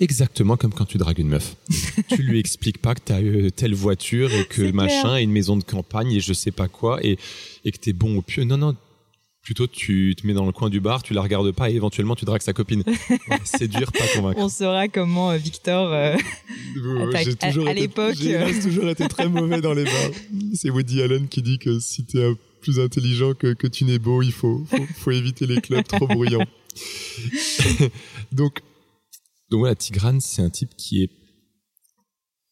Exactement 0.00 0.56
comme 0.56 0.72
quand 0.72 0.86
tu 0.86 0.98
dragues 0.98 1.18
une 1.18 1.28
meuf. 1.28 1.56
tu 2.08 2.22
lui 2.22 2.38
expliques 2.38 2.78
pas 2.78 2.94
que 2.94 3.00
t'as 3.04 3.20
eu 3.20 3.52
telle 3.52 3.74
voiture 3.74 4.32
et 4.34 4.44
que 4.44 4.70
machin 4.72 5.02
clair. 5.02 5.16
et 5.16 5.22
une 5.22 5.30
maison 5.30 5.56
de 5.56 5.62
campagne 5.62 6.12
et 6.12 6.20
je 6.20 6.32
sais 6.32 6.50
pas 6.50 6.68
quoi 6.68 6.98
et, 7.04 7.18
et 7.64 7.70
que 7.70 7.78
t'es 7.78 7.92
bon 7.92 8.16
au 8.18 8.22
pieu. 8.22 8.44
Non, 8.44 8.56
non. 8.56 8.76
Plutôt, 9.48 9.66
tu 9.66 10.14
te 10.14 10.26
mets 10.26 10.34
dans 10.34 10.44
le 10.44 10.52
coin 10.52 10.68
du 10.68 10.78
bar, 10.78 11.02
tu 11.02 11.14
la 11.14 11.22
regardes 11.22 11.50
pas 11.52 11.70
et 11.70 11.74
éventuellement 11.74 12.14
tu 12.14 12.26
dragues 12.26 12.42
sa 12.42 12.52
copine. 12.52 12.84
Séduire, 13.44 13.90
pas 13.92 14.04
convaincre. 14.14 14.38
On 14.42 14.50
saura 14.50 14.88
comment 14.88 15.30
euh, 15.30 15.38
Victor. 15.38 15.90
euh, 15.90 16.14
Attaque. 17.08 17.42
À- 17.42 17.72
l'époque, 17.72 18.14
j'ai 18.20 18.60
toujours 18.60 18.90
été 18.90 19.08
très 19.08 19.26
mauvais 19.26 19.62
dans 19.62 19.72
les 19.72 19.84
bars. 19.84 20.10
C'est 20.52 20.68
Woody 20.68 21.00
Allen 21.00 21.28
qui 21.28 21.40
dit 21.40 21.58
que 21.58 21.78
si 21.78 22.04
t'es 22.04 22.30
plus 22.60 22.78
intelligent 22.78 23.32
que, 23.32 23.54
que 23.54 23.66
tu 23.66 23.86
n'es 23.86 23.98
beau, 23.98 24.20
il 24.20 24.32
faut, 24.32 24.66
faut, 24.68 24.86
faut 24.98 25.10
éviter 25.12 25.46
les 25.46 25.62
clubs 25.62 25.86
trop 25.86 26.06
bruyants. 26.06 26.44
donc, 28.32 28.60
donc 29.50 29.60
voilà, 29.60 29.74
Tigrane, 29.74 30.20
c'est 30.20 30.42
un 30.42 30.50
type 30.50 30.76
qui 30.76 31.02
est, 31.04 31.10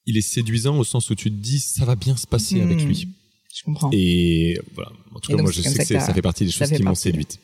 il 0.06 0.16
est 0.16 0.22
séduisant 0.22 0.78
au 0.78 0.84
sens 0.84 1.10
où 1.10 1.14
tu 1.14 1.30
te 1.30 1.36
dis 1.36 1.60
ça 1.60 1.84
va 1.84 1.94
bien 1.94 2.16
se 2.16 2.26
passer 2.26 2.62
avec 2.62 2.80
Hmm. 2.82 2.86
lui. 2.88 3.08
Je 3.56 3.62
comprends. 3.64 3.88
Et 3.92 4.58
voilà, 4.74 4.90
en 5.14 5.18
tout 5.20 5.34
cas, 5.34 5.40
moi 5.42 5.50
je 5.50 5.62
sais 5.62 5.84
que 5.84 6.00
ça 6.00 6.12
fait 6.12 6.20
partie 6.22 6.44
des 6.44 6.50
choses 6.50 6.70
qui 6.70 6.82
m'ont 6.82 6.94
séduite. 6.94 7.38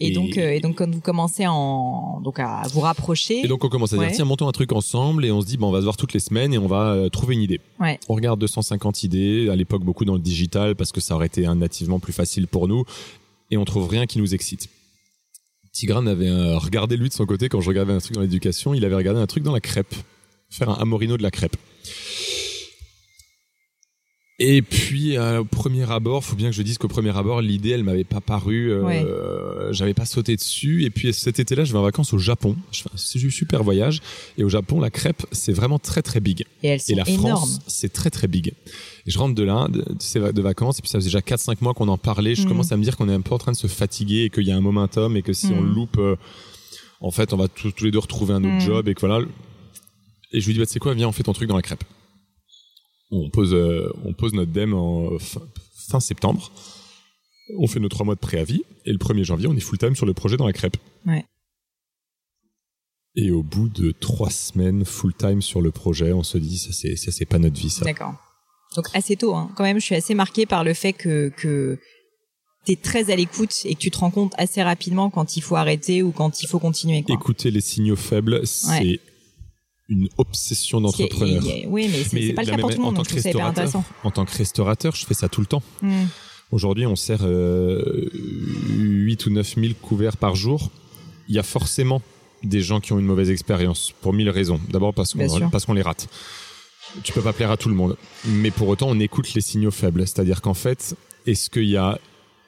Et, 0.00 0.08
Et- 0.08 0.10
donc, 0.10 0.36
euh, 0.36 0.50
et 0.50 0.60
donc, 0.60 0.76
quand 0.76 0.92
vous 0.92 1.00
commencez 1.00 1.46
en, 1.46 2.20
donc 2.20 2.38
à 2.40 2.62
vous 2.72 2.80
rapprocher. 2.80 3.44
Et 3.44 3.48
donc 3.48 3.64
on 3.64 3.68
commence 3.68 3.92
à 3.94 3.96
Ouais. 3.96 4.08
dire 4.08 4.16
tiens 4.16 4.24
montons 4.26 4.46
un 4.48 4.52
truc 4.52 4.72
ensemble 4.72 5.24
et 5.24 5.30
on 5.30 5.40
se 5.40 5.46
dit 5.46 5.56
bon 5.56 5.68
on 5.68 5.72
va 5.72 5.78
se 5.78 5.84
voir 5.84 5.96
toutes 5.96 6.12
les 6.12 6.20
semaines 6.20 6.52
et 6.52 6.58
on 6.58 6.66
va 6.66 6.90
euh, 6.92 7.08
trouver 7.08 7.34
une 7.36 7.40
idée. 7.42 7.60
Ouais. 7.80 7.98
On 8.08 8.14
regarde 8.14 8.38
250 8.40 9.04
idées, 9.04 9.48
à 9.48 9.56
l'époque 9.56 9.84
beaucoup 9.84 10.04
dans 10.04 10.14
le 10.14 10.20
digital 10.20 10.74
parce 10.74 10.90
que 10.92 11.00
ça 11.00 11.14
aurait 11.14 11.26
été 11.28 11.46
un 11.46 11.54
nativement 11.54 11.98
plus 12.00 12.12
facile 12.12 12.46
pour 12.48 12.66
nous 12.68 12.84
et 13.50 13.56
on 13.56 13.64
trouve 13.64 13.88
rien 13.88 14.06
qui 14.06 14.18
nous 14.18 14.34
excite. 14.34 14.68
Tigrane 15.72 16.08
avait 16.08 16.28
euh, 16.28 16.58
regardé 16.58 16.96
lui 16.96 17.08
de 17.08 17.14
son 17.14 17.24
côté 17.24 17.48
quand 17.48 17.60
je 17.62 17.68
regardais 17.68 17.92
un 17.92 17.98
truc 18.00 18.14
dans 18.16 18.20
l'éducation, 18.22 18.74
il 18.74 18.84
avait 18.84 18.96
regardé 18.96 19.20
un 19.20 19.26
truc 19.26 19.44
dans 19.44 19.52
la 19.52 19.60
crêpe, 19.60 19.94
faire 20.50 20.68
un 20.70 20.74
amorino 20.74 21.16
de 21.16 21.22
la 21.22 21.30
crêpe. 21.30 21.56
Et 24.38 24.60
puis 24.60 25.16
euh, 25.16 25.40
au 25.40 25.44
premier 25.46 25.90
abord, 25.90 26.22
faut 26.22 26.36
bien 26.36 26.50
que 26.50 26.54
je 26.54 26.60
dise 26.60 26.76
qu'au 26.76 26.88
premier 26.88 27.16
abord, 27.16 27.40
l'idée 27.40 27.70
elle 27.70 27.84
m'avait 27.84 28.04
pas 28.04 28.20
paru, 28.20 28.70
euh, 28.70 28.82
Ouais. 28.82 29.72
j'avais 29.72 29.94
pas 29.94 30.04
sauté 30.04 30.36
dessus. 30.36 30.84
Et 30.84 30.90
puis 30.90 31.10
cet 31.14 31.38
été-là, 31.40 31.64
je 31.64 31.72
vais 31.72 31.78
en 31.78 31.82
vacances 31.82 32.12
au 32.12 32.18
Japon. 32.18 32.54
Je 32.70 32.82
fais 32.82 32.90
un 32.92 33.30
super 33.30 33.62
voyage 33.64 34.02
et 34.36 34.44
au 34.44 34.50
Japon, 34.50 34.78
la 34.78 34.90
crêpe 34.90 35.24
c'est 35.32 35.52
vraiment 35.54 35.78
très 35.78 36.02
très 36.02 36.20
big. 36.20 36.44
Et 36.62 36.68
elles 36.68 36.80
sont 36.82 36.92
Et 36.92 36.96
la 36.96 37.08
énormes. 37.08 37.28
France, 37.48 37.60
c'est 37.66 37.90
très 37.90 38.10
très 38.10 38.28
big. 38.28 38.48
Et 39.06 39.10
je 39.10 39.18
rentre 39.18 39.34
de 39.34 39.42
là, 39.42 39.68
de, 39.68 39.78
de 39.78 39.96
ces 40.00 40.18
va- 40.18 40.32
de 40.32 40.42
vacances, 40.42 40.80
et 40.80 40.82
puis 40.82 40.90
ça 40.90 40.98
faisait 40.98 41.08
déjà 41.08 41.20
4-5 41.22 41.62
mois 41.62 41.72
qu'on 41.72 41.88
en 41.88 41.96
parlait. 41.96 42.34
Je 42.34 42.42
Mhm. 42.42 42.48
commence 42.48 42.72
à 42.72 42.76
me 42.76 42.82
dire 42.82 42.98
qu'on 42.98 43.08
est 43.08 43.14
un 43.14 43.22
peu 43.22 43.32
en 43.34 43.38
train 43.38 43.52
de 43.52 43.56
se 43.56 43.68
fatiguer 43.68 44.24
et 44.24 44.30
qu'il 44.30 44.44
y 44.46 44.52
a 44.52 44.56
un 44.56 44.60
momentum 44.60 45.16
et 45.16 45.22
que 45.22 45.32
si 45.32 45.46
on 45.46 45.62
le 45.62 45.70
loupe, 45.72 45.96
euh, 45.96 46.16
en 47.00 47.10
fait, 47.10 47.32
on 47.32 47.38
va 47.38 47.48
tous 47.48 47.70
tous 47.72 47.84
les 47.86 47.90
deux 47.90 48.00
retrouver 48.00 48.34
un 48.34 48.44
autre 48.44 48.52
Mhm. 48.54 48.60
job 48.60 48.88
et 48.88 48.94
que 48.94 49.00
voilà. 49.00 49.24
Et 50.32 50.40
je 50.42 50.46
lui 50.46 50.52
dis, 50.52 50.58
bah, 50.58 50.66
tu 50.66 50.72
sais 50.74 50.78
quoi, 50.78 50.92
viens, 50.92 51.08
on 51.08 51.12
fait 51.12 51.22
ton 51.22 51.32
truc 51.32 51.48
dans 51.48 51.56
la 51.56 51.62
crêpe. 51.62 51.84
On 53.10 53.30
pose, 53.30 53.54
euh, 53.54 53.92
on 54.04 54.12
pose 54.12 54.32
notre 54.32 54.52
DEM 54.52 54.74
en 54.74 55.18
fin, 55.18 55.42
fin 55.88 56.00
septembre. 56.00 56.50
On 57.58 57.66
fait 57.68 57.78
nos 57.78 57.88
trois 57.88 58.04
mois 58.04 58.16
de 58.16 58.20
préavis 58.20 58.62
et 58.84 58.92
le 58.92 58.98
1er 58.98 59.22
janvier, 59.24 59.46
on 59.46 59.54
est 59.54 59.60
full 59.60 59.78
time 59.78 59.94
sur 59.94 60.06
le 60.06 60.14
projet 60.14 60.36
dans 60.36 60.46
la 60.46 60.52
crêpe. 60.52 60.76
Ouais. 61.06 61.24
Et 63.14 63.30
au 63.30 63.42
bout 63.42 63.68
de 63.68 63.92
trois 63.92 64.30
semaines 64.30 64.84
full 64.84 65.14
time 65.14 65.40
sur 65.40 65.62
le 65.62 65.70
projet, 65.70 66.12
on 66.12 66.22
se 66.22 66.36
dit 66.36 66.58
ça 66.58 66.72
c'est 66.72 66.96
ça 66.96 67.10
c'est 67.12 67.24
pas 67.24 67.38
notre 67.38 67.58
vie 67.58 67.70
ça. 67.70 67.84
D'accord. 67.84 68.14
Donc 68.74 68.86
assez 68.92 69.16
tôt, 69.16 69.34
hein. 69.34 69.50
quand 69.56 69.62
même, 69.62 69.78
je 69.80 69.84
suis 69.84 69.94
assez 69.94 70.14
marquée 70.14 70.44
par 70.44 70.64
le 70.64 70.74
fait 70.74 70.92
que 70.92 71.32
que 71.36 71.78
t'es 72.66 72.76
très 72.76 73.10
à 73.10 73.16
l'écoute 73.16 73.54
et 73.64 73.74
que 73.74 73.80
tu 73.80 73.90
te 73.90 73.98
rends 73.98 74.10
compte 74.10 74.34
assez 74.36 74.62
rapidement 74.62 75.08
quand 75.08 75.36
il 75.36 75.40
faut 75.40 75.56
arrêter 75.56 76.02
ou 76.02 76.10
quand 76.10 76.42
il 76.42 76.48
faut 76.48 76.58
continuer. 76.58 77.02
Quoi. 77.04 77.14
Écouter 77.14 77.50
les 77.50 77.60
signaux 77.60 77.96
faibles, 77.96 78.46
c'est 78.46 78.68
Ouais. 78.80 79.00
Une 79.88 80.08
obsession 80.18 80.80
d'entrepreneur. 80.80 81.42
Oui, 81.68 81.88
mais 81.90 82.04
c'est 82.04 82.32
pas 82.32 82.42
le 82.42 82.50
cas 82.50 82.58
pour 82.58 82.70
tout 82.70 82.76
le 82.76 82.82
monde, 82.82 82.98
en 82.98 83.02
tant 83.02 83.08
que 83.08 83.14
restaurateur, 83.14 83.82
en 84.04 84.10
tant 84.10 84.24
que 84.24 84.36
restaurateur, 84.36 84.96
je 84.96 85.06
fais 85.06 85.14
ça 85.14 85.28
tout 85.28 85.40
le 85.40 85.46
temps. 85.46 85.62
Hmm. 85.82 86.06
Aujourd'hui, 86.52 86.86
on 86.86 86.96
sert 86.96 87.20
euh, 87.22 88.08
8 88.12 89.26
ou 89.26 89.30
9 89.30 89.54
000 89.56 89.66
couverts 89.82 90.16
par 90.16 90.36
jour. 90.36 90.70
Il 91.28 91.34
y 91.34 91.38
a 91.38 91.42
forcément 91.42 92.02
des 92.44 92.60
gens 92.60 92.80
qui 92.80 92.92
ont 92.92 92.98
une 92.98 93.06
mauvaise 93.06 93.30
expérience 93.30 93.92
pour 94.00 94.12
mille 94.12 94.30
raisons. 94.30 94.60
D'abord 94.70 94.94
parce 94.94 95.14
qu'on 95.14 95.50
parce 95.50 95.64
qu'on 95.64 95.74
les 95.74 95.82
rate. 95.82 96.08
Tu 97.02 97.12
peux 97.12 97.22
pas 97.22 97.32
plaire 97.32 97.50
à 97.50 97.56
tout 97.56 97.68
le 97.68 97.74
monde, 97.74 97.96
mais 98.24 98.52
pour 98.52 98.68
autant, 98.68 98.88
on 98.88 99.00
écoute 99.00 99.34
les 99.34 99.40
signaux 99.40 99.72
faibles. 99.72 100.06
C'est-à-dire 100.06 100.40
qu'en 100.40 100.54
fait, 100.54 100.96
est-ce 101.26 101.50
qu'il 101.50 101.68
y 101.68 101.76
a 101.76 101.98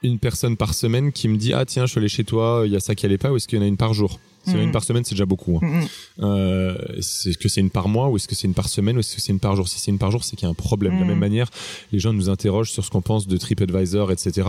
une 0.03 0.21
personne 0.21 0.57
par 0.57 0.75
semaine 0.75 1.11
qui 1.11 1.27
me 1.27 1.37
dit 1.37 1.53
ah 1.53 1.65
tiens 1.65 1.85
je 1.87 1.91
suis 1.91 1.99
allé 1.99 2.09
chez 2.09 2.23
toi 2.23 2.63
il 2.65 2.73
y 2.73 2.77
a 2.77 2.81
ça 2.81 2.95
qui 2.95 3.05
allait 3.05 3.19
pas 3.19 3.33
ou 3.33 3.37
est-ce 3.37 3.49
qu'il 3.49 3.59
y 3.59 3.61
en 3.61 3.65
a 3.65 3.69
une 3.69 3.77
par 3.77 3.95
jour? 3.95 4.21
Mhm. 4.57 4.63
une 4.65 4.73
par 4.73 4.85
semaine 4.85 5.05
c'est 5.05 5.15
déjà 5.15 5.27
beaucoup 5.27 5.59
hein. 5.63 5.67
Mm, 5.67 5.81
mm. 5.81 5.89
Euh, 6.25 6.97
est-ce 6.97 7.37
que 7.39 7.49
c'est 7.49 7.61
une 7.61 7.71
par 7.71 7.89
mois 7.89 8.09
ou 8.09 8.17
est-ce 8.17 8.27
que 8.29 8.35
c'est 8.35 8.47
une 8.49 8.55
par 8.55 8.69
semaine 8.69 8.97
ou 8.97 9.01
est-ce 9.01 9.15
que 9.17 9.21
c'est 9.21 9.33
une 9.33 9.39
par 9.41 9.55
jour? 9.57 9.69
Si 9.69 9.79
c'est 9.79 9.91
une 9.91 9.99
par 9.99 10.11
jour, 10.11 10.25
c'est 10.25 10.37
qu'il 10.37 10.47
y 10.47 10.49
a 10.49 10.51
un 10.51 10.55
problème. 10.55 10.95
De 10.95 10.99
la 11.01 11.05
Mm. 11.05 11.09
même 11.09 11.19
manière, 11.19 11.51
les 11.93 11.99
gens 11.99 12.13
nous 12.13 12.29
interrogent 12.31 12.71
sur 12.73 12.85
ce 12.85 12.91
qu'on 12.91 13.03
pense 13.03 13.27
de 13.27 13.37
TripAdvisor, 13.37 14.11
etc. 14.13 14.49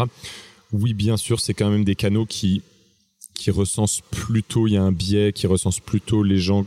Oui, 0.71 0.93
bien 0.93 1.17
sûr, 1.17 1.39
c'est 1.39 1.53
quand 1.53 1.69
même 1.69 1.83
des 1.83 1.95
canaux 1.95 2.25
qui 2.25 2.61
qui 3.33 3.51
recensent 3.51 4.01
plutôt, 4.11 4.67
il 4.67 4.73
y 4.73 4.77
a 4.77 4.83
un 4.83 4.91
biais 4.91 5.31
qui 5.31 5.47
recense 5.47 5.79
plutôt 5.79 6.23
les 6.23 6.39
gens 6.39 6.65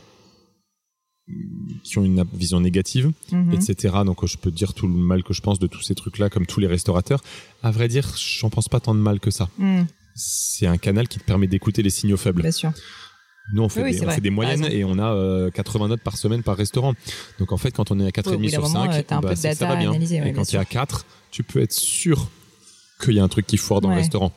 qui 1.85 1.99
ont 1.99 2.05
une 2.05 2.25
vision 2.35 2.61
négative, 2.61 3.13
Mhm. 3.31 3.53
etc. 3.55 3.95
Donc 4.05 4.25
je 4.27 4.37
peux 4.37 4.51
dire 4.51 4.75
tout 4.75 4.87
le 4.87 4.93
mal 4.95 5.23
que 5.23 5.33
je 5.33 5.41
pense 5.41 5.59
de 5.59 5.67
tous 5.67 5.83
ces 5.83 5.95
trucs-là, 5.95 6.31
comme 6.31 6.47
tous 6.47 6.61
les 6.61 6.67
restaurateurs. 6.67 7.23
À 7.63 7.71
vrai 7.71 7.89
dire, 7.89 8.15
j'en 8.17 8.51
pense 8.51 8.69
pas 8.69 8.81
tant 8.81 8.95
de 8.95 9.01
mal 9.01 9.21
que 9.21 9.31
ça. 9.31 9.49
Mm, 9.59 9.83
C'est 10.15 10.67
un 10.67 10.77
canal 10.77 11.09
qui 11.09 11.19
te 11.19 11.25
permet 11.25 11.47
d'écouter 11.47 11.83
les 11.83 11.89
signaux 11.89 12.19
faibles. 12.19 12.43
Bien 12.43 12.51
sûr. 12.53 12.71
Nous, 13.53 13.63
on 13.63 13.69
fait, 13.69 13.81
Oui, 13.81 13.87
oui, 13.87 13.91
des, 13.93 13.97
c'est 13.99 14.03
on 14.05 14.07
vrai. 14.07 14.15
fait 14.15 14.21
des 14.21 14.29
T'as 14.29 14.35
moyennes 14.35 14.65
et 14.71 14.85
on 14.85 14.99
a 14.99 15.13
euh, 15.15 15.51
80 15.51 15.89
notes 15.89 16.01
par 16.03 16.17
semaine 16.17 16.43
par 16.43 16.57
restaurant. 16.57 16.95
Donc 17.39 17.53
en 17.53 17.57
fait, 17.57 17.73
quand 17.73 17.91
on 17.91 17.99
est 18.01 18.07
à 18.07 18.11
4,5 18.11 18.29
Ouais, 18.29 18.35
au 18.35 18.39
bout 18.39 18.45
d'un 18.45 18.51
sur 18.51 18.63
moment, 18.63 18.85
5, 18.93 19.13
euh, 19.13 19.21
que 19.31 19.35
ça 19.35 19.67
va 19.67 19.77
bien. 19.77 19.89
à 19.89 19.91
analyser, 19.91 20.21
ouais, 20.21 20.31
et 20.31 20.33
quand 20.33 20.51
il 20.53 20.55
y 20.55 20.59
a 20.59 20.65
4, 20.65 21.05
tu 21.31 21.43
peux 21.43 21.61
être 21.61 21.73
sûr 21.73 22.29
qu'il 23.03 23.15
y 23.15 23.19
a 23.21 23.25
un 23.25 23.29
truc 23.29 23.47
qui 23.47 23.57
foire 23.57 23.81
dans 23.81 23.89
Ouais. 23.89 23.97
le 23.97 24.01
restaurant. 24.01 24.33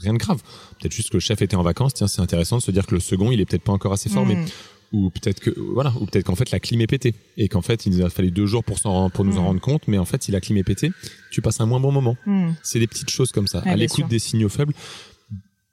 Rien 0.00 0.12
de 0.12 0.18
grave. 0.18 0.40
Peut-être 0.78 0.92
juste 0.92 1.10
que 1.10 1.16
le 1.16 1.20
chef 1.20 1.42
était 1.42 1.56
en 1.56 1.62
vacances. 1.64 1.94
Tiens, 1.94 2.06
c'est 2.06 2.20
intéressant 2.22 2.58
de 2.58 2.62
se 2.62 2.70
dire 2.70 2.86
que 2.86 2.94
le 2.94 3.00
second, 3.00 3.32
il 3.32 3.40
est 3.40 3.44
peut-être 3.44 3.64
pas 3.64 3.72
encore 3.72 3.92
assez 3.92 4.08
formé. 4.08 4.36
Mm. 4.36 4.44
Ou 4.92 5.10
peut-être 5.10 5.40
que 5.40 5.50
voilà, 5.74 5.92
ou 6.00 6.06
peut-être 6.06 6.24
qu'en 6.24 6.34
fait 6.36 6.50
la 6.50 6.60
clim 6.60 6.80
est 6.80 6.86
pétée 6.86 7.14
et 7.36 7.48
qu'en 7.48 7.60
fait 7.60 7.84
il 7.84 7.92
nous 7.94 8.02
a 8.06 8.08
fallu 8.08 8.30
deux 8.30 8.46
jours 8.46 8.64
pour, 8.64 8.78
nous 8.86 8.86
en 8.86 9.10
Mm. 9.10 9.38
rendre 9.38 9.60
compte. 9.60 9.82
Mais 9.88 9.98
en 9.98 10.04
fait, 10.06 10.22
si 10.22 10.30
la 10.30 10.40
clim 10.40 10.56
est 10.56 10.62
pétée, 10.64 10.92
tu 11.32 11.42
passes 11.42 11.60
un 11.60 11.66
moins 11.66 11.80
bon 11.80 11.90
moment. 11.92 12.16
Mm. 12.24 12.52
C'est 12.62 12.78
des 12.78 12.86
petites 12.86 13.10
choses 13.10 13.32
comme 13.32 13.48
ça. 13.48 13.58
Ouais, 13.64 13.70
à 13.70 13.76
l'écoute 13.76 14.08
des 14.08 14.18
signaux 14.20 14.48
faibles, 14.48 14.72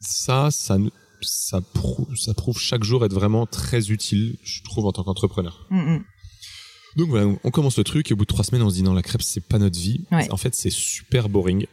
ça, 0.01 0.49
ça, 0.51 0.77
ne- 0.77 0.89
ça 1.25 1.61
prouve, 1.61 2.15
ça 2.15 2.33
prouve 2.33 2.59
chaque 2.59 2.83
jour 2.83 3.03
être 3.05 3.13
vraiment 3.13 3.45
très 3.45 3.91
utile, 3.91 4.37
je 4.43 4.61
trouve, 4.63 4.85
en 4.85 4.91
tant 4.91 5.03
qu'entrepreneur. 5.03 5.67
Mm, 5.69 5.95
mm. 5.95 6.03
Donc 6.97 7.09
voilà, 7.09 7.27
on 7.43 7.51
commence 7.51 7.77
le 7.77 7.83
truc 7.83 8.09
et 8.09 8.13
au 8.13 8.17
bout 8.17 8.23
de 8.23 8.29
trois 8.29 8.45
semaines, 8.45 8.61
on 8.61 8.69
se 8.69 8.75
dit 8.75 8.83
non, 8.83 8.93
la 8.93 9.01
crêpe, 9.01 9.21
c'est 9.21 9.45
pas 9.45 9.59
notre 9.59 9.77
vie. 9.77 10.05
Ouais. 10.11 10.31
En 10.31 10.37
fait, 10.37 10.55
c'est 10.55 10.69
super 10.69 11.27
boring. 11.27 11.65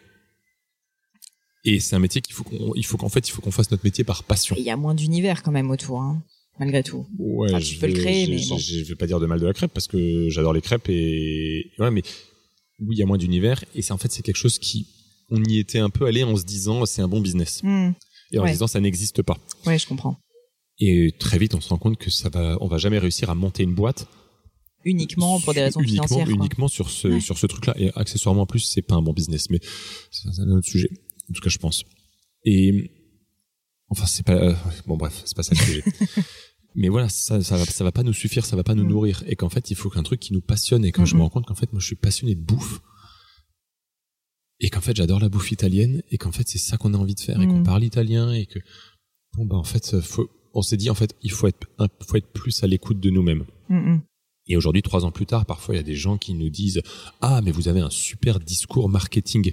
Et 1.65 1.79
c'est 1.79 1.95
un 1.95 2.01
métier 2.01 2.21
qu'il 2.21 2.35
faut 2.35 2.43
qu'on, 2.43 2.75
il 2.75 2.85
faut 2.85 2.97
qu'en 2.97 3.09
fait, 3.09 3.29
il 3.29 3.31
faut 3.31 3.41
qu'on 3.41 3.53
fasse 3.53 3.71
notre 3.71 3.85
métier 3.85 4.03
par 4.03 4.25
passion. 4.25 4.57
Il 4.59 4.65
y 4.65 4.71
a 4.71 4.77
moins 4.77 4.95
d'univers 4.95 5.45
quand 5.45 5.53
même 5.53 5.71
autour, 5.71 6.01
hein, 6.01 6.21
malgré 6.59 6.83
tout. 6.83 7.07
Ouais, 7.19 7.57
tu 7.61 7.75
je 7.75 7.79
peux 7.79 7.87
le 7.87 7.93
créer, 7.93 8.27
mais 8.27 8.45
bon. 8.49 8.59
je 8.59 8.83
vais 8.83 8.97
pas 8.97 9.07
dire 9.07 9.21
de 9.21 9.27
mal 9.27 9.39
de 9.39 9.47
la 9.47 9.53
crêpe 9.53 9.73
parce 9.73 9.87
que 9.87 10.29
j'adore 10.29 10.55
les 10.55 10.61
crêpes 10.61 10.89
et 10.89 11.71
ouais, 11.79 11.93
mais 11.93 12.03
oui, 12.81 12.97
il 12.97 12.99
y 12.99 13.03
a 13.03 13.07
moins 13.07 13.19
d'univers 13.19 13.65
et 13.77 13.83
c'est 13.83 13.93
en 13.93 13.99
fait 13.99 14.11
c'est 14.11 14.23
quelque 14.23 14.37
chose 14.37 14.59
qui 14.59 14.89
on 15.31 15.43
y 15.45 15.59
était 15.59 15.79
un 15.79 15.89
peu 15.91 16.07
allé 16.07 16.25
en 16.25 16.37
se 16.37 16.43
disant 16.45 16.85
c'est 16.85 17.01
un 17.01 17.09
bon 17.09 17.21
business 17.21 17.63
Mm. 17.63 17.93
Et 18.33 18.39
en 18.39 18.43
Ouais. 18.45 18.51
disant 18.53 18.67
ça 18.67 18.81
n'existe 18.81 19.23
pas. 19.23 19.39
Ouais, 19.67 19.79
je 19.79 19.87
comprends. 19.87 20.19
Et 20.79 21.13
très 21.19 21.39
vite, 21.39 21.55
on 21.55 21.61
se 21.61 21.69
rend 21.69 21.79
compte 21.79 21.97
que 21.99 22.11
ça 22.11 22.29
va, 22.29 22.57
on 22.61 22.67
va 22.67 22.79
jamais 22.79 22.99
réussir 22.99 23.31
à 23.31 23.35
monter 23.35 23.63
une 23.63 23.75
boîte 23.75 24.09
Uniquement 24.85 25.39
pour 25.41 25.55
des 25.55 25.63
raisons 25.63 25.81
uniquement, 25.81 26.07
financières. 26.09 26.27
quoi. 26.27 26.35
uniquement 26.35 26.67
sur 26.69 26.91
ce, 26.91 27.07
Ouais. 27.09 27.21
sur 27.21 27.39
ce 27.39 27.47
truc-là. 27.47 27.75
Et 27.79 27.93
accessoirement, 27.95 28.43
en 28.43 28.47
plus, 28.47 28.61
c'est 28.61 28.83
pas 28.83 28.97
un 28.97 29.03
bon 29.03 29.13
business, 29.13 29.49
mais 29.49 29.61
c'est 30.11 30.29
un 30.41 30.49
autre 30.51 30.67
sujet. 30.67 30.89
En 31.31 31.35
tout 31.35 31.41
cas, 31.41 31.51
je 31.51 31.59
pense. 31.59 31.85
Et, 32.45 32.91
enfin, 33.91 34.07
c'est 34.07 34.25
pas, 34.27 34.33
euh, 34.35 34.55
bon, 34.89 34.97
bref, 34.97 35.23
c'est 35.25 35.37
pas 35.37 35.45
ça 35.45 35.55
le 35.55 35.61
sujet. 35.65 35.85
mais 36.75 36.89
voilà, 36.89 37.09
ça, 37.09 37.41
ça, 37.43 37.57
va, 37.59 37.65
ça 37.65 37.85
va 37.85 37.93
pas 37.93 38.03
nous 38.03 38.13
suffire, 38.13 38.45
ça 38.45 38.57
va 38.57 38.65
pas 38.65 38.75
nous 38.75 38.83
Mm. 38.85 38.89
nourrir. 38.89 39.23
Et 39.29 39.37
qu'en 39.37 39.49
fait, 39.51 39.71
il 39.71 39.77
faut 39.77 39.89
qu'un 39.89 40.03
truc 40.03 40.19
qui 40.19 40.33
nous 40.33 40.41
passionne. 40.41 40.85
Et 40.85 40.91
quand 40.91 41.05
je 41.05 41.15
me 41.15 41.23
rends 41.23 41.31
compte 41.31 41.47
qu'en 41.47 41.55
fait, 41.55 41.73
moi, 41.73 41.79
je 41.81 41.87
suis 41.87 41.95
passionné 41.97 42.35
de 42.35 42.41
bouffe. 42.41 42.81
Et 44.63 44.71
qu'en 44.71 44.81
fait, 44.81 44.97
j'adore 44.97 45.21
la 45.21 45.29
bouffe 45.29 45.53
italienne. 45.53 46.03
Et 46.11 46.17
qu'en 46.19 46.33
fait, 46.33 46.49
c'est 46.49 46.57
ça 46.59 46.79
qu'on 46.79 46.95
a 46.95 46.97
envie 46.97 47.15
de 47.15 47.21
faire. 47.21 47.41
Et 47.43 47.47
qu'on 47.47 47.59
Mm. 47.61 47.65
parle 47.65 47.85
italien. 47.85 48.33
Et 48.33 48.47
que, 48.47 48.59
bon, 49.37 49.45
bah, 49.45 49.57
en 49.57 49.65
fait, 49.65 50.01
faut, 50.01 50.31
on 50.55 50.63
s'est 50.63 50.77
dit, 50.79 50.89
en 50.89 50.95
fait, 50.95 51.15
il 51.23 51.31
faut 51.33 51.47
être, 51.49 51.67
faut 52.07 52.17
être 52.17 52.33
plus 52.33 52.63
à 52.63 52.67
l'écoute 52.67 53.01
de 53.01 53.11
nous-mêmes. 53.11 53.45
Mm, 53.69 53.77
mm. 53.95 54.03
Et 54.49 54.57
aujourd'hui, 54.57 54.83
trois 54.83 55.05
ans 55.05 55.11
plus 55.11 55.27
tard, 55.27 55.47
parfois, 55.47 55.75
il 55.75 55.79
y 55.79 55.81
a 55.81 55.85
des 55.85 55.95
gens 55.97 56.17
qui 56.17 56.33
nous 56.35 56.49
disent 56.49 56.81
Ah, 57.21 57.41
mais 57.45 57.51
vous 57.53 57.69
avez 57.69 57.81
un 57.81 57.91
super 57.91 58.41
discours 58.41 58.89
marketing. 58.89 59.53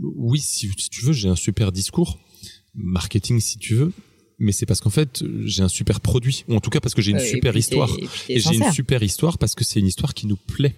Oui, 0.00 0.38
si, 0.40 0.70
si 0.78 0.88
tu 0.88 1.04
veux, 1.04 1.12
j'ai 1.12 1.28
un 1.28 1.36
super 1.36 1.72
discours 1.72 2.18
marketing, 2.74 3.40
si 3.40 3.58
tu 3.58 3.74
veux. 3.74 3.92
Mais 4.42 4.52
c'est 4.52 4.64
parce 4.66 4.80
qu'en 4.80 4.90
fait, 4.90 5.22
j'ai 5.44 5.62
un 5.62 5.68
super 5.68 6.00
produit. 6.00 6.44
Ou 6.48 6.54
en 6.56 6.60
tout 6.60 6.70
cas, 6.70 6.80
parce 6.80 6.94
que 6.94 7.02
j'ai 7.02 7.12
une 7.12 7.20
super 7.20 7.54
histoire. 7.56 7.90
et 8.28 8.40
j'ai 8.40 8.54
une 8.56 8.72
super 8.72 9.02
histoire 9.02 9.36
parce 9.38 9.54
que 9.54 9.64
c'est 9.64 9.80
une 9.80 9.86
histoire 9.86 10.14
qui 10.14 10.26
nous 10.26 10.36
plaît. 10.36 10.76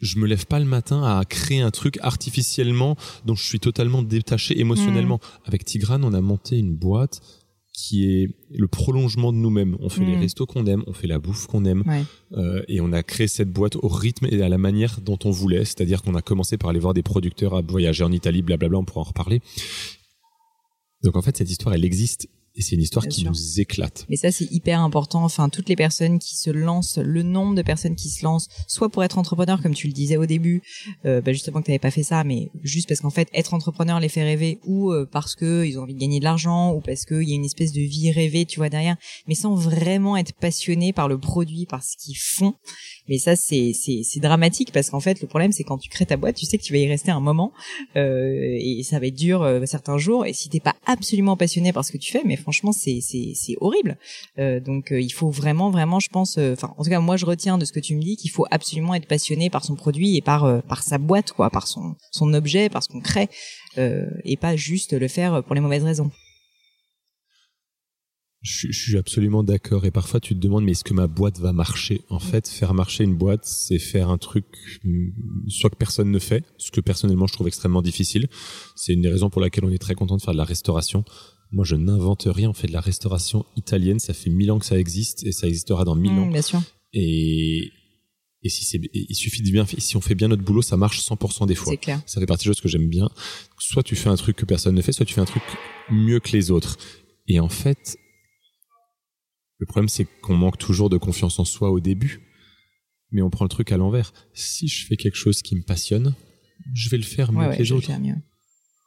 Je 0.00 0.18
me 0.18 0.26
lève 0.26 0.46
pas 0.46 0.58
le 0.58 0.64
matin 0.64 1.02
à 1.04 1.24
créer 1.24 1.60
un 1.60 1.70
truc 1.70 1.98
artificiellement 2.02 2.96
dont 3.24 3.34
je 3.36 3.44
suis 3.44 3.60
totalement 3.60 4.02
détaché 4.02 4.58
émotionnellement. 4.60 5.16
Mm. 5.22 5.48
Avec 5.48 5.64
Tigrane, 5.64 6.04
on 6.04 6.12
a 6.12 6.20
monté 6.20 6.58
une 6.58 6.74
boîte 6.74 7.20
qui 7.72 8.10
est 8.10 8.28
le 8.50 8.66
prolongement 8.66 9.32
de 9.32 9.38
nous-mêmes. 9.38 9.76
On 9.78 9.88
fait 9.88 10.04
les 10.04 10.16
Mm. 10.16 10.20
restos 10.20 10.46
qu'on 10.46 10.66
aime, 10.66 10.82
on 10.88 10.92
fait 10.92 11.06
la 11.06 11.20
bouffe 11.20 11.46
qu'on 11.46 11.64
aime, 11.64 11.84
Ouais. 11.86 12.02
euh, 12.32 12.62
et 12.66 12.80
on 12.80 12.92
a 12.92 13.04
créé 13.04 13.28
cette 13.28 13.52
boîte 13.52 13.76
au 13.76 13.86
rythme 13.86 14.26
et 14.28 14.42
à 14.42 14.48
la 14.48 14.58
manière 14.58 15.00
dont 15.00 15.18
on 15.24 15.30
voulait. 15.30 15.64
C'est-à-dire 15.64 16.02
qu'on 16.02 16.16
a 16.16 16.22
commencé 16.22 16.58
par 16.58 16.70
aller 16.70 16.80
voir 16.80 16.94
des 16.94 17.04
producteurs 17.04 17.54
à 17.54 17.62
voyager 17.62 18.02
en 18.02 18.10
Italie, 18.10 18.42
blablabla, 18.42 18.78
on 18.78 18.84
pourra 18.84 19.02
en 19.02 19.04
reparler. 19.04 19.40
Donc 21.04 21.14
en 21.16 21.22
fait, 21.22 21.36
cette 21.36 21.48
histoire, 21.50 21.72
elle 21.76 21.84
existe. 21.84 22.26
Et 22.58 22.62
c'est 22.62 22.74
une 22.74 22.82
histoire 22.82 23.04
Bien 23.04 23.10
qui 23.10 23.20
sûr. 23.20 23.30
nous 23.30 23.60
éclate. 23.60 24.04
Mais 24.10 24.16
ça, 24.16 24.32
c'est 24.32 24.50
hyper 24.50 24.80
important. 24.80 25.22
Enfin, 25.22 25.48
toutes 25.48 25.68
les 25.68 25.76
personnes 25.76 26.18
qui 26.18 26.36
se 26.36 26.50
lancent, 26.50 26.98
le 26.98 27.22
nombre 27.22 27.54
de 27.54 27.62
personnes 27.62 27.94
qui 27.94 28.08
se 28.10 28.24
lancent, 28.24 28.48
soit 28.66 28.88
pour 28.88 29.04
être 29.04 29.16
entrepreneur, 29.16 29.62
comme 29.62 29.74
tu 29.74 29.86
le 29.86 29.92
disais 29.92 30.16
au 30.16 30.26
début, 30.26 30.62
euh, 31.06 31.20
bah 31.20 31.32
justement 31.32 31.60
que 31.60 31.66
tu 31.66 31.70
n'avais 31.70 31.78
pas 31.78 31.92
fait 31.92 32.02
ça, 32.02 32.24
mais 32.24 32.50
juste 32.64 32.88
parce 32.88 33.00
qu'en 33.00 33.10
fait, 33.10 33.28
être 33.32 33.54
entrepreneur 33.54 34.00
les 34.00 34.08
fait 34.08 34.24
rêver, 34.24 34.58
ou 34.64 34.90
euh, 34.90 35.08
parce 35.10 35.36
que 35.36 35.64
ils 35.64 35.78
ont 35.78 35.82
envie 35.82 35.94
de 35.94 36.00
gagner 36.00 36.18
de 36.18 36.24
l'argent, 36.24 36.72
ou 36.72 36.80
parce 36.80 37.04
qu'il 37.04 37.28
y 37.28 37.32
a 37.32 37.36
une 37.36 37.44
espèce 37.44 37.72
de 37.72 37.80
vie 37.80 38.10
rêvée, 38.10 38.44
tu 38.44 38.58
vois, 38.58 38.68
derrière, 38.68 38.96
mais 39.28 39.36
sans 39.36 39.54
vraiment 39.54 40.16
être 40.16 40.32
passionné 40.34 40.92
par 40.92 41.06
le 41.06 41.18
produit, 41.18 41.64
par 41.64 41.84
ce 41.84 41.96
qu'ils 41.96 42.18
font. 42.18 42.54
Mais 43.08 43.18
ça, 43.18 43.36
c'est 43.36 43.72
c'est 43.74 44.20
dramatique 44.20 44.72
parce 44.72 44.90
qu'en 44.90 45.00
fait, 45.00 45.20
le 45.20 45.28
problème, 45.28 45.52
c'est 45.52 45.64
quand 45.64 45.78
tu 45.78 45.88
crées 45.88 46.06
ta 46.06 46.16
boîte, 46.16 46.36
tu 46.36 46.46
sais 46.46 46.58
que 46.58 46.62
tu 46.62 46.72
vas 46.72 46.78
y 46.78 46.86
rester 46.88 47.10
un 47.10 47.20
moment, 47.20 47.52
euh, 47.96 48.56
et 48.58 48.82
ça 48.82 48.98
va 48.98 49.06
être 49.06 49.14
dur 49.14 49.42
euh, 49.42 49.64
certains 49.66 49.98
jours. 49.98 50.26
Et 50.26 50.32
si 50.32 50.48
t'es 50.48 50.60
pas 50.60 50.74
absolument 50.86 51.36
passionné 51.36 51.72
par 51.72 51.84
ce 51.84 51.92
que 51.92 51.98
tu 51.98 52.12
fais, 52.12 52.22
mais 52.24 52.36
franchement, 52.36 52.72
c'est 52.72 53.00
c'est 53.00 53.32
c'est 53.34 53.56
horrible. 53.60 53.96
Euh, 54.38 54.60
donc, 54.60 54.92
euh, 54.92 55.00
il 55.00 55.10
faut 55.10 55.30
vraiment, 55.30 55.70
vraiment, 55.70 56.00
je 56.00 56.08
pense, 56.08 56.38
euh, 56.38 56.52
enfin, 56.52 56.74
en 56.76 56.84
tout 56.84 56.90
cas, 56.90 57.00
moi, 57.00 57.16
je 57.16 57.26
retiens 57.26 57.58
de 57.58 57.64
ce 57.64 57.72
que 57.72 57.80
tu 57.80 57.94
me 57.94 58.02
dis 58.02 58.16
qu'il 58.16 58.30
faut 58.30 58.46
absolument 58.50 58.94
être 58.94 59.06
passionné 59.06 59.50
par 59.50 59.64
son 59.64 59.74
produit 59.74 60.16
et 60.16 60.22
par 60.22 60.44
euh, 60.44 60.60
par 60.60 60.82
sa 60.82 60.98
boîte, 60.98 61.32
quoi, 61.32 61.50
par 61.50 61.66
son 61.66 61.96
son 62.10 62.32
objet, 62.34 62.68
par 62.68 62.82
ce 62.82 62.88
qu'on 62.88 63.00
crée, 63.00 63.28
et 64.24 64.36
pas 64.36 64.56
juste 64.56 64.92
le 64.92 65.06
faire 65.06 65.44
pour 65.44 65.54
les 65.54 65.60
mauvaises 65.60 65.84
raisons. 65.84 66.10
Je, 68.40 68.56
suis- 68.58 68.72
je 68.72 68.80
suis 68.80 68.96
absolument 68.98 69.42
d'accord. 69.42 69.84
Et 69.84 69.90
parfois, 69.90 70.20
tu 70.20 70.34
te 70.34 70.38
demandes, 70.40 70.64
mais 70.64 70.72
est-ce 70.72 70.84
que 70.84 70.94
ma 70.94 71.06
boîte 71.08 71.38
va 71.40 71.52
marcher? 71.52 72.02
En 72.08 72.20
fait, 72.20 72.48
faire 72.48 72.72
marcher 72.72 73.02
une 73.04 73.16
boîte, 73.16 73.44
c'est 73.44 73.78
faire 73.80 74.10
un 74.10 74.18
truc 74.18 74.44
hum, 74.84 75.12
soit 75.48 75.70
que 75.70 75.76
personne 75.76 76.10
ne 76.10 76.18
fait, 76.18 76.44
ce 76.56 76.70
que 76.70 76.80
personnellement 76.80 77.26
je 77.26 77.32
trouve 77.32 77.48
extrêmement 77.48 77.82
difficile. 77.82 78.28
C'est 78.76 78.92
une 78.92 79.02
des 79.02 79.08
raisons 79.08 79.28
pour 79.30 79.40
laquelle 79.40 79.64
on 79.64 79.70
est 79.70 79.78
très 79.78 79.94
content 79.96 80.16
de 80.16 80.22
faire 80.22 80.34
de 80.34 80.38
la 80.38 80.44
restauration. 80.44 81.04
Moi, 81.50 81.64
je 81.64 81.74
n'invente 81.76 82.28
rien. 82.30 82.50
On 82.50 82.54
fait 82.54 82.68
de 82.68 82.72
la 82.72 82.80
restauration 82.80 83.44
italienne. 83.56 83.98
Ça 83.98 84.14
fait 84.14 84.30
mille 84.30 84.50
ans 84.52 84.58
que 84.58 84.66
ça 84.66 84.78
existe 84.78 85.24
et 85.26 85.32
ça 85.32 85.48
existera 85.48 85.84
dans 85.84 85.94
mille 85.96 86.12
Mmh, 86.12 86.18
ans. 86.18 86.26
bien 86.30 86.42
sûr. 86.42 86.60
Et, 86.92 87.72
et 88.42 88.48
si 88.48 88.64
c'est, 88.64 88.80
il 88.92 89.14
suffit 89.16 89.42
de 89.42 89.50
bien, 89.50 89.66
si 89.78 89.96
on 89.96 90.00
fait 90.00 90.14
bien 90.14 90.28
notre 90.28 90.42
boulot, 90.44 90.62
ça 90.62 90.76
marche 90.76 91.00
100% 91.00 91.46
des 91.46 91.54
fois. 91.56 91.72
C'est 91.72 91.76
clair. 91.78 92.00
Ça 92.06 92.20
fait 92.20 92.26
partie 92.26 92.44
des 92.44 92.50
choses 92.50 92.60
que 92.60 92.68
j'aime 92.68 92.88
bien. 92.88 93.08
Soit 93.58 93.82
tu 93.82 93.96
fais 93.96 94.08
un 94.10 94.16
truc 94.16 94.36
que 94.36 94.44
personne 94.44 94.74
ne 94.76 94.82
fait, 94.82 94.92
soit 94.92 95.06
tu 95.06 95.14
fais 95.14 95.20
un 95.20 95.24
truc 95.26 95.42
mieux 95.90 96.20
que 96.20 96.30
les 96.32 96.50
autres. 96.50 96.76
Et 97.26 97.40
en 97.40 97.48
fait, 97.48 97.96
le 99.58 99.66
problème 99.66 99.88
c'est 99.88 100.06
qu'on 100.22 100.36
manque 100.36 100.58
toujours 100.58 100.88
de 100.90 100.96
confiance 100.98 101.38
en 101.38 101.44
soi 101.44 101.70
au 101.70 101.80
début. 101.80 102.20
Mais 103.10 103.22
on 103.22 103.30
prend 103.30 103.44
le 103.44 103.48
truc 103.48 103.72
à 103.72 103.76
l'envers. 103.78 104.12
Si 104.34 104.68
je 104.68 104.84
fais 104.86 104.96
quelque 104.96 105.16
chose 105.16 105.40
qui 105.42 105.56
me 105.56 105.62
passionne, 105.62 106.14
je 106.74 106.90
vais 106.90 106.98
le 106.98 107.02
faire 107.04 107.32
mieux 107.32 107.38
Ouais, 107.38 107.44
que 107.46 107.50
ouais, 107.52 107.58
les 107.58 107.72
autres. 107.72 107.86
faire 107.86 108.00
mieux. 108.00 108.16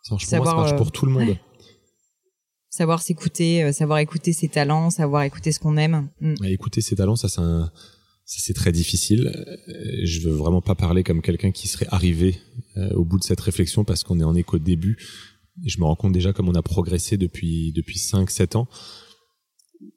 Ça 0.04 0.14
marche 0.14 0.24
pour 0.26 0.30
Savoir, 0.30 0.56
moi, 0.56 0.64
ça 0.66 0.72
marche 0.74 0.78
pour 0.78 0.92
tout 0.92 1.06
le 1.08 1.12
monde. 1.12 1.38
Savoir 2.70 3.02
s'écouter, 3.02 3.64
euh, 3.64 3.72
savoir 3.74 4.00
écouter 4.00 4.32
ses 4.32 4.48
talents, 4.48 4.90
savoir 4.92 5.24
écouter 5.24 5.52
ce 5.52 5.60
qu'on 5.60 5.76
aime. 5.78 6.08
Mm. 6.22 6.36
Écouter 6.46 6.82
ses 6.82 6.96
talents, 6.96 7.16
ça 7.18 7.28
c'est 7.28 7.42
un, 7.42 7.66
ça 8.26 8.38
c'est 8.40 8.54
très 8.54 8.72
difficile. 8.72 9.28
Euh, 9.68 9.98
Je 10.06 10.22
veux 10.22 10.32
vraiment 10.34 10.62
pas 10.62 10.76
parler 10.76 11.04
comme 11.04 11.22
quelqu'un 11.22 11.52
qui 11.52 11.68
serait 11.68 11.88
arrivé 11.90 12.40
euh, 12.78 12.90
au 12.92 13.04
bout 13.04 13.18
de 13.20 13.24
cette 13.24 13.42
réflexion 13.42 13.84
parce 13.84 14.04
qu'on 14.04 14.20
est 14.20 14.24
en 14.24 14.36
éco 14.36 14.58
début. 14.58 14.98
Et 15.66 15.70
je 15.70 15.80
me 15.80 15.84
rends 15.86 15.96
compte 15.98 16.14
déjà 16.14 16.32
comme 16.32 16.48
on 16.48 16.56
a 16.56 16.62
progressé 16.62 17.18
depuis 17.18 17.74
depuis 17.74 18.00
5 18.00 18.30
7 18.30 18.56
ans. 18.56 18.68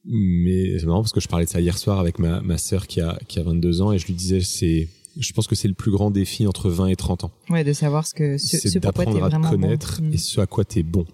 Mais 0.05 0.79
c'est 0.79 0.87
marrant 0.87 1.01
parce 1.03 1.13
que 1.13 1.21
je 1.21 1.29
parlais 1.29 1.45
de 1.47 1.51
ça 1.51 1.61
hier 1.61 1.77
soir 1.79 1.99
avec 1.99 2.19
ma 2.19 2.41
ma 2.41 2.59
sœur 2.59 2.87
qui 2.87 3.01
a 3.01 3.19
qui 3.29 3.39
a 3.39 3.43
22 3.43 3.83
ans 3.83 3.93
et 3.93 3.99
je 3.99 4.07
lui 4.07 4.15
disais 4.15 4.41
c'est 4.41 4.89
je 5.17 5.33
pense 5.33 5.47
que 5.47 5.55
c'est 5.55 5.69
le 5.69 5.75
plus 5.75 5.91
grand 5.91 6.11
défi 6.11 6.47
entre 6.47 6.69
20 6.71 6.89
et 6.89 6.97
30 6.97 7.25
ans. 7.25 7.31
Ouais, 7.49 7.65
de 7.65 7.73
savoir 7.73 8.07
ce 8.07 8.15
que 8.15 8.37
ce, 8.37 8.57
ce 8.59 8.79
pourquoi 8.79 9.05
t'es 9.05 9.13
d'apprendre 9.13 9.25
à 9.25 9.29
te 9.29 9.35
vraiment 9.37 9.51
bon. 9.51 9.61
connaître 9.63 10.01
Mm. 10.03 10.13
et 10.13 10.17
ce 10.19 10.41
à 10.41 10.47
quoi 10.47 10.65
t'es 10.65 10.83
bon. 10.83 11.07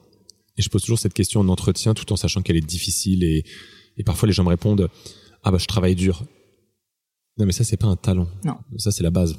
Et 0.57 0.63
je 0.63 0.69
pose 0.69 0.83
toujours 0.83 0.99
cette 0.99 1.15
question 1.15 1.41
en 1.41 1.49
entretien 1.49 1.95
tout 1.95 2.11
en 2.13 2.17
sachant 2.17 2.43
qu'elle 2.43 2.57
est 2.57 2.67
difficile 2.67 3.23
et, 3.25 3.45
et 3.97 4.03
parfois 4.05 4.27
les 4.27 4.33
gens 4.33 4.45
me 4.45 4.49
répondent 4.49 4.89
ah 5.43 5.51
bah 5.51 5.59
je 5.59 5.67
travaille 5.67 5.95
dur. 5.95 6.25
Non 7.39 7.47
mais 7.47 7.53
ça 7.53 7.65
c'est 7.65 7.77
pas 7.77 7.87
un 7.87 7.97
talent. 7.97 8.27
Non. 8.45 8.57
Ça 8.79 8.91
c'est 8.91 9.03
la 9.03 9.11
base. 9.11 9.37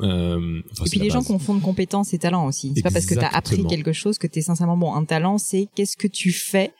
Euh, 0.00 0.60
enfin, 0.72 0.84
Et 0.86 0.90
puis 0.90 1.00
les 1.00 1.10
gens 1.10 1.24
confondent 1.24 1.60
compétences 1.60 2.14
et 2.14 2.18
talents 2.18 2.46
aussi. 2.46 2.72
C'est 2.76 2.82
pas 2.82 2.90
parce 2.90 3.06
que 3.06 3.14
t'as 3.14 3.26
appris 3.28 3.54
Exactement. 3.56 3.68
quelque 3.68 3.92
chose 3.92 4.16
que 4.18 4.28
t'es 4.28 4.42
sincèrement 4.42 4.76
bon. 4.76 4.94
Un 4.94 5.04
talent, 5.04 5.38
c'est 5.38 5.68
qu'est-ce 5.74 5.96
que 5.96 6.06
tu 6.06 6.30
fais 6.30 6.72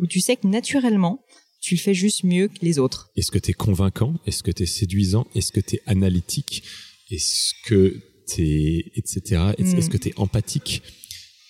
où 0.00 0.06
tu 0.06 0.20
sais 0.20 0.36
que 0.36 0.46
naturellement 0.46 1.20
tu 1.60 1.74
le 1.74 1.80
fais 1.80 1.94
juste 1.94 2.22
mieux 2.22 2.48
que 2.48 2.58
les 2.62 2.78
autres. 2.78 3.08
Est-ce 3.16 3.30
que 3.30 3.38
t'es 3.38 3.52
convaincant? 3.52 4.14
Est-ce 4.26 4.42
que 4.42 4.50
t'es 4.52 4.66
séduisant? 4.66 5.26
Est-ce 5.34 5.50
que 5.52 5.60
t'es 5.60 5.80
analytique? 5.86 6.62
Est-ce 7.10 7.52
que 7.64 8.00
t'es 8.26 8.84
etc. 8.94 9.52
Est-ce 9.58 9.86
Mm. 9.86 9.88
que 9.88 9.96
t'es 9.96 10.12
empathique? 10.16 10.82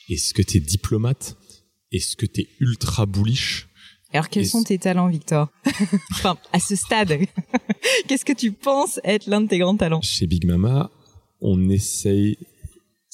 Est-ce 0.09 0.32
que 0.32 0.42
t'es 0.42 0.61
diplomate? 0.61 1.36
Est-ce 1.92 2.16
que 2.16 2.26
t'es 2.26 2.49
ultra 2.61 3.05
bullish? 3.07 3.68
Alors 4.12 4.28
quels 4.28 4.47
sont 4.47 4.62
tes 4.62 4.78
talents, 4.78 5.09
Victor? 5.09 5.49
Enfin, 6.12 6.38
à 6.53 6.61
ce 6.61 6.76
stade, 6.76 7.18
qu'est-ce 8.09 8.24
que 8.24 8.32
tu 8.32 8.53
penses 8.53 9.01
être 9.05 9.26
l'un 9.26 9.40
de 9.42 9.49
tes 9.49 9.59
grands 9.59 9.76
talents? 9.76 10.01
Chez 10.01 10.26
Big 10.26 10.47
Mama, 10.47 10.90
on 11.40 11.68
essaye. 11.68 12.38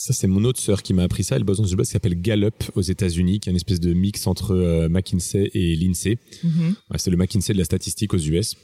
Ça, 0.05 0.13
c'est 0.13 0.27
mon 0.27 0.43
autre 0.43 0.59
sœur 0.59 0.83
qui 0.83 0.95
m'a 0.95 1.05
appris 1.05 1.23
ça. 1.23 1.37
Elle 1.37 1.45
bosse 1.45 1.59
dans 1.59 1.65
une 1.65 1.77
boîte 1.77 1.87
qui 1.87 1.93
s'appelle 1.93 2.21
Gallup 2.21 2.65
aux 2.75 2.81
États-Unis, 2.83 3.39
qui 3.39 3.49
est 3.49 3.53
une 3.53 3.57
espèce 3.57 3.79
de 3.79 3.93
mix 3.93 4.27
entre 4.27 4.51
euh, 4.53 4.89
McKinsey 4.89 5.49
et 5.55 5.77
l'INSEE. 5.77 6.19
Mhm. 6.43 6.75
Ouais, 6.91 6.99
c'est 6.99 7.11
le 7.13 7.17
McKinsey 7.17 7.53
de 7.53 7.59
la 7.59 7.65
statistique 7.65 8.13
aux 8.13 8.19
US. 8.19 8.57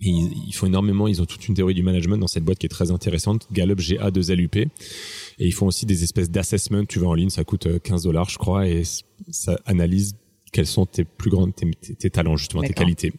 Et 0.00 0.10
ils, 0.10 0.30
ils 0.46 0.52
font 0.52 0.66
énormément, 0.66 1.08
ils 1.08 1.20
ont 1.20 1.26
toute 1.26 1.48
une 1.48 1.56
théorie 1.56 1.74
du 1.74 1.82
management 1.82 2.18
dans 2.18 2.28
cette 2.28 2.44
boîte 2.44 2.58
qui 2.58 2.66
est 2.66 2.68
très 2.70 2.92
intéressante, 2.92 3.48
Gallup 3.50 3.80
GA2LUP. 3.80 4.58
Et 4.60 4.68
ils 5.40 5.52
font 5.52 5.66
aussi 5.66 5.86
des 5.86 6.04
espèces 6.04 6.30
d'assessment, 6.30 6.84
tu 6.86 7.00
vas 7.00 7.08
en 7.08 7.14
ligne, 7.14 7.30
ça 7.30 7.42
coûte 7.42 7.66
euh, 7.66 7.80
15 7.80 8.04
dollars, 8.04 8.30
je 8.30 8.38
crois, 8.38 8.68
et 8.68 8.84
ça 9.30 9.58
analyse 9.66 10.14
quels 10.52 10.66
sont 10.66 10.84
tes 10.86 11.04
plus 11.04 11.30
grands, 11.30 11.50
tes, 11.50 11.70
tes- 11.96 12.10
talents, 12.10 12.36
justement, 12.36 12.62
tes 12.62 12.74
qualités. 12.74 13.12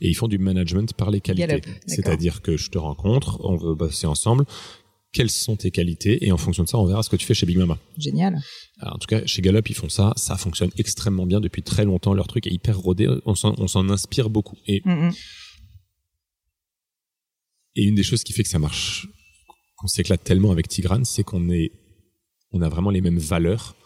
Et 0.00 0.08
ils 0.08 0.14
font 0.14 0.28
du 0.28 0.38
management 0.38 0.92
par 0.94 1.10
les 1.10 1.20
qualités. 1.20 1.46
C'est-à-dire 1.86 2.40
que 2.42 2.56
je 2.56 2.70
te 2.70 2.78
rencontre, 2.78 3.40
on 3.44 3.56
veut 3.56 3.74
bosser 3.74 4.06
ensemble, 4.06 4.44
quelles 5.12 5.30
sont 5.30 5.56
tes 5.56 5.70
qualités, 5.70 6.24
et 6.26 6.32
en 6.32 6.36
fonction 6.36 6.64
de 6.64 6.68
ça, 6.68 6.76
on 6.78 6.84
verra 6.84 7.02
ce 7.02 7.08
que 7.08 7.16
tu 7.16 7.24
fais 7.26 7.32
chez 7.34 7.46
Big 7.46 7.56
Mama. 7.56 7.78
Génial. 7.96 8.38
Alors, 8.80 8.96
en 8.96 8.98
tout 8.98 9.06
cas, 9.06 9.24
chez 9.26 9.40
Gallup, 9.42 9.68
ils 9.70 9.74
font 9.74 9.88
ça. 9.88 10.12
Ça 10.16 10.36
fonctionne 10.36 10.70
extrêmement 10.76 11.24
bien 11.26 11.40
depuis 11.40 11.62
très 11.62 11.84
longtemps. 11.86 12.12
Leur 12.14 12.26
truc 12.28 12.46
est 12.46 12.52
hyper 12.52 12.78
rodé. 12.78 13.08
On 13.24 13.34
s'en, 13.34 13.88
inspire 13.88 14.28
beaucoup. 14.30 14.56
Et, 14.66 14.82
Mm, 14.84 15.08
mm. 15.08 15.12
et 17.76 17.84
une 17.84 17.94
des 17.94 18.02
choses 18.02 18.22
qui 18.24 18.32
fait 18.32 18.42
que 18.42 18.48
ça 18.48 18.58
marche, 18.58 19.08
qu'on 19.76 19.86
s'éclate 19.86 20.24
tellement 20.24 20.50
avec 20.50 20.68
Tigrane, 20.68 21.04
c'est 21.04 21.22
qu'on 21.22 21.48
est, 21.50 21.72
on 22.52 22.60
a 22.62 22.68
vraiment 22.68 22.90
les 22.90 23.00
mêmes 23.00 23.18
valeurs. 23.18 23.76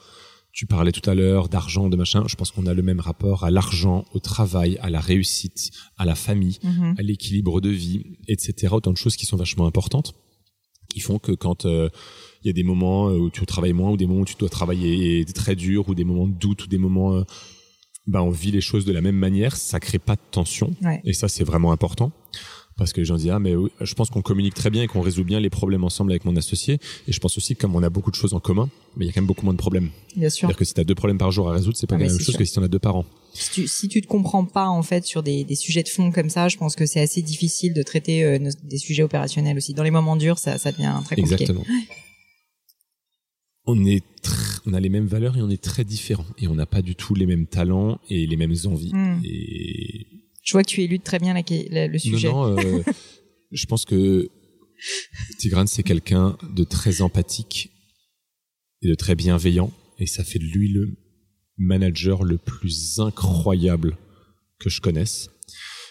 Tu 0.53 0.67
parlais 0.67 0.93
tout 0.93 1.09
à 1.09 1.15
l'heure 1.15 1.49
d'argent, 1.49 1.89
de 1.89 1.97
machin. 1.97 2.25
Je 2.27 2.35
pense 2.37 2.51
qu'on 2.51 2.67
a 2.67 2.75
le 2.75 2.83
même 2.83 3.01
rapport 3.01 3.45
à 3.45 3.51
l'argent, 3.51 4.05
au 4.13 4.19
travail, 4.19 4.77
à 4.83 4.91
la 4.91 5.01
réussite, 5.01 5.71
à 5.97 6.05
la 6.05 6.15
famille, 6.15 6.59
Mhm. 6.63 6.95
à 6.99 7.03
l'équilibre 7.03 7.61
de 7.61 7.71
vie, 7.71 8.03
etc. 8.29 8.69
Autant 8.73 8.93
de 8.93 8.99
choses 8.99 9.17
qui 9.17 9.25
sont 9.25 9.37
vachement 9.37 9.67
importantes, 9.67 10.15
qui 10.93 11.01
font 11.01 11.19
que 11.19 11.33
quand 11.33 11.67
euh, 11.67 11.89
il 12.43 12.49
y 12.49 12.51
a 12.51 12.53
des 12.53 12.63
moments 12.63 13.09
euh, 13.09 13.19
où 13.19 13.31
tu 13.31 13.45
travailles 13.47 13.73
moins, 13.73 13.91
ou 13.91 13.97
des 13.97 14.07
moments 14.07 14.23
où 14.23 14.27
tu 14.27 14.35
dois 14.39 14.49
travailler 14.49 15.25
très 15.25 15.57
dur, 15.57 15.89
ou 15.89 15.95
des 15.95 16.05
moments 16.05 16.27
de 16.27 16.35
doute, 16.35 16.65
ou 16.65 16.67
des 16.67 16.79
moments, 16.79 17.15
euh, 17.15 17.23
ben 18.07 18.21
on 18.21 18.31
vit 18.31 18.51
les 18.51 18.61
choses 18.61 18.85
de 18.85 18.93
la 18.93 19.01
même 19.01 19.17
manière, 19.17 19.57
ça 19.57 19.81
crée 19.81 19.99
pas 19.99 20.17
de 20.17 20.21
tension. 20.31 20.75
Ouais. 20.83 21.01
Et 21.05 21.13
ça, 21.13 21.29
c'est 21.29 21.45
vraiment 21.45 21.73
important. 21.73 22.13
Parce 22.77 22.93
que 22.93 23.01
les 23.01 23.05
gens 23.05 23.17
disent 23.17 23.31
ah 23.31 23.39
mais 23.39 23.55
oui, 23.55 23.71
je 23.81 23.95
pense 23.95 24.11
qu'on 24.11 24.23
communique 24.23 24.55
très 24.55 24.71
bien 24.71 24.83
et 24.83 24.87
qu'on 24.87 25.01
résout 25.01 25.25
bien 25.25 25.41
les 25.41 25.51
problèmes 25.51 25.85
ensemble 25.85 26.13
avec 26.13 26.25
mon 26.25 26.35
associé 26.37 26.79
et 27.07 27.13
je 27.13 27.19
pense 27.21 27.37
aussi 27.37 27.55
que 27.55 27.61
comme 27.61 27.75
on 27.77 27.83
a 27.83 27.91
beaucoup 27.91 28.11
de 28.11 28.17
choses 28.17 28.35
en 28.35 28.41
commun 28.41 28.69
mais 28.97 29.05
il 29.05 29.09
y 29.09 29.11
a 29.11 29.13
quand 29.13 29.21
même 29.21 29.27
beaucoup 29.29 29.45
moins 29.45 29.55
de 29.55 29.59
problèmes 29.59 29.91
Bien 30.17 30.29
sûr. 30.31 30.41
c'est-à-dire 30.49 30.57
que 30.59 30.65
si 30.65 30.75
tu 30.75 30.81
as 30.81 30.85
deux 30.85 30.95
problèmes 30.95 31.19
par 31.19 31.31
jour 31.31 31.49
à 31.51 31.53
résoudre 31.55 31.77
c'est 31.77 31.87
pas 31.87 31.95
Ah, 31.97 31.99
la 31.99 32.07
même 32.07 32.19
chose 32.19 32.27
sûr. 32.31 32.39
que 32.39 32.45
si 32.45 32.53
tu 32.53 32.59
en 32.59 32.63
as 32.63 32.69
deux 32.69 32.79
par 32.79 32.97
an 32.97 33.05
Si 33.35 33.51
tu, 33.51 33.67
si 33.69 33.89
tu 33.89 34.01
te 34.03 34.07
comprends 34.07 34.45
pas 34.45 34.67
en 34.69 34.83
fait 34.83 35.05
sur 35.05 35.23
des, 35.23 35.45
des 35.45 35.55
sujets 35.55 35.83
de 35.83 35.89
fond 35.89 36.11
comme 36.13 36.31
ça, 36.31 36.49
je 36.49 36.57
pense 36.57 36.75
que 36.77 36.87
c'est 36.87 37.01
assez 37.01 37.23
difficile 37.23 37.73
de 37.75 37.83
traiter 37.83 38.25
euh, 38.25 38.39
des 38.65 38.79
sujets 38.79 39.03
opérationnels 39.03 39.57
aussi. 39.57 39.75
Dans 39.75 39.83
les 39.85 39.91
moments 39.91 40.17
durs, 40.17 40.39
ça, 40.39 40.59
ça 40.59 40.73
devient 40.73 40.93
très 41.05 41.17
compliqué. 41.17 41.43
exactement 41.45 41.65
on 43.65 43.85
est 43.85 44.03
tr- 44.25 44.61
on 44.67 44.73
a 44.75 44.81
les 44.81 44.89
mêmes 44.89 45.07
valeurs 45.07 45.37
et 45.37 45.43
on 45.43 45.49
est 45.51 45.63
très 45.63 45.85
différents 45.85 46.27
et 46.39 46.49
on 46.49 46.55
n'a 46.55 46.67
pas 46.67 46.83
du 46.83 46.95
tout 46.97 47.15
les 47.15 47.27
mêmes 47.27 47.47
talents 47.47 48.01
et 48.11 48.27
les 48.27 48.37
mêmes 48.37 48.55
envies 48.65 48.93
Hmm. 48.93 49.21
et 49.25 50.07
Je 50.43 50.53
vois 50.53 50.63
que 50.63 50.69
tu 50.69 50.83
éludes 50.83 51.03
très 51.05 51.19
bien 51.19 51.35
la, 51.35 51.43
la- 51.71 51.87
le 51.87 51.99
sujet. 51.99 52.29
Non, 52.29 52.55
non, 52.55 52.59
euh, 52.59 52.83
je 53.53 53.67
pense 53.67 53.85
que 53.85 54.29
Tigrane, 55.39 55.67
c'est 55.69 55.83
quelqu'un 55.85 56.37
de 56.55 56.65
très 56.65 57.01
empathique 57.03 57.71
et 58.83 58.89
de 58.89 58.95
très 58.95 59.15
bienveillant. 59.15 59.73
Et 59.99 60.07
ça 60.07 60.25
fait 60.25 60.39
de 60.41 60.45
lui 60.45 60.69
le 60.73 60.97
manager 61.59 62.25
le 62.25 62.39
plus 62.39 62.99
incroyable 62.99 63.97
que 64.59 64.69
je 64.69 64.81
connaisse. 64.81 65.31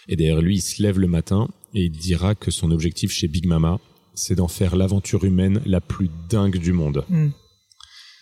Et 0.08 0.16
d'ailleurs, 0.16 0.42
lui, 0.42 0.56
il 0.56 0.60
se 0.60 0.82
lève 0.82 0.98
le 0.98 1.06
matin 1.06 1.48
et 1.74 1.84
il 1.84 1.90
dira 1.92 2.34
que 2.34 2.50
son 2.50 2.70
objectif 2.70 3.10
chez 3.10 3.28
Big 3.28 3.46
Mama, 3.46 3.80
c'est 4.14 4.34
d'en 4.34 4.48
faire 4.48 4.76
l'aventure 4.76 5.24
humaine 5.24 5.62
la 5.64 5.80
plus 5.80 6.10
dingue 6.28 6.58
du 6.58 6.72
monde. 6.72 7.04
Hmm. 7.08 7.30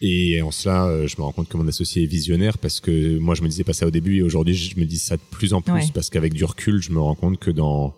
Et 0.03 0.41
en 0.41 0.51
cela, 0.51 0.87
euh, 0.87 1.07
je 1.07 1.17
me 1.19 1.23
rends 1.23 1.33
compte 1.33 1.49
que 1.49 1.57
mon 1.59 1.69
associé 1.69 2.05
est 2.05 2.07
visionnaire 2.07 2.57
parce 2.59 2.81
que 2.81 3.19
moi, 3.19 3.35
je 3.35 3.43
me 3.43 3.49
disais 3.49 3.65
pas 3.65 3.75
ça 3.75 3.87
au 3.87 3.91
début 3.91 4.19
et 4.19 4.23
aujourd'hui, 4.23 4.55
je 4.55 4.79
me 4.81 4.87
dis 4.87 4.99
ça 4.99 5.17
de 5.17 5.23
plus 5.31 5.53
en 5.53 5.61
plus 5.61 5.73
Ouais. 5.75 5.91
parce 5.93 6.09
qu'avec 6.09 6.33
du 6.33 6.45
recul, 6.45 6.81
je 6.83 6.91
me 6.91 7.01
rends 7.01 7.15
compte 7.15 7.39
que 7.39 7.51
dans, 7.51 7.95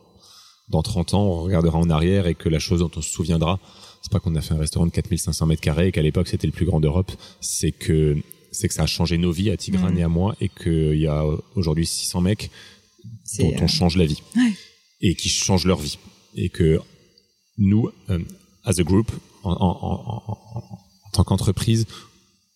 dans 0.69 0.83
30 0.83 1.15
ans, 1.15 1.25
on 1.27 1.43
regardera 1.43 1.79
en 1.79 1.89
arrière 1.91 2.27
et 2.27 2.35
que 2.35 2.49
la 2.49 2.59
chose 2.59 2.81
dont 2.81 2.91
on 2.97 3.03
se 3.03 3.11
souviendra, 3.11 3.61
c'est 4.03 4.11
pas 4.11 4.19
qu'on 4.19 4.35
a 4.35 4.41
fait 4.41 4.55
un 4.55 4.59
restaurant 4.59 4.87
de 4.87 4.91
4500 4.91 5.47
mètres 5.47 5.61
carrés 5.63 5.89
et 5.89 5.93
qu'à 5.93 6.03
l'époque, 6.03 6.27
c'était 6.27 6.49
le 6.49 6.53
plus 6.53 6.67
grand 6.67 6.81
d'Europe. 6.81 7.13
C'est 7.41 7.71
que, 7.71 8.17
c'est 8.51 8.67
que 8.67 8.75
ça 8.75 8.83
a 8.83 8.87
changé 8.87 9.17
nos 9.17 9.31
vies 9.31 9.51
à 9.51 9.57
Tigrane 9.57 9.93
Mhm. 9.93 9.99
et 9.99 10.03
à 10.03 10.09
moi 10.09 10.35
et 10.41 10.49
qu'il 10.49 10.99
y 10.99 11.07
a 11.07 11.25
aujourd'hui 11.55 11.87
600 11.87 12.21
mecs 12.21 12.51
dont 13.39 13.53
on 13.61 13.65
euh, 13.65 13.67
change 13.69 13.97
la 13.97 14.07
vie 14.07 14.21
Ouais. 14.37 14.53
et 15.03 15.15
qui 15.15 15.29
changent 15.29 15.67
leur 15.67 15.79
vie 15.79 15.99
et 16.35 16.49
que 16.49 16.81
nous, 17.59 17.91
euh, 18.11 18.19
as 18.65 18.81
a 18.81 18.83
group, 18.83 19.11
en- 19.45 19.53
en- 19.53 20.23
en 20.33 20.79
tant 21.13 21.25
qu'entreprise, 21.25 21.87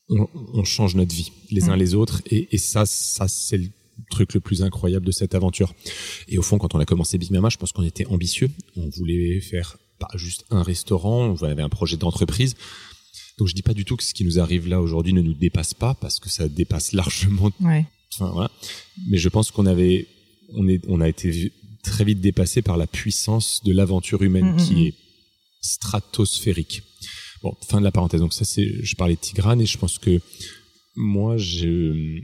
on, 0.08 0.28
on 0.54 0.64
change 0.64 0.94
notre 0.94 1.14
vie 1.14 1.32
les 1.50 1.68
uns 1.68 1.76
Mm. 1.76 1.80
les 1.80 1.94
autres 1.94 2.22
et, 2.26 2.48
et 2.54 2.58
ça, 2.58 2.86
ça 2.86 3.28
c'est 3.28 3.58
le 3.58 3.68
truc 4.10 4.34
le 4.34 4.40
plus 4.40 4.62
incroyable 4.62 5.04
de 5.06 5.12
cette 5.12 5.34
aventure. 5.34 5.74
Et 6.28 6.38
au 6.38 6.42
fond, 6.42 6.58
quand 6.58 6.74
on 6.74 6.78
a 6.78 6.84
commencé 6.84 7.18
Big 7.18 7.30
Mama, 7.30 7.48
je 7.48 7.56
pense 7.56 7.72
qu'on 7.72 7.82
était 7.82 8.06
ambitieux. 8.06 8.50
On 8.76 8.88
voulait 8.90 9.40
faire 9.40 9.78
pas 9.98 10.08
juste 10.14 10.44
un 10.50 10.62
restaurant, 10.62 11.34
on 11.40 11.44
avait 11.44 11.62
un 11.62 11.68
projet 11.70 11.96
d'entreprise. 11.96 12.54
Donc 13.38 13.48
je 13.48 13.54
dis 13.54 13.62
pas 13.62 13.74
du 13.74 13.84
tout 13.84 13.96
que 13.96 14.04
ce 14.04 14.14
qui 14.14 14.24
nous 14.24 14.38
arrive 14.38 14.68
là 14.68 14.80
aujourd'hui 14.80 15.12
ne 15.12 15.22
nous 15.22 15.34
dépasse 15.34 15.74
pas 15.74 15.94
parce 15.94 16.20
que 16.20 16.28
ça 16.28 16.48
dépasse 16.48 16.92
largement 16.92 17.50
Ouais. 17.60 17.86
Enfin, 18.14 18.30
voilà. 18.32 18.50
Mais 19.08 19.18
je 19.18 19.28
pense 19.28 19.50
qu'on 19.50 19.66
avait, 19.66 20.06
on 20.54 20.68
est, 20.68 20.82
on 20.88 21.00
a 21.00 21.08
été 21.08 21.52
très 21.82 22.04
vite 22.04 22.20
dépassé 22.20 22.62
par 22.62 22.76
la 22.76 22.86
puissance 22.86 23.62
de 23.64 23.72
l'aventure 23.72 24.22
humaine 24.22 24.52
Mm, 24.52 24.54
mm, 24.54 24.64
qui 24.66 24.86
est 24.86 24.94
stratosphérique. 25.60 26.82
Bon, 27.42 27.54
fin 27.68 27.78
de 27.78 27.84
la 27.84 27.92
parenthèse. 27.92 28.20
Donc 28.20 28.32
ça, 28.32 28.44
c'est, 28.44 28.82
je 28.82 28.96
parlais 28.96 29.14
de 29.14 29.20
Tigrane 29.20 29.60
et 29.60 29.66
je 29.66 29.78
pense 29.78 29.98
que 29.98 30.20
moi, 30.94 31.36
je, 31.36 32.20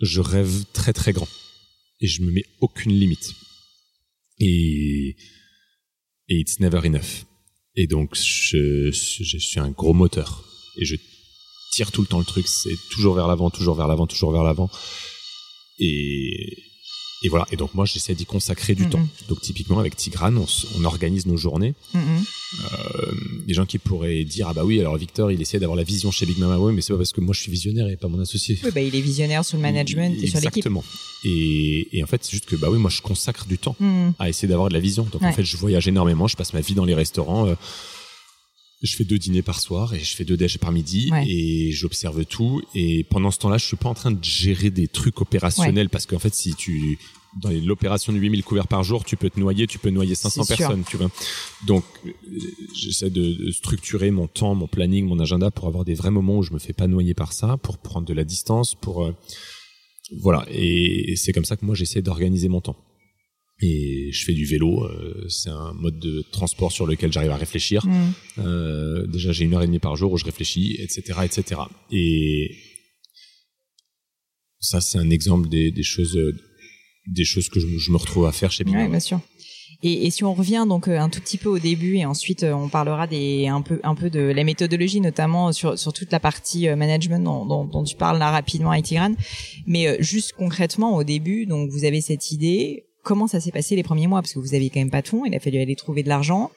je 0.00 0.20
rêve 0.20 0.64
très 0.72 0.92
très 0.92 1.12
grand 1.12 1.28
et 2.00 2.06
je 2.06 2.22
me 2.22 2.32
mets 2.32 2.44
aucune 2.60 2.92
limite. 2.92 3.34
Et, 4.38 5.16
et 6.28 6.40
it's 6.40 6.58
never 6.60 6.86
enough. 6.86 7.24
Et 7.76 7.86
donc, 7.86 8.14
je, 8.16 8.90
je 8.90 9.38
suis 9.38 9.60
un 9.60 9.70
gros 9.70 9.94
moteur 9.94 10.44
et 10.76 10.84
je 10.84 10.96
tire 11.72 11.92
tout 11.92 12.02
le 12.02 12.06
temps 12.06 12.18
le 12.18 12.24
truc. 12.24 12.46
C'est 12.48 12.76
toujours 12.90 13.14
vers 13.14 13.28
l'avant, 13.28 13.50
toujours 13.50 13.74
vers 13.74 13.88
l'avant, 13.88 14.06
toujours 14.06 14.32
vers 14.32 14.42
l'avant. 14.42 14.70
Et, 15.78 16.71
et 17.22 17.28
voilà. 17.28 17.46
Et 17.52 17.56
donc, 17.56 17.74
moi, 17.74 17.84
j'essaie 17.84 18.14
d'y 18.14 18.26
consacrer 18.26 18.74
du 18.74 18.84
Mhm. 18.84 18.90
temps. 18.90 19.08
Donc, 19.28 19.40
typiquement, 19.40 19.78
avec 19.78 19.96
Tigrane, 19.96 20.36
on, 20.38 20.46
on 20.78 20.84
organise 20.84 21.26
nos 21.26 21.36
journées. 21.36 21.74
Mm, 21.94 21.98
mm. 21.98 22.24
Euh, 22.64 23.12
des 23.46 23.54
gens 23.54 23.64
qui 23.64 23.78
pourraient 23.78 24.24
dire, 24.24 24.48
ah 24.48 24.52
bah 24.52 24.64
oui, 24.64 24.78
alors 24.80 24.96
Victor, 24.96 25.32
il 25.32 25.40
essaie 25.40 25.58
d'avoir 25.58 25.76
la 25.76 25.84
vision 25.84 26.10
chez 26.10 26.26
Big 26.26 26.38
Mama. 26.38 26.58
Oui, 26.58 26.72
mais 26.74 26.82
c'est 26.82 26.92
pas 26.92 26.98
parce 26.98 27.12
que 27.12 27.20
moi, 27.20 27.32
je 27.34 27.40
suis 27.40 27.50
visionnaire 27.50 27.88
et 27.88 27.96
pas 27.96 28.08
mon 28.08 28.20
associé. 28.20 28.58
Oui, 28.64 28.70
bah, 28.74 28.80
il 28.82 28.94
est 28.94 29.00
visionnaire 29.00 29.44
sur 29.44 29.56
le 29.56 29.62
management 29.62 30.12
et 30.22 30.26
sur 30.26 30.36
l'équipe. 30.40 30.48
Exactement. 30.58 30.84
Et, 31.24 31.88
et 31.96 32.02
en 32.02 32.06
fait, 32.06 32.22
c'est 32.24 32.32
juste 32.32 32.46
que, 32.46 32.56
bah 32.56 32.68
oui, 32.70 32.78
moi, 32.78 32.90
je 32.90 33.00
consacre 33.00 33.46
du 33.46 33.58
temps 33.58 33.76
Mm. 33.80 34.10
à 34.18 34.28
essayer 34.28 34.48
d'avoir 34.48 34.68
de 34.68 34.74
la 34.74 34.80
vision. 34.80 35.06
Donc 35.10 35.22
en 35.22 35.32
fait, 35.32 35.44
je 35.44 35.56
voyage 35.56 35.88
énormément, 35.88 36.26
je 36.28 36.36
passe 36.36 36.52
ma 36.52 36.60
vie 36.60 36.74
dans 36.74 36.84
les 36.84 36.94
restaurants. 36.94 37.46
euh, 37.48 37.54
je 38.82 38.96
fais 38.96 39.04
deux 39.04 39.18
dîners 39.18 39.42
par 39.42 39.60
soir 39.60 39.94
et 39.94 40.00
je 40.00 40.14
fais 40.16 40.24
deux 40.24 40.36
déj 40.36 40.58
par 40.58 40.72
midi 40.72 41.08
Ouais. 41.12 41.24
et 41.28 41.70
j'observe 41.72 42.24
tout. 42.24 42.62
Et 42.74 43.04
pendant 43.04 43.30
ce 43.30 43.38
temps-là, 43.38 43.58
je 43.58 43.64
suis 43.66 43.76
pas 43.76 43.88
en 43.88 43.94
train 43.94 44.10
de 44.10 44.22
gérer 44.24 44.70
des 44.70 44.88
trucs 44.88 45.20
opérationnels 45.20 45.88
parce 45.88 46.06
qu'en 46.06 46.18
fait, 46.18 46.34
si 46.34 46.54
tu 46.54 46.98
dans 47.40 47.48
l'opération 47.50 48.12
de 48.12 48.18
8000 48.18 48.44
couverts 48.44 48.68
par 48.68 48.82
jour, 48.82 49.04
tu 49.06 49.16
peux 49.16 49.30
te 49.30 49.40
noyer, 49.40 49.66
tu 49.66 49.78
peux 49.78 49.88
noyer 49.88 50.14
500 50.14 50.42
C'est 50.44 50.48
sûr. 50.54 50.58
personnes, 50.66 50.84
tu 50.86 50.98
vois. 50.98 51.10
Donc, 51.66 51.82
euh, 52.06 52.10
j'essaie 52.74 53.08
de, 53.08 53.32
de 53.46 53.50
structurer 53.50 54.10
mon 54.10 54.26
temps, 54.26 54.54
mon 54.54 54.66
planning, 54.66 55.06
mon 55.06 55.18
agenda 55.18 55.50
pour 55.50 55.66
avoir 55.66 55.86
des 55.86 55.94
vrais 55.94 56.10
moments 56.10 56.36
où 56.38 56.42
je 56.42 56.52
me 56.52 56.58
fais 56.58 56.74
pas 56.74 56.86
noyer 56.88 57.14
par 57.14 57.32
ça, 57.32 57.56
pour 57.56 57.78
prendre 57.78 58.06
de 58.06 58.12
la 58.12 58.24
distance, 58.24 58.74
pour 58.74 59.04
euh, 59.04 59.12
voilà. 60.20 60.44
Et 60.50 61.14
c'est 61.16 61.32
comme 61.32 61.46
ça 61.46 61.56
que 61.56 61.64
moi 61.64 61.74
j'essaie 61.74 62.02
d'organiser 62.02 62.48
mon 62.48 62.60
temps. 62.60 62.76
Et 63.64 64.10
je 64.12 64.24
fais 64.24 64.32
du 64.32 64.44
vélo, 64.44 64.84
euh, 64.84 65.24
c'est 65.28 65.50
un 65.50 65.72
mode 65.74 65.98
de 66.00 66.24
transport 66.32 66.72
sur 66.72 66.84
lequel 66.86 67.12
j'arrive 67.12 67.30
à 67.30 67.36
réfléchir. 67.36 67.86
Mm. 67.86 68.12
Euh, 68.38 69.06
déjà, 69.06 69.30
j'ai 69.32 69.44
une 69.44 69.54
heure 69.54 69.62
et 69.62 69.66
demie 69.66 69.78
par 69.78 69.94
jour 69.94 70.10
où 70.12 70.18
je 70.18 70.24
réfléchis, 70.24 70.76
etc., 70.80 71.20
etc. 71.24 71.60
Et 71.92 72.50
ça, 74.58 74.80
c'est 74.80 74.98
un 74.98 75.10
exemple 75.10 75.48
des, 75.48 75.70
des 75.70 75.82
choses, 75.82 76.16
euh, 76.16 76.32
des 77.06 77.24
choses 77.24 77.48
que 77.48 77.60
je, 77.60 77.66
je 77.78 77.90
me 77.90 77.96
retrouve 77.96 78.26
à 78.26 78.32
faire 78.32 78.50
chez 78.50 78.64
Ouais, 78.64 78.72
Mama. 78.72 78.88
bien 78.88 79.00
sûr. 79.00 79.20
Et, 79.84 80.06
et 80.06 80.10
si 80.10 80.22
on 80.22 80.32
revient 80.34 80.64
donc 80.68 80.86
euh, 80.86 80.98
un 80.98 81.08
tout 81.08 81.20
petit 81.20 81.38
peu 81.38 81.48
au 81.48 81.58
début 81.58 81.96
et 81.96 82.04
ensuite 82.04 82.44
euh, 82.44 82.52
on 82.52 82.68
parlera 82.68 83.08
des 83.08 83.48
un 83.48 83.62
peu 83.62 83.80
un 83.82 83.96
peu 83.96 84.10
de 84.10 84.20
la 84.20 84.44
méthodologie 84.44 85.00
notamment 85.00 85.50
sur 85.52 85.76
sur 85.76 85.92
toute 85.92 86.12
la 86.12 86.20
partie 86.20 86.68
management 86.68 87.18
dont, 87.24 87.44
dont, 87.46 87.64
dont 87.64 87.82
tu 87.82 87.96
parles 87.96 88.20
là 88.20 88.30
rapidement 88.30 88.70
avec. 88.70 88.94
Mais 89.66 90.00
juste 90.00 90.34
concrètement 90.34 90.96
au 90.96 91.02
début, 91.02 91.46
donc 91.46 91.70
vous 91.70 91.84
avez 91.84 92.00
cette 92.00 92.30
idée. 92.30 92.84
Comment 93.02 93.26
ça 93.26 93.40
s'est 93.40 93.50
passé 93.50 93.76
les 93.76 93.82
premiers 93.82 94.06
mois? 94.06 94.22
Parce 94.22 94.32
que 94.34 94.38
vous 94.38 94.54
aviez 94.54 94.70
quand 94.70 94.80
même 94.80 94.90
pas 94.90 95.02
tout. 95.02 95.24
Il 95.26 95.34
a 95.34 95.40
fallu 95.40 95.58
aller 95.58 95.74
trouver 95.76 96.02
de 96.02 96.08
l'argent 96.08 96.50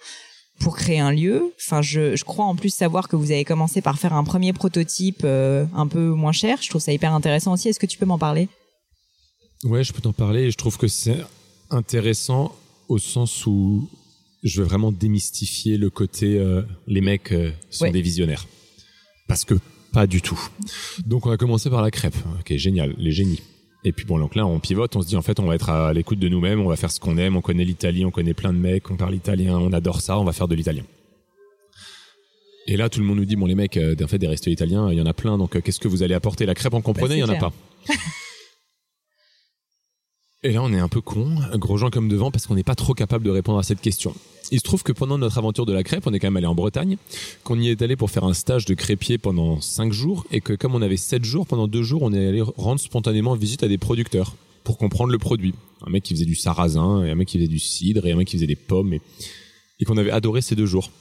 pour 0.60 0.78
créer 0.78 1.00
un 1.00 1.12
lieu. 1.12 1.54
Enfin, 1.60 1.82
je, 1.82 2.16
je 2.16 2.24
crois 2.24 2.46
en 2.46 2.56
plus 2.56 2.70
savoir 2.74 3.08
que 3.08 3.16
vous 3.16 3.32
avez 3.32 3.44
commencé 3.44 3.82
par 3.82 3.98
faire 4.00 4.14
un 4.14 4.24
premier 4.24 4.54
prototype 4.54 5.22
euh, 5.26 5.66
un 5.76 5.88
peu 5.88 6.10
moins 6.12 6.32
cher. 6.32 6.60
Je 6.62 6.70
trouve 6.70 6.82
ça 6.82 6.94
hyper 6.94 7.14
intéressant 7.14 7.54
aussi. 7.54 7.68
Est-ce 7.70 7.80
que 7.80 7.86
tu 7.88 7.98
peux 7.98 8.06
m'en 8.06 8.20
parler? 8.20 8.48
Ouais, 9.64 9.84
je 9.84 9.92
peux 9.94 10.02
t'en 10.02 10.14
parler 10.14 10.52
je 10.52 10.58
trouve 10.58 10.78
que 10.78 10.88
c'est 10.88 11.18
intéressant 11.72 12.56
au 12.88 13.00
sens 13.00 13.46
où 13.48 13.90
je 14.44 14.62
veux 14.62 14.68
vraiment 14.68 14.92
démystifier 14.92 15.78
le 15.78 15.90
côté 15.90 16.38
euh, 16.38 16.62
les 16.86 17.02
mecs 17.02 17.32
euh, 17.32 17.52
sont 17.72 17.86
Ouais. 17.86 17.92
des 17.92 18.02
visionnaires. 18.02 18.46
Parce 19.28 19.44
que 19.44 19.56
pas 19.92 20.06
du 20.06 20.22
tout. 20.22 20.40
Donc 21.08 21.26
on 21.26 21.32
a 21.32 21.38
commencé 21.38 21.70
par 21.72 21.82
la 21.82 21.90
crêpe. 21.90 22.16
Ok, 22.40 22.56
génial, 22.58 22.94
les 23.00 23.12
génies. 23.12 23.42
Et 23.88 23.92
puis 23.92 24.06
bon, 24.06 24.18
donc 24.18 24.36
là 24.36 24.46
on 24.48 24.60
pivote, 24.60 24.96
on 24.96 25.02
se 25.02 25.08
dit 25.08 25.16
en 25.16 25.22
fait 25.22 25.40
on 25.40 25.46
va 25.46 25.54
être 25.56 25.70
à 25.70 25.94
l'écoute 25.94 26.18
de 26.18 26.28
nous-mêmes, 26.28 26.60
on 26.60 26.68
va 26.68 26.76
faire 26.76 26.92
ce 26.92 27.00
qu'on 27.00 27.18
aime, 27.18 27.36
on 27.36 27.42
connaît 27.42 27.64
l'Italie, 27.64 28.04
on 28.04 28.10
connaît 28.12 28.34
plein 28.34 28.52
de 28.52 28.58
mecs, 28.58 28.90
on 28.90 28.96
parle 28.96 29.14
italien, 29.14 29.58
on 29.60 29.72
adore 29.74 30.02
ça, 30.02 30.18
on 30.20 30.24
va 30.24 30.34
faire 30.34 30.48
de 30.48 30.56
l'italien. 30.56 30.84
Et 32.68 32.78
là 32.78 32.90
tout 32.90 33.00
le 33.00 33.06
monde 33.06 33.18
nous 33.18 33.26
dit 33.26 33.36
bon 33.36 33.46
les 33.46 33.54
mecs, 33.54 33.78
euh, 33.78 33.96
en 34.04 34.08
fait 34.08 34.18
des 34.18 34.28
restos 34.28 34.50
italiens, 34.50 34.92
il 34.92 34.98
y 34.98 35.02
en 35.02 35.06
a 35.06 35.14
plein, 35.14 35.38
donc 35.38 35.56
euh, 35.56 35.62
qu'est-ce 35.62 35.80
que 35.80 35.88
vous 35.88 36.02
allez 36.02 36.16
apporter? 36.16 36.48
La 36.48 36.56
crêpe 36.56 36.74
on 36.74 36.82
comprenait, 36.82 37.20
il 37.20 37.26
Bah, 37.26 37.28
y 37.28 37.30
en 37.32 37.38
a 37.38 37.40
pas. 37.40 37.54
Et 40.46 40.52
là, 40.52 40.62
on 40.62 40.72
est 40.72 40.80
un 40.80 40.88
peu 40.88 41.02
con, 41.02 41.40
gros 41.56 41.76
gens 41.76 41.90
comme 41.90 42.08
devant, 42.08 42.30
parce 42.30 42.46
qu'on 42.46 42.54
n'est 42.54 42.62
pas 42.62 42.76
trop 42.76 42.94
capable 42.94 43.26
de 43.26 43.32
répondre 43.32 43.58
à 43.58 43.64
cette 43.64 43.82
question. 43.82 44.14
Il 44.52 44.60
se 44.60 44.64
trouve 44.64 44.84
que 44.84 44.92
pendant 44.92 45.18
notre 45.18 45.40
aventure 45.40 45.66
de 45.66 45.74
la 45.74 45.82
crêpe, 45.82 46.06
on 46.06 46.14
est 46.14 46.20
quand 46.20 46.28
même 46.28 46.38
allé 46.38 46.46
en 46.46 46.54
Bretagne, 46.54 46.98
qu'on 47.44 47.60
y 47.60 47.70
est 47.70 47.82
allé 47.82 47.96
pour 47.96 48.12
faire 48.12 48.26
un 48.26 48.36
stage 48.36 48.66
de 48.66 48.76
crêpier 48.76 49.18
pendant 49.18 49.60
cinq 49.60 49.92
jours, 49.92 50.24
et 50.30 50.42
que 50.42 50.54
comme 50.54 50.76
on 50.76 50.84
avait 50.84 50.98
sept 50.98 51.26
jours, 51.26 51.48
pendant 51.48 51.68
deux 51.68 51.82
jours, 51.82 52.04
on 52.04 52.14
est 52.14 52.28
allé 52.28 52.44
rendre 52.44 52.80
spontanément 52.80 53.34
visite 53.34 53.64
à 53.64 53.68
des 53.68 53.80
producteurs 53.80 54.36
pour 54.64 54.78
comprendre 54.78 55.12
le 55.12 55.18
produit. 55.18 55.56
Un 55.84 55.90
mec 55.90 56.04
qui 56.04 56.14
faisait 56.14 56.26
du 56.26 56.36
sarrasin, 56.36 57.04
et 57.04 57.10
un 57.10 57.16
mec 57.16 57.28
qui 57.28 57.40
faisait 57.40 57.48
du 57.48 57.58
cidre, 57.58 58.06
et 58.06 58.12
un 58.12 58.16
mec 58.16 58.28
qui 58.28 58.36
faisait 58.36 58.46
des 58.46 58.56
pommes, 58.56 58.94
et 58.94 59.86
qu'on 59.86 59.98
avait 59.98 60.12
adoré 60.12 60.44
ces 60.44 60.56
deux 60.56 60.68
jours. 60.68 60.92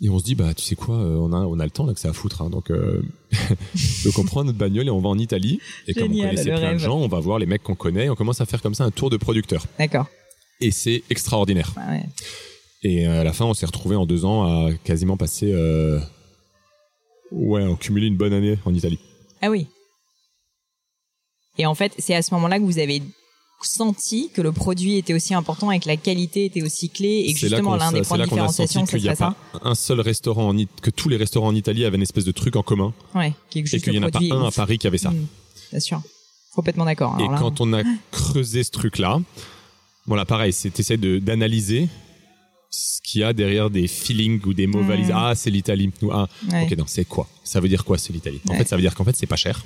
Et 0.00 0.08
on 0.10 0.18
se 0.18 0.24
dit, 0.24 0.36
bah, 0.36 0.54
tu 0.54 0.62
sais 0.62 0.76
quoi, 0.76 0.94
euh, 0.94 1.16
on 1.16 1.32
a, 1.32 1.38
on 1.38 1.58
a 1.58 1.64
le 1.64 1.70
temps 1.70 1.84
là 1.84 1.92
que 1.92 1.98
ça 1.98 2.10
à 2.10 2.12
foutre, 2.12 2.42
hein, 2.42 2.50
donc, 2.50 2.70
euh, 2.70 3.02
donc 4.04 4.16
on 4.18 4.24
prend 4.24 4.44
notre 4.44 4.58
bagnole 4.58 4.86
et 4.86 4.90
on 4.90 5.00
va 5.00 5.08
en 5.08 5.18
Italie. 5.18 5.60
Et 5.88 5.94
comme 5.94 6.12
on 6.12 6.16
connaissait 6.16 6.50
le 6.50 6.56
plein 6.56 6.60
de 6.60 6.66
rêve. 6.66 6.78
gens, 6.78 6.98
on 6.98 7.08
va 7.08 7.18
voir 7.18 7.40
les 7.40 7.46
mecs 7.46 7.64
qu'on 7.64 7.74
connaît, 7.74 8.04
et 8.04 8.10
on 8.10 8.14
commence 8.14 8.40
à 8.40 8.46
faire 8.46 8.62
comme 8.62 8.74
ça 8.74 8.84
un 8.84 8.92
tour 8.92 9.10
de 9.10 9.16
producteurs. 9.16 9.64
D'accord. 9.76 10.06
Et 10.60 10.70
c'est 10.70 11.02
extraordinaire. 11.10 11.74
Ouais. 11.76 12.04
Et 12.84 13.08
euh, 13.08 13.20
à 13.20 13.24
la 13.24 13.32
fin, 13.32 13.44
on 13.44 13.54
s'est 13.54 13.66
retrouvé 13.66 13.96
en 13.96 14.06
deux 14.06 14.24
ans 14.24 14.44
à 14.44 14.72
quasiment 14.84 15.16
passer, 15.16 15.50
euh, 15.52 15.98
ouais, 17.32 17.64
en 17.64 17.74
cumulé 17.74 18.06
une 18.06 18.16
bonne 18.16 18.32
année 18.32 18.56
en 18.64 18.74
Italie. 18.74 19.00
Ah 19.42 19.50
oui. 19.50 19.66
Et 21.58 21.66
en 21.66 21.74
fait, 21.74 21.92
c'est 21.98 22.14
à 22.14 22.22
ce 22.22 22.32
moment-là 22.34 22.60
que 22.60 22.64
vous 22.64 22.78
avez 22.78 23.02
senti 23.66 24.30
que 24.32 24.40
le 24.40 24.52
produit 24.52 24.96
était 24.96 25.14
aussi 25.14 25.34
important 25.34 25.70
et 25.70 25.80
que 25.80 25.88
la 25.88 25.96
qualité 25.96 26.44
était 26.44 26.62
aussi 26.62 26.88
clé 26.90 27.24
et 27.26 27.32
que 27.34 27.38
C'est 27.40 27.48
là 27.48 27.56
justement 27.58 27.76
l'un 27.76 27.90
des 27.92 27.98
c'est 27.98 28.08
points 28.08 28.16
de 28.18 28.22
là 28.22 28.26
différenciation 28.26 28.80
senti 28.80 28.90
ce 28.92 28.96
qu'il 28.96 29.02
n'y 29.04 29.08
a 29.08 29.16
serait 29.16 29.30
ça 29.30 29.36
pas 29.52 29.68
un 29.70 29.74
seul 29.74 30.00
restaurant 30.00 30.48
en 30.54 30.64
que 30.82 30.90
tous 30.90 31.08
les 31.08 31.16
restaurants 31.16 31.48
en 31.48 31.54
Italie 31.54 31.84
avaient 31.84 31.96
une 31.96 32.02
espèce 32.02 32.24
de 32.24 32.32
truc 32.32 32.56
en 32.56 32.62
commun 32.62 32.92
ouais 33.14 33.32
et 33.54 33.62
qu'il 33.64 33.92
n'y 33.92 33.98
en 33.98 34.02
a 34.04 34.10
pas 34.10 34.20
un 34.20 34.46
à. 34.46 34.50
Paris 34.50 34.78
qui 34.78 34.86
avait 34.86 34.98
ça. 34.98 35.10
Mm, 35.10 35.26
bien 35.72 35.80
sûr 35.80 36.02
complètement 36.54 36.84
d'accord 36.84 37.16
Et 37.20 37.24
là, 37.28 37.36
quand 37.38 37.60
on 37.60 37.72
a 37.72 37.82
creusé 38.10 38.64
ce 38.64 38.70
truc-là, 38.72 39.20
voilà, 40.06 40.24
pareil, 40.24 40.52
c'est 40.52 40.70
t'essaies 40.70 40.96
de 40.96 41.18
d'analyser 41.18 41.88
ce 42.70 43.00
qu'il 43.02 43.20
y 43.20 43.24
a 43.24 43.32
derrière 43.32 43.70
des 43.70 43.86
feelings 43.86 44.40
ou 44.44 44.54
des 44.54 44.66
mots 44.66 44.82
Mm. 44.82 44.88
valises. 44.88 45.12
Ah, 45.14 45.34
c'est 45.36 45.50
l'Italie. 45.50 45.90
Ou 46.02 46.10
ah, 46.10 46.28
ouais. 46.52 46.64
ok, 46.70 46.76
non, 46.76 46.84
c'est 46.86 47.04
quoi? 47.04 47.28
Ça 47.44 47.60
veut 47.60 47.68
dire 47.68 47.84
quoi, 47.84 47.96
c'est 47.96 48.12
l'Italie? 48.12 48.40
En 48.48 48.52
Ouais. 48.52 48.58
fait, 48.58 48.68
ça 48.68 48.74
veut 48.76 48.82
dire 48.82 48.94
qu'en 48.94 49.04
fait, 49.04 49.14
c'est 49.16 49.26
pas 49.26 49.36
cher. 49.36 49.64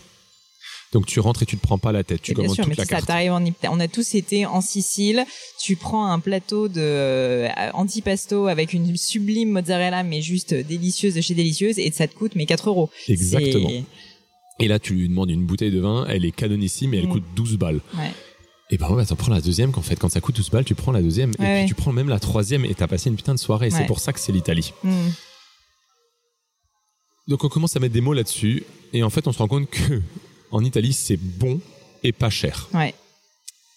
Donc 0.92 1.06
tu 1.06 1.20
rentres 1.20 1.42
et 1.42 1.46
tu 1.46 1.56
te 1.56 1.62
prends 1.62 1.78
pas 1.78 1.90
la 1.92 2.04
tête. 2.04 2.20
Tu 2.22 2.32
Et 2.32 2.34
bien 2.34 2.44
commandes 2.44 2.54
sûr, 2.56 2.66
mais 2.68 2.74
la 2.74 2.84
ça, 2.84 2.88
carte. 2.90 3.06
t'arrives 3.06 3.32
en 3.32 3.42
on 3.70 3.80
a 3.80 3.88
tous 3.88 4.14
été 4.14 4.44
en 4.44 4.60
Sicile, 4.60 5.24
tu 5.58 5.76
prends 5.76 6.06
un 6.10 6.18
plateau 6.20 6.68
de 6.68 6.80
euh, 6.80 7.48
antipasto 7.72 8.46
avec 8.46 8.72
une 8.74 8.94
sublime 8.96 9.50
mozzarella, 9.50 10.02
mais 10.02 10.20
juste 10.20 10.52
délicieuse 10.52 11.14
de 11.14 11.20
chez 11.22 11.34
délicieuse, 11.34 11.78
et 11.78 11.90
ça 11.92 12.06
te 12.06 12.14
coûte 12.14 12.32
mais 12.36 12.44
4 12.44 12.68
euros. 12.68 12.90
Exactement. 13.08 13.70
Et 14.60 14.68
là, 14.68 14.78
tu 14.78 14.92
lui 14.94 15.08
demandes 15.08 15.30
une 15.30 15.46
bouteille 15.46 15.70
de 15.70 15.80
vin, 15.80 16.04
elle 16.08 16.24
est 16.26 16.30
canonissime 16.30 16.92
et 16.94 16.98
elle 16.98 17.06
Mm. 17.06 17.12
coûte 17.12 17.24
12 17.34 17.56
balles. 17.56 17.80
Ouais. 17.96 18.10
Et 18.70 18.76
ben 18.78 18.90
ouais, 18.90 19.04
t'en 19.04 19.16
prends 19.16 19.32
la 19.32 19.40
deuxième, 19.40 19.72
qu'en 19.72 19.82
fait, 19.82 19.96
quand 19.96 20.08
ça 20.10 20.20
coûte 20.20 20.36
12 20.36 20.50
balles, 20.50 20.64
tu 20.64 20.74
prends 20.74 20.92
la 20.92 21.02
deuxième, 21.02 21.30
et 21.30 21.60
puis 21.60 21.66
tu 21.68 21.74
prends 21.74 21.92
même 21.92 22.08
la 22.10 22.20
troisième, 22.20 22.64
et 22.66 22.74
t'as 22.74 22.86
passé 22.86 23.08
une 23.10 23.16
putain 23.16 23.34
de 23.34 23.38
soirée. 23.38 23.66
Ouais. 23.68 23.76
C'est 23.76 23.86
pour 23.86 23.98
ça 24.00 24.12
que 24.12 24.20
c'est 24.20 24.32
l'Italie. 24.32 24.72
Mm. 24.84 24.90
Donc 27.28 27.44
on 27.44 27.48
commence 27.48 27.76
à 27.76 27.80
mettre 27.80 27.94
des 27.94 28.00
mots 28.00 28.12
là-dessus, 28.14 28.64
et 28.92 29.02
en 29.02 29.10
fait, 29.10 29.26
on 29.26 29.32
se 29.32 29.38
rend 29.38 29.48
compte 29.48 29.68
que 29.70 30.00
en 30.52 30.64
Italie, 30.64 30.92
c'est 30.92 31.16
bon 31.16 31.60
et 32.02 32.12
pas 32.12 32.30
cher. 32.30 32.68
Ouais. 32.74 32.94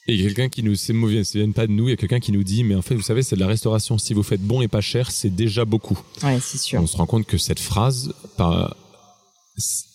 Et 0.07 0.17
quelqu'un 0.17 0.49
qui 0.49 0.61
nous, 0.61 0.76
c'est 0.76 0.93
mauvais, 0.93 1.23
ça 1.23 1.39
vient 1.39 1.51
pas 1.51 1.65
de 1.65 1.71
nous, 1.71 1.88
il 1.88 1.91
y 1.91 1.93
a 1.93 1.97
quelqu'un 1.97 2.19
qui 2.19 2.32
nous 2.32 2.43
dit, 2.43 2.63
mais 2.63 2.76
en 2.76 2.84
fait, 2.84 2.93
vous 2.93 3.01
savez, 3.01 3.23
c'est 3.23 3.36
de 3.36 3.41
la 3.41 3.47
restauration. 3.47 3.97
Si 3.97 4.13
vous 4.13 4.21
faites 4.21 4.41
bon 4.41 4.61
et 4.61 4.67
pas 4.67 4.82
cher, 4.82 5.09
c'est 5.09 5.32
déjà 5.32 5.65
beaucoup. 5.65 5.99
Ouais, 6.21 6.39
c'est 6.39 6.59
sûr. 6.59 6.80
On 6.80 6.86
se 6.86 6.95
rend 6.95 7.07
compte 7.07 7.26
que 7.26 7.39
cette 7.39 7.59
phrase, 7.59 8.13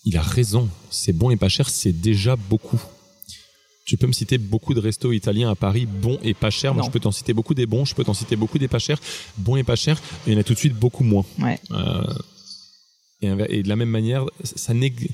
il 0.03 0.17
a 0.17 0.21
raison. 0.21 0.67
C'est 0.89 1.13
bon 1.13 1.29
et 1.31 1.37
pas 1.37 1.47
cher, 1.49 1.69
c'est 1.69 1.93
déjà 1.93 2.35
beaucoup. 2.35 2.81
Tu 3.85 3.97
peux 3.97 4.07
me 4.07 4.11
citer 4.13 4.37
beaucoup 4.37 4.73
de 4.73 4.79
restos 4.79 5.11
italiens 5.11 5.49
à 5.49 5.55
Paris, 5.55 5.85
bons 5.85 6.19
et 6.23 6.33
pas 6.33 6.49
chers. 6.49 6.73
Moi, 6.73 6.83
je 6.85 6.91
peux 6.91 6.99
t'en 6.99 7.11
citer 7.11 7.33
beaucoup 7.33 7.53
des 7.53 7.65
bons, 7.65 7.85
je 7.85 7.95
peux 7.95 8.03
t'en 8.03 8.13
citer 8.13 8.35
beaucoup 8.35 8.57
des 8.59 8.67
pas 8.67 8.79
chers. 8.79 8.99
Bons 9.37 9.55
et 9.55 9.63
pas 9.63 9.75
chers, 9.75 10.01
il 10.27 10.33
y 10.33 10.35
en 10.35 10.39
a 10.39 10.43
tout 10.43 10.53
de 10.53 10.59
suite 10.59 10.75
beaucoup 10.75 11.03
moins. 11.03 11.25
Ouais. 11.39 11.59
Euh, 11.71 12.03
et, 13.49 13.63
de 13.63 13.67
la 13.69 13.75
même 13.75 13.89
manière, 13.89 14.25
ça 14.43 14.73
nég- 14.73 15.09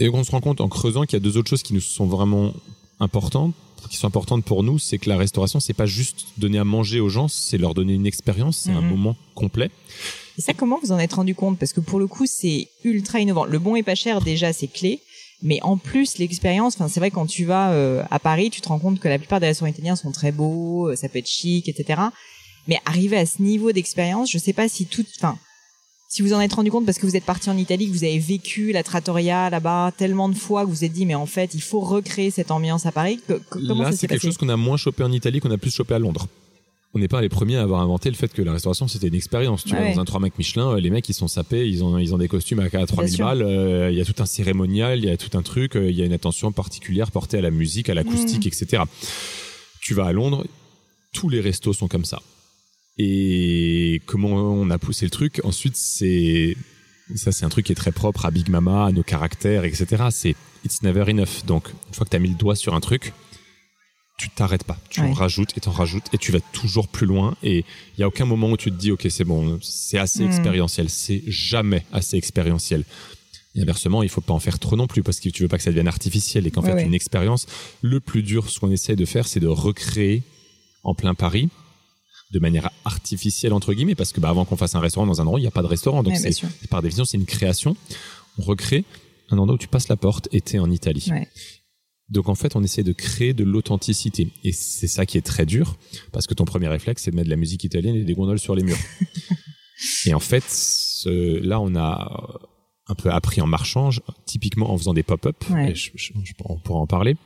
Et 0.00 0.08
on 0.08 0.24
se 0.24 0.30
rend 0.30 0.40
compte 0.40 0.60
en 0.60 0.68
creusant 0.68 1.02
qu'il 1.04 1.14
y 1.14 1.16
a 1.16 1.24
deux 1.24 1.36
autres 1.36 1.48
choses 1.50 1.62
qui 1.62 1.72
nous 1.74 1.80
sont 1.80 2.06
vraiment 2.06 2.52
importantes, 3.00 3.54
qui 3.90 3.96
sont 3.96 4.06
importantes 4.06 4.44
pour 4.44 4.62
nous, 4.62 4.78
c'est 4.78 4.98
que 4.98 5.08
la 5.08 5.16
restauration, 5.16 5.60
c'est 5.60 5.74
pas 5.74 5.86
juste 5.86 6.26
donner 6.38 6.58
à 6.58 6.64
manger 6.64 7.00
aux 7.00 7.08
gens, 7.08 7.28
c'est 7.28 7.58
leur 7.58 7.74
donner 7.74 7.92
une 7.94 8.06
expérience, 8.06 8.56
c'est 8.64 8.70
un 8.72 8.80
Mhm. 8.80 8.88
moment 8.90 9.16
complet. 9.34 9.70
Et 10.38 10.40
ça, 10.42 10.52
comment 10.54 10.78
vous 10.82 10.90
en 10.90 10.98
êtes 10.98 11.12
rendu 11.12 11.34
compte? 11.34 11.58
Parce 11.58 11.72
que 11.72 11.80
pour 11.80 11.98
le 11.98 12.06
coup, 12.06 12.26
c'est 12.26 12.68
ultra 12.82 13.20
innovant. 13.20 13.44
Le 13.44 13.58
bon 13.58 13.76
et 13.76 13.82
pas 13.84 13.94
cher, 13.94 14.20
déjà, 14.20 14.52
c'est 14.52 14.66
clé. 14.68 15.00
Mais 15.42 15.60
en 15.62 15.76
plus, 15.76 16.18
l'expérience, 16.18 16.74
enfin, 16.74 16.88
c'est 16.88 16.98
vrai 17.00 17.10
quand 17.10 17.26
tu 17.26 17.44
vas 17.44 17.72
euh, 17.72 18.02
à 18.10 18.18
Paris, 18.18 18.50
tu 18.50 18.60
te 18.62 18.68
rends 18.68 18.78
compte 18.78 18.98
que 18.98 19.08
la 19.08 19.18
plupart 19.18 19.38
des 19.40 19.46
restaurants 19.46 19.70
italiens 19.70 19.94
sont 19.96 20.10
très 20.10 20.32
beaux, 20.32 20.88
euh, 20.88 20.96
ça 20.96 21.08
peut 21.08 21.18
être 21.18 21.28
chic, 21.28 21.68
etc. 21.68 22.00
Mais 22.66 22.78
arriver 22.86 23.18
à 23.18 23.26
ce 23.26 23.42
niveau 23.42 23.70
d'expérience, 23.70 24.30
je 24.30 24.38
sais 24.38 24.54
pas 24.54 24.68
si 24.68 24.86
tout, 24.86 25.04
enfin, 25.18 25.36
si 26.08 26.22
vous 26.22 26.32
en 26.32 26.40
êtes 26.40 26.52
rendu 26.52 26.70
compte 26.70 26.84
parce 26.86 26.98
que 26.98 27.06
vous 27.06 27.16
êtes 27.16 27.24
parti 27.24 27.50
en 27.50 27.56
Italie, 27.56 27.88
que 27.88 27.92
vous 27.92 28.04
avez 28.04 28.18
vécu 28.18 28.70
la 28.72 28.82
trattoria 28.84 29.50
là-bas 29.50 29.92
tellement 29.96 30.28
de 30.28 30.34
fois 30.36 30.62
que 30.62 30.68
vous 30.68 30.74
vous 30.74 30.84
êtes 30.84 30.92
dit, 30.92 31.06
mais 31.06 31.14
en 31.16 31.26
fait, 31.26 31.54
il 31.54 31.60
faut 31.62 31.80
recréer 31.80 32.30
cette 32.30 32.50
ambiance 32.50 32.86
à 32.86 32.92
Paris. 32.92 33.18
Que- 33.26 33.34
que- 33.34 33.66
comment 33.66 33.82
Là, 33.82 33.92
c'est 33.92 34.06
quelque 34.06 34.22
chose 34.22 34.36
qu'on 34.36 34.48
a 34.48 34.56
moins 34.56 34.76
chopé 34.76 35.02
en 35.02 35.10
Italie, 35.12 35.40
qu'on 35.40 35.50
a 35.50 35.58
plus 35.58 35.74
chopé 35.74 35.94
à 35.94 35.98
Londres. 35.98 36.26
On 36.96 37.00
n'est 37.00 37.08
pas 37.08 37.20
les 37.20 37.28
premiers 37.28 37.56
à 37.56 37.62
avoir 37.62 37.80
inventé 37.80 38.08
le 38.08 38.14
fait 38.14 38.32
que 38.32 38.40
la 38.42 38.52
restauration 38.52 38.86
c'était 38.86 39.08
une 39.08 39.16
expérience. 39.16 39.64
Tu 39.64 39.70
vois, 39.74 39.80
ouais. 39.80 39.94
dans 39.94 40.00
un 40.00 40.04
3 40.04 40.20
Mac 40.20 40.38
Michelin, 40.38 40.74
euh, 40.76 40.80
les 40.80 40.90
mecs 40.90 41.08
ils 41.08 41.14
sont 41.14 41.26
sapés, 41.26 41.68
ils 41.68 41.82
ont 41.82 41.98
ils 41.98 42.14
ont 42.14 42.18
des 42.18 42.28
costumes 42.28 42.60
à 42.60 42.68
3000 42.70 43.12
sûr. 43.12 43.24
balles. 43.26 43.42
euh, 43.42 43.90
Il 43.90 43.98
y 43.98 44.00
a 44.00 44.04
tout 44.04 44.14
un 44.22 44.26
cérémonial, 44.26 45.00
il 45.00 45.06
y 45.06 45.10
a 45.10 45.16
tout 45.16 45.36
un 45.36 45.42
truc, 45.42 45.74
euh, 45.74 45.90
il 45.90 45.96
y 45.98 46.02
a 46.02 46.04
une 46.04 46.12
attention 46.12 46.52
particulière 46.52 47.10
portée 47.10 47.38
à 47.38 47.40
la 47.40 47.50
musique, 47.50 47.88
à 47.88 47.94
l'acoustique, 47.94 48.46
etc. 48.46 48.84
Tu 49.80 49.94
vas 49.94 50.06
à 50.06 50.12
Londres, 50.12 50.46
tous 51.12 51.28
les 51.28 51.40
restos 51.40 51.72
sont 51.72 51.88
comme 51.88 52.04
ça. 52.04 52.22
Et 52.98 54.00
comment 54.06 54.28
on 54.30 54.70
a 54.70 54.78
poussé 54.78 55.04
le 55.06 55.10
truc 55.10 55.40
Ensuite, 55.44 55.76
c'est 55.76 56.56
ça, 57.16 57.32
c'est 57.32 57.44
un 57.44 57.48
truc 57.48 57.66
qui 57.66 57.72
est 57.72 57.76
très 57.76 57.92
propre 57.92 58.24
à 58.24 58.30
Big 58.30 58.48
Mama, 58.48 58.86
à 58.86 58.92
nos 58.92 59.02
caractères, 59.02 59.64
etc. 59.64 60.04
C'est 60.10 60.36
it's 60.64 60.82
never 60.82 61.10
enough. 61.10 61.44
Donc, 61.46 61.68
une 61.88 61.94
fois 61.94 62.04
que 62.04 62.10
tu 62.10 62.16
as 62.16 62.20
mis 62.20 62.28
le 62.30 62.34
doigt 62.36 62.56
sur 62.56 62.74
un 62.74 62.80
truc, 62.80 63.12
tu 64.16 64.30
t'arrêtes 64.30 64.62
pas. 64.64 64.78
Tu 64.90 65.00
en 65.00 65.12
rajoutes 65.12 65.56
et 65.56 65.60
t'en 65.60 65.72
rajoutes 65.72 66.06
et 66.12 66.18
tu 66.18 66.30
vas 66.30 66.38
toujours 66.52 66.86
plus 66.86 67.06
loin. 67.06 67.36
Et 67.42 67.64
il 67.98 68.00
y 68.00 68.04
a 68.04 68.08
aucun 68.08 68.24
moment 68.26 68.48
où 68.50 68.56
tu 68.56 68.70
te 68.70 68.76
dis, 68.76 68.92
ok, 68.92 69.06
c'est 69.10 69.24
bon, 69.24 69.58
c'est 69.60 69.98
assez 69.98 70.22
Mm. 70.22 70.28
expérientiel. 70.28 70.88
C'est 70.88 71.22
jamais 71.26 71.84
assez 71.92 72.16
expérientiel. 72.16 72.84
Et 73.56 73.60
inversement, 73.62 74.02
il 74.04 74.08
faut 74.08 74.20
pas 74.20 74.32
en 74.32 74.38
faire 74.40 74.58
trop 74.60 74.76
non 74.76 74.86
plus 74.86 75.02
parce 75.02 75.18
que 75.20 75.28
tu 75.28 75.42
veux 75.42 75.48
pas 75.48 75.56
que 75.58 75.62
ça 75.64 75.70
devienne 75.70 75.88
artificiel 75.88 76.46
et 76.46 76.50
qu'en 76.52 76.62
Ouais, 76.62 76.68
fait, 76.70 76.74
ouais. 76.76 76.84
une 76.84 76.94
expérience, 76.94 77.46
le 77.82 77.98
plus 78.00 78.22
dur, 78.22 78.48
ce 78.50 78.60
qu'on 78.60 78.70
essaie 78.70 78.96
de 78.96 79.04
faire, 79.04 79.26
c'est 79.26 79.40
de 79.40 79.46
recréer 79.48 80.22
en 80.84 80.94
plein 80.94 81.14
Paris 81.14 81.48
de 82.34 82.38
manière 82.40 82.68
artificielle 82.84 83.52
entre 83.52 83.72
guillemets 83.72 83.94
parce 83.94 84.12
que 84.12 84.20
bah, 84.20 84.28
avant 84.28 84.44
qu'on 84.44 84.56
fasse 84.56 84.74
un 84.74 84.80
restaurant 84.80 85.06
dans 85.06 85.20
un 85.20 85.24
endroit 85.24 85.38
il 85.40 85.44
n'y 85.44 85.48
a 85.48 85.52
pas 85.52 85.62
de 85.62 85.66
restaurant. 85.68 86.02
Donc 86.02 86.12
Ouais, 86.14 86.18
c'est 86.18 86.68
par 86.68 86.82
définition 86.82 87.04
c'est 87.06 87.16
une 87.16 87.24
création. 87.26 87.76
On 88.38 88.42
recrée 88.42 88.84
un 89.30 89.38
endroit 89.38 89.54
où 89.54 89.58
tu 89.58 89.68
passes 89.68 89.88
la 89.88 89.96
porte 89.96 90.28
et 90.32 90.40
t'es 90.42 90.58
en 90.58 90.70
Italie. 90.70 91.06
Ouais. 91.10 91.28
donc 92.10 92.28
en 92.28 92.34
fait 92.34 92.56
on 92.56 92.62
essaie 92.62 92.82
de 92.82 92.92
créer 92.92 93.32
de 93.34 93.44
l'authenticité. 93.44 94.28
Et 94.42 94.52
c'est 94.52 94.88
ça 94.88 95.06
qui 95.06 95.16
est 95.16 95.22
très 95.22 95.46
dur 95.46 95.76
parce 96.12 96.26
que 96.26 96.34
ton 96.34 96.44
premier 96.44 96.68
réflexe 96.68 97.02
c'est 97.04 97.10
de 97.12 97.16
mettre 97.16 97.26
de 97.26 97.30
la 97.30 97.36
musique 97.36 97.64
italienne 97.64 97.94
et 97.96 98.04
des 98.04 98.14
gondoles 98.14 98.38
sur 98.40 98.54
les 98.56 98.62
murs. 98.64 98.76
Et 100.06 100.12
en 100.14 100.20
fait 100.20 100.44
ce- 100.48 101.38
là 101.40 101.60
on 101.60 101.74
a 101.76 102.40
un 102.88 102.94
peu 102.94 103.10
appris 103.10 103.40
en 103.40 103.46
marchant 103.46 103.90
typiquement 104.26 104.70
en 104.72 104.76
faisant 104.78 104.92
des 104.94 105.02
pop-up. 105.02 105.36
Ouais. 105.50 105.72
on 106.44 106.58
pourra 106.58 106.80
en 106.80 106.86
parler. 106.86 107.16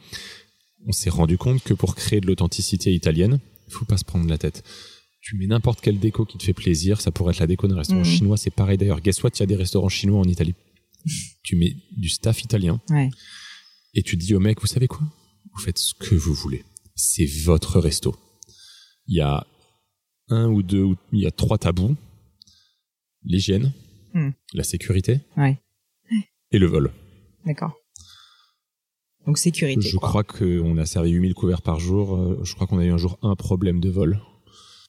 On 0.86 0.92
s'est 0.92 1.11
rendu 1.11 1.36
compte 1.38 1.62
que 1.64 1.74
pour 1.74 1.94
créer 1.96 2.20
de 2.20 2.26
l'authenticité 2.26 2.92
italienne 2.92 3.40
il 3.66 3.72
faut 3.74 3.84
pas 3.84 3.96
se 3.98 4.04
prendre 4.04 4.28
la 4.28 4.38
tête 4.38 4.62
tu 5.20 5.36
mets 5.36 5.46
n'importe 5.46 5.80
quelle 5.80 5.98
déco 5.98 6.24
qui 6.24 6.38
te 6.38 6.42
fait 6.44 6.52
plaisir, 6.54 7.00
ça 7.00 7.10
pourrait 7.10 7.32
être 7.32 7.40
la 7.40 7.46
déco 7.46 7.66
d'un 7.68 7.76
restaurant 7.76 8.00
Mhm. 8.00 8.04
chinois, 8.06 8.36
c'est 8.36 8.50
pareil 8.50 8.78
d'ailleurs. 8.78 9.00
Guess 9.00 9.22
what, 9.22 9.30
il 9.34 9.40
y 9.40 9.42
a 9.42 9.46
des 9.46 9.56
restaurants 9.56 9.88
chinois 9.88 10.20
en 10.20 10.24
Italie. 10.24 10.54
tu 11.42 11.56
mets 11.56 11.74
du 11.96 12.08
staff 12.08 12.42
italien 12.44 12.80
Ouais. 12.90 13.10
et 13.94 14.02
tu 14.02 14.16
dis 14.16 14.34
au 14.34 14.40
mec, 14.40 14.60
vous 14.60 14.66
savez 14.66 14.86
quoi? 14.88 15.00
Vous 15.52 15.60
faites 15.60 15.78
ce 15.78 15.94
que 15.94 16.14
vous 16.14 16.34
voulez. 16.34 16.64
C'est 16.94 17.26
votre 17.26 17.80
resto. 17.80 18.16
Il 19.06 19.16
y 19.16 19.20
a 19.20 19.46
un 20.28 20.48
ou 20.48 20.62
deux, 20.62 20.86
il 21.12 21.20
y 21.20 21.26
a 21.26 21.30
trois 21.30 21.58
tabous. 21.58 21.96
L'hygiène, 23.24 23.72
Mhm. 24.14 24.32
la 24.54 24.62
sécurité 24.64 25.20
Ouais. 25.36 25.58
et 26.52 26.58
le 26.58 26.66
vol. 26.66 26.92
D'accord. 27.44 27.74
Donc 29.26 29.38
sécurité. 29.38 29.80
Je 29.80 29.96
quoi. 29.96 30.08
crois 30.08 30.24
qu'on 30.24 30.76
a 30.78 30.86
servi 30.86 31.10
8000 31.10 31.34
couverts 31.34 31.62
par 31.62 31.80
jour. 31.80 32.16
Euh, 32.16 32.40
Je 32.44 32.54
crois 32.54 32.66
qu'on 32.66 32.78
a 32.78 32.84
eu 32.84 32.90
un 32.92 32.96
jour 32.98 33.18
un 33.22 33.36
problème 33.36 33.80
de 33.80 33.90
vol. 33.90 34.20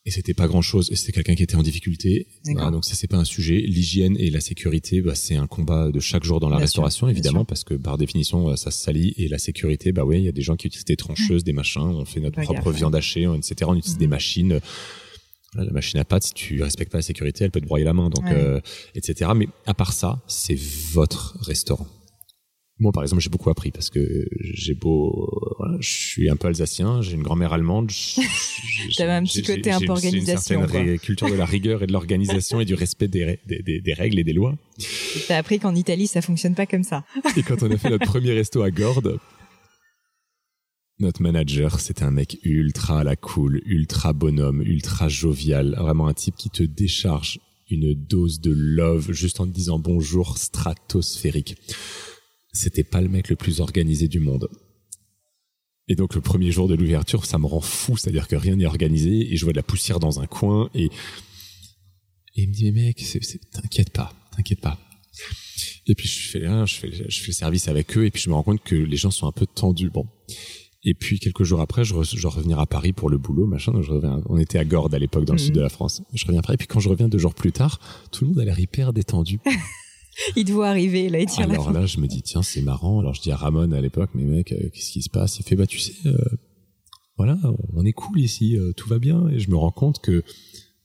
Et 0.05 0.11
c'était 0.11 0.33
pas 0.33 0.47
grand 0.47 0.61
chose. 0.61 0.89
Et 0.91 0.95
c'était 0.95 1.11
quelqu'un 1.11 1.35
qui 1.35 1.43
était 1.43 1.55
en 1.55 1.61
difficulté. 1.61 2.27
Donc 2.45 2.85
ça, 2.85 2.95
c'est 2.95 3.07
pas 3.07 3.17
un 3.17 3.25
sujet. 3.25 3.57
L'hygiène 3.57 4.15
et 4.17 4.29
la 4.29 4.39
sécurité, 4.39 5.01
bah, 5.01 5.13
c'est 5.13 5.35
un 5.35 5.45
combat 5.45 5.91
de 5.91 5.99
chaque 5.99 6.23
jour 6.23 6.39
dans 6.39 6.49
la 6.49 6.55
Bien 6.55 6.61
restauration, 6.65 7.05
sûr, 7.07 7.09
évidemment, 7.09 7.45
parce 7.45 7.63
que 7.63 7.73
par 7.75 7.97
définition, 7.97 8.49
euh, 8.49 8.55
ça 8.55 8.71
se 8.71 8.81
salit. 8.81 9.13
Et 9.17 9.27
la 9.27 9.37
sécurité, 9.37 9.91
bah 9.91 10.05
oui, 10.05 10.17
il 10.19 10.23
y 10.23 10.29
a 10.29 10.31
des 10.31 10.41
gens 10.41 10.55
qui 10.55 10.67
utilisent 10.67 10.85
des 10.85 10.95
trancheuses, 10.95 11.43
des 11.43 11.53
machins. 11.53 11.81
On 11.81 12.05
fait 12.05 12.21
notre 12.21 12.41
propre 12.41 12.67
ouais. 12.67 12.75
viande 12.77 12.95
hachée, 12.95 13.23
etc. 13.23 13.55
On 13.67 13.75
utilise 13.75 13.95
Mhm. 13.95 13.99
des 13.99 14.07
machines. 14.07 14.59
Voilà, 15.53 15.67
la 15.67 15.73
machine 15.73 15.99
à 15.99 16.05
pâte, 16.05 16.23
si 16.23 16.33
tu 16.33 16.61
respectes 16.63 16.91
pas 16.91 16.99
la 16.99 17.03
sécurité, 17.03 17.43
elle 17.43 17.51
peut 17.51 17.59
te 17.61 17.65
broyer 17.65 17.83
la 17.85 17.93
main, 17.93 18.09
donc 18.09 18.23
Ouais. 18.25 18.33
euh, 18.33 18.59
etc. 18.95 19.31
Mais 19.35 19.47
à 19.65 19.73
part 19.73 19.93
ça, 19.93 20.21
c'est 20.27 20.57
votre 20.93 21.37
restaurant. 21.41 21.87
Moi, 22.81 22.93
par 22.93 23.03
exemple, 23.03 23.21
j'ai 23.21 23.29
beaucoup 23.29 23.49
appris 23.49 23.71
parce 23.71 23.89
que 23.89 24.25
j'ai 24.39 24.73
beau, 24.73 25.29
euh, 25.33 25.53
voilà, 25.57 25.77
je 25.81 25.89
suis 25.91 26.29
un 26.29 26.37
peu 26.37 26.47
alsacien, 26.47 27.01
j'ai 27.01 27.13
une 27.15 27.23
grand-mère 27.23 27.51
allemande. 27.51 27.91
T'avais 28.97 29.11
un 29.11 29.23
petit 29.23 29.41
côté 29.43 29.69
un 29.71 29.79
peu 29.79 29.85
une- 29.85 29.87
j'ai 29.87 29.89
organisation, 30.07 30.61
Une 30.61 30.67
certaine 30.69 30.99
culture 30.99 31.29
de 31.29 31.35
la 31.35 31.45
rigueur 31.45 31.83
et 31.83 31.87
de 31.87 31.91
l'organisation 31.91 32.61
et 32.61 32.65
du 32.65 32.75
respect 32.75 33.09
des, 33.09 33.37
des- 33.45 33.81
des 33.81 33.93
règles 33.93 34.17
et 34.19 34.23
des 34.23 34.31
lois. 34.31 34.55
T'as 35.27 35.37
appris 35.37 35.59
qu'en 35.59 35.75
Italie, 35.75 36.07
ça 36.07 36.21
fonctionne 36.21 36.55
pas 36.55 36.65
comme 36.65 36.83
ça. 36.83 37.03
Et 37.35 37.43
quand 37.43 37.61
on 37.63 37.69
a 37.71 37.77
fait 37.77 37.89
notre 37.89 38.05
premier 38.11 38.31
resto 38.31 38.61
à 38.61 38.71
Gordes, 38.71 39.19
notre 40.99 41.21
manager, 41.21 41.79
c'était 41.81 42.03
un 42.03 42.11
mec 42.11 42.37
ultra 42.43 43.01
à 43.01 43.03
la 43.03 43.15
cool, 43.17 43.61
ultra 43.65 44.13
bonhomme, 44.13 44.61
ultra 44.61 45.07
jovial, 45.09 45.75
vraiment 45.77 46.07
un 46.07 46.13
type 46.13 46.35
qui 46.37 46.49
te 46.49 46.63
décharge 46.63 47.39
une 47.69 47.93
dose 47.93 48.39
de 48.41 48.51
love 48.51 49.11
juste 49.11 49.39
en 49.39 49.45
te 49.47 49.51
disant 49.51 49.79
bonjour 49.79 50.37
stratosphérique. 50.37 51.55
C'était 52.61 52.83
pas 52.83 52.99
le 53.01 53.07
mec 53.07 53.29
le 53.29 53.35
plus 53.37 53.61
organisé 53.61 54.07
du 54.09 54.19
monde. 54.19 54.49
Et 55.87 55.95
donc 55.95 56.13
le 56.13 56.21
premier 56.21 56.51
jour 56.51 56.67
de 56.67 56.75
l'ouverture, 56.75 57.25
ça 57.25 57.37
me 57.39 57.45
rend 57.45 57.61
fou, 57.61 57.95
c'est-à-dire 57.95 58.27
que 58.27 58.35
rien 58.35 58.55
n'est 58.57 58.65
organisé 58.65 59.31
et 59.31 59.37
je 59.37 59.45
vois 59.45 59.53
de 59.53 59.57
la 59.57 59.63
poussière 59.63 59.99
dans 59.99 60.19
un 60.19 60.27
coin 60.27 60.69
et, 60.75 60.85
et 60.85 60.89
il 62.35 62.49
me 62.49 62.53
dit 62.53 62.65
mais 62.65 62.87
mec, 62.87 62.99
c'est- 62.99 63.23
c'est- 63.23 63.39
t'inquiète 63.51 63.91
pas, 63.91 64.13
t'inquiète 64.35 64.59
pas. 64.61 64.77
Et 65.87 65.95
puis 65.95 66.07
je 66.07 66.29
fais, 66.29 66.45
hein, 66.45 66.65
je 66.65 66.75
fais, 66.75 66.91
je 66.91 67.21
fais 67.21 67.27
le 67.27 67.33
service 67.33 67.67
avec 67.69 67.97
eux 67.97 68.05
et 68.05 68.11
puis 68.11 68.21
je 68.21 68.29
me 68.29 68.35
rends 68.35 68.43
compte 68.43 68.61
que 68.63 68.75
les 68.75 68.97
gens 68.97 69.09
sont 69.09 69.25
un 69.27 69.31
peu 69.31 69.47
tendus. 69.47 69.89
Bon. 69.89 70.05
Et 70.83 70.93
puis 70.93 71.17
quelques 71.19 71.43
jours 71.43 71.61
après, 71.61 71.83
je, 71.85 71.93
re- 71.93 72.15
je 72.17 72.53
à 72.57 72.65
Paris 72.65 72.93
pour 72.93 73.09
le 73.09 73.17
boulot, 73.17 73.47
machin. 73.47 73.71
donc 73.71 73.83
je 73.83 73.91
reviens, 73.91 74.21
on 74.27 74.37
était 74.37 74.59
à 74.59 74.65
Gordes 74.65 74.93
à 74.93 74.99
l'époque 74.99 75.25
dans 75.25 75.33
le 75.33 75.39
Mhm. 75.39 75.45
sud 75.45 75.55
de 75.55 75.61
la 75.61 75.69
France. 75.69 76.01
Je 76.13 76.25
reviens 76.25 76.39
après, 76.39 76.53
et 76.53 76.57
puis 76.57 76.67
quand 76.67 76.79
je 76.81 76.89
reviens 76.89 77.07
deux 77.09 77.17
jours 77.17 77.33
plus 77.35 77.51
tard, 77.53 77.79
tout 78.11 78.25
le 78.25 78.29
monde 78.31 78.39
a 78.39 78.45
l'air 78.45 78.59
hyper 78.59 78.91
détendu. 78.93 79.39
Il 80.35 80.45
te 80.45 80.51
voit 80.51 80.67
arriver, 80.69 81.09
là, 81.09 81.19
il 81.19 81.25
tire 81.27 81.47
la 81.47 81.53
Alors 81.53 81.71
là, 81.71 81.85
je 81.85 81.99
me 81.99 82.07
dis 82.07 82.21
tiens, 82.21 82.41
c'est 82.43 82.61
marrant. 82.61 82.99
Alors 82.99 83.13
je 83.13 83.21
dis 83.21 83.31
à 83.31 83.35
Ramon 83.35 83.71
à 83.71 83.81
l'époque, 83.81 84.09
mais 84.13 84.23
mec, 84.23 84.51
euh, 84.51 84.69
qu'est-ce 84.73 84.91
qui 84.91 85.01
se 85.01 85.09
passe? 85.09 85.39
Il 85.39 85.43
fait 85.43 85.55
bah 85.55 85.67
tu 85.67 85.79
sais, 85.79 85.93
euh, 86.05 86.17
voilà, 87.17 87.37
on 87.75 87.85
est 87.85 87.93
cool 87.93 88.19
ici, 88.19 88.57
euh, 88.57 88.71
tout 88.73 88.89
va 88.89 88.99
bien. 88.99 89.27
Et 89.29 89.39
je 89.39 89.49
me 89.49 89.55
rends 89.55 89.71
compte 89.71 90.01
que 90.01 90.23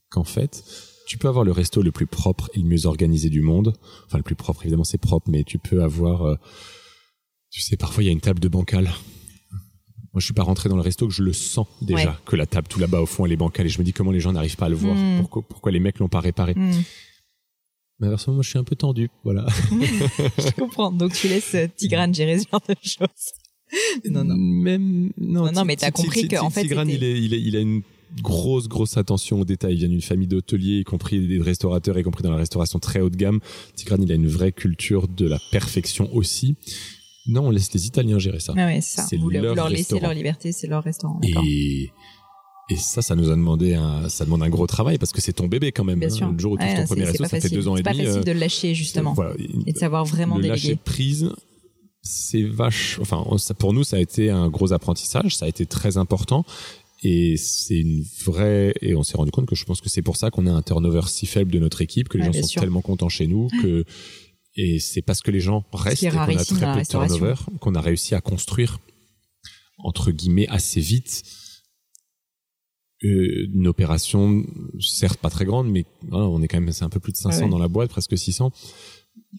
qu'en 0.09 0.23
fait, 0.23 0.63
tu 1.07 1.17
peux 1.17 1.27
avoir 1.27 1.43
le 1.43 1.51
resto 1.51 1.81
le 1.81 1.91
plus 1.91 2.07
propre 2.07 2.49
et 2.53 2.59
le 2.59 2.65
mieux 2.65 2.85
organisé 2.85 3.29
du 3.29 3.41
monde. 3.41 3.73
Enfin, 4.05 4.17
le 4.17 4.23
plus 4.23 4.35
propre, 4.35 4.63
évidemment, 4.63 4.83
c'est 4.83 4.97
propre, 4.97 5.29
mais 5.29 5.43
tu 5.43 5.59
peux 5.59 5.83
avoir, 5.83 6.37
tu 7.51 7.61
sais, 7.61 7.77
parfois 7.77 8.03
il 8.03 8.07
y 8.07 8.09
a 8.09 8.13
une 8.13 8.21
table 8.21 8.39
de 8.39 8.47
bancal. 8.47 8.85
Moi, 8.85 10.21
je 10.21 10.25
suis 10.25 10.33
pas 10.33 10.43
rentré 10.43 10.69
dans 10.69 10.77
le 10.77 10.81
resto 10.81 11.07
que 11.07 11.13
je 11.13 11.23
le 11.23 11.33
sens 11.33 11.67
déjà 11.81 12.11
Ouais. 12.11 12.15
que 12.25 12.37
la 12.37 12.45
table 12.45 12.69
tout 12.69 12.79
là-bas 12.79 13.01
au 13.01 13.05
fond 13.05 13.25
elle 13.25 13.33
est 13.33 13.37
bancale 13.37 13.65
et 13.65 13.69
je 13.69 13.79
me 13.79 13.83
dis 13.83 13.91
comment 13.91 14.11
les 14.11 14.21
gens 14.21 14.31
n'arrivent 14.31 14.55
pas 14.55 14.67
à 14.67 14.69
le 14.69 14.75
voir? 14.75 14.95
Mm. 14.95 15.17
Pourquoi, 15.19 15.41
pourquoi 15.41 15.71
les 15.73 15.81
mecs 15.81 15.99
l'ont 15.99 16.07
pas 16.07 16.21
réparé? 16.21 16.53
Hmm, 16.55 16.71
Mais 17.99 18.07
inversement, 18.07 18.33
moi, 18.33 18.43
je 18.43 18.49
suis 18.49 18.59
un 18.59 18.63
peu 18.63 18.75
tendu, 18.75 19.09
voilà. 19.23 19.45
je 20.37 20.51
comprends. 20.59 20.91
Donc 20.91 21.13
tu 21.13 21.27
laisses 21.27 21.55
euh, 21.55 21.67
Tigrane 21.75 22.13
gérer 22.13 22.39
ce 22.39 22.45
genre 22.51 22.61
de 22.67 22.75
choses. 22.83 23.31
Non, 24.09 24.23
non. 24.23 24.35
Même, 24.35 25.11
non, 25.17 25.45
Non, 25.45 25.51
non, 25.51 25.65
mais 25.65 25.75
t'as 25.75 25.91
compris 25.91 26.27
qu'en 26.27 26.49
fait, 26.49 26.61
Tigrane, 26.63 26.89
il, 26.89 27.03
est, 27.03 27.19
il, 27.21 27.33
est- 27.33 27.41
il 27.41 27.55
a 27.55 27.59
une 27.61 27.81
grosse, 28.21 28.67
grosse 28.67 28.97
attention 28.97 29.39
aux 29.41 29.45
détails. 29.45 29.73
Il 29.73 29.79
vient 29.79 29.89
d'une 29.89 30.01
famille 30.01 30.27
d'hôteliers, 30.27 30.79
y 30.79 30.83
compris 30.83 31.25
des 31.27 31.41
restaurateurs, 31.41 31.97
y 31.97 32.03
compris 32.03 32.23
dans 32.23 32.31
la 32.31 32.37
restauration 32.37 32.79
très 32.79 32.99
haut 33.01 33.09
de 33.09 33.15
gamme. 33.17 33.39
Tigrane, 33.75 34.03
il 34.03 34.11
a 34.11 34.15
une 34.15 34.27
vraie 34.27 34.51
culture 34.51 35.07
de 35.07 35.27
la 35.27 35.39
perfection 35.51 36.13
aussi. 36.13 36.55
Non, 37.27 37.47
on 37.47 37.49
laisse 37.49 37.73
les 37.73 37.87
Italiens 37.87 38.19
gérer 38.19 38.39
ça. 38.39 38.53
Ah 38.55 38.65
ouais, 38.67 38.81
c'est 38.81 39.01
ça. 39.01 39.07
Vous, 39.17 39.29
le- 39.31 39.39
leur 39.41 39.55
leur 39.55 39.67
laissez 39.69 39.81
restaurant. 39.81 40.01
leur 40.03 40.13
liberté, 40.13 40.51
c'est 40.51 40.67
leur 40.67 40.83
restaurant. 40.83 41.19
Et, 41.23 41.89
et 42.69 42.75
ça, 42.77 43.01
ça 43.01 43.15
nous 43.15 43.29
a 43.29 43.35
demandé 43.35 43.73
un, 43.75 44.09
ça 44.09 44.25
demande 44.25 44.41
un 44.43 44.49
gros 44.49 44.65
travail 44.67 44.97
parce 44.97 45.11
que 45.11 45.21
c'est 45.21 45.33
ton 45.33 45.47
bébé 45.47 45.71
quand 45.71 45.83
même. 45.83 45.99
Bien 45.99 46.07
hein. 46.07 46.11
sûr. 46.11 46.31
Le 46.31 46.39
jour 46.39 46.53
où 46.53 46.57
tu 46.57 46.63
Ouais, 46.63 46.75
ton 46.75 46.85
premier 46.85 47.03
pas 47.05 47.11
ça 47.13 47.29
fait 47.29 47.41
facile. 47.41 47.51
deux 47.57 47.67
ans 47.67 47.75
et 47.75 47.79
C'est 47.79 47.83
pas 47.83 47.91
demi. 47.93 48.05
facile 48.05 48.19
euh, 48.19 48.23
de 48.23 48.31
le 48.31 48.39
lâcher, 48.39 48.73
justement. 48.75 49.13
voilà. 49.13 49.35
Et 49.67 49.73
de 49.73 49.77
savoir 49.77 50.03
vraiment 50.05 50.37
le 50.37 50.43
déléguer. 50.43 50.61
lâcher 50.69 50.75
prise, 50.83 51.29
c'est 52.01 52.43
vache. 52.43 52.97
Enfin, 53.01 53.23
ça, 53.37 53.53
pour 53.53 53.73
nous, 53.73 53.83
ça 53.83 53.97
a 53.97 53.99
été 53.99 54.29
un 54.29 54.49
gros 54.49 54.73
apprentissage. 54.73 55.35
Ça 55.37 55.45
a 55.45 55.47
été 55.47 55.65
très 55.65 55.97
important. 55.97 56.45
Et 57.03 57.35
c'est 57.37 57.77
une 57.77 58.03
vraie, 58.25 58.73
et 58.81 58.95
on 58.95 59.03
s'est 59.03 59.17
rendu 59.17 59.29
compte 59.29 59.45
que 59.45 59.55
je 59.55 59.63
pense 59.65 59.79
que 59.79 59.89
c'est 59.89 60.01
pour 60.01 60.17
ça 60.17 60.31
qu'on 60.31 60.47
a 60.47 60.51
un 60.51 60.63
turnover 60.63 61.01
si 61.07 61.27
faible 61.27 61.51
de 61.51 61.59
notre 61.59 61.81
équipe, 61.81 62.09
que 62.09 62.17
les 62.17 62.25
Ouais, 62.25 62.33
gens 62.33 62.41
sont 62.41 62.47
sûr. 62.47 62.61
tellement 62.61 62.81
contents 62.81 63.09
chez 63.09 63.27
nous, 63.27 63.47
que, 63.61 63.85
et 64.55 64.79
c'est 64.79 65.03
parce 65.03 65.21
que 65.21 65.29
les 65.29 65.39
gens 65.41 65.63
restent 65.71 66.01
et 66.03 66.09
qu'on 66.09 66.17
a 66.17 66.25
très 66.43 66.73
peu 66.73 66.79
de 66.81 66.87
turnover 66.87 67.35
qu'on 67.59 67.75
a 67.75 67.81
réussi 67.81 68.15
à 68.15 68.21
construire, 68.21 68.79
entre 69.83 70.09
guillemets, 70.11 70.47
assez 70.47 70.79
vite, 70.79 71.23
euh, 71.25 71.29
une 73.05 73.67
opération, 73.67 74.43
certes 74.79 75.19
pas 75.19 75.29
très 75.29 75.45
grande, 75.45 75.69
mais 75.69 75.85
hein, 76.11 76.17
on 76.17 76.41
est 76.41 76.47
quand 76.47 76.59
même, 76.59 76.71
c'est 76.71 76.83
un 76.85 76.89
peu 76.89 76.99
plus 76.99 77.11
de 77.11 77.17
500 77.17 77.37
Ouais, 77.37 77.43
ouais. 77.45 77.49
dans 77.49 77.57
la 77.59 77.67
boîte, 77.67 77.89
presque 77.89 78.17
600. 78.17 78.51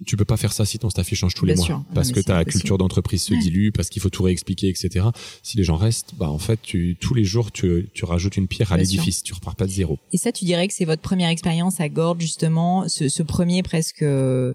Tu 0.06 0.16
peux 0.16 0.24
pas 0.26 0.36
faire 0.36 0.52
ça 0.52 0.64
si 0.66 0.78
ton 0.78 0.90
staff 0.90 1.12
change 1.14 1.34
tous 1.34 1.46
les 1.46 1.54
mois. 1.54 1.64
sûr. 1.64 1.84
Parce 1.94 2.12
que 2.12 2.20
ta 2.20 2.44
culture 2.44 2.76
d'entreprise 2.76 3.22
se 3.22 3.34
dilue, 3.34 3.70
parce 3.72 3.88
qu'il 3.88 4.02
faut 4.02 4.10
tout 4.10 4.22
réexpliquer, 4.22 4.68
etc. 4.68 5.06
Si 5.42 5.56
les 5.56 5.64
gens 5.64 5.76
restent, 5.76 6.14
bah 6.18 6.28
en 6.28 6.38
fait, 6.38 6.60
tu, 6.62 6.96
tous 7.00 7.14
les 7.14 7.24
jours, 7.24 7.50
tu, 7.50 7.88
tu 7.94 8.04
rajoutes 8.04 8.36
une 8.36 8.46
pierre 8.46 8.72
à 8.72 8.76
l'édifice. 8.76 9.22
Tu 9.22 9.32
repars 9.32 9.56
pas 9.56 9.66
de 9.66 9.70
zéro. 9.72 9.98
Et 10.12 10.18
ça, 10.18 10.32
tu 10.32 10.44
dirais 10.44 10.68
que 10.68 10.74
c'est 10.74 10.84
votre 10.84 11.02
première 11.02 11.30
expérience 11.30 11.80
à 11.80 11.88
Gordes, 11.88 12.20
justement, 12.20 12.88
ce, 12.88 13.08
ce 13.08 13.22
premier 13.22 13.62
presque, 13.62 14.02
euh, 14.02 14.52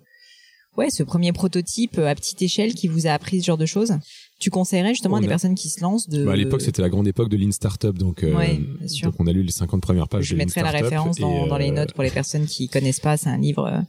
ouais, 0.77 0.89
ce 0.91 1.01
premier 1.01 1.31
prototype 1.33 1.97
à 1.97 2.13
petite 2.13 2.41
échelle 2.41 2.73
qui 2.75 2.87
vous 2.87 3.07
a 3.07 3.11
appris 3.11 3.41
ce 3.41 3.45
genre 3.47 3.57
de 3.57 3.65
choses? 3.65 3.93
Tu 4.41 4.49
conseillerais 4.49 4.89
justement 4.89 5.15
à 5.15 5.19
On 5.19 5.21
des 5.21 5.27
a- 5.27 5.29
personnes 5.29 5.55
qui 5.55 5.69
se 5.69 5.79
lancent 5.81 6.09
de. 6.09 6.25
Bah, 6.25 6.33
à 6.33 6.35
l'époque, 6.35 6.61
c'était 6.61 6.81
la 6.81 6.89
grande 6.89 7.07
époque 7.07 7.29
de 7.29 7.37
Lean 7.37 7.51
Startup, 7.51 7.97
donc, 7.97 8.23
euh, 8.23 8.35
Ouais, 8.35 8.57
bien 8.79 8.87
sûr. 8.87 9.05
donc 9.11 9.15
on 9.19 9.27
a 9.27 9.31
lu 9.31 9.43
les 9.43 9.51
50 9.51 9.81
premières 9.81 10.09
pages 10.09 10.25
Je 10.25 10.31
de 10.33 10.39
Lean 10.39 10.45
mettrai 10.45 10.61
la 10.63 10.71
référence 10.71 11.17
dans, 11.17 11.57
les 11.57 11.69
euh, 11.69 11.73
notes 11.73 11.93
pour 11.93 12.03
les 12.03 12.09
personnes 12.11 12.45
qui 12.47 12.67
connaissent 12.67 12.99
pas. 12.99 13.15
C'est 13.17 13.29
un 13.29 13.37
livre 13.37 13.65
euh, 13.67 13.79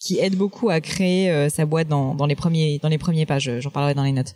qui 0.00 0.18
aide 0.18 0.34
beaucoup 0.36 0.68
à 0.70 0.80
créer 0.80 1.30
euh, 1.30 1.48
sa 1.48 1.64
boîte 1.66 1.86
dans, 1.88 2.14
dans 2.16 2.26
les 2.26 2.34
premiers 2.34 2.78
dans 2.82 2.88
les 2.88 2.98
premiers 2.98 3.24
pages. 3.26 3.50
J'en 3.60 3.70
parlerai 3.70 3.94
dans 3.94 4.02
les 4.04 4.12
notes. 4.12 4.34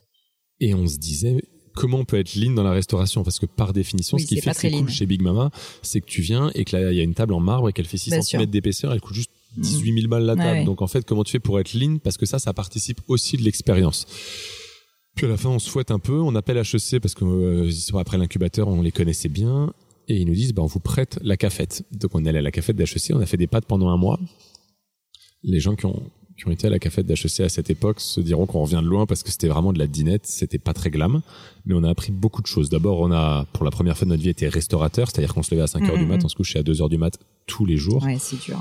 Et 0.60 0.72
on 0.72 0.86
se 0.86 0.98
disait, 0.98 1.42
comment 1.74 1.98
on 1.98 2.04
peut 2.04 2.18
être 2.18 2.36
lean 2.36 2.52
dans 2.52 2.62
la 2.62 2.70
restauration? 2.70 3.24
Parce 3.24 3.38
que 3.40 3.46
par 3.46 3.72
définition, 3.72 4.16
Oui, 4.16 4.22
ce 4.22 4.28
qui 4.28 4.40
fait 4.40 4.54
très 4.54 4.70
cool 4.70 4.88
chez 4.88 5.04
Big 5.06 5.20
Mama, 5.20 5.50
c'est 5.82 6.00
que 6.00 6.06
tu 6.06 6.22
viens 6.22 6.50
et 6.54 6.64
que 6.64 6.76
là, 6.76 6.92
il 6.92 6.96
y 6.96 7.00
a 7.00 7.02
une 7.02 7.14
table 7.14 7.34
en 7.34 7.40
marbre 7.40 7.68
et 7.68 7.72
qu'elle 7.72 7.86
fait 7.86 7.98
6 7.98 8.10
Bien 8.10 8.22
cm 8.22 8.46
d'épaisseur, 8.46 8.92
elle 8.92 9.00
coûte 9.00 9.14
juste 9.16 9.30
Mhm. 9.56 9.62
18 9.62 9.94
000 10.00 10.08
balles 10.08 10.24
la 10.24 10.36
table. 10.36 10.58
ouais. 10.58 10.64
Donc 10.64 10.82
en 10.82 10.86
fait, 10.86 11.04
comment 11.06 11.24
tu 11.24 11.32
fais 11.32 11.38
pour 11.40 11.58
être 11.58 11.72
lean? 11.74 11.96
Parce 11.98 12.16
que 12.18 12.26
ça, 12.26 12.38
ça 12.38 12.52
participe 12.52 13.00
aussi 13.08 13.36
de 13.38 13.42
l'expérience. 13.42 14.06
Puis 15.16 15.24
à 15.24 15.30
la 15.30 15.38
fin, 15.38 15.48
on 15.48 15.58
se 15.58 15.70
fouette 15.70 15.90
un 15.90 15.98
peu, 15.98 16.20
on 16.20 16.34
appelle 16.34 16.58
HEC 16.58 17.00
parce 17.00 17.14
que 17.14 17.24
euh, 17.24 17.98
après 17.98 18.18
l'incubateur, 18.18 18.68
on 18.68 18.82
les 18.82 18.92
connaissait 18.92 19.30
bien. 19.30 19.72
Et 20.08 20.18
ils 20.18 20.26
nous 20.26 20.34
disent, 20.34 20.52
bah, 20.52 20.62
on 20.62 20.66
vous 20.66 20.78
prête 20.78 21.18
la 21.22 21.38
cafette. 21.38 21.84
Donc 21.90 22.14
on 22.14 22.24
est 22.24 22.28
allé 22.28 22.38
à 22.38 22.42
la 22.42 22.50
cafette 22.50 22.76
d'HEC, 22.76 23.12
on 23.14 23.20
a 23.20 23.26
fait 23.26 23.38
des 23.38 23.46
pâtes 23.46 23.64
pendant 23.64 23.88
un 23.88 23.96
mois. 23.96 24.20
Les 25.42 25.58
gens 25.58 25.74
qui 25.74 25.86
ont, 25.86 26.02
qui 26.36 26.46
ont 26.46 26.50
été 26.50 26.66
à 26.66 26.70
la 26.70 26.78
cafette 26.78 27.06
d'HEC 27.06 27.40
à 27.40 27.48
cette 27.48 27.70
époque 27.70 28.00
se 28.00 28.20
diront 28.20 28.44
qu'on 28.44 28.60
revient 28.60 28.80
de 28.82 28.88
loin 28.88 29.06
parce 29.06 29.22
que 29.22 29.30
c'était 29.30 29.48
vraiment 29.48 29.72
de 29.72 29.78
la 29.78 29.86
dinette, 29.86 30.26
c'était 30.26 30.58
pas 30.58 30.74
très 30.74 30.90
glam. 30.90 31.22
Mais 31.64 31.74
on 31.74 31.82
a 31.82 31.88
appris 31.88 32.12
beaucoup 32.12 32.42
de 32.42 32.46
choses. 32.46 32.68
D'abord, 32.68 33.00
on 33.00 33.10
a, 33.10 33.46
pour 33.54 33.64
la 33.64 33.70
première 33.70 33.96
fois 33.96 34.04
de 34.04 34.10
notre 34.10 34.22
vie, 34.22 34.28
été 34.28 34.48
restaurateur, 34.48 35.08
c'est-à-dire 35.10 35.32
qu'on 35.32 35.42
se 35.42 35.52
levait 35.54 35.64
à 35.64 35.66
5 35.66 35.88
heures 35.88 35.98
du 35.98 36.06
mat, 36.06 36.22
on 36.22 36.28
se 36.28 36.36
couchait 36.36 36.58
à 36.58 36.62
2 36.62 36.82
heures 36.82 36.90
du 36.90 36.98
mat 36.98 37.18
tous 37.46 37.64
les 37.64 37.78
jours. 37.78 38.04
Ouais, 38.04 38.18
c'est 38.20 38.38
dur. 38.44 38.60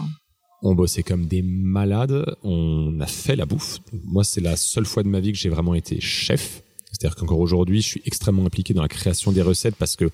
On 0.65 0.73
bossait 0.73 1.03
comme 1.03 1.27
des 1.27 1.41
malades. 1.43 2.25
On 2.43 2.99
a 2.99 3.05
fait 3.07 3.35
la 3.35 3.45
bouffe. 3.45 3.79
Moi, 4.03 4.23
c'est 4.23 4.41
la 4.41 4.55
seule 4.57 4.85
fois 4.85 5.03
de 5.03 5.07
ma 5.07 5.19
vie 5.19 5.31
que 5.31 5.37
j'ai 5.37 5.49
vraiment 5.49 5.75
été 5.75 6.01
chef. 6.01 6.63
C'est-à-dire 6.91 7.15
qu'encore 7.15 7.39
aujourd'hui, 7.39 7.81
je 7.81 7.87
suis 7.87 8.01
extrêmement 8.05 8.45
impliqué 8.45 8.73
dans 8.73 8.81
la 8.81 8.87
création 8.87 9.31
des 9.31 9.41
recettes 9.43 9.75
parce 9.75 9.95
que 9.95 10.09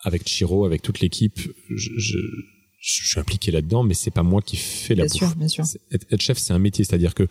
avec 0.00 0.26
Chiro, 0.26 0.64
avec 0.64 0.80
toute 0.80 1.00
l'équipe, 1.00 1.38
je, 1.68 1.90
je, 1.98 2.18
je 2.80 3.06
suis 3.08 3.20
impliqué 3.20 3.50
là-dedans, 3.50 3.82
mais 3.82 3.94
c'est 3.94 4.10
pas 4.10 4.22
moi 4.22 4.40
qui 4.42 4.56
fais 4.56 4.94
la 4.94 5.04
Bien 5.04 5.10
bouffe. 5.12 5.28
sûr, 5.28 5.36
bien 5.36 5.48
sûr. 5.48 5.64
Être 5.92 6.20
chef, 6.20 6.38
c'est 6.38 6.52
un 6.52 6.58
métier, 6.58 6.84
c'est-à-dire 6.84 7.14
que 7.14 7.28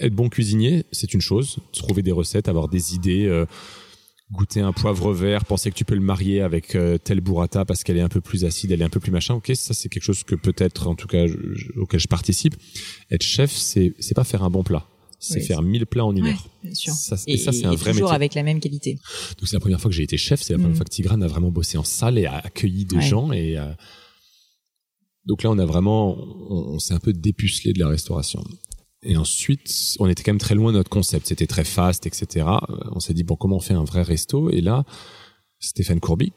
être 0.00 0.14
bon 0.14 0.28
cuisinier, 0.28 0.86
c'est 0.92 1.14
une 1.14 1.20
chose. 1.20 1.58
Trouver 1.72 2.02
des 2.02 2.10
recettes, 2.12 2.48
avoir 2.48 2.68
des 2.68 2.94
idées, 2.94 3.26
euh, 3.26 3.46
goûter 4.30 4.60
un 4.60 4.72
poivre 4.72 5.12
vert, 5.14 5.44
penser 5.46 5.70
que 5.70 5.74
tu 5.76 5.84
peux 5.86 5.94
le 5.94 6.02
marier 6.02 6.42
avec 6.42 6.74
euh, 6.74 6.98
telle 6.98 7.20
burrata 7.20 7.64
parce 7.64 7.82
qu'elle 7.82 7.96
est 7.96 8.02
un 8.02 8.10
peu 8.10 8.20
plus 8.20 8.44
acide, 8.44 8.70
elle 8.72 8.82
est 8.82 8.84
un 8.84 8.90
peu 8.90 9.00
plus 9.00 9.10
machin. 9.10 9.34
Ok, 9.34 9.50
ça 9.54 9.72
c'est 9.74 9.88
quelque 9.88 10.02
chose 10.02 10.22
que 10.22 10.34
peut-être, 10.34 10.86
en 10.86 10.94
tout 10.94 11.06
cas, 11.06 11.26
je- 11.26 11.54
je- 11.54 11.72
auquel 11.78 11.98
je 11.98 12.08
participe. 12.08 12.54
Être 13.10 13.22
chef, 13.22 13.50
c'est 13.52 13.94
c'est 13.98 14.14
pas 14.14 14.24
faire 14.24 14.42
un 14.42 14.50
bon 14.50 14.62
plat, 14.62 14.86
c'est 15.18 15.40
Oui, 15.40 15.46
faire 15.46 15.62
1000 15.62 15.86
plats 15.86 16.04
en 16.04 16.14
une 16.14 16.24
Ouais, 16.24 16.30
heure. 16.32 16.46
bien 16.62 16.74
sûr. 16.74 16.92
Ça, 16.92 17.16
et, 17.26 17.32
Et, 17.34 17.36
ça, 17.38 17.52
c'est 17.52 17.64
un 17.64 17.72
et 17.72 17.76
vrai 17.76 17.92
toujours 17.92 18.08
métier. 18.08 18.16
avec 18.16 18.34
la 18.34 18.42
même 18.42 18.60
qualité. 18.60 18.94
Donc 19.38 19.48
c'est 19.48 19.56
la 19.56 19.60
première 19.60 19.80
fois 19.80 19.90
que 19.90 19.96
j'ai 19.96 20.02
été 20.02 20.18
chef, 20.18 20.42
c'est 20.42 20.52
la 20.52 20.58
première 20.58 20.72
Mhm. 20.72 20.76
fois 20.76 20.84
que 20.84 20.90
Tigrane 20.90 21.22
a 21.22 21.26
vraiment 21.26 21.50
bossé 21.50 21.78
en 21.78 21.84
salle 21.84 22.18
et 22.18 22.26
a 22.26 22.36
accueilli 22.36 22.84
des 22.84 22.96
Ouais. 22.96 23.02
gens 23.02 23.32
et 23.32 23.56
euh, 23.56 23.72
donc 25.24 25.42
là 25.42 25.50
on 25.50 25.58
a 25.58 25.64
vraiment 25.66 26.16
on, 26.50 26.74
on 26.74 26.78
s'est 26.78 26.94
un 26.94 27.00
peu 27.00 27.12
dépucelé 27.14 27.72
de 27.72 27.78
la 27.78 27.88
restauration. 27.88 28.44
Et 29.02 29.16
ensuite, 29.16 29.96
on 30.00 30.08
était 30.08 30.22
quand 30.22 30.32
même 30.32 30.40
très 30.40 30.54
loin 30.54 30.72
de 30.72 30.78
notre 30.78 30.90
concept. 30.90 31.26
C'était 31.26 31.46
très 31.46 31.64
fast, 31.64 32.06
etc. 32.06 32.46
Euh, 32.46 32.76
On 32.92 33.00
s'est 33.00 33.14
dit 33.14 33.22
bon, 33.22 33.36
comment 33.36 33.56
on 33.56 33.60
fait 33.60 33.74
un 33.74 33.84
vrai 33.84 34.02
resto? 34.02 34.50
Et 34.50 34.60
là, 34.60 34.84
Stéphane 35.60 36.00
Courby, 36.00 36.32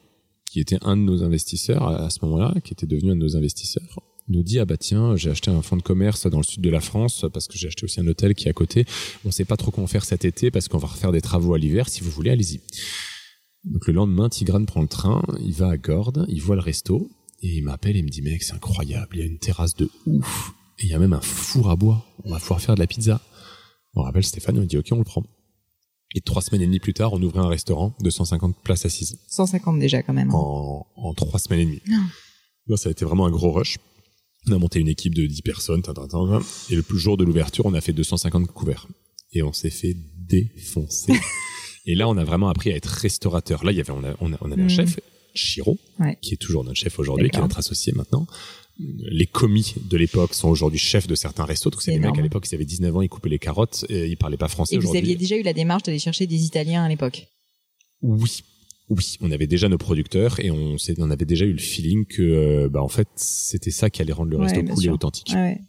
qui 0.46 0.60
était 0.60 0.78
un 0.82 0.98
de 0.98 1.02
nos 1.02 1.24
investisseurs 1.24 1.88
à, 1.88 2.10
ce 2.10 2.20
moment-là, 2.24 2.54
qui 2.64 2.74
était 2.74 2.86
devenu 2.86 3.12
un 3.12 3.16
de 3.16 3.22
nos 3.22 3.36
investisseurs, 3.36 4.00
nous 4.28 4.44
dit 4.44 4.60
ah 4.60 4.66
bah 4.66 4.78
tiens, 4.78 5.16
j'ai 5.16 5.32
acheté 5.32 5.50
un 5.50 5.62
fonds 5.62 5.78
de 5.78 5.82
commerce 5.82 6.28
dans 6.28 6.38
le 6.38 6.44
sud 6.44 6.62
de 6.62 6.70
la 6.70 6.80
France 6.80 7.26
parce 7.34 7.48
que 7.48 7.58
j'ai 7.58 7.68
acheté 7.68 7.84
aussi 7.84 8.00
un 8.00 8.08
hôtel 8.08 8.36
qui 8.36 8.48
est 8.48 8.50
à 8.50 8.54
côté. 8.54 8.86
On 9.26 9.32
sait 9.32 9.46
pas 9.46 9.58
trop 9.58 9.72
comment 9.72 9.88
faire 9.88 10.06
cet 10.06 10.24
été 10.24 10.52
parce 10.52 10.68
qu'on 10.68 10.78
va 10.78 10.88
refaire 10.88 11.12
des 11.12 11.22
travaux 11.22 11.54
à 11.54 11.58
l'hiver. 11.58 11.90
Si 11.90 12.02
vous 12.02 12.12
voulez, 12.12 12.30
allez-y. 12.30 12.62
Donc 13.64 13.88
le 13.88 13.94
lendemain, 13.94 14.30
Tigrane 14.30 14.66
prend 14.66 14.82
le 14.82 14.88
train, 14.88 15.24
il 15.40 15.54
va 15.54 15.70
à 15.70 15.78
Gordes, 15.78 16.26
il 16.30 16.42
voit 16.42 16.56
le 16.56 16.62
resto 16.62 17.10
et 17.42 17.58
il 17.58 17.64
m'appelle 17.64 17.98
il 17.98 18.04
me 18.04 18.10
dit 18.10 18.22
mec 18.22 18.44
c'est 18.44 18.54
incroyable, 18.54 19.18
il 19.18 19.20
y 19.20 19.24
a 19.24 19.26
une 19.26 19.40
terrasse 19.40 19.76
de 19.76 19.90
ouf 20.06 20.54
et 20.82 20.86
il 20.86 20.90
y 20.90 20.94
a 20.94 21.00
même 21.00 21.14
un 21.14 21.22
four 21.22 21.70
à 21.70 21.76
bois. 21.76 22.06
On 22.24 22.32
va 22.32 22.40
pouvoir 22.40 22.62
faire 22.62 22.76
de 22.76 22.80
la 22.80 22.88
pizza. 22.88 23.22
On 23.94 24.02
rappelle 24.04 24.24
Stéphane, 24.24 24.58
on 24.60 24.64
dit 24.64 24.78
ok 24.78 24.88
on 24.92 24.98
le 24.98 25.04
prend. 25.04 25.24
Et 26.14 26.22
trois 26.22 26.42
semaines 26.42 26.62
et 26.62 26.66
demie 26.66 26.80
plus 26.80 26.94
tard, 26.94 27.14
on 27.14 27.22
ouvrait 27.22 27.40
un 27.40 27.48
restaurant 27.48 27.96
de 28.02 28.10
150 28.10 28.62
places 28.64 28.86
assises 28.86 29.18
150 29.30 29.80
déjà 29.80 30.04
quand 30.04 30.14
même. 30.14 30.34
en, 30.34 30.86
en 30.96 31.14
trois 31.14 31.40
semaines 31.40 31.62
et 31.62 31.66
demie. 31.66 31.82
Non. 31.88 32.04
Là, 32.68 32.78
ça 32.78 32.90
a 32.90 32.92
été 32.92 33.06
vraiment 33.06 33.26
un 33.26 33.32
gros 33.32 33.52
rush. 33.52 33.78
On 34.50 34.52
a 34.54 34.58
monté 34.58 34.80
une 34.80 34.88
équipe 34.90 35.14
de 35.16 35.26
10 35.26 35.42
personnes, 35.42 35.82
et 36.70 36.76
le 36.76 36.82
plus 36.82 37.00
jour 37.00 37.16
de 37.16 37.24
l'ouverture, 37.24 37.66
on 37.66 37.74
a 37.74 37.82
fait 37.82 37.94
250 37.94 38.48
couverts. 38.48 38.88
Et 39.34 39.42
on 39.44 39.54
s'est 39.54 39.70
fait 39.70 39.96
défoncer. 40.18 41.14
et 41.86 41.96
là, 41.96 42.10
on 42.10 42.18
a 42.18 42.24
vraiment 42.24 42.50
appris 42.50 42.72
à 42.72 42.76
être 42.76 42.88
restaurateur. 42.88 43.64
Là, 43.64 43.72
il 43.72 43.78
y 43.78 43.82
avait, 43.82 43.92
on, 43.92 44.04
a- 44.04 44.16
on, 44.20 44.34
a- 44.34 44.38
on 44.42 44.52
avait 44.52 44.62
un 44.64 44.66
Mhm. 44.66 44.70
chef, 44.70 45.00
Chiro, 45.34 45.78
Ouais. 46.00 46.18
qui 46.22 46.34
est 46.34 46.38
toujours 46.38 46.64
notre 46.64 46.78
chef 46.80 47.00
aujourd'hui, 47.00 47.30
qui 47.30 47.38
est 47.38 47.42
notre 47.42 47.60
associé 47.60 47.94
maintenant. 47.94 48.28
Les 49.04 49.26
commis 49.26 49.76
de 49.82 49.98
l'époque 49.98 50.34
sont 50.34 50.50
aujourd'hui 50.50 50.80
chefs 50.80 51.08
de 51.08 51.16
certains 51.16 51.46
restos. 51.46 51.70
Donc, 51.70 51.82
c'est 51.82 51.92
des 51.92 52.00
mecs 52.00 52.18
à 52.18 52.22
l'époque, 52.22 52.48
ils 52.50 52.56
avaient 52.56 52.66
19 52.66 52.96
ans, 52.96 53.02
ils 53.02 53.10
coupaient 53.10 53.30
les 53.30 53.40
carottes, 53.40 53.86
et 53.90 54.08
ils 54.08 54.18
parlaient 54.18 54.38
pas 54.38 54.48
français 54.48 54.76
Et 54.76 54.80
vous 54.80 54.96
aviez 54.96 55.16
déjà 55.16 55.38
eu 55.38 55.44
la 55.44 55.54
démarche 55.54 55.84
d'aller 55.84 56.00
chercher 56.00 56.28
des 56.28 56.46
Italiens 56.46 56.84
à 56.84 56.90
l'époque? 56.90 57.28
Oui. 58.02 58.44
Oui, 58.90 59.18
on 59.22 59.32
avait 59.32 59.48
déjà 59.48 59.70
nos 59.70 59.78
producteurs 59.78 60.42
et 60.42 60.52
on, 60.52 60.76
on 60.98 61.12
avait 61.12 61.24
déjà 61.24 61.46
eu 61.46 61.54
le 61.54 61.60
feeling 61.60 62.06
que, 62.06 62.22
euh, 62.22 62.70
bah, 62.70 62.84
en 62.84 62.90
fait, 62.90 63.08
c'était 63.16 63.72
ça 63.72 63.90
qui 63.90 64.02
allait 64.02 64.12
rendre 64.12 64.32
le 64.32 64.38
resto 64.38 64.62
cool 64.64 64.86
et 64.86 64.90
authentique. 64.90 65.32
Ouais. 65.34 65.62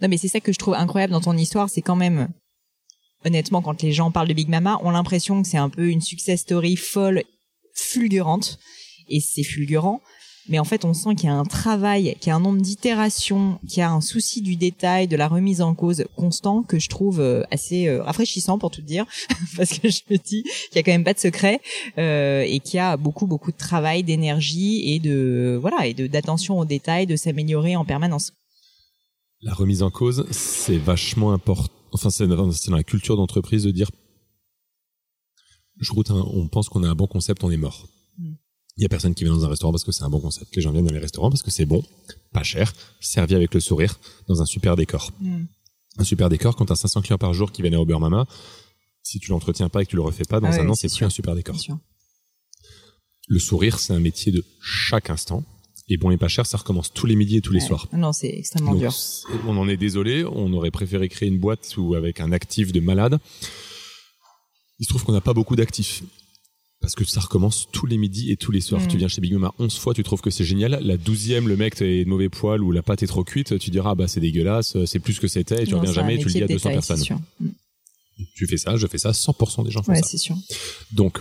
Non, 0.00 0.08
mais 0.08 0.16
c'est 0.16 0.28
ça 0.28 0.38
que 0.38 0.52
je 0.52 0.58
trouve 0.58 0.74
incroyable 0.74 1.12
dans 1.12 1.20
ton 1.20 1.36
histoire, 1.36 1.70
c'est 1.70 1.82
quand 1.82 1.96
même 1.96 2.28
honnêtement, 3.26 3.62
quand 3.62 3.82
les 3.82 3.92
gens 3.92 4.10
parlent 4.10 4.28
de 4.28 4.34
Big 4.34 4.48
Mama, 4.48 4.78
ont 4.82 4.90
l'impression 4.90 5.42
que 5.42 5.48
c'est 5.48 5.56
un 5.56 5.68
peu 5.68 5.88
une 5.88 6.00
success 6.00 6.42
story 6.42 6.76
folle, 6.76 7.22
fulgurante. 7.74 8.58
Et 9.08 9.20
c'est 9.20 9.44
fulgurant. 9.44 10.00
Mais 10.48 10.58
en 10.58 10.64
fait, 10.64 10.84
on 10.84 10.94
sent 10.94 11.14
qu'il 11.16 11.26
y 11.26 11.32
a 11.32 11.34
un 11.34 11.44
travail, 11.44 12.16
qu'il 12.20 12.28
y 12.28 12.30
a 12.30 12.36
un 12.36 12.40
nombre 12.40 12.60
d'itérations, 12.60 13.58
qu'il 13.66 13.78
y 13.78 13.82
a 13.82 13.90
un 13.90 14.00
souci 14.00 14.42
du 14.42 14.56
détail, 14.56 15.08
de 15.08 15.16
la 15.16 15.28
remise 15.28 15.60
en 15.60 15.74
cause 15.74 16.04
constant 16.14 16.62
que 16.62 16.78
je 16.78 16.88
trouve 16.88 17.20
euh, 17.20 17.42
assez 17.50 17.88
euh, 17.88 18.02
rafraîchissant 18.02 18.58
pour 18.58 18.70
tout 18.70 18.82
dire, 18.82 19.06
parce 19.56 19.78
que 19.78 19.88
je 19.88 20.02
me 20.10 20.16
dis 20.16 20.42
qu'il 20.42 20.76
y 20.76 20.78
a 20.78 20.82
quand 20.82 20.92
même 20.92 21.04
pas 21.04 21.14
de 21.14 21.18
secret 21.18 21.60
euh, 21.98 22.44
et 22.46 22.60
qu'il 22.60 22.76
y 22.76 22.80
a 22.80 22.96
beaucoup 22.96 23.26
beaucoup 23.26 23.50
de 23.50 23.56
travail, 23.56 24.04
d'énergie 24.04 24.94
et 24.94 25.00
de 25.00 25.58
voilà 25.60 25.86
et 25.86 25.94
de 25.94 26.06
d'attention 26.06 26.58
aux 26.58 26.64
détails, 26.64 27.06
de 27.06 27.16
s'améliorer 27.16 27.74
en 27.76 27.84
permanence. 27.84 28.32
La 29.42 29.52
remise 29.52 29.82
en 29.82 29.90
cause, 29.90 30.26
c'est 30.30 30.78
vachement 30.78 31.32
important. 31.32 31.72
Enfin, 31.92 32.10
c'est 32.10 32.26
dans 32.26 32.50
la 32.70 32.84
culture 32.84 33.16
d'entreprise 33.16 33.64
de 33.64 33.70
dire, 33.70 33.90
je 35.78 35.92
route 35.92 36.10
on 36.10 36.48
pense 36.48 36.68
qu'on 36.68 36.84
a 36.84 36.88
un 36.88 36.94
bon 36.94 37.06
concept, 37.06 37.44
on 37.44 37.50
est 37.50 37.56
mort. 37.56 37.86
Il 38.76 38.82
y 38.82 38.86
a 38.86 38.88
personne 38.88 39.14
qui 39.14 39.24
vient 39.24 39.34
dans 39.34 39.44
un 39.44 39.48
restaurant 39.48 39.72
parce 39.72 39.84
que 39.84 39.92
c'est 39.92 40.04
un 40.04 40.10
bon 40.10 40.20
concept. 40.20 40.54
Les 40.54 40.60
gens 40.60 40.70
viennent 40.70 40.86
dans 40.86 40.92
les 40.92 41.00
restaurants 41.00 41.30
parce 41.30 41.42
que 41.42 41.50
c'est 41.50 41.64
bon, 41.64 41.82
pas 42.32 42.42
cher, 42.42 42.72
servi 43.00 43.34
avec 43.34 43.54
le 43.54 43.60
sourire, 43.60 43.98
dans 44.28 44.42
un 44.42 44.46
super 44.46 44.76
décor. 44.76 45.12
Mm. 45.20 45.44
Un 45.98 46.04
super 46.04 46.28
décor, 46.28 46.56
quand 46.56 46.66
tu 46.66 46.72
as 46.72 46.76
500 46.76 47.00
clients 47.00 47.18
par 47.18 47.32
jour 47.32 47.52
qui 47.52 47.62
viennent 47.62 47.74
à 47.74 47.80
Uber 47.80 47.98
Mama, 47.98 48.26
si 49.02 49.18
tu 49.18 49.30
l'entretiens 49.30 49.70
pas 49.70 49.82
et 49.82 49.86
que 49.86 49.90
tu 49.90 49.96
le 49.96 50.02
refais 50.02 50.24
pas, 50.24 50.40
dans 50.40 50.48
ah 50.48 50.60
un 50.60 50.68
an, 50.68 50.74
c'est 50.74 50.94
plus 50.94 51.04
un 51.04 51.10
super 51.10 51.34
décor. 51.34 51.56
Le 53.28 53.38
sourire, 53.38 53.78
c'est 53.78 53.94
un 53.94 54.00
métier 54.00 54.30
de 54.30 54.44
chaque 54.60 55.10
instant. 55.10 55.42
Et 55.88 55.96
bon 55.96 56.10
et 56.10 56.16
pas 56.16 56.28
cher, 56.28 56.44
ça 56.44 56.58
recommence 56.58 56.92
tous 56.92 57.06
les 57.06 57.14
midis 57.14 57.36
et 57.36 57.40
tous 57.40 57.52
les 57.52 57.60
soirs. 57.60 57.86
Non, 57.92 58.12
c'est 58.12 58.28
extrêmement 58.28 58.74
dur. 58.74 58.92
On 59.46 59.56
en 59.56 59.68
est 59.68 59.76
désolé. 59.76 60.24
On 60.24 60.52
aurait 60.52 60.72
préféré 60.72 61.08
créer 61.08 61.28
une 61.28 61.38
boîte 61.38 61.76
où 61.76 61.94
avec 61.94 62.20
un 62.20 62.32
actif 62.32 62.72
de 62.72 62.80
malade. 62.80 63.18
Il 64.80 64.84
se 64.84 64.88
trouve 64.88 65.04
qu'on 65.04 65.12
n'a 65.12 65.20
pas 65.20 65.32
beaucoup 65.32 65.54
d'actifs. 65.54 66.02
Parce 66.80 66.94
que 66.94 67.04
ça 67.04 67.20
recommence 67.20 67.68
tous 67.72 67.86
les 67.86 67.96
midis 67.96 68.30
et 68.30 68.36
tous 68.36 68.52
les 68.52 68.60
soirs. 68.60 68.82
Mm. 68.82 68.88
Tu 68.88 68.96
viens 68.98 69.08
chez 69.08 69.20
Big 69.20 69.32
Mama 69.32 69.52
11 69.58 69.76
fois, 69.78 69.94
tu 69.94 70.02
trouves 70.02 70.20
que 70.20 70.30
c'est 70.30 70.44
génial. 70.44 70.78
La 70.82 70.96
douzième, 70.96 71.48
le 71.48 71.56
mec 71.56 71.80
est 71.80 72.04
de 72.04 72.08
mauvais 72.08 72.28
poil 72.28 72.62
ou 72.62 72.70
la 72.70 72.82
pâte 72.82 73.02
est 73.02 73.06
trop 73.06 73.24
cuite, 73.24 73.58
tu 73.58 73.70
diras, 73.70 73.90
ah 73.90 73.94
bah 73.94 74.08
c'est 74.08 74.20
dégueulasse, 74.20 74.84
c'est 74.84 74.98
plus 74.98 75.18
que 75.18 75.28
c'était 75.28 75.62
et 75.62 75.66
tu 75.66 75.74
reviens 75.74 75.92
jamais 75.92 76.16
et 76.16 76.18
tu 76.18 76.26
le 76.26 76.32
dis 76.32 76.42
à 76.42 76.46
200 76.46 76.70
personnes. 76.70 77.02
Mm. 77.40 77.48
Tu 78.34 78.46
fais 78.46 78.56
ça, 78.56 78.76
je 78.76 78.86
fais 78.86 78.98
ça, 78.98 79.10
100% 79.10 79.64
des 79.64 79.70
gens 79.70 79.82
font 79.82 79.92
ouais, 79.92 80.02
ça. 80.02 80.08
c'est 80.08 80.18
sûr. 80.18 80.36
Donc, 80.92 81.20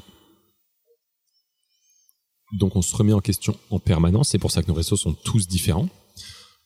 donc 2.54 2.76
on 2.76 2.82
se 2.82 2.96
remet 2.96 3.14
en 3.14 3.20
question 3.20 3.58
en 3.70 3.80
permanence. 3.80 4.30
C'est 4.30 4.40
pour 4.40 4.52
ça 4.52 4.62
que 4.62 4.68
nos 4.68 4.74
restos 4.74 4.98
sont 4.98 5.14
tous 5.14 5.48
différents. 5.48 5.90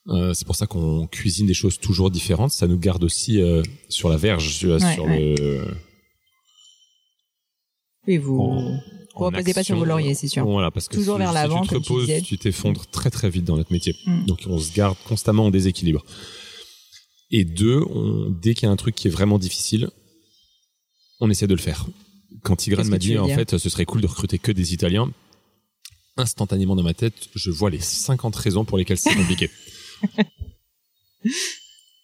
Euh, 0.08 0.34
c'est 0.34 0.46
pour 0.46 0.56
ça 0.56 0.66
qu'on 0.68 1.08
cuisine 1.08 1.46
des 1.46 1.54
choses 1.54 1.80
toujours 1.80 2.12
différentes. 2.12 2.52
Ça 2.52 2.68
nous 2.68 2.78
garde 2.78 3.04
aussi 3.04 3.42
euh, 3.42 3.62
sur 3.90 4.10
la 4.10 4.18
verge, 4.18 4.56
sur 4.56 4.78
le 5.08 5.66
oui, 8.10 8.18
vous 8.18 8.42
ne 8.42 8.80
reposez 9.14 9.54
pas 9.54 9.64
sur 9.64 9.78
vos 9.78 9.86
lauriers, 9.86 10.16
c'est 10.16 10.28
sûr. 10.28 10.44
Voilà, 10.44 10.72
parce 10.72 10.88
que 10.88 10.96
toujours 10.96 11.18
vers 11.18 11.32
l'avant. 11.32 11.64
Si 11.64 11.70
tu 11.70 11.76
te 11.76 11.76
reposes, 11.76 12.24
tu 12.24 12.38
t'effondres 12.40 12.86
très 12.88 13.12
très 13.12 13.30
vite 13.30 13.46
dans 13.46 13.56
notre 13.56 13.72
métier. 13.72 13.96
Mm. 14.06 14.26
Donc 14.26 14.42
on 14.48 14.58
se 14.60 14.74
garde 14.74 14.98
constamment 15.08 15.46
en 15.46 15.52
déséquilibre. 15.52 16.04
Et 17.30 17.46
deux, 17.46 17.86
dès 18.42 18.56
qu'il 18.56 18.64
y 18.64 18.70
a 18.70 18.72
un 18.72 18.76
truc 18.76 18.96
qui 18.96 19.08
est 19.08 19.12
vraiment 19.12 19.38
difficile, 19.38 19.92
on 21.20 21.30
essaie 21.30 21.46
de 21.46 21.54
le 21.54 21.62
faire. 21.62 21.86
Quand 22.42 22.56
Tigran 22.56 22.84
m'a 22.86 22.98
dit 22.98 23.18
en 23.20 23.28
fait, 23.28 23.58
ce 23.58 23.70
serait 23.70 23.86
cool 23.86 24.02
de 24.02 24.08
recruter 24.08 24.40
que 24.40 24.52
des 24.52 24.74
Italiens, 24.74 25.12
instantanément 26.18 26.76
dans 26.76 26.84
ma 26.84 26.96
tête, 26.96 27.30
je 27.36 27.52
vois 27.52 27.70
les 27.70 27.80
50 27.80 28.36
raisons 28.36 28.66
pour 28.66 28.80
lesquelles 28.80 28.98
c'est 28.98 29.14
compliqué. 29.14 29.52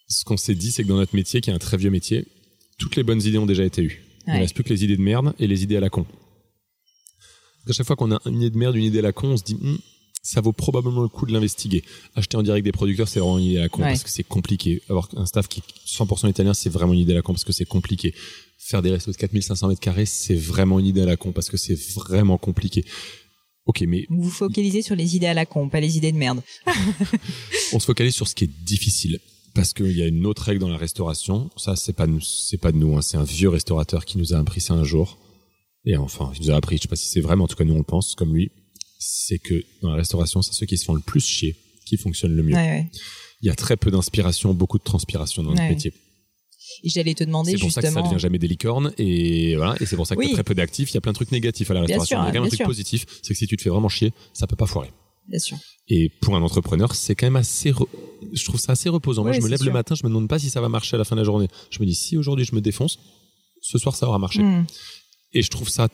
Ce 0.08 0.24
qu'on 0.24 0.36
s'est 0.36 0.54
dit, 0.54 0.70
c'est 0.70 0.84
que 0.84 0.88
dans 0.88 0.98
notre 0.98 1.16
métier, 1.16 1.40
qui 1.40 1.50
est 1.50 1.52
un 1.52 1.58
très 1.58 1.76
vieux 1.76 1.90
métier, 1.90 2.28
toutes 2.78 2.94
les 2.94 3.02
bonnes 3.02 3.20
idées 3.22 3.38
ont 3.38 3.46
déjà 3.46 3.64
été 3.64 3.82
eues. 3.82 4.05
Il 4.26 4.34
ne 4.34 4.38
reste 4.38 4.54
plus 4.54 4.64
que 4.64 4.70
les 4.70 4.84
idées 4.84 4.96
de 4.96 5.02
merde 5.02 5.34
et 5.38 5.46
les 5.46 5.62
idées 5.62 5.76
à 5.76 5.80
la 5.80 5.90
con. 5.90 6.06
À 7.68 7.72
chaque 7.72 7.86
fois 7.86 7.96
qu'on 7.96 8.12
a 8.12 8.20
une 8.26 8.36
idée 8.36 8.50
de 8.50 8.58
merde, 8.58 8.76
une 8.76 8.84
idée 8.84 9.00
à 9.00 9.02
la 9.02 9.12
con, 9.12 9.28
on 9.28 9.36
se 9.36 9.42
dit, 9.44 9.54
hmm, 9.54 9.78
ça 10.22 10.40
vaut 10.40 10.52
probablement 10.52 11.02
le 11.02 11.08
coup 11.08 11.26
de 11.26 11.32
l'investiguer. 11.32 11.84
Acheter 12.14 12.36
en 12.36 12.42
direct 12.42 12.64
des 12.64 12.72
producteurs, 12.72 13.08
c'est 13.08 13.20
vraiment 13.20 13.38
une 13.38 13.44
idée 13.44 13.58
à 13.58 13.62
la 13.62 13.68
con 13.68 13.82
parce 13.82 14.02
que 14.02 14.10
c'est 14.10 14.24
compliqué. 14.24 14.82
Avoir 14.88 15.08
un 15.16 15.26
staff 15.26 15.48
qui 15.48 15.60
est 15.60 15.88
100% 15.88 16.28
italien, 16.28 16.54
c'est 16.54 16.70
vraiment 16.70 16.92
une 16.92 17.00
idée 17.00 17.12
à 17.12 17.16
la 17.16 17.22
con 17.22 17.32
parce 17.32 17.44
que 17.44 17.52
c'est 17.52 17.64
compliqué. 17.64 18.14
Faire 18.58 18.82
des 18.82 18.90
restos 18.90 19.12
de 19.12 19.16
4500 19.16 19.68
mètres 19.68 19.80
carrés, 19.80 20.06
c'est 20.06 20.34
vraiment 20.34 20.80
une 20.80 20.86
idée 20.86 21.02
à 21.02 21.06
la 21.06 21.16
con 21.16 21.32
parce 21.32 21.48
que 21.48 21.56
c'est 21.56 21.78
vraiment 21.94 22.38
compliqué. 22.38 22.84
Ok, 23.66 23.82
mais. 23.82 24.06
Vous 24.08 24.22
vous 24.22 24.30
focalisez 24.30 24.82
sur 24.82 24.96
les 24.96 25.16
idées 25.16 25.26
à 25.26 25.34
la 25.34 25.46
con, 25.46 25.68
pas 25.68 25.80
les 25.80 25.96
idées 25.96 26.12
de 26.12 26.18
merde. 26.18 26.42
on 27.72 27.80
se 27.80 27.86
focalise 27.86 28.14
sur 28.14 28.26
ce 28.26 28.34
qui 28.34 28.44
est 28.44 28.64
difficile 28.64 29.20
parce 29.56 29.72
qu'il 29.72 29.96
y 29.96 30.02
a 30.02 30.06
une 30.06 30.26
autre 30.26 30.42
règle 30.42 30.60
dans 30.60 30.68
la 30.68 30.76
restauration. 30.76 31.50
Ça, 31.56 31.74
c'est 31.76 31.94
pas 31.94 32.06
c'est 32.20 32.58
pas 32.58 32.72
de 32.72 32.76
nous. 32.76 32.96
Hein. 32.96 33.02
C'est 33.02 33.16
un 33.16 33.24
vieux 33.24 33.48
restaurateur 33.48 34.04
qui 34.04 34.18
nous 34.18 34.34
a 34.34 34.38
appris 34.38 34.60
ça 34.60 34.74
un 34.74 34.84
jour. 34.84 35.18
Et 35.86 35.96
enfin, 35.96 36.30
il 36.36 36.42
nous 36.42 36.50
a 36.50 36.56
appris. 36.56 36.76
Je 36.76 36.82
sais 36.82 36.88
pas 36.88 36.96
si 36.96 37.06
c'est 37.06 37.20
vraiment. 37.20 37.44
En 37.44 37.48
tout 37.48 37.56
cas, 37.56 37.64
nous 37.64 37.74
on 37.74 37.78
le 37.78 37.82
pense 37.82 38.14
comme 38.14 38.34
lui. 38.34 38.52
C'est 38.98 39.38
que 39.38 39.64
dans 39.82 39.90
la 39.90 39.96
restauration, 39.96 40.42
c'est 40.42 40.52
ceux 40.52 40.66
qui 40.66 40.76
se 40.76 40.84
font 40.84 40.94
le 40.94 41.00
plus 41.00 41.24
chier 41.24 41.56
qui 41.86 41.96
fonctionnent 41.96 42.36
le 42.36 42.42
mieux. 42.42 42.56
Il 43.42 43.46
y 43.46 43.50
a 43.50 43.54
très 43.54 43.76
peu 43.76 43.90
d'inspiration, 43.90 44.52
beaucoup 44.52 44.78
de 44.78 44.84
transpiration 44.84 45.42
dans 45.42 45.50
notre 45.50 45.68
métier. 45.68 45.92
Et 46.82 46.90
j'allais 46.90 47.14
te 47.14 47.24
demander 47.24 47.52
C'est 47.52 47.58
pour 47.58 47.72
ça 47.72 47.80
que 47.80 47.88
ça 47.88 48.02
devient 48.02 48.18
jamais 48.18 48.38
des 48.38 48.48
licornes 48.48 48.92
et 48.98 49.56
voilà. 49.56 49.76
Et 49.80 49.86
c'est 49.86 49.96
pour 49.96 50.06
ça 50.06 50.16
que 50.16 50.22
y 50.22 50.30
a 50.30 50.34
très 50.34 50.44
peu 50.44 50.54
d'actifs. 50.54 50.90
Il 50.90 50.94
y 50.94 50.98
a 50.98 51.00
plein 51.00 51.12
de 51.12 51.16
trucs 51.16 51.32
négatifs 51.32 51.70
à 51.70 51.74
la 51.74 51.80
restauration. 51.80 52.18
il 52.28 52.34
y 52.34 52.36
a 52.36 52.42
un 52.42 52.48
truc 52.48 52.64
positif, 52.64 53.06
c'est 53.22 53.32
que 53.32 53.38
si 53.38 53.46
tu 53.46 53.56
te 53.56 53.62
fais 53.62 53.70
vraiment 53.70 53.88
chier, 53.88 54.12
ça 54.34 54.46
peut 54.46 54.56
pas 54.56 54.66
foirer. 54.66 54.90
Bien 55.28 55.38
sûr. 55.38 55.56
Et 55.88 56.10
pour 56.20 56.36
un 56.36 56.42
entrepreneur, 56.42 56.94
c'est 56.94 57.14
quand 57.14 57.26
même 57.26 57.36
assez, 57.36 57.72
je 58.32 58.44
trouve 58.44 58.60
ça 58.60 58.72
assez 58.72 58.88
reposant. 58.88 59.22
Moi, 59.22 59.32
je 59.32 59.40
me 59.40 59.48
lève 59.48 59.64
le 59.64 59.72
matin, 59.72 59.94
je 59.94 60.04
me 60.04 60.08
demande 60.08 60.28
pas 60.28 60.38
si 60.38 60.50
ça 60.50 60.60
va 60.60 60.68
marcher 60.68 60.96
à 60.96 60.98
la 60.98 61.04
fin 61.04 61.16
de 61.16 61.20
la 61.20 61.24
journée. 61.24 61.48
Je 61.70 61.80
me 61.80 61.86
dis, 61.86 61.94
si 61.94 62.16
aujourd'hui 62.16 62.44
je 62.44 62.54
me 62.54 62.60
défonce, 62.60 62.98
ce 63.60 63.78
soir 63.78 63.96
ça 63.96 64.06
aura 64.06 64.18
marché. 64.18 64.42
Hmm. 64.42 64.66
Et 65.32 65.42
je 65.42 65.50
trouve 65.50 65.68
ça, 65.68 65.88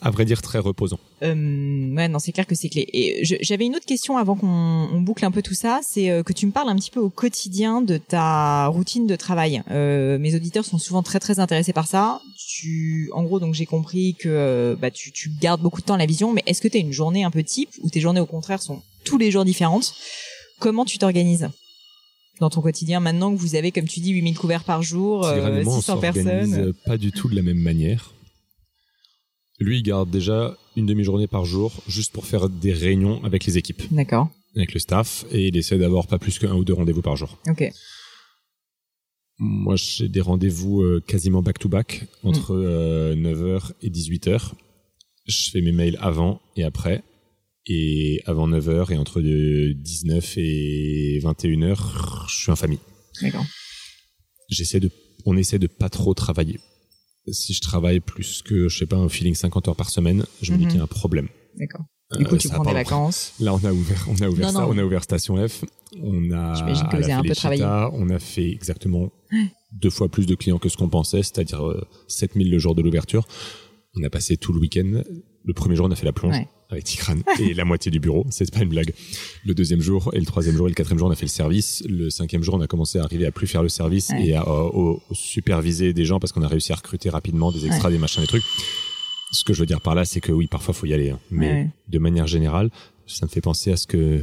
à 0.00 0.10
vrai 0.10 0.24
dire, 0.24 0.42
très 0.42 0.58
reposant. 0.58 0.98
Euh, 1.22 1.94
ouais, 1.94 2.08
non, 2.08 2.18
c'est 2.18 2.32
clair 2.32 2.46
que 2.46 2.56
c'est 2.56 2.68
clé. 2.68 2.88
Et 2.92 3.22
j'avais 3.22 3.64
une 3.64 3.76
autre 3.76 3.86
question 3.86 4.16
avant 4.16 4.34
qu'on 4.34 5.00
boucle 5.02 5.24
un 5.24 5.30
peu 5.30 5.40
tout 5.40 5.54
ça, 5.54 5.80
c'est 5.84 6.10
euh, 6.10 6.22
que 6.24 6.32
tu 6.32 6.46
me 6.46 6.52
parles 6.52 6.68
un 6.68 6.74
petit 6.74 6.90
peu 6.90 6.98
au 6.98 7.10
quotidien 7.10 7.80
de 7.80 7.96
ta 7.96 8.66
routine 8.66 9.06
de 9.06 9.14
travail. 9.14 9.62
Euh, 9.70 10.18
mes 10.18 10.34
auditeurs 10.34 10.64
sont 10.64 10.78
souvent 10.78 11.04
très 11.04 11.20
très 11.20 11.38
intéressés 11.38 11.72
par 11.72 11.86
ça. 11.86 12.20
Tu, 12.58 13.10
en 13.12 13.22
gros, 13.22 13.38
donc 13.38 13.52
j'ai 13.52 13.66
compris 13.66 14.14
que 14.14 14.30
euh, 14.30 14.76
bah, 14.76 14.90
tu, 14.90 15.12
tu 15.12 15.30
gardes 15.40 15.60
beaucoup 15.60 15.82
de 15.82 15.86
temps 15.86 15.96
la 15.96 16.06
vision, 16.06 16.32
mais 16.32 16.42
est-ce 16.46 16.62
que 16.62 16.68
tu 16.68 16.78
as 16.78 16.80
une 16.80 16.92
journée 16.92 17.22
un 17.22 17.30
peu 17.30 17.42
type 17.42 17.68
ou 17.82 17.90
tes 17.90 18.00
journées 18.00 18.20
au 18.20 18.26
contraire 18.26 18.62
sont 18.62 18.82
tous 19.04 19.18
les 19.18 19.30
jours 19.30 19.44
différentes? 19.44 19.94
Comment 20.58 20.86
tu 20.86 20.96
t'organises 20.96 21.50
dans 22.40 22.48
ton 22.48 22.62
quotidien 22.62 23.00
maintenant 23.00 23.34
que 23.34 23.38
vous 23.38 23.56
avez, 23.56 23.72
comme 23.72 23.86
tu 23.86 24.00
dis, 24.00 24.12
8000 24.12 24.38
couverts 24.38 24.64
par 24.64 24.82
jour, 24.82 25.26
600 25.64 25.98
personnes? 25.98 26.72
Pas 26.86 26.96
du 26.96 27.12
tout 27.12 27.28
de 27.28 27.36
la 27.36 27.42
même 27.42 27.58
manière. 27.58 28.14
Lui, 29.58 29.78
il 29.78 29.82
garde 29.82 30.10
déjà 30.10 30.56
une 30.76 30.86
demi-journée 30.86 31.26
par 31.26 31.44
jour 31.44 31.72
juste 31.88 32.12
pour 32.12 32.24
faire 32.24 32.48
des 32.48 32.72
réunions 32.72 33.22
avec 33.22 33.44
les 33.44 33.58
équipes. 33.58 33.82
D'accord. 33.90 34.28
Avec 34.54 34.72
le 34.72 34.80
staff 34.80 35.26
et 35.30 35.48
il 35.48 35.56
essaie 35.58 35.76
d'avoir 35.76 36.06
pas 36.06 36.18
plus 36.18 36.38
qu'un 36.38 36.54
ou 36.54 36.64
deux 36.64 36.74
rendez-vous 36.74 37.02
par 37.02 37.16
jour. 37.16 37.38
Ok. 37.48 37.70
Moi, 39.38 39.76
j'ai 39.76 40.08
des 40.08 40.20
rendez-vous 40.20 40.82
euh, 40.82 41.02
quasiment 41.06 41.42
back-to-back 41.42 42.06
entre 42.22 42.54
9h 42.54 43.16
mm. 43.16 43.34
euh, 43.34 43.58
et 43.82 43.90
18h. 43.90 44.52
Je 45.26 45.50
fais 45.50 45.60
mes 45.60 45.72
mails 45.72 45.98
avant 46.00 46.40
et 46.56 46.64
après. 46.64 47.02
Et 47.66 48.22
avant 48.26 48.48
9h 48.48 48.92
et 48.92 48.96
entre 48.96 49.20
19 49.20 50.38
et 50.38 51.20
21h, 51.20 52.28
je 52.28 52.34
suis 52.34 52.52
en 52.52 52.56
famille. 52.56 52.78
D'accord. 53.20 53.44
J'essaie 54.48 54.78
de, 54.78 54.90
on 55.24 55.36
essaie 55.36 55.58
de 55.58 55.66
pas 55.66 55.88
trop 55.88 56.14
travailler 56.14 56.60
si 57.32 57.54
je 57.54 57.60
travaille 57.60 58.00
plus 58.00 58.42
que, 58.42 58.68
je 58.68 58.78
sais 58.78 58.86
pas, 58.86 58.96
un 58.96 59.08
feeling 59.08 59.34
50 59.34 59.68
heures 59.68 59.76
par 59.76 59.90
semaine, 59.90 60.24
je 60.42 60.52
me 60.52 60.58
dis 60.58 60.64
mhm. 60.64 60.70
qu'il 60.70 60.78
y 60.78 60.80
a 60.80 60.84
un 60.84 60.88
problème. 60.88 61.28
D'accord. 61.56 61.84
Du 62.14 62.24
coup, 62.24 62.36
tu 62.36 62.48
prends 62.48 62.64
des 62.64 62.72
vacances. 62.72 63.34
Là, 63.40 63.54
on 63.54 63.64
a 63.64 63.72
ouvert, 63.72 64.06
on 64.08 64.22
a 64.22 64.28
ouvert 64.28 64.50
ça, 64.50 64.68
on 64.68 64.78
a 64.78 64.84
ouvert 64.84 65.02
Station 65.02 65.36
F. 65.48 65.64
On 66.00 66.30
a, 66.30 66.54
J'imagine 66.54 66.86
que 66.88 66.96
vous 66.96 67.02
avez 67.02 67.12
un 67.12 67.22
peu 67.22 67.34
travaillé. 67.34 67.64
On 67.64 68.08
a 68.10 68.18
fait 68.18 68.50
exactement 68.50 69.10
deux 69.72 69.90
fois 69.90 70.08
plus 70.08 70.26
de 70.26 70.34
clients 70.34 70.58
que 70.58 70.68
ce 70.68 70.76
qu'on 70.76 70.88
pensait, 70.88 71.22
c'est-à-dire 71.22 71.62
7000 72.08 72.46
euh, 72.46 72.50
le 72.52 72.58
jour 72.58 72.74
de 72.74 72.82
l'ouverture. 72.82 73.26
On 73.96 74.04
a 74.04 74.10
passé 74.10 74.36
tout 74.36 74.52
le 74.52 74.60
week-end. 74.60 75.02
Le 75.44 75.54
premier 75.54 75.76
jour, 75.76 75.86
on 75.86 75.90
a 75.90 75.96
fait 75.96 76.04
la 76.04 76.12
plonge 76.12 76.36
avec 76.70 76.84
Ticran 76.84 77.16
et 77.40 77.54
la 77.54 77.64
moitié 77.64 77.90
du 77.90 78.00
bureau. 78.00 78.26
C'est 78.30 78.52
pas 78.52 78.62
une 78.62 78.68
blague. 78.68 78.92
Le 79.44 79.54
deuxième 79.54 79.80
jour 79.80 80.10
et 80.12 80.20
le 80.20 80.26
troisième 80.26 80.56
jour 80.56 80.66
et 80.66 80.70
le 80.70 80.74
quatrième 80.74 80.98
jour, 80.98 81.08
on 81.08 81.12
a 81.12 81.16
fait 81.16 81.26
le 81.26 81.30
service. 81.30 81.82
Le 81.88 82.10
cinquième 82.10 82.42
jour, 82.42 82.54
on 82.54 82.60
a 82.60 82.66
commencé 82.66 82.98
à 82.98 83.04
arriver 83.04 83.26
à 83.26 83.32
plus 83.32 83.46
faire 83.46 83.62
le 83.62 83.68
service 83.68 84.10
et 84.18 84.34
à, 84.34 84.44
superviser 85.12 85.92
des 85.92 86.04
gens 86.04 86.20
parce 86.20 86.32
qu'on 86.32 86.42
a 86.42 86.48
réussi 86.48 86.72
à 86.72 86.76
recruter 86.76 87.10
rapidement 87.10 87.52
des 87.52 87.66
extras, 87.66 87.90
des 87.90 87.98
machins, 87.98 88.22
des 88.22 88.28
trucs. 88.28 88.44
Ce 89.32 89.44
que 89.44 89.52
je 89.52 89.60
veux 89.60 89.66
dire 89.66 89.80
par 89.80 89.94
là, 89.94 90.04
c'est 90.04 90.20
que 90.20 90.32
oui, 90.32 90.46
parfois 90.46 90.74
faut 90.74 90.86
y 90.86 90.94
aller, 90.94 91.10
hein. 91.10 91.20
mais 91.30 91.70
de 91.88 91.98
manière 91.98 92.26
générale, 92.26 92.70
ça 93.06 93.26
me 93.26 93.30
fait 93.30 93.40
penser 93.40 93.72
à 93.72 93.76
ce 93.76 93.86
que 93.86 94.22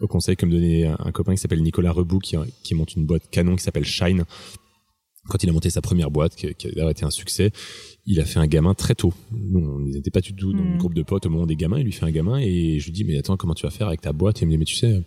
au 0.00 0.08
conseil 0.08 0.34
que 0.34 0.46
me 0.46 0.52
donnait 0.52 0.86
un 0.86 1.12
copain 1.12 1.34
qui 1.34 1.38
s'appelle 1.38 1.62
Nicolas 1.62 1.92
Rebou 1.92 2.20
qui, 2.20 2.34
qui 2.62 2.74
monte 2.74 2.94
une 2.96 3.04
boîte 3.04 3.28
canon 3.30 3.54
qui 3.54 3.62
s'appelle 3.62 3.84
Shine 3.84 4.24
quand 5.28 5.42
il 5.42 5.50
a 5.50 5.52
monté 5.52 5.70
sa 5.70 5.80
première 5.80 6.10
boîte, 6.10 6.34
qui, 6.34 6.46
a 6.46 6.90
été 6.90 7.04
un 7.04 7.10
succès, 7.10 7.52
il 8.06 8.20
a 8.20 8.24
fait 8.24 8.38
un 8.38 8.46
gamin 8.46 8.74
très 8.74 8.94
tôt. 8.94 9.12
Nous, 9.30 9.60
on 9.60 9.78
n'était 9.80 10.10
pas 10.10 10.20
du 10.20 10.34
tout 10.34 10.52
dans 10.52 10.64
le 10.64 10.74
hmm. 10.74 10.78
groupe 10.78 10.94
de 10.94 11.02
potes 11.02 11.26
au 11.26 11.30
moment 11.30 11.46
des 11.46 11.56
gamins. 11.56 11.78
Il 11.78 11.84
lui 11.84 11.92
fait 11.92 12.04
un 12.04 12.10
gamin 12.10 12.38
et 12.38 12.78
je 12.78 12.86
lui 12.86 12.92
dis, 12.92 13.04
mais 13.04 13.18
attends, 13.18 13.36
comment 13.36 13.54
tu 13.54 13.64
vas 13.64 13.70
faire 13.70 13.88
avec 13.88 14.00
ta 14.00 14.12
boîte? 14.12 14.38
Et 14.38 14.44
il 14.44 14.46
me 14.46 14.52
dit, 14.52 14.58
mais 14.58 14.64
tu 14.64 14.76
sais, 14.76 15.02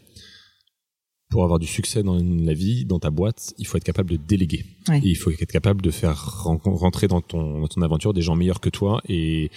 pour 1.30 1.44
avoir 1.44 1.58
du 1.60 1.68
succès 1.68 2.04
dans 2.04 2.16
la 2.18 2.54
vie, 2.54 2.86
dans 2.86 3.00
ta 3.00 3.10
boîte, 3.10 3.54
il 3.58 3.66
faut 3.66 3.78
être 3.78 3.84
capable 3.84 4.12
de 4.12 4.18
déléguer. 4.18 4.66
Ouais. 4.88 5.00
Et 5.00 5.08
il 5.10 5.16
faut 5.16 5.32
être 5.32 5.46
capable 5.52 5.82
de 5.82 5.90
faire 5.92 6.44
ren- 6.44 6.60
rentrer 6.64 7.08
dans 7.08 7.22
ton, 7.22 7.60
dans 7.62 7.68
ton 7.68 7.82
aventure 7.82 8.14
des 8.14 8.22
gens 8.22 8.36
meilleurs 8.36 8.60
que 8.62 8.70
toi 8.70 9.02
et, 9.10 9.50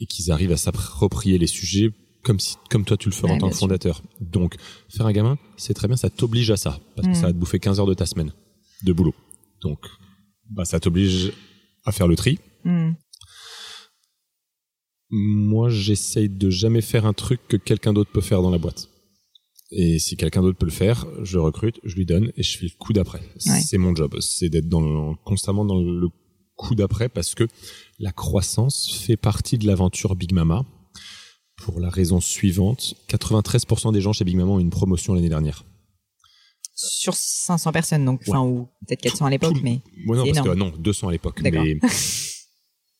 et 0.00 0.06
qu'ils 0.06 0.30
arrivent 0.30 0.52
à 0.52 0.56
s'approprier 0.56 1.36
les 1.38 1.46
sujets 1.46 1.90
comme 2.24 2.40
si, 2.40 2.56
comme 2.70 2.84
toi 2.84 2.96
tu 2.96 3.08
le 3.08 3.14
ferais 3.14 3.28
Ouais, 3.28 3.34
en 3.36 3.38
tant 3.38 3.48
que 3.48 3.54
sûr. 3.54 3.60
fondateur. 3.60 4.02
Donc, 4.20 4.56
faire 4.88 5.06
un 5.06 5.12
gamin, 5.12 5.38
c'est 5.56 5.74
très 5.74 5.86
bien, 5.86 5.96
ça 5.96 6.10
t'oblige 6.10 6.50
à 6.50 6.56
ça. 6.56 6.80
Parce 6.96 7.06
que 7.08 7.12
Mm. 7.12 7.14
ça 7.14 7.26
va 7.26 7.32
te 7.32 7.38
bouffer 7.38 7.58
15 7.60 7.78
heures 7.78 7.86
de 7.86 7.94
ta 7.94 8.06
semaine 8.06 8.32
de 8.82 8.92
boulot. 8.92 9.14
Donc, 9.62 9.78
bah, 10.50 10.64
ça 10.64 10.80
t'oblige 10.80 11.32
à 11.84 11.92
faire 11.92 12.08
le 12.08 12.16
tri. 12.16 12.38
Hmm. 12.64 12.92
Moi, 15.10 15.68
j'essaye 15.68 16.28
de 16.28 16.50
jamais 16.50 16.80
faire 16.80 17.06
un 17.06 17.12
truc 17.12 17.40
que 17.48 17.56
quelqu'un 17.56 17.92
d'autre 17.92 18.10
peut 18.10 18.20
faire 18.20 18.42
dans 18.42 18.50
la 18.50 18.58
boîte. 18.58 18.88
Et 19.72 19.98
si 19.98 20.16
quelqu'un 20.16 20.42
d'autre 20.42 20.58
peut 20.58 20.66
le 20.66 20.72
faire, 20.72 21.06
je 21.22 21.38
recrute, 21.38 21.80
je 21.84 21.96
lui 21.96 22.06
donne 22.06 22.32
et 22.36 22.42
je 22.42 22.56
fais 22.56 22.66
le 22.66 22.72
coup 22.78 22.92
d'après. 22.92 23.18
Ouais. 23.46 23.60
C'est 23.60 23.78
mon 23.78 23.94
job, 23.94 24.16
c'est 24.20 24.48
d'être 24.48 24.68
dans 24.68 24.80
le- 24.80 25.14
constamment 25.24 25.64
dans 25.64 25.80
le 25.80 26.08
coup 26.54 26.74
d'après 26.74 27.08
parce 27.08 27.34
que 27.34 27.44
la 27.98 28.12
croissance 28.12 28.96
fait 29.04 29.16
partie 29.16 29.58
de 29.58 29.66
l'aventure 29.66 30.14
Big 30.14 30.32
Mama. 30.32 30.64
Pour 31.56 31.80
la 31.80 31.88
raison 31.88 32.20
suivante, 32.20 32.94
93% 33.08 33.90
des 33.92 34.00
gens 34.00 34.12
chez 34.12 34.24
Big 34.24 34.36
Mama 34.36 34.52
ont 34.52 34.58
eu 34.58 34.62
une 34.62 34.70
promotion 34.70 35.14
l'année 35.14 35.30
dernière. 35.30 35.64
Sur 36.74 37.14
500 37.14 37.72
personnes, 37.72 38.04
donc, 38.04 38.20
enfin, 38.28 38.40
ou 38.42 38.68
peut-être 38.86 39.00
400 39.00 39.24
à 39.26 39.30
l'époque, 39.30 39.56
mais 39.62 39.80
Ouais, 40.06 40.16
non, 40.18 40.26
parce 40.30 40.46
que 40.46 40.54
non, 40.54 40.72
200 40.78 41.08
à 41.08 41.12
l'époque. 41.12 41.40
Mais... 41.42 41.78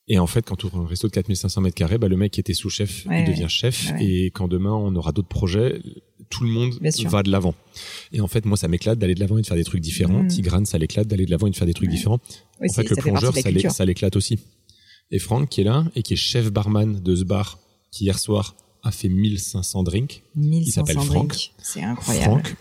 Et 0.09 0.19
en 0.19 0.27
fait, 0.27 0.43
quand 0.45 0.55
tu 0.55 0.65
ouvres 0.67 0.77
un 0.79 0.87
resto 0.87 1.07
de 1.07 1.11
4500 1.13 1.59
mètres 1.61 1.75
carrés, 1.75 1.97
bah, 1.97 2.07
le 2.07 2.15
mec 2.15 2.31
qui 2.31 2.39
était 2.39 2.53
sous-chef, 2.53 3.05
Ouais, 3.07 3.23
il 3.23 3.27
devient 3.29 3.49
chef. 3.49 3.91
Ouais. 3.91 4.05
Et 4.05 4.25
quand 4.31 4.47
demain, 4.47 4.71
on 4.71 4.95
aura 4.95 5.11
d'autres 5.11 5.27
projets, 5.27 5.81
tout 6.29 6.43
le 6.45 6.49
monde 6.49 6.73
va 7.09 7.23
de 7.23 7.29
l'avant. 7.29 7.55
Et 8.13 8.21
en 8.21 8.27
fait, 8.27 8.45
moi, 8.45 8.55
ça 8.55 8.69
m'éclate 8.69 8.97
d'aller 8.99 9.15
de 9.15 9.19
l'avant 9.19 9.37
et 9.37 9.41
de 9.41 9.47
faire 9.47 9.57
des 9.57 9.65
trucs 9.65 9.81
différents. 9.81 10.23
Mm. 10.23 10.27
Tigrane, 10.29 10.65
ça 10.65 10.77
l'éclate 10.77 11.07
d'aller 11.07 11.25
de 11.25 11.31
l'avant 11.31 11.47
et 11.47 11.51
de 11.51 11.55
faire 11.57 11.67
des 11.67 11.73
trucs 11.73 11.89
Ouais. 11.89 11.95
différents. 11.95 12.19
oui, 12.61 12.69
en 12.69 12.73
fait, 12.73 12.83
le 12.89 12.95
fait 12.95 13.01
plongeur, 13.01 13.33
ça 13.71 13.85
l'éclate 13.85 14.15
aussi. 14.15 14.39
Et 15.11 15.19
Franck, 15.19 15.49
qui 15.49 15.61
est 15.61 15.63
là, 15.65 15.85
et 15.95 16.03
qui 16.03 16.13
est 16.13 16.17
chef 16.17 16.51
barman 16.51 17.01
de 17.01 17.15
ce 17.15 17.23
bar, 17.25 17.59
qui 17.91 18.05
hier 18.05 18.17
soir 18.19 18.55
a 18.83 18.91
fait 18.91 19.09
1500 19.09 19.83
drinks. 19.83 20.23
1500 20.35 20.71
s'appelle 20.85 21.03
Franck. 21.03 21.51
C'est 21.61 21.83
incroyable. 21.83 22.43
Franck. 22.43 22.55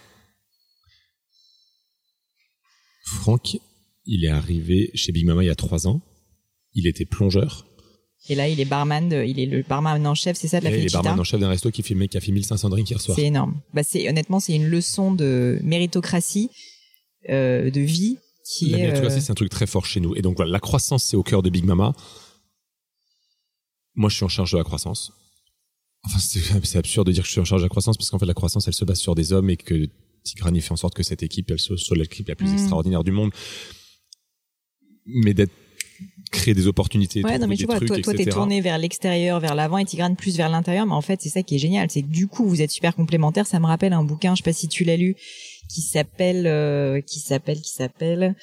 Franck, 3.05 3.59
il 4.05 4.25
est 4.25 4.29
arrivé 4.31 4.91
chez 4.95 5.13
Big 5.13 5.25
Mama 5.27 5.45
il 5.45 5.47
y 5.47 5.51
a 5.51 5.55
trois 5.55 5.87
ans. 5.87 6.01
Il 6.77 6.87
était 6.87 7.05
plongeur. 7.07 7.67
Et 8.29 8.35
là, 8.35 8.49
il 8.49 8.61
est 8.61 8.65
barman, 8.65 9.09
de- 9.09 9.25
il 9.25 9.39
est 9.41 9.47
le 9.47 9.63
barman 9.63 10.05
en 10.07 10.15
chef, 10.15 10.37
c'est 10.37 10.47
ça 10.49 10.59
de 10.61 10.65
la 10.65 10.71
Et 10.71 10.75
il 10.75 10.77
est 10.77 10.81
Felicita 10.83 11.03
barman 11.03 11.21
en 11.21 11.25
chef 11.25 11.41
d'un 11.41 11.49
resto 11.49 11.71
qui 11.71 11.83
fait, 11.83 11.95
qui 12.09 12.17
a 12.17 12.21
fait 12.21 12.33
1500 12.33 12.69
drinks 12.71 12.91
hier 12.91 13.01
soir. 13.01 13.17
C'est 13.17 13.25
énorme. 13.27 13.61
Bah, 13.73 13.83
c'est 13.83 14.09
honnêtement, 14.09 14.41
c'est 14.41 14.55
une 14.55 14.67
leçon 14.67 15.13
de 15.15 15.59
méritocratie, 15.63 16.51
euh, 17.31 17.71
de 17.71 17.81
vie 17.81 18.19
qui 18.49 18.67
La 18.71 18.79
est. 18.79 18.81
méritocratie, 18.83 19.17
euh, 19.19 19.21
c'est 19.21 19.33
un 19.33 19.35
truc 19.37 19.51
très 19.51 19.67
fort 19.67 19.87
chez 19.87 20.01
nous. 20.01 20.15
Et 20.17 20.23
donc 20.23 20.37
voilà, 20.37 20.51
la 20.53 20.61
croissance, 20.61 21.05
c'est 21.05 21.17
au 21.17 21.23
cœur 21.23 21.43
de 21.43 21.51
Big 21.51 21.65
Mama. 21.65 21.95
Moi, 23.95 24.11
je 24.11 24.17
suis 24.17 24.25
en 24.25 24.29
charge 24.29 24.53
de 24.53 24.59
la 24.59 24.65
croissance. 24.65 25.13
Enfin, 26.05 26.19
c'est 26.65 26.79
absurde 26.79 27.07
de 27.07 27.13
dire 27.13 27.23
que 27.23 27.27
je 27.29 27.33
suis 27.33 27.41
en 27.41 27.45
charge 27.45 27.63
de 27.63 27.67
la 27.67 27.71
croissance 27.71 27.97
parce 27.97 28.11
qu'en 28.11 28.19
fait, 28.19 28.27
la 28.27 28.35
croissance, 28.35 28.67
elle 28.67 28.75
se 28.75 28.85
base 28.85 28.99
sur 28.99 29.15
des 29.15 29.33
hommes 29.33 29.51
et 29.51 29.57
que 29.57 29.89
Tigrani 30.25 30.61
fait 30.61 30.73
en 30.73 30.77
sorte 30.77 30.95
que 30.95 31.03
cette 31.05 31.23
équipe, 31.23 31.51
elle 31.53 31.59
soit 31.61 31.79
soit 31.79 31.97
l'équipe 31.97 32.27
la 32.29 32.35
plus 32.35 32.49
Mm. 32.49 32.55
extraordinaire 32.55 33.05
du 33.05 33.13
monde. 33.13 33.31
Mais 35.07 35.33
d'être 35.35 35.53
créer 36.31 36.55
des 36.55 36.67
opportunités, 36.67 37.23
Ouais, 37.23 37.39
non, 37.39 37.47
mais 37.47 37.57
tu 37.57 37.67
vois, 37.67 37.77
trucs, 37.77 37.89
toi, 37.89 38.01
toi, 38.01 38.15
t'es 38.15 38.27
tourné 38.27 38.61
vers 38.61 38.79
l'extérieur, 38.79 39.41
vers 39.41 39.55
l'avant, 39.55 39.79
et 39.79 39.85
Tigrane 39.85 40.17
plus 40.17 40.37
vers 40.37 40.49
l'intérieur. 40.49 40.87
Mais 40.87 40.95
en 40.95 41.01
fait, 41.01 41.21
c'est 41.23 41.29
ça 41.29 41.43
qui 41.43 41.55
est 41.55 41.59
génial, 41.59 41.91
c'est 41.91 42.03
que 42.03 42.09
du 42.09 42.27
coup, 42.27 42.47
vous 42.47 42.63
êtes 42.63 42.71
super 42.71 42.95
complémentaires. 42.95 43.47
Ça 43.47 43.61
me 43.61 43.67
rappelle 43.67 43.93
un 43.93 44.05
bouquin, 44.05 44.35
je 44.35 44.43
sais 44.43 44.45
pas 44.45 44.53
si 44.53 44.69
tu 44.69 44.85
l'as 44.85 44.97
lu, 44.97 45.17
qui 45.69 45.83
s'appelle, 45.83 46.47
euh, 46.47 47.01
qui 47.01 47.21
s'appelle, 47.21 47.61
qui 47.61 47.71
s'appelle 47.71 48.35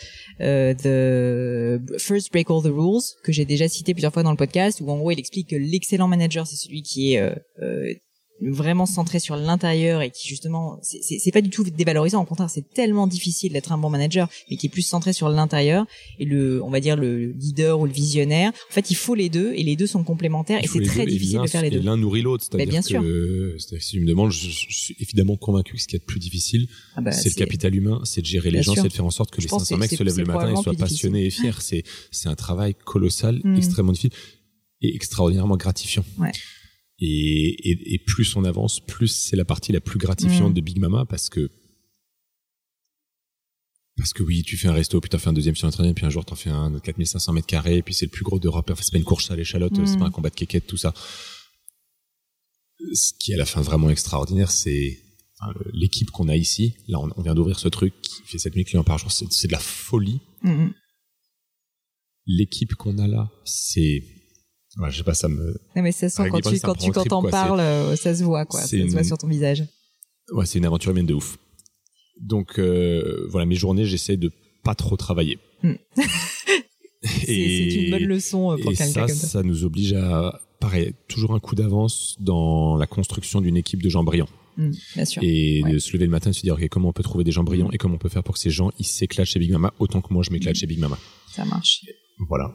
euh, 0.42 0.74
The 0.74 2.00
First 2.00 2.32
Break 2.32 2.50
All 2.50 2.62
the 2.64 2.72
Rules, 2.74 3.04
que 3.24 3.32
j'ai 3.32 3.46
déjà 3.46 3.68
cité 3.68 3.94
plusieurs 3.94 4.14
fois 4.14 4.24
dans 4.24 4.32
le 4.32 4.38
podcast, 4.38 4.82
où 4.82 4.90
en 4.90 4.98
gros, 4.98 5.12
il 5.12 5.20
explique 5.20 5.50
que 5.50 5.56
l'excellent 5.56 6.08
manager, 6.08 6.48
c'est 6.48 6.56
celui 6.56 6.82
qui 6.82 7.14
est 7.14 7.20
euh, 7.20 7.34
euh, 7.62 7.94
vraiment 8.52 8.86
centré 8.86 9.20
sur 9.20 9.36
l'intérieur 9.36 10.02
et 10.02 10.12
qui 10.12 10.28
justement 10.28 10.80
c'est- 10.82 11.32
pas 11.32 11.42
du 11.42 11.50
tout 11.50 11.64
dévalorisant 11.64 12.22
au 12.22 12.26
contraire 12.26 12.50
c'est 12.50 12.68
tellement 12.74 13.08
difficile 13.08 13.54
d'être 13.54 13.72
un 13.72 13.78
bon 13.78 13.90
manager 13.90 14.30
mais 14.50 14.58
qui 14.58 14.68
est 14.68 14.70
plus 14.70 14.82
centré 14.82 15.14
sur 15.14 15.30
l'intérieur 15.30 15.86
et 16.20 16.26
le 16.26 16.62
on 16.64 16.70
va 16.70 16.80
dire 16.80 16.96
le 16.96 17.32
leader 17.32 17.80
ou 17.80 17.86
le 17.86 17.92
visionnaire 17.92 18.50
en 18.70 18.74
fait 18.74 18.90
il 18.92 18.96
faut 18.96 19.16
les 19.16 19.30
deux 19.30 19.54
et 19.56 19.64
les 19.64 19.76
deux 19.76 19.88
sont 19.88 20.04
complémentaires 20.04 20.60
Il 20.62 20.66
et 20.66 20.68
c'est 20.68 20.82
très 20.82 21.06
deux, 21.06 21.12
difficile 21.12 21.42
de 21.42 21.48
faire 21.48 21.62
les 21.62 21.70
deux 21.70 21.80
l'un 21.82 21.98
nourrit 21.98 22.22
l'autre. 22.22 22.44
C'est-à-dire 22.50 22.82
que, 22.82 23.56
c'est-à-dire 23.58 23.80
que 23.80 23.84
si 23.84 23.92
tu 23.92 24.00
me 24.02 24.06
demandes, 24.08 24.32
je, 24.32 24.50
je 24.50 24.76
suis 24.78 24.96
évidemment 25.00 25.36
convaincu 25.38 25.74
que 25.76 25.82
ce 25.82 25.88
qui 25.88 25.96
est 25.96 26.00
le 26.00 26.06
plus 26.06 26.20
difficile, 26.20 26.68
Ah 26.96 27.02
bah, 27.02 27.12
c'est 27.12 27.30
le 27.30 27.36
capital 27.36 27.74
humain, 27.76 28.02
c'est 28.04 28.22
de 28.22 28.26
gérer 28.26 28.52
les 28.52 28.62
gens, 28.64 28.74
c'est 28.76 28.84
de 28.84 28.94
faire 28.94 29.06
en 29.06 29.10
sorte 29.12 29.32
que 29.32 29.42
Je 29.42 29.48
les 29.48 29.50
pense 29.50 29.64
500 29.64 29.76
que 29.76 29.80
mecs 29.82 29.90
se 29.98 30.04
lèvent 30.04 30.18
le 30.20 30.26
matin 30.26 30.52
et 30.54 30.62
soient 30.62 30.74
passionnés 30.74 31.26
et 31.26 31.30
fiers. 31.30 31.52
C'est, 31.60 31.84
c'est 32.12 32.30
un 32.30 32.36
travail 32.36 32.76
colossal, 32.76 33.40
Mm. 33.44 33.56
extrêmement 33.58 33.92
difficile 33.92 34.12
et 34.82 34.96
extraordinairement 34.96 35.56
gratifiant. 35.58 36.04
Ouais. 36.20 36.32
Et, 37.00 37.70
et, 37.70 37.94
et 37.96 38.00
plus 38.00 38.36
on 38.36 38.44
avance, 38.44 38.80
plus 38.80 39.08
c'est 39.08 39.36
la 39.36 39.46
partie 39.46 39.72
la 39.72 39.82
plus 39.82 39.98
gratifiante 40.00 40.52
Mm. 40.52 40.54
de 40.56 40.62
Big 40.62 40.80
Mama 40.80 41.06
parce 41.10 41.30
que 41.30 41.50
parce 43.96 44.12
que 44.14 44.24
oui, 44.24 44.42
tu 44.42 44.58
fais 44.58 44.68
un 44.68 44.74
resto, 44.74 45.00
puis 45.00 45.10
t'en 45.10 45.20
fais 45.20 45.30
un 45.30 45.34
deuxième 45.34 45.56
sur 45.56 45.68
un 45.68 45.72
troisième, 45.72 45.94
puis 45.94 46.06
un 46.06 46.10
jour 46.10 46.26
t'en 46.26 46.34
fais 46.36 46.50
un 46.50 46.72
de 46.72 46.80
4500 46.80 47.32
mètres 47.34 47.46
carrés, 47.48 47.84
puis 47.84 47.94
c'est 47.94 48.06
le 48.06 48.12
plus 48.12 48.24
gros 48.24 48.40
d'Europe. 48.40 48.70
Enfin, 48.72 48.82
c'est 48.84 48.92
pas 48.92 48.98
une 48.98 49.04
course 49.04 49.30
à 49.30 49.36
l'échalote, 49.36 49.78
Mm. 49.78 49.86
c'est 49.86 49.98
pas 50.00 50.06
un 50.06 50.12
combat 50.12 50.30
de 50.32 50.36
kékette, 50.36 50.66
tout 50.66 50.78
ça. 50.78 50.94
Ce 52.94 53.14
qui 53.20 53.32
est 53.32 53.36
à 53.36 53.38
la 53.38 53.46
fin 53.46 53.62
vraiment 53.62 53.90
extraordinaire, 53.92 54.50
c'est 54.52 55.00
enfin, 55.40 55.54
l'équipe 55.74 56.10
qu'on 56.10 56.28
a 56.28 56.36
ici. 56.36 56.76
Là, 56.88 57.00
on, 57.00 57.10
on 57.16 57.22
vient 57.22 57.36
d'ouvrir 57.36 57.60
ce 57.60 57.68
truc 57.68 57.94
qui 58.02 58.22
fait 58.26 58.40
7000 58.40 58.66
clients 58.66 58.84
par 58.84 58.98
jour. 58.98 59.12
C'est 59.12 59.48
de 59.48 59.52
la 59.52 59.60
folie. 59.60 60.22
Mm, 60.42 60.50
mm. 60.52 60.74
L'équipe 62.26 62.74
qu'on 62.76 62.98
a 62.98 63.08
là, 63.08 63.32
c'est, 63.46 64.04
ouais, 64.78 64.92
je 64.92 64.98
sais 64.98 65.04
pas, 65.04 65.14
ça 65.14 65.28
me, 65.28 65.56
non 65.76 65.82
mais 65.82 65.92
ça 65.92 66.10
sent 66.10 66.30
quand 66.30 66.42
tu 66.42 66.60
quand 66.60 66.76
tu 66.76 66.92
quand 66.92 67.04
t'en 67.06 67.24
parles 67.24 67.60
euh, 67.60 67.96
ça 67.96 68.16
se 68.16 68.24
voit 68.24 68.46
quoi 68.46 68.62
ça 68.62 68.68
se 68.68 68.92
voit 68.92 69.04
sur 69.04 69.18
ton 69.18 69.28
visage 69.28 69.64
ouais, 70.32 70.46
c'est 70.46 70.60
une 70.60 70.66
aventure 70.66 70.92
humaine 70.92 71.06
de 71.06 71.14
ouf. 71.14 71.38
Donc, 72.22 72.60
euh, 72.60 73.26
voilà, 73.32 73.46
mes 73.48 73.56
journées, 73.56 73.86
j'essaie 73.86 74.18
de 74.18 74.32
pas 74.64 74.76
trop 74.76 74.96
travailler. 74.96 75.40
Mm. 75.64 75.74
c'est 77.02 77.26
c'est 77.26 77.76
une 77.86 77.92
bonne 77.92 78.04
leçon 78.06 78.52
euh, 78.52 78.58
pour 78.58 78.72
Et 78.72 78.76
quelqu'un 78.76 78.94
ça, 78.94 79.00
comme 79.08 79.16
ça 79.16 79.28
ça 79.28 79.44
nous 79.44 79.64
oblige 79.66 79.94
à, 79.94 80.40
pareil, 80.60 80.94
toujours 81.08 81.34
un 81.34 81.40
coup 81.40 81.56
d'avance 81.56 82.16
dans 82.20 82.78
la 82.78 82.86
construction 82.88 83.42
d'une 83.42 83.58
équipe 83.58 83.82
de 83.82 83.90
gens 83.90 84.04
brillants. 84.04 84.30
Mm, 84.58 84.72
bien 84.96 85.06
sûr 85.06 85.24
Et 85.24 85.64
Ouais. 85.64 85.74
de 85.74 85.80
se 85.80 85.92
lever 85.94 86.06
le 86.06 86.12
matin 86.12 86.30
et 86.30 86.34
de 86.34 86.38
se 86.38 86.44
dire, 86.44 86.54
OK, 86.54 86.68
comment 86.70 86.90
on 86.90 86.94
peut 86.94 87.04
trouver 87.04 87.24
des 87.24 87.32
gens 87.32 87.44
brillants 87.44 87.72
et 87.72 87.78
comment 87.78 87.96
on 87.96 88.00
peut 88.00 88.10
faire 88.10 88.24
pour 88.24 88.36
que 88.36 88.40
ces 88.40 88.52
gens, 88.52 88.72
ils 88.80 88.86
s'éclatent 88.86 89.26
chez 89.28 89.40
Big 89.40 89.52
Mama 89.52 89.74
autant 89.80 90.02
que 90.02 90.14
moi 90.14 90.24
je 90.24 90.32
m'éclate 90.32 90.56
chez 90.56 90.68
Big 90.68 90.80
Mama. 90.80 90.98
ça 91.32 91.44
marche 91.46 91.82
Voilà. 92.30 92.54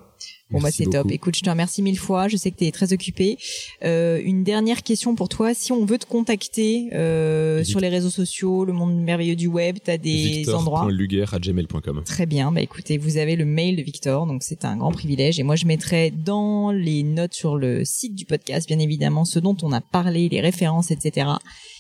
Bon 0.51 0.61
bah 0.61 0.70
c'est 0.70 0.86
top. 0.86 1.11
Écoute, 1.11 1.36
je 1.36 1.42
te 1.42 1.51
remercie 1.51 1.82
mille 1.82 1.99
fois. 1.99 2.28
Je 2.28 2.36
sais 2.36 2.51
que 2.51 2.57
tu 2.57 2.64
es 2.64 2.72
très 2.72 2.92
occupé. 2.92 3.36
Euh, 3.84 4.20
une 4.24 4.44
dernière 4.44 4.82
question 4.82 5.14
pour 5.14 5.28
toi. 5.28 5.53
Si 5.53 5.72
on 5.72 5.84
veut 5.84 5.99
te 5.99 6.07
contacter 6.07 6.88
euh, 6.94 7.64
sur 7.64 7.80
les 7.80 7.88
réseaux 7.88 8.11
sociaux, 8.11 8.64
le 8.64 8.72
monde 8.72 8.96
merveilleux 8.96 9.36
du 9.36 9.46
web, 9.46 9.76
tu 9.84 9.90
as 9.90 9.99
des 9.99 10.49
endroits 10.49 10.86
Victor.luguer@gmail.com. 10.88 12.03
Très 12.05 12.24
bien. 12.24 12.51
Bah 12.51 12.62
écoutez, 12.62 12.96
vous 12.96 13.18
avez 13.18 13.36
le 13.36 13.44
mail 13.44 13.76
de 13.76 13.82
Victor, 13.82 14.26
donc 14.26 14.42
c'est 14.42 14.64
un 14.64 14.76
grand 14.76 14.92
privilège. 14.92 15.38
Et 15.38 15.42
moi, 15.42 15.57
je 15.57 15.66
mettrai 15.66 16.11
dans 16.11 16.70
les 16.70 17.03
notes 17.03 17.34
sur 17.34 17.57
le 17.57 17.84
site 17.84 18.14
du 18.14 18.24
podcast, 18.24 18.66
bien 18.66 18.78
évidemment, 18.78 19.26
ce 19.26 19.38
dont 19.38 19.57
on 19.62 19.72
a 19.72 19.82
parlé, 19.82 20.30
les 20.30 20.40
références, 20.40 20.90
etc. 20.90 21.28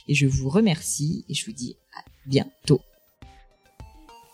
Et 0.08 0.14
je 0.14 0.26
vous 0.26 0.50
remercie 0.50 1.24
et 1.28 1.34
je 1.34 1.46
vous 1.46 1.52
dis 1.52 1.76
à 1.96 2.04
bientôt. 2.26 2.80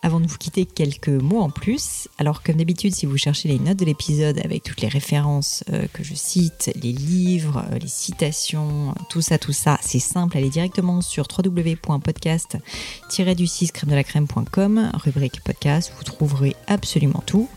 Avant 0.05 0.19
de 0.19 0.27
vous 0.27 0.37
quitter, 0.37 0.67
quelques 0.67 1.09
mots 1.09 1.41
en 1.41 1.49
plus. 1.49 2.07
Alors, 2.19 2.43
comme 2.43 2.57
d'habitude, 2.57 2.93
si 2.93 3.07
vous 3.07 3.17
cherchez 3.17 3.49
les 3.49 3.57
notes 3.57 3.79
de 3.79 3.85
l'épisode 3.85 4.39
avec 4.45 4.61
toutes 4.61 4.81
les 4.81 4.87
références 4.87 5.63
euh, 5.73 5.87
que 5.93 6.03
je 6.03 6.13
cite, 6.13 6.71
les 6.75 6.91
livres, 6.91 7.65
euh, 7.71 7.79
les 7.79 7.87
citations, 7.87 8.91
euh, 8.91 8.93
tout 9.09 9.21
ça, 9.21 9.39
tout 9.39 9.51
ça, 9.51 9.79
c'est 9.81 9.97
simple. 9.97 10.37
Allez 10.37 10.51
directement 10.51 11.01
sur 11.01 11.25
www.podcast-du6 11.35 13.71
crème 13.71 13.89
de 13.89 13.95
la 13.95 14.03
crème.com, 14.03 14.91
rubrique 14.93 15.43
podcast, 15.43 15.91
vous 15.97 16.03
trouverez 16.03 16.55
absolument 16.67 17.23
tout. 17.25 17.49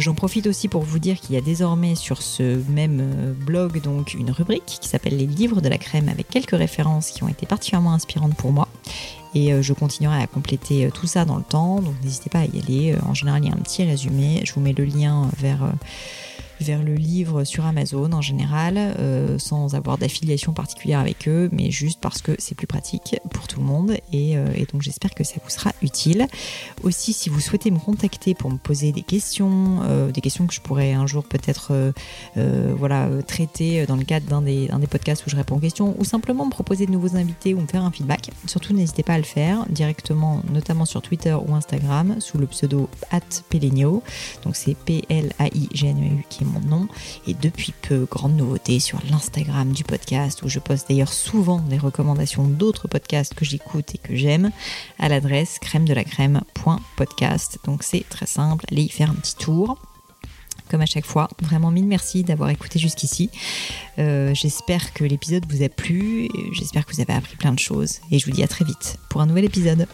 J'en 0.00 0.14
profite 0.14 0.48
aussi 0.48 0.66
pour 0.66 0.82
vous 0.82 0.98
dire 0.98 1.20
qu'il 1.20 1.36
y 1.36 1.38
a 1.38 1.40
désormais 1.40 1.94
sur 1.94 2.22
ce 2.22 2.60
même 2.70 3.36
blog 3.46 3.80
donc 3.82 4.14
une 4.14 4.32
rubrique 4.32 4.78
qui 4.80 4.88
s'appelle 4.88 5.16
les 5.16 5.26
livres 5.26 5.60
de 5.60 5.68
la 5.68 5.78
crème 5.78 6.08
avec 6.08 6.28
quelques 6.28 6.56
références 6.56 7.10
qui 7.10 7.22
ont 7.24 7.28
été 7.28 7.46
particulièrement 7.46 7.92
inspirantes 7.92 8.36
pour 8.36 8.52
moi. 8.52 8.68
Et 9.34 9.52
euh, 9.52 9.62
je 9.62 9.72
continuerai 9.72 10.22
à 10.22 10.26
compléter 10.26 10.86
euh, 10.86 10.90
tout 10.90 11.06
ça 11.06 11.24
dans 11.24 11.36
le 11.36 11.42
temps, 11.42 11.80
donc 11.80 11.94
n'hésitez 12.02 12.30
pas 12.30 12.40
à 12.40 12.44
y 12.44 12.58
aller. 12.58 12.92
Euh, 12.92 12.98
En 13.08 13.14
général, 13.14 13.44
il 13.44 13.48
y 13.48 13.52
a 13.52 13.54
un 13.54 13.58
petit 13.58 13.84
résumé. 13.84 14.42
Je 14.44 14.52
vous 14.52 14.60
mets 14.60 14.72
le 14.72 14.84
lien 14.84 15.28
vers, 15.38 15.60
vers 16.60 16.82
le 16.82 16.94
livre 16.94 17.44
sur 17.44 17.66
Amazon 17.66 18.12
en 18.12 18.20
général, 18.20 18.76
euh, 18.76 19.38
sans 19.38 19.74
avoir 19.74 19.98
d'affiliation 19.98 20.52
particulière 20.52 21.00
avec 21.00 21.28
eux, 21.28 21.48
mais 21.52 21.70
juste 21.70 22.00
parce 22.00 22.22
que 22.22 22.32
c'est 22.38 22.54
plus 22.54 22.66
pratique 22.66 23.16
pour 23.32 23.46
tout 23.46 23.60
le 23.60 23.66
monde. 23.66 23.92
Et, 24.12 24.36
euh, 24.36 24.46
et 24.54 24.66
donc 24.66 24.82
j'espère 24.82 25.14
que 25.14 25.24
ça 25.24 25.36
vous 25.42 25.50
sera 25.50 25.72
utile. 25.82 26.26
Aussi, 26.82 27.12
si 27.12 27.28
vous 27.28 27.40
souhaitez 27.40 27.70
me 27.70 27.78
contacter 27.78 28.34
pour 28.34 28.50
me 28.50 28.58
poser 28.58 28.92
des 28.92 29.02
questions, 29.02 29.80
euh, 29.84 30.10
des 30.10 30.20
questions 30.20 30.46
que 30.46 30.54
je 30.54 30.60
pourrais 30.60 30.92
un 30.92 31.06
jour 31.06 31.24
peut-être 31.24 31.72
voilà, 32.36 33.08
traiter 33.26 33.86
dans 33.86 33.96
le 33.96 34.04
cadre 34.04 34.26
d'un 34.26 34.42
des, 34.42 34.68
des 34.68 34.86
podcasts 34.86 35.26
où 35.26 35.30
je 35.30 35.36
réponds 35.36 35.56
aux 35.56 35.60
questions, 35.60 35.94
ou 35.98 36.04
simplement 36.04 36.44
me 36.44 36.50
proposer 36.50 36.86
de 36.86 36.92
nouveaux 36.92 37.16
invités 37.16 37.54
ou 37.54 37.60
me 37.60 37.66
faire 37.66 37.82
un 37.82 37.90
feedback, 37.90 38.30
surtout 38.46 38.72
n'hésitez 38.72 39.02
pas 39.02 39.14
à 39.14 39.18
le 39.18 39.24
faire 39.24 39.66
directement, 39.68 40.42
notamment 40.52 40.84
sur 40.84 41.02
Twitter 41.02 41.34
ou 41.34 41.54
Instagram, 41.54 42.16
sous 42.20 42.38
le 42.38 42.46
pseudo 42.46 42.88
@pelenio. 43.50 44.02
Donc 44.44 44.56
c'est 44.56 44.74
P-L-A-I-G-N-E-U 44.74 46.24
qui 46.28 46.44
est 46.44 46.47
mon 46.48 46.60
nom. 46.60 46.88
Et 47.26 47.34
depuis 47.34 47.72
peu, 47.82 48.06
grande 48.10 48.36
nouveauté 48.36 48.80
sur 48.80 49.00
l'Instagram 49.10 49.72
du 49.72 49.84
podcast, 49.84 50.42
où 50.42 50.48
je 50.48 50.58
poste 50.58 50.88
d'ailleurs 50.88 51.12
souvent 51.12 51.60
des 51.60 51.78
recommandations 51.78 52.44
d'autres 52.44 52.88
podcasts 52.88 53.34
que 53.34 53.44
j'écoute 53.44 53.94
et 53.94 53.98
que 53.98 54.16
j'aime, 54.16 54.50
à 54.98 55.08
l'adresse 55.08 55.58
crème 55.60 55.86
de 55.86 55.94
la 55.94 56.04
crème.podcast. 56.04 57.58
Donc 57.64 57.82
c'est 57.82 58.04
très 58.08 58.26
simple, 58.26 58.64
allez 58.70 58.82
y 58.82 58.88
faire 58.88 59.10
un 59.10 59.14
petit 59.14 59.36
tour 59.36 59.78
comme 60.68 60.80
à 60.82 60.86
chaque 60.86 61.06
fois. 61.06 61.28
Vraiment 61.40 61.70
mille 61.70 61.86
merci 61.86 62.24
d'avoir 62.24 62.50
écouté 62.50 62.78
jusqu'ici. 62.78 63.30
Euh, 63.98 64.34
j'espère 64.34 64.92
que 64.92 65.04
l'épisode 65.04 65.44
vous 65.50 65.62
a 65.62 65.68
plu, 65.68 66.28
j'espère 66.52 66.86
que 66.86 66.94
vous 66.94 67.00
avez 67.00 67.14
appris 67.14 67.36
plein 67.36 67.52
de 67.52 67.58
choses 67.58 68.00
et 68.10 68.18
je 68.18 68.26
vous 68.26 68.32
dis 68.32 68.42
à 68.42 68.48
très 68.48 68.64
vite 68.64 68.98
pour 69.08 69.20
un 69.20 69.26
nouvel 69.26 69.44
épisode. 69.44 69.86